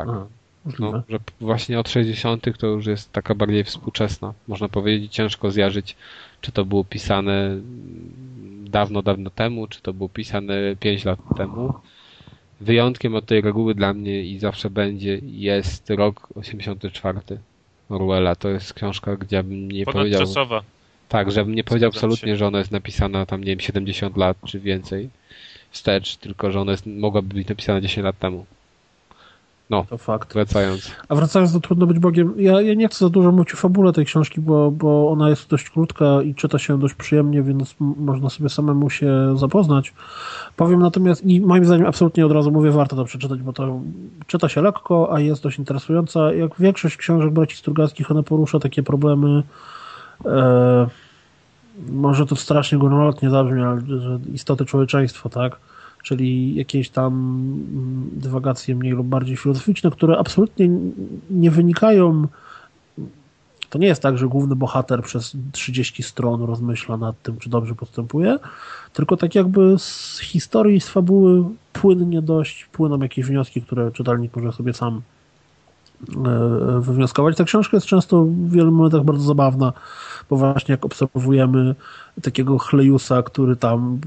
Tak. 0.05 0.09
Aha, 0.09 0.27
no, 0.79 1.03
że 1.09 1.19
właśnie 1.41 1.79
od 1.79 1.89
60. 1.89 2.57
to 2.57 2.67
już 2.67 2.85
jest 2.85 3.11
taka 3.11 3.35
bardziej 3.35 3.63
współczesna. 3.63 4.33
Można 4.47 4.69
powiedzieć, 4.69 5.13
ciężko 5.13 5.51
zjarzyć, 5.51 5.95
czy 6.41 6.51
to 6.51 6.65
było 6.65 6.83
pisane 6.83 7.57
dawno, 8.63 9.01
dawno 9.01 9.29
temu, 9.29 9.67
czy 9.67 9.81
to 9.81 9.93
było 9.93 10.09
pisane 10.09 10.53
5 10.79 11.05
lat 11.05 11.19
temu. 11.37 11.73
Wyjątkiem 12.61 13.15
od 13.15 13.25
tej 13.25 13.41
reguły 13.41 13.75
dla 13.75 13.93
mnie 13.93 14.23
i 14.23 14.39
zawsze 14.39 14.69
będzie 14.69 15.19
jest 15.23 15.89
rok 15.89 16.27
84 16.35 17.19
Orwella. 17.89 18.35
To 18.35 18.49
jest 18.49 18.73
książka, 18.73 19.15
gdzie 19.15 19.43
bym 19.43 19.71
nie 19.71 19.85
powiedział... 19.85 20.27
Tak, 21.09 21.31
żebym 21.31 21.55
nie 21.55 21.63
powiedział 21.63 21.87
absolutnie, 21.87 22.37
że 22.37 22.47
ona 22.47 22.59
jest 22.59 22.71
napisana 22.71 23.25
tam, 23.25 23.39
nie 23.39 23.45
wiem, 23.45 23.59
70 23.59 24.17
lat 24.17 24.37
czy 24.45 24.59
więcej 24.59 25.09
wstecz, 25.71 26.15
tylko 26.15 26.51
że 26.51 26.61
ona 26.61 26.71
jest, 26.71 26.85
mogłaby 26.85 27.33
być 27.33 27.47
napisana 27.47 27.81
10 27.81 28.05
lat 28.05 28.19
temu. 28.19 28.45
No, 29.69 29.85
to 29.89 29.97
fakt. 29.97 30.33
Wracając. 30.33 30.91
A 31.09 31.15
wracając 31.15 31.53
do 31.53 31.59
Trudno 31.59 31.85
być 31.85 31.99
Bogiem, 31.99 32.33
ja, 32.37 32.61
ja 32.61 32.73
nie 32.73 32.87
chcę 32.87 33.05
za 33.05 33.09
dużo 33.09 33.31
mówić 33.31 33.53
o 33.53 33.57
fabule 33.57 33.93
tej 33.93 34.05
książki, 34.05 34.41
bo, 34.41 34.71
bo 34.71 35.11
ona 35.11 35.29
jest 35.29 35.49
dość 35.49 35.69
krótka 35.69 36.21
i 36.21 36.35
czyta 36.35 36.59
się 36.59 36.79
dość 36.79 36.93
przyjemnie, 36.93 37.43
więc 37.43 37.75
można 37.79 38.29
sobie 38.29 38.49
samemu 38.49 38.89
się 38.89 39.37
zapoznać. 39.37 39.93
Powiem 40.55 40.79
natomiast, 40.79 41.25
i 41.25 41.41
moim 41.41 41.65
zdaniem 41.65 41.85
absolutnie 41.85 42.25
od 42.25 42.31
razu 42.31 42.51
mówię, 42.51 42.71
warto 42.71 42.95
to 42.95 43.05
przeczytać, 43.05 43.41
bo 43.41 43.53
to 43.53 43.79
czyta 44.27 44.49
się 44.49 44.61
lekko, 44.61 45.13
a 45.13 45.19
jest 45.19 45.43
dość 45.43 45.59
interesująca. 45.59 46.33
Jak 46.33 46.51
większość 46.59 46.97
książek 46.97 47.33
braci 47.33 47.57
Strugackich, 47.57 48.11
ona 48.11 48.23
porusza 48.23 48.59
takie 48.59 48.83
problemy 48.83 49.43
e, 50.25 50.87
może 51.89 52.25
to 52.25 52.35
strasznie 52.35 52.77
górnolotnie 52.77 53.29
zabrzmi, 53.29 53.61
ale 53.61 53.81
że 53.81 54.19
istoty 54.33 54.65
człowieczeństwa, 54.65 55.29
tak? 55.29 55.57
Czyli 56.09 56.55
jakieś 56.55 56.89
tam 56.89 57.13
mm, 57.13 58.09
dywagacje 58.13 58.75
mniej 58.75 58.93
lub 58.93 59.07
bardziej 59.07 59.37
filozoficzne, 59.37 59.91
które 59.91 60.17
absolutnie 60.17 60.69
nie 61.29 61.51
wynikają. 61.51 62.27
To 63.69 63.79
nie 63.79 63.87
jest 63.87 64.01
tak, 64.01 64.17
że 64.17 64.27
główny 64.27 64.55
bohater 64.55 65.03
przez 65.03 65.35
30 65.51 66.03
stron 66.03 66.43
rozmyśla 66.43 66.97
nad 66.97 67.21
tym, 67.21 67.37
czy 67.37 67.49
dobrze 67.49 67.75
postępuje, 67.75 68.39
tylko 68.93 69.17
tak 69.17 69.35
jakby 69.35 69.75
z 69.77 70.19
historii, 70.19 70.81
z 70.81 70.89
fabuły 70.89 71.43
płynnie 71.73 72.21
dość 72.21 72.65
płyną 72.65 72.99
jakieś 72.99 73.25
wnioski, 73.25 73.61
które 73.61 73.91
czytelnik 73.91 74.35
może 74.35 74.51
sobie 74.51 74.73
sam 74.73 75.01
e, 76.25 76.79
wywnioskować. 76.81 77.37
Ta 77.37 77.43
książka 77.43 77.77
jest 77.77 77.87
często 77.87 78.23
w 78.23 78.51
wielu 78.51 78.71
momentach 78.71 79.03
bardzo 79.03 79.23
zabawna 79.23 79.73
bo 80.29 80.35
właśnie 80.35 80.71
jak 80.71 80.85
obserwujemy 80.85 81.75
takiego 82.21 82.57
Chlejusa, 82.57 83.23
który 83.23 83.55
tam, 83.55 83.99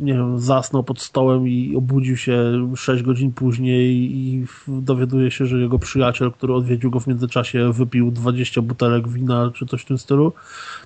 nie 0.00 0.12
wiem, 0.12 0.38
zasnął 0.38 0.82
pod 0.82 1.00
stołem 1.00 1.48
i 1.48 1.76
obudził 1.76 2.16
się 2.16 2.68
6 2.76 3.02
godzin 3.02 3.32
później 3.32 4.16
i 4.16 4.46
dowiaduje 4.68 5.30
się, 5.30 5.46
że 5.46 5.58
jego 5.58 5.78
przyjaciel, 5.78 6.32
który 6.32 6.54
odwiedził 6.54 6.90
go 6.90 7.00
w 7.00 7.06
międzyczasie, 7.06 7.72
wypił 7.72 8.10
20 8.10 8.62
butelek 8.62 9.08
wina 9.08 9.50
czy 9.54 9.66
coś 9.66 9.82
w 9.82 9.86
tym 9.86 9.98
stylu. 9.98 10.32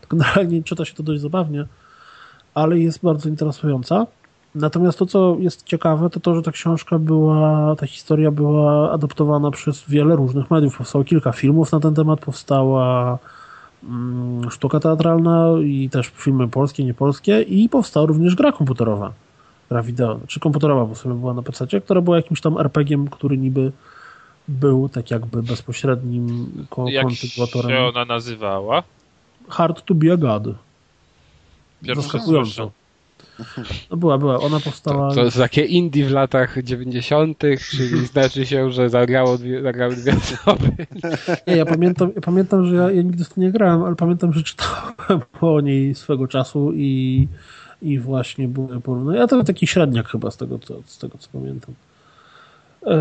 Tak 0.01 0.11
generalnie 0.11 0.63
czyta 0.63 0.85
się 0.85 0.95
to 0.95 1.03
dość 1.03 1.21
zabawnie, 1.21 1.67
ale 2.55 2.79
jest 2.79 3.03
bardzo 3.03 3.29
interesująca. 3.29 4.07
Natomiast 4.55 4.99
to, 4.99 5.07
co 5.07 5.37
jest 5.39 5.63
ciekawe, 5.63 6.11
to 6.11 6.21
to, 6.21 6.35
że 6.35 6.43
ta 6.43 6.53
książka 6.53 6.99
była, 6.99 7.77
ta 7.77 7.87
historia 7.87 8.31
była 8.31 8.93
adaptowana 8.93 9.51
przez 9.51 9.85
wiele 9.89 10.17
różnych 10.17 10.51
mediów. 10.51 10.79
Powstało 10.79 11.05
kilka 11.05 11.33
filmów 11.33 11.73
na 11.73 11.81
ten 11.81 11.95
temat, 11.95 12.21
powstała 12.21 13.19
sztuka 14.51 14.81
teatralna 14.81 15.49
i 15.65 15.91
też 15.91 16.09
filmy 16.15 16.49
polskie, 16.49 16.85
niepolskie 16.85 17.43
i 17.43 17.69
powstała 17.69 18.07
również 18.07 18.35
gra 18.35 18.53
komputerowa, 18.53 19.13
gra 19.71 19.83
wideo, 19.83 20.21
czy 20.27 20.41
komputerowa, 20.41 20.85
bo 20.85 20.95
sobie 20.95 21.15
była 21.15 21.35
na 21.35 21.43
PC, 21.43 21.81
która 21.81 22.01
była 22.01 22.17
jakimś 22.17 22.41
tam 22.41 22.59
RPG-iem, 22.59 23.09
który 23.09 23.39
niby 23.39 23.73
był 24.49 24.89
tak 24.89 25.11
jakby 25.11 25.43
bezpośrednim 25.43 26.51
ko 26.71 26.89
Jak 26.89 27.11
się 27.11 27.79
ona 27.79 28.05
nazywała? 28.05 28.83
Hard 29.49 29.85
to 29.85 29.95
be 29.95 30.13
a 30.13 30.17
God. 30.17 30.55
zaskakująco. 31.83 32.71
No 33.91 33.97
była, 33.97 34.19
była. 34.19 34.41
Ona 34.41 34.61
powstała... 34.61 35.09
To, 35.09 35.15
to 35.15 35.25
jest 35.25 35.37
takie 35.37 35.65
indie 35.65 36.07
w 36.07 36.11
latach 36.11 36.63
90., 36.63 37.39
czyli 37.71 38.07
znaczy 38.13 38.47
się, 38.47 38.71
że 38.71 38.91
zagrało 38.91 39.39
dwie, 39.39 39.63
zagrały 39.63 39.97
dwie 39.97 40.17
osoby. 40.17 40.87
Nie, 41.47 41.57
ja 41.57 41.67
pamiętam, 41.67 42.13
ja 42.15 42.21
pamiętam 42.21 42.67
że 42.67 42.75
ja, 42.75 42.91
ja 42.91 43.03
nigdy 43.03 43.25
w 43.25 43.35
to 43.35 43.41
nie 43.41 43.53
grałem, 43.53 43.83
ale 43.83 43.97
pamiętam, 43.97 44.33
że 44.33 44.43
czytałem 44.43 45.21
o 45.41 45.61
niej 45.61 45.95
swego 45.95 46.29
czasu 46.29 46.73
i, 46.73 47.29
i 47.83 47.99
właśnie 47.99 48.49
były 48.49 48.81
porównania. 48.81 49.19
Ja 49.19 49.27
to 49.27 49.45
taki 49.45 49.67
średniak 49.67 50.09
chyba 50.09 50.31
z 50.31 50.37
tego, 50.37 50.59
co, 50.59 50.83
z 50.87 50.99
tego, 50.99 51.19
co 51.19 51.29
pamiętam. 51.33 51.75
E, 52.87 52.97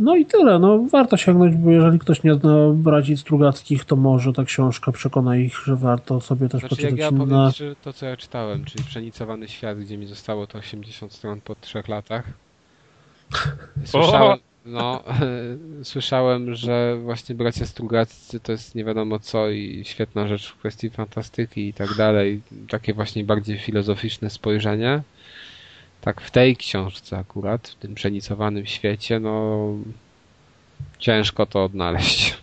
no 0.00 0.16
i 0.16 0.26
tyle. 0.26 0.58
No, 0.58 0.78
warto 0.78 1.16
sięgnąć, 1.16 1.56
bo 1.56 1.70
jeżeli 1.70 1.98
ktoś 1.98 2.22
nie 2.22 2.34
zna 2.34 2.70
braci 2.74 3.16
Strugackich, 3.16 3.84
to 3.84 3.96
może 3.96 4.32
ta 4.32 4.44
książka 4.44 4.92
przekona 4.92 5.36
ich, 5.36 5.56
że 5.64 5.76
warto 5.76 6.20
sobie 6.20 6.48
też 6.48 6.60
znaczy, 6.60 6.76
poczytać 6.76 6.90
jak 6.90 7.00
ja 7.00 7.18
powiem, 7.18 7.50
że 7.50 7.76
to, 7.76 7.92
co 7.92 8.06
ja 8.06 8.16
czytałem, 8.16 8.64
czyli 8.64 8.84
Przenicowany 8.84 9.48
Świat, 9.48 9.78
gdzie 9.78 9.98
mi 9.98 10.06
zostało 10.06 10.46
to 10.46 10.58
80 10.58 11.12
stron 11.12 11.40
po 11.40 11.54
trzech 11.54 11.88
latach. 11.88 12.24
Słyszałem, 13.84 14.38
no, 14.66 15.02
słyszałem, 15.82 16.54
że 16.54 16.96
właśnie 17.02 17.34
bracia 17.34 17.66
Strugaccy 17.66 18.40
to 18.40 18.52
jest 18.52 18.74
nie 18.74 18.84
wiadomo 18.84 19.18
co 19.18 19.50
i 19.50 19.82
świetna 19.84 20.28
rzecz 20.28 20.48
w 20.48 20.56
kwestii 20.56 20.90
fantastyki 20.90 21.68
i 21.68 21.74
tak 21.74 21.94
dalej. 21.94 22.40
Takie 22.68 22.94
właśnie 22.94 23.24
bardziej 23.24 23.58
filozoficzne 23.58 24.30
spojrzenie 24.30 25.02
tak 26.00 26.20
w 26.20 26.30
tej 26.30 26.56
książce 26.56 27.18
akurat, 27.18 27.68
w 27.68 27.74
tym 27.74 27.94
przenicowanym 27.94 28.66
świecie, 28.66 29.20
no 29.20 29.66
ciężko 30.98 31.46
to 31.46 31.64
odnaleźć. 31.64 32.36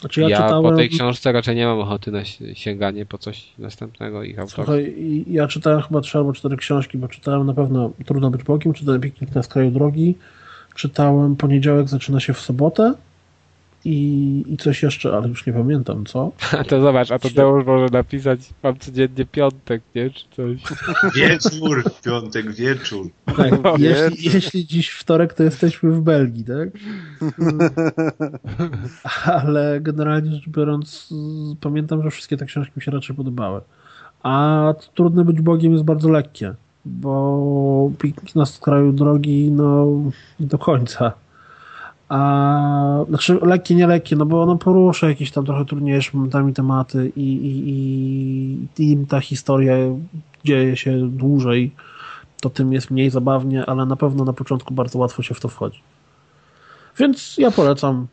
Znaczy 0.00 0.20
ja, 0.20 0.28
ja 0.28 0.36
czytałem... 0.36 0.70
po 0.70 0.76
tej 0.76 0.88
książce 0.88 1.32
raczej 1.32 1.56
nie 1.56 1.66
mam 1.66 1.78
ochoty 1.78 2.10
na 2.10 2.24
sięganie 2.54 3.06
po 3.06 3.18
coś 3.18 3.48
następnego 3.58 4.22
ich 4.22 4.38
autorstwa. 4.38 4.64
Słuchaj, 4.64 5.24
ja 5.26 5.48
czytałem 5.48 5.82
chyba 5.82 6.00
trzy 6.00 6.18
albo 6.18 6.32
cztery 6.32 6.56
książki, 6.56 6.98
bo 6.98 7.08
czytałem 7.08 7.46
na 7.46 7.54
pewno 7.54 7.90
Trudno 8.06 8.30
być 8.30 8.42
Bogiem, 8.42 8.72
czytałem 8.72 9.00
Piknik 9.00 9.34
na 9.34 9.42
skraju 9.42 9.70
drogi, 9.70 10.14
czytałem 10.74 11.36
Poniedziałek 11.36 11.88
zaczyna 11.88 12.20
się 12.20 12.32
w 12.32 12.40
sobotę, 12.40 12.94
i, 13.84 14.44
i 14.46 14.56
coś 14.56 14.82
jeszcze, 14.82 15.12
ale 15.12 15.28
już 15.28 15.46
nie 15.46 15.52
pamiętam, 15.52 16.06
co? 16.06 16.32
to 16.68 16.80
zobacz, 16.80 17.10
a 17.10 17.18
to 17.18 17.30
Deusz 17.30 17.66
może 17.66 17.86
napisać, 17.92 18.40
mam 18.62 18.78
codziennie 18.78 19.24
piątek, 19.26 19.82
nie? 19.94 20.10
Czy 20.10 20.24
coś. 20.36 20.58
Wieczór, 21.16 21.84
piątek, 22.04 22.52
wieczór. 22.52 23.06
Tak, 23.36 23.62
no, 23.62 23.74
jeśli, 23.78 24.34
jeśli 24.34 24.66
dziś 24.66 24.90
wtorek, 24.90 25.34
to 25.34 25.42
jesteśmy 25.42 25.90
w 25.90 26.00
Belgii, 26.00 26.44
tak? 26.44 26.68
ale 29.42 29.80
generalnie 29.80 30.30
rzecz 30.30 30.48
biorąc, 30.48 31.08
pamiętam, 31.60 32.02
że 32.02 32.10
wszystkie 32.10 32.36
te 32.36 32.46
książki 32.46 32.72
mi 32.76 32.82
się 32.82 32.90
raczej 32.90 33.16
podobały. 33.16 33.60
A 34.22 34.74
trudne 34.94 35.24
być 35.24 35.40
Bogiem 35.40 35.72
jest 35.72 35.84
bardzo 35.84 36.08
lekkie, 36.08 36.54
bo 36.84 37.90
piknik 37.98 38.34
na 38.34 38.46
skraju 38.46 38.92
drogi, 38.92 39.50
no, 39.50 39.86
nie 40.40 40.46
do 40.46 40.58
końca 40.58 41.12
a, 42.10 43.04
znaczy 43.08 43.38
lekkie, 43.42 43.74
nie 43.74 43.86
lekkie, 43.86 44.16
no 44.16 44.26
bo 44.26 44.42
ono 44.42 44.56
porusza 44.56 45.08
jakieś 45.08 45.30
tam 45.30 45.46
trochę 45.46 45.64
trudniejsze 45.64 46.10
momentami 46.14 46.52
tematy 46.52 47.12
i, 47.16 47.22
i, 47.22 47.68
i, 48.78 48.92
i 48.92 49.06
ta 49.06 49.20
historia 49.20 49.74
dzieje 50.44 50.76
się 50.76 51.08
dłużej, 51.08 51.70
to 52.40 52.50
tym 52.50 52.72
jest 52.72 52.90
mniej 52.90 53.10
zabawnie, 53.10 53.66
ale 53.66 53.86
na 53.86 53.96
pewno 53.96 54.24
na 54.24 54.32
początku 54.32 54.74
bardzo 54.74 54.98
łatwo 54.98 55.22
się 55.22 55.34
w 55.34 55.40
to 55.40 55.48
wchodzi. 55.48 55.80
Więc 56.98 57.38
ja 57.38 57.50
polecam. 57.50 58.06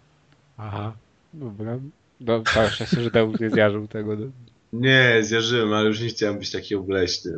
Aha, 0.57 0.91
dobra. 1.33 1.77
No, 2.19 2.41
całe 2.53 2.69
szczęście, 2.69 3.01
że 3.01 3.11
Deusz 3.11 3.39
nie 3.39 3.49
zjarzył 3.49 3.87
tego. 3.87 4.15
No. 4.15 4.25
Nie, 4.73 5.17
zjarzyłem, 5.21 5.73
ale 5.73 5.87
już 5.87 6.01
nie 6.01 6.07
chciałem 6.07 6.39
być 6.39 6.51
taki 6.51 6.75
obleśny. 6.75 7.31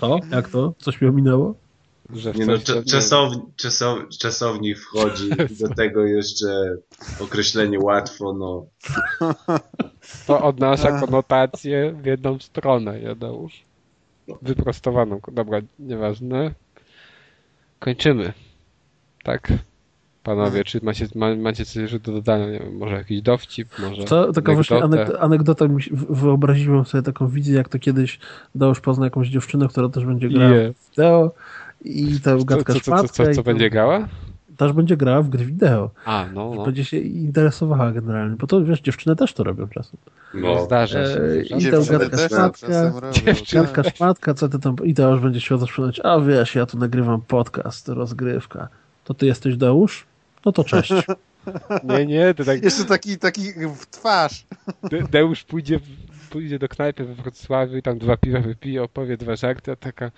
Co? 0.00 0.20
Jak 0.30 0.48
to? 0.48 0.74
Coś 0.78 1.00
mi 1.00 1.08
ominęło? 1.08 1.54
Że 2.14 2.32
nie 2.32 2.46
no, 2.46 2.54
czasowni, 2.90 3.42
czasowni 4.18 4.74
wchodzi, 4.74 5.30
do 5.60 5.74
tego 5.74 6.04
jeszcze 6.06 6.76
określenie 7.20 7.78
łatwo, 7.80 8.32
no. 8.32 8.66
To 10.26 10.42
odnasza 10.42 11.00
konotację 11.00 11.94
w 12.02 12.06
jedną 12.06 12.38
stronę, 12.38 13.00
Jadeusz. 13.00 13.64
Wyprostowaną. 14.42 15.20
Dobra, 15.32 15.60
nieważne. 15.78 16.54
Kończymy. 17.78 18.32
Tak? 19.24 19.52
Panowie, 20.22 20.64
czy 20.64 20.80
macie, 20.82 21.06
macie 21.38 21.64
coś 21.64 21.92
do 21.92 22.12
dodania? 22.12 22.46
Nie 22.46 22.58
wiem, 22.58 22.76
może 22.76 22.94
jakiś 22.94 23.22
dowcip, 23.22 23.68
może 23.78 24.04
to, 24.04 24.32
Taka 24.32 24.54
właśnie 24.54 24.82
anegdota, 25.20 25.64
wyobraziłem 26.10 26.84
sobie 26.84 27.02
taką 27.02 27.28
wizję, 27.28 27.56
jak 27.56 27.68
to 27.68 27.78
kiedyś 27.78 28.18
Deusz 28.54 28.80
pozna 28.80 29.04
jakąś 29.04 29.28
dziewczynę, 29.28 29.68
która 29.68 29.88
też 29.88 30.04
będzie 30.04 30.28
grała 30.28 30.54
yeah. 30.54 30.76
w 30.76 30.90
wideo 30.90 31.34
i 31.84 32.20
to 32.20 32.44
gadka 32.44 32.72
co, 32.72 32.80
co, 32.80 33.08
co, 33.08 33.08
co, 33.08 33.34
co 33.34 33.42
będzie 33.42 33.70
grała? 33.70 34.08
Też 34.56 34.72
będzie 34.72 34.96
grała 34.96 35.22
w 35.22 35.28
gry 35.28 35.44
wideo. 35.44 35.90
A, 36.04 36.26
no, 36.34 36.54
no. 36.54 36.64
Będzie 36.64 36.84
się 36.84 36.98
interesowała 36.98 37.92
generalnie, 37.92 38.36
bo 38.36 38.46
to 38.46 38.64
wiesz, 38.64 38.80
dziewczyny 38.80 39.16
też 39.16 39.32
to 39.32 39.44
robią 39.44 39.68
czasem. 39.68 39.98
No, 40.34 40.64
zdarza 40.64 41.04
się. 41.06 41.20
E, 41.20 41.58
I 41.58 41.70
to 41.70 41.84
gadka 41.84 42.28
szmatka, 42.28 42.92
gadka 43.52 43.82
szmatka, 43.90 44.34
co 44.34 44.48
ty 44.48 44.58
tam, 44.58 44.76
i 44.84 44.94
to 44.94 45.10
już 45.10 45.20
będzie 45.20 45.40
się 45.40 45.58
zaczynać, 45.58 46.00
a 46.04 46.20
wiesz, 46.20 46.54
ja 46.54 46.66
tu 46.66 46.78
nagrywam 46.78 47.20
podcast, 47.20 47.88
rozgrywka. 47.88 48.68
To 49.04 49.14
ty 49.14 49.26
jesteś 49.26 49.56
Deusz? 49.56 50.06
No 50.44 50.52
to 50.52 50.64
cześć. 50.64 50.92
Nie, 51.84 52.06
nie, 52.06 52.34
to 52.34 52.44
tak... 52.44 52.62
Jeszcze 52.62 52.84
taki, 52.84 53.18
taki 53.18 53.42
w 53.76 53.86
twarz. 53.86 54.46
De 54.90 55.02
Deusz 55.02 55.44
pójdzie, 55.44 55.80
pójdzie 56.30 56.58
do 56.58 56.68
knajpy 56.68 57.04
we 57.04 57.14
Wrocławiu 57.14 57.76
i 57.76 57.82
tam 57.82 57.98
dwa 57.98 58.16
piwa 58.16 58.40
wypije, 58.40 58.82
opowie 58.82 59.16
dwa 59.16 59.36
żarty, 59.36 59.72
a 59.72 59.76
taka 59.76 60.10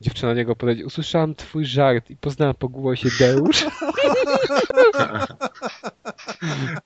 Dziewczyna 0.00 0.34
niego 0.34 0.56
podejdzie. 0.56 0.86
Usłyszałam 0.86 1.34
twój 1.34 1.64
żart 1.64 2.10
i 2.10 2.16
poznałam 2.16 2.54
po 2.54 2.68
głosie 2.68 3.08
Deusz. 3.18 3.66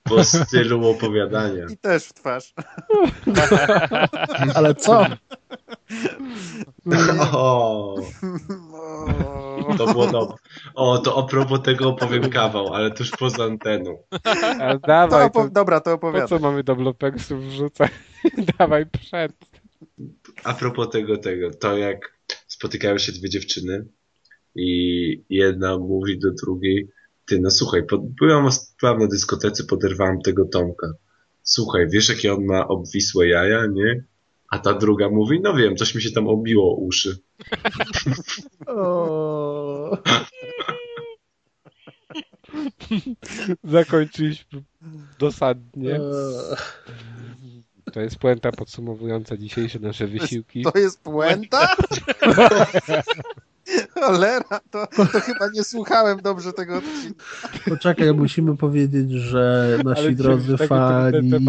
po 0.03 0.23
stylu 0.23 0.89
opowiadania. 0.89 1.65
I 1.69 1.77
też 1.77 2.03
w 2.03 2.13
twarz. 2.13 2.53
Ale 4.55 4.75
co? 4.75 5.05
O, 7.31 7.95
to 9.77 9.85
było 9.85 10.07
dobre. 10.07 10.35
O, 10.75 10.97
to 10.97 11.19
a 11.19 11.27
propos 11.27 11.61
tego 11.61 11.89
opowiem 11.89 12.29
kawał, 12.29 12.73
ale 12.73 12.91
to 12.91 13.03
już 13.03 13.11
poza 13.11 13.43
anteną. 13.43 13.97
A 14.59 14.77
dawaj, 14.77 15.31
to, 15.31 15.49
dobra, 15.49 15.79
to 15.79 15.93
opowiadam. 15.93 16.29
Po 16.29 16.35
co 16.35 16.41
mamy 16.41 16.63
do 16.63 16.75
blopeksów 16.75 17.43
wrzucać? 17.43 17.91
dawaj 18.59 18.85
przed. 18.85 19.31
A 20.43 20.53
propos 20.53 20.89
tego, 20.89 21.17
tego, 21.17 21.51
to 21.51 21.77
jak 21.77 22.12
spotykają 22.63 22.97
się 22.97 23.11
dwie 23.11 23.29
dziewczyny 23.29 23.85
i 24.55 25.23
jedna 25.29 25.77
mówi 25.77 26.19
do 26.19 26.31
drugiej, 26.31 26.89
ty 27.25 27.39
no 27.39 27.51
słuchaj, 27.51 27.85
pod, 27.85 28.01
byłam 28.11 28.49
na 28.99 29.07
dyskotece, 29.07 29.63
poderwałam 29.63 30.21
tego 30.21 30.45
Tomka. 30.45 30.87
Słuchaj, 31.43 31.89
wiesz 31.89 32.09
jakie 32.09 32.33
on 32.33 32.45
ma 32.45 32.67
obwisłe 32.67 33.27
jaja, 33.27 33.65
nie? 33.65 34.03
A 34.49 34.59
ta 34.59 34.73
druga 34.73 35.09
mówi, 35.09 35.39
no 35.41 35.53
wiem, 35.53 35.75
coś 35.75 35.95
mi 35.95 36.01
się 36.01 36.11
tam 36.11 36.27
obiło 36.27 36.75
uszy. 36.75 37.17
Zakończyliśmy 43.63 44.63
dosadnie. 45.19 45.99
To 47.93 48.01
jest 48.01 48.15
puenta 48.15 48.51
podsumowująca 48.51 49.37
dzisiejsze 49.37 49.79
nasze 49.79 50.07
wysiłki. 50.07 50.63
To 50.63 50.79
jest 50.79 51.01
puenta? 51.01 51.67
Cholera, 53.93 54.59
to, 54.71 54.87
to 54.87 55.19
chyba 55.19 55.49
nie 55.53 55.63
słuchałem 55.63 56.21
dobrze 56.21 56.53
tego 56.53 56.77
odcinka. 56.77 57.25
Poczekaj, 57.69 58.13
musimy 58.13 58.57
powiedzieć, 58.57 59.11
że 59.11 59.77
nasi 59.83 60.01
Ale 60.01 60.11
drodzy 60.11 60.57
fani 60.57 61.41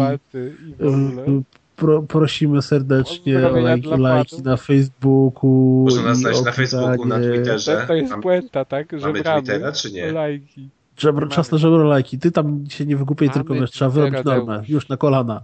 pro, 1.75 2.01
prosimy 2.01 2.61
serdecznie 2.61 3.47
o 3.47 3.59
lajki, 3.59 3.89
lajki 3.97 4.41
na 4.41 4.57
Facebooku. 4.57 5.85
Można 5.89 6.03
nas 6.03 6.17
znaleźć 6.17 6.43
na 6.43 6.51
Facebooku, 6.51 7.05
na 7.05 7.19
Twitterze. 7.19 7.77
To, 7.81 7.87
to 7.87 7.93
jest 7.93 8.13
puenta, 8.13 8.65
tak? 8.65 8.99
Że 8.99 9.07
Mamy 9.07 9.23
Twittera, 9.23 9.71
czy 9.71 9.91
nie? 9.91 10.11
Lajki. 10.11 10.69
Żebro, 10.97 11.27
czas 11.27 11.51
na 11.51 11.57
żebrolajki. 11.57 12.19
Ty 12.19 12.31
tam 12.31 12.65
się 12.69 12.85
nie 12.85 12.97
wygłupiaj, 12.97 13.29
tylko 13.29 13.53
wiesz, 13.53 13.71
trzeba 13.71 13.91
wyrobić 13.91 14.23
normę. 14.25 14.63
Już 14.67 14.89
na 14.89 14.97
kolana. 14.97 15.43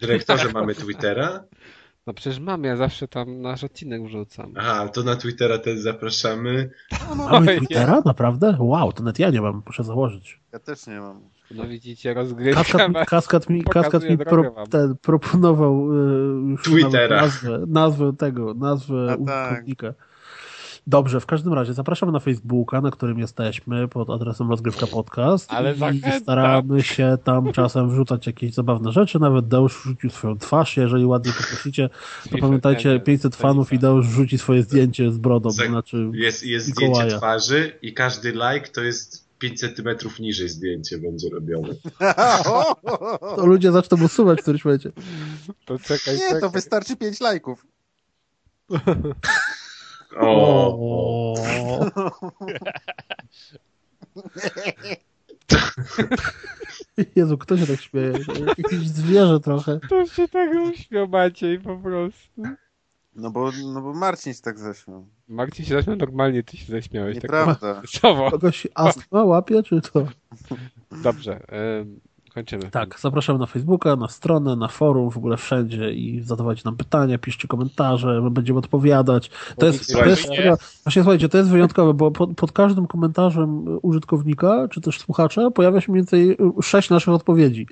Dyrektorze, 0.00 0.52
mamy 0.52 0.74
Twittera? 0.74 1.44
No 2.06 2.14
przecież 2.14 2.40
mam, 2.40 2.64
ja 2.64 2.76
zawsze 2.76 3.08
tam 3.08 3.40
nasz 3.40 3.64
odcinek 3.64 4.02
wrzucam. 4.02 4.52
Aha, 4.56 4.88
to 4.88 5.02
na 5.02 5.16
Twittera 5.16 5.58
też 5.58 5.78
zapraszamy. 5.78 6.70
Mamy 7.30 7.56
Twittera? 7.56 8.02
Naprawdę? 8.04 8.56
Wow, 8.58 8.92
to 8.92 9.02
nawet 9.02 9.18
ja 9.18 9.30
nie 9.30 9.40
mam, 9.40 9.62
muszę 9.66 9.84
założyć. 9.84 10.40
Ja 10.52 10.58
też 10.58 10.86
nie 10.86 11.00
mam. 11.00 11.20
No 11.50 11.64
widzicie, 11.64 12.14
rozgrywka. 12.14 12.64
Kaskad, 12.64 13.08
kaskad 13.08 13.50
mi, 13.50 13.64
kaskad 13.64 14.10
mi 14.10 14.18
pro, 14.18 14.54
ten, 14.70 14.96
proponował 15.02 15.88
y, 16.54 16.56
Twittera. 16.64 17.20
Nazwę, 17.20 17.64
nazwę 17.68 18.12
tego, 18.18 18.54
nazwę 18.54 19.06
tak. 19.08 19.20
użytkownika. 19.20 19.94
Dobrze, 20.88 21.20
w 21.20 21.26
każdym 21.26 21.52
razie 21.52 21.74
zapraszamy 21.74 22.12
na 22.12 22.20
Facebooka, 22.20 22.80
na 22.80 22.90
którym 22.90 23.18
jesteśmy 23.18 23.88
pod 23.88 24.10
adresem 24.10 24.50
Rozgrywka 24.50 24.86
Podcast. 24.86 25.52
Ale 25.52 25.74
i 25.74 26.20
staramy 26.22 26.82
się 26.82 27.18
tam 27.24 27.52
czasem 27.52 27.90
wrzucać 27.90 28.26
jakieś 28.26 28.54
zabawne 28.54 28.92
rzeczy. 28.92 29.18
Nawet 29.18 29.48
Deusz 29.48 29.78
wrzucił 29.82 30.10
swoją 30.10 30.38
twarz, 30.38 30.76
jeżeli 30.76 31.06
ładnie 31.06 31.32
poprosicie. 31.32 31.90
To 32.30 32.38
pamiętajcie, 32.38 33.00
500 33.00 33.36
fanów 33.36 33.72
i 33.72 33.78
Deusz 33.78 34.06
wrzuci 34.08 34.38
swoje 34.38 34.62
zdjęcie 34.62 35.12
z 35.12 35.18
brodą. 35.18 35.48
Zag- 35.50 35.68
Znaczy, 35.68 36.10
Jest, 36.14 36.42
jest 36.46 36.68
Mikołaja. 36.68 36.94
zdjęcie 36.94 37.16
twarzy 37.16 37.72
i 37.82 37.94
każdy 37.94 38.32
like 38.32 38.68
to 38.72 38.82
jest 38.82 39.26
5 39.38 39.60
centymetrów 39.60 40.20
niżej 40.20 40.48
zdjęcie 40.48 40.98
będzie 40.98 41.28
robione. 41.30 41.68
to 43.36 43.46
ludzie 43.46 43.72
zaczną 43.72 44.04
usuwać 44.04 44.38
w 44.38 44.42
którymś 44.42 44.64
momencie. 44.64 44.92
To 45.64 45.78
czekaj, 45.78 46.14
Nie, 46.14 46.20
czekaj. 46.20 46.40
to 46.40 46.50
wystarczy 46.50 46.96
5 46.96 47.20
lajków. 47.20 47.66
O. 50.16 51.34
Jezu, 57.16 57.38
kto 57.38 57.56
się 57.56 57.66
tak 57.66 57.80
śmieje? 57.80 58.12
Jakieś 58.58 58.88
zwierzę 58.88 59.40
trochę. 59.40 59.80
To 59.88 60.06
się 60.06 60.28
tak 60.28 60.50
uśmiał 60.72 61.08
Maciej 61.08 61.60
po 61.60 61.76
prostu. 61.76 62.42
No 63.14 63.30
bo, 63.30 63.50
no 63.72 63.82
bo 63.82 63.92
Marcin 63.92 64.34
się 64.34 64.42
tak 64.42 64.58
zaśmiał. 64.58 65.06
Marcin 65.28 65.64
się 65.64 65.74
zaśmiał 65.74 65.96
normalnie, 65.96 66.42
ty 66.42 66.56
się 66.56 66.72
zaśmiałeś. 66.72 67.14
Tak 67.14 67.22
Nieprawda. 67.22 67.80
wesoło. 67.80 68.30
Kogoś 68.30 68.66
astma 68.74 69.24
łapie, 69.24 69.62
czy 69.62 69.80
to? 69.80 70.06
Dobrze, 71.02 71.40
kończymy. 72.36 72.70
Tak, 72.70 73.00
zapraszamy 73.00 73.38
na 73.38 73.46
Facebooka, 73.46 73.96
na 73.96 74.08
stronę, 74.08 74.56
na 74.56 74.68
forum, 74.68 75.10
w 75.10 75.16
ogóle 75.16 75.36
wszędzie 75.36 75.92
i 75.92 76.22
zadawajcie 76.22 76.62
nam 76.64 76.76
pytania, 76.76 77.18
piszcie 77.18 77.48
komentarze, 77.48 78.20
my 78.22 78.30
będziemy 78.30 78.58
odpowiadać. 78.58 79.30
To 79.58 79.66
jest, 79.66 79.92
to 79.92 80.04
jest 80.04 80.28
właśnie 80.84 81.02
słuchajcie, 81.02 81.28
to 81.28 81.38
jest 81.38 81.50
wyjątkowe, 81.50 81.94
bo 81.94 82.10
pod, 82.10 82.36
pod 82.36 82.52
każdym 82.52 82.86
komentarzem 82.86 83.78
użytkownika, 83.82 84.68
czy 84.70 84.80
też 84.80 84.98
słuchacza, 84.98 85.50
pojawia 85.50 85.80
się 85.80 85.92
mniej 85.92 86.02
więcej 86.02 86.36
sześć 86.62 86.90
naszych 86.90 87.14
odpowiedzi. 87.14 87.66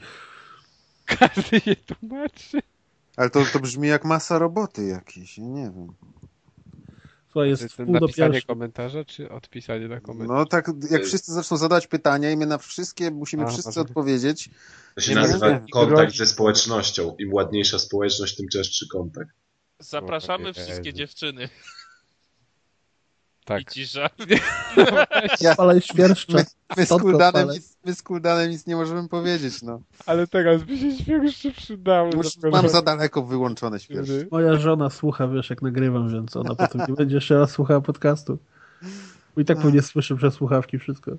Każdy 1.07 1.61
je 1.67 1.77
tłumaczy. 1.77 2.61
Ale 3.17 3.31
to, 3.31 3.41
to 3.53 3.61
brzmi 3.61 3.89
jak 3.89 4.05
masa 4.05 4.39
roboty 4.39 4.85
jakiejś, 4.85 5.39
ja 5.39 5.45
nie 5.45 5.71
wiem. 5.71 5.89
To 7.35 7.45
jest 7.45 7.63
jest 7.63 7.77
pół 7.77 7.87
do 7.87 7.93
napisanie 7.93 8.43
komentarza, 8.43 9.05
czy 9.05 9.31
odpisanie 9.31 9.89
na 9.89 10.01
komentarz? 10.01 10.37
No 10.39 10.47
tak, 10.47 10.71
jak 10.91 11.05
wszyscy 11.05 11.33
zaczną 11.33 11.57
zadawać 11.57 11.87
pytania 11.87 12.31
i 12.31 12.37
my 12.37 12.47
na 12.47 12.59
wszystkie 12.59 13.11
musimy 13.11 13.43
A, 13.43 13.47
wszyscy 13.47 13.81
odpowiedzieć. 13.81 14.51
to 14.95 15.01
się 15.01 15.15
Nie, 15.15 15.21
nazywa 15.21 15.51
nie, 15.51 15.65
kontakt 15.73 16.17
ze 16.17 16.27
społecznością. 16.27 17.17
Im 17.19 17.35
ładniejsza 17.35 17.79
społeczność, 17.79 18.37
tym 18.37 18.49
częstszy 18.49 18.89
kontakt. 18.89 19.31
Zapraszamy 19.79 20.53
wszystkie 20.53 20.93
dziewczyny. 20.93 21.49
I 23.45 23.47
Tak. 23.47 23.73
cisza. 23.73 24.11
Ja, 25.41 25.55
Ale 25.59 25.81
świerszcze. 25.81 26.37
my, 26.37 26.45
my, 26.77 26.87
z 26.87 26.89
Kuldanem 26.89 27.49
nic, 27.49 27.77
my 27.85 27.95
z 27.95 28.03
Kuldanem 28.03 28.51
nic 28.51 28.67
nie 28.67 28.77
możemy 28.77 29.09
powiedzieć, 29.09 29.63
no. 29.63 29.81
Ale 30.07 30.27
teraz 30.27 30.63
by 30.63 30.79
się 30.79 30.97
świerszcze 30.97 31.51
przydały. 31.51 32.11
Już 32.15 32.27
mam 32.53 32.69
za 32.69 32.83
daleko 32.83 33.23
wyłączone 33.23 33.81
świeżo. 33.81 34.13
Moja 34.31 34.57
żona 34.57 34.91
słucha, 34.91 35.29
wiesz, 35.29 35.51
jak 35.51 35.63
nagrywam, 35.63 36.09
więc 36.13 36.37
ona 36.37 36.55
potem 36.55 36.81
nie 36.89 36.95
będzie 37.05 37.15
jeszcze 37.15 37.39
raz 37.39 37.51
słuchała 37.51 37.81
podcastu. 37.81 38.39
Bo 39.35 39.41
i 39.41 39.45
tak 39.45 39.59
pewnie 39.59 39.83
słyszy 39.83 40.17
przez 40.17 40.35
słuchawki 40.35 40.79
wszystko. 40.79 41.11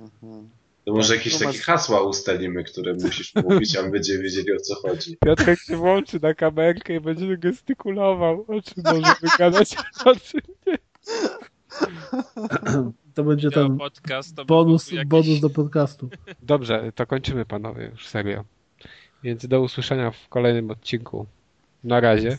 Mhm. 0.00 0.48
To 0.84 0.92
może 0.92 1.16
jakieś 1.16 1.32
No 1.32 1.38
takie 1.38 1.58
masz- 1.58 1.60
hasła 1.66 2.00
ustalimy, 2.02 2.64
które 2.64 2.94
musisz 2.94 3.32
mówić, 3.34 3.76
a 3.76 3.82
my 3.82 3.90
będziemy 3.90 4.22
wiedzieli 4.22 4.52
o 4.52 4.60
co 4.60 4.74
chodzi. 4.74 5.16
Piotrek 5.24 5.60
się 5.60 5.76
włączy 5.76 6.20
na 6.22 6.34
kamerkę 6.34 6.94
i 6.94 7.00
będzie 7.00 7.36
gestykulował. 7.38 8.44
O 8.48 8.62
czym 8.62 8.82
może 8.84 9.14
wygadać, 9.22 9.76
o 10.04 10.16
czym 10.16 10.40
nie. 10.66 10.78
To 13.14 13.24
będzie 13.24 13.50
Ten 13.50 13.66
ten 13.68 13.78
podcast 13.78 14.36
to 14.36 14.44
bonus, 14.44 14.92
jakiś- 14.92 15.08
bonus 15.08 15.40
do 15.40 15.50
podcastu. 15.50 16.08
Dobrze, 16.42 16.92
to 16.94 17.06
kończymy 17.06 17.44
panowie, 17.44 17.84
już 17.92 18.06
serio. 18.06 18.44
Więc 19.22 19.46
do 19.46 19.60
usłyszenia 19.60 20.10
w 20.10 20.28
kolejnym 20.28 20.70
odcinku. 20.70 21.26
Na 21.84 22.00
razie. 22.00 22.38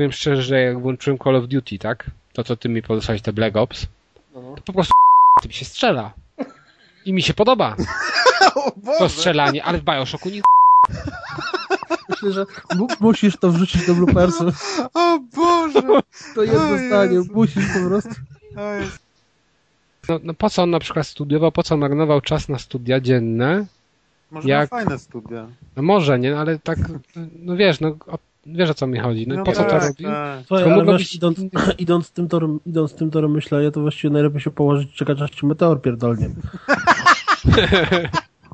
Powiem 0.00 0.12
szczerze, 0.12 0.42
że 0.42 0.60
jak 0.60 0.80
włączyłem 0.80 1.18
Call 1.18 1.36
of 1.36 1.48
Duty, 1.48 1.78
tak? 1.78 2.10
To 2.32 2.44
co 2.44 2.56
ty 2.56 2.68
mi 2.68 2.82
podesłałeś, 2.82 3.22
te 3.22 3.32
Black 3.32 3.56
Ops, 3.56 3.86
to 4.32 4.62
po 4.64 4.72
prostu 4.72 4.94
tym 5.42 5.50
się 5.50 5.64
strzela. 5.64 6.12
I 7.04 7.12
mi 7.12 7.22
się 7.22 7.34
podoba 7.34 7.76
O 8.56 8.98
to 8.98 9.08
strzelanie, 9.08 9.64
ale 9.64 9.78
w 9.78 9.84
Bioshocku 9.84 10.28
nie 10.28 10.40
Myślę, 12.08 12.32
że 12.32 12.46
mu 12.76 12.88
musisz 13.00 13.36
to 13.36 13.50
wrzucić 13.50 13.86
do 13.86 13.94
bloopersów. 13.94 14.80
O 14.94 15.18
Boże! 15.36 15.82
To 16.34 16.42
jedno 16.42 16.78
zdanie. 16.86 17.20
Musisz 17.34 17.64
po 17.72 17.88
prostu. 17.88 18.14
No, 20.08 20.18
no 20.22 20.34
po 20.34 20.50
co 20.50 20.62
on 20.62 20.70
na 20.70 20.78
przykład 20.78 21.06
studiował, 21.06 21.52
po 21.52 21.62
co 21.62 21.76
marnował 21.76 22.20
czas 22.20 22.48
na 22.48 22.58
studia 22.58 23.00
dzienne? 23.00 23.66
Może 24.30 24.48
Jak- 24.48 24.70
fajne 24.70 24.98
studia. 24.98 25.46
No 25.76 25.82
może, 25.82 26.18
nie, 26.18 26.38
ale 26.38 26.58
tak, 26.58 26.78
no 27.38 27.56
wiesz, 27.56 27.80
no 27.80 27.96
wiesz 28.46 28.70
o 28.70 28.74
co 28.74 28.86
mi 28.86 28.98
chodzi, 28.98 29.26
no, 29.28 29.44
po 29.44 29.52
co 29.52 29.64
to 29.64 29.70
tak, 29.70 29.82
robi? 29.82 30.04
tak. 30.04 30.40
Słuchaj, 30.46 30.64
To 30.68 30.72
ale 30.72 30.84
być- 30.84 31.14
idąc, 31.14 31.38
idąc, 31.78 32.10
tym 32.10 32.28
torem, 32.28 32.60
idąc 32.66 32.94
tym 32.94 33.10
torem 33.10 33.30
myślenia, 33.30 33.70
to 33.70 33.80
właściwie 33.80 34.12
najlepiej 34.12 34.40
się 34.40 34.50
położyć, 34.50 34.94
czekać 34.94 35.22
aż 35.22 35.30
ci 35.30 35.46
meteor 35.46 35.82
pierdolnie. 35.82 36.30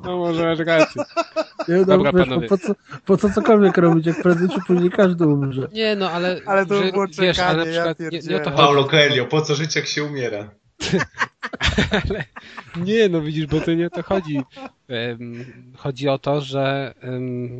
No 0.05 0.17
może 0.17 0.45
masz 0.45 0.59
rację. 0.59 1.03
Nie, 1.69 1.77
no, 1.77 1.85
Dobra, 1.85 2.13
wiesz, 2.13 2.29
panowie. 2.29 2.49
po, 2.49 2.59
co, 2.59 2.73
po 3.07 3.17
co 3.17 3.31
cokolwiek 3.31 3.77
robić, 3.77 4.07
jak 4.07 4.23
prędzej 4.23 4.49
czy 4.49 4.61
później 4.67 4.91
każdy 4.91 5.27
umrze. 5.27 5.69
Nie, 5.73 5.97
no 5.97 6.11
ale... 6.11 6.41
Ale 6.47 6.67
to 6.67 6.83
że, 6.83 6.93
było 6.93 7.07
wiesz, 7.21 7.39
ale 7.39 7.57
na 7.59 7.65
czekanie, 7.65 7.77
ja 7.77 7.95
przykład, 7.95 8.13
nie, 8.29 8.35
nie 8.35 8.41
to. 8.41 8.51
Paulo 8.51 8.85
Coelho, 8.85 9.25
po 9.25 9.41
co 9.43 9.55
żyć 9.55 9.77
jak 9.77 9.87
się 9.87 10.05
umiera? 10.05 10.51
Nie, 12.77 13.09
no 13.09 13.21
widzisz, 13.21 13.47
bo 13.47 13.61
to 13.61 13.75
nie 13.75 13.87
o 13.87 13.91
to 13.91 14.03
chodzi. 14.03 14.41
Chodzi 15.77 16.09
o 16.09 16.19
to, 16.19 16.41
że 16.41 16.95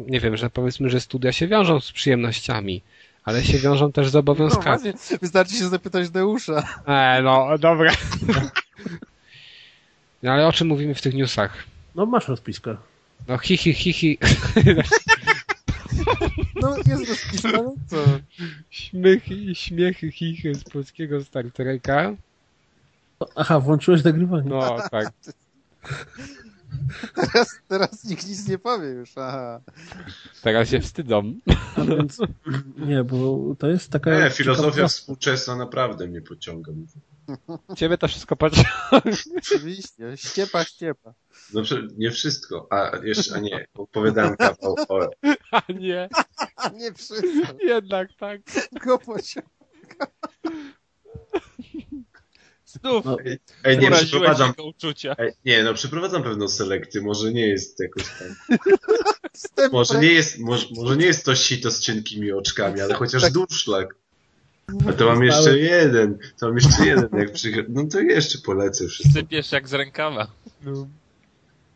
nie 0.07 0.21
wiem, 0.21 0.37
że 0.37 0.51
powiedzmy, 0.51 0.91
że 0.91 1.01
studia 1.01 1.33
się 1.33 1.47
wiążą 1.49 1.81
z 1.81 1.93
przyjemnościami, 1.93 2.83
ale 3.25 3.45
się 3.45 3.59
wiążą 3.59 3.93
też 3.93 4.09
z 4.09 4.15
No 4.15 4.21
obowiązkami. 4.21 4.65
właśnie, 4.93 5.19
wystarczy 5.19 5.55
się 5.55 5.69
zapytać 5.69 6.11
Deusza. 6.11 6.63
E, 6.87 7.23
no, 7.23 7.59
dobra. 7.59 7.93
No 10.23 10.33
ale 10.33 10.47
o 10.47 10.53
czym 10.53 10.69
mówimy 10.69 10.95
w 10.95 11.03
tych 11.03 11.15
newsach? 11.15 11.65
No 11.95 12.07
masz 12.07 12.29
rozpiskę. 12.29 12.77
No 13.29 13.39
hi, 13.39 13.57
hi, 13.57 13.73
hi, 13.75 13.93
hi. 13.93 14.19
No 16.63 16.77
jest 16.87 17.09
rozpisane, 17.09 17.73
co? 17.87 17.97
Śmiechy, 18.71 19.55
śmiechy, 19.55 20.13
chichy 20.13 20.55
z 20.55 20.65
polskiego 20.65 21.25
Star 21.25 21.53
Treka. 21.53 22.15
Aha, 23.37 23.61
włączyłeś 23.61 24.05
nagrywanie. 24.05 24.49
No, 24.51 24.77
tak. 24.91 25.07
Teraz, 27.15 27.61
teraz 27.69 28.05
nikt 28.05 28.29
nic 28.29 28.49
nie 28.49 28.59
powie 28.59 28.89
już, 28.89 29.11
aha. 29.19 29.61
Teraz 30.43 30.69
się 30.69 30.81
wstydzą. 30.81 31.35
A 31.77 31.81
więc, 31.85 32.19
nie, 32.77 33.05
bo 33.05 33.39
to 33.59 33.69
jest 33.69 33.91
taka... 33.91 34.25
Nie, 34.25 34.31
filozofia 34.31 34.71
ciekawa- 34.71 34.89
współczesna 34.89 35.57
naprawdę 35.57 36.07
mnie 36.07 36.23
pociąga. 36.23 36.73
Ciebie 37.77 37.99
to 37.99 38.09
wszystko 38.09 38.37
patrzę. 38.37 38.65
Oczywiście, 39.37 40.17
ściepa, 40.17 40.65
ściepa. 40.65 41.15
No, 41.55 41.63
prze- 41.63 41.89
nie 41.97 42.11
wszystko, 42.11 42.67
a 42.71 42.91
jeszcze, 43.05 43.35
a 43.37 43.39
nie, 43.41 43.67
opowiadałem 43.75 44.37
kawał 44.37 44.77
o, 44.89 45.11
A 45.53 45.63
nie, 45.73 46.09
nie 46.81 46.93
wszystko, 46.95 47.55
jednak 47.63 48.09
tak. 48.19 48.41
go 48.85 48.99
pociąga. 48.99 49.49
Znów 52.67 53.05
No, 53.05 53.17
Ej, 53.65 53.79
nie, 53.79 53.91
przeprowadzam, 53.91 54.53
uczucia. 54.65 55.15
ej, 55.19 55.33
nie, 55.45 55.63
no 55.63 55.75
przeprowadzam 55.75 56.23
pewną 56.23 56.49
selekcję, 56.49 57.01
może 57.01 57.33
nie 57.33 57.49
jest 57.49 57.81
jakoś 57.81 58.05
tam, 58.05 58.59
może 59.73 60.01
nie 60.01 60.13
jest, 60.13 60.39
może, 60.39 60.67
może 60.77 60.97
nie 60.97 61.07
jest 61.07 61.25
to 61.25 61.35
sito 61.35 61.71
z 61.71 61.81
cienkimi 61.81 62.33
oczkami, 62.33 62.81
ale 62.81 62.95
chociaż 62.95 63.23
Tak. 63.23 63.33
durszlak. 63.33 63.95
A 64.89 64.93
to 64.93 65.07
mam 65.07 65.23
jeszcze 65.25 65.59
jeden. 65.59 66.19
To 66.41 66.47
mam 66.47 66.57
jeszcze 66.57 66.87
jeden. 66.87 67.09
Jak 67.13 67.33
przy... 67.33 67.67
No 67.69 67.85
to 67.87 68.01
jeszcze 68.01 68.39
polecę 68.39 68.89
wszystko. 68.89 69.21
Sypiesz 69.21 69.53
jak 69.53 69.69
z 69.69 69.73
rękawa. 69.73 70.27
No. 70.63 70.89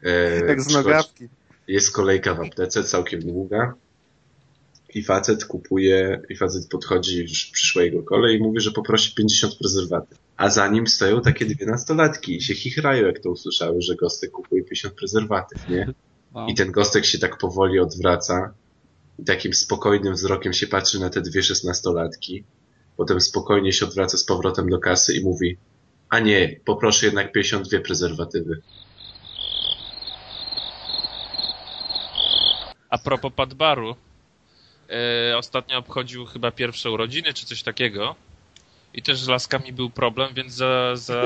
E, 0.02 0.46
jak 0.46 0.60
z 0.62 0.68
nogawki. 0.72 1.28
Jest 1.68 1.92
kolejka 1.92 2.34
w 2.34 2.40
aptece, 2.40 2.84
całkiem 2.84 3.20
długa. 3.20 3.74
I 4.94 5.02
facet 5.04 5.44
kupuje, 5.44 6.22
i 6.28 6.36
facet 6.36 6.68
podchodzi, 6.68 7.18
już 7.20 7.46
przyszła 7.46 7.82
jego 7.82 8.02
kolej 8.02 8.36
i 8.36 8.42
mówi, 8.42 8.60
że 8.60 8.70
poprosi 8.70 9.14
50 9.14 9.54
prezerwatyw. 9.58 10.18
A 10.40 10.48
za 10.48 10.68
nim 10.68 10.86
stoją 10.86 11.20
takie 11.20 11.46
dwie 11.46 11.66
nastolatki 11.66 12.36
i 12.36 12.42
się 12.42 12.54
chichrają, 12.54 13.06
jak 13.06 13.18
to 13.18 13.30
usłyszały, 13.30 13.82
że 13.82 13.94
Gostek 13.96 14.30
kupuje 14.30 14.62
50 14.62 14.94
prezerwatyw, 14.94 15.68
nie? 15.68 15.94
Wow. 16.34 16.48
I 16.48 16.54
ten 16.54 16.72
Gostek 16.72 17.04
się 17.04 17.18
tak 17.18 17.38
powoli 17.38 17.78
odwraca 17.78 18.54
i 19.18 19.24
takim 19.24 19.54
spokojnym 19.54 20.14
wzrokiem 20.14 20.52
się 20.52 20.66
patrzy 20.66 21.00
na 21.00 21.10
te 21.10 21.20
dwie 21.20 21.42
szesnastolatki. 21.42 22.44
Potem 22.96 23.20
spokojnie 23.20 23.72
się 23.72 23.86
odwraca 23.86 24.18
z 24.18 24.24
powrotem 24.24 24.68
do 24.68 24.78
kasy 24.78 25.14
i 25.14 25.24
mówi 25.24 25.56
a 26.10 26.18
nie, 26.18 26.60
poproszę 26.64 27.06
jednak 27.06 27.32
52 27.32 27.80
prezerwatywy. 27.80 28.62
A 32.90 32.98
propos 32.98 33.32
Padbaru, 33.36 33.96
yy, 34.88 35.36
ostatnio 35.36 35.78
obchodził 35.78 36.26
chyba 36.26 36.50
pierwsze 36.50 36.90
urodziny, 36.90 37.34
czy 37.34 37.46
coś 37.46 37.62
takiego. 37.62 38.16
I 38.94 39.02
też 39.02 39.20
z 39.20 39.28
laskami 39.28 39.72
był 39.72 39.90
problem, 39.90 40.34
więc 40.34 40.52
za, 40.52 40.96
za... 40.96 41.22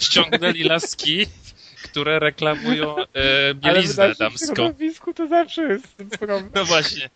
ściągnęli 0.00 0.62
laski, 0.64 1.26
które 1.84 2.18
reklamują 2.18 2.96
e, 2.96 3.54
bieliznę 3.54 4.04
Ale 4.04 4.14
damską. 4.14 4.64
Ale 4.64 5.14
to 5.14 5.28
zawsze 5.28 5.62
jest 5.62 5.96
problem. 6.18 6.50
No 6.54 6.64
właśnie. 6.64 7.10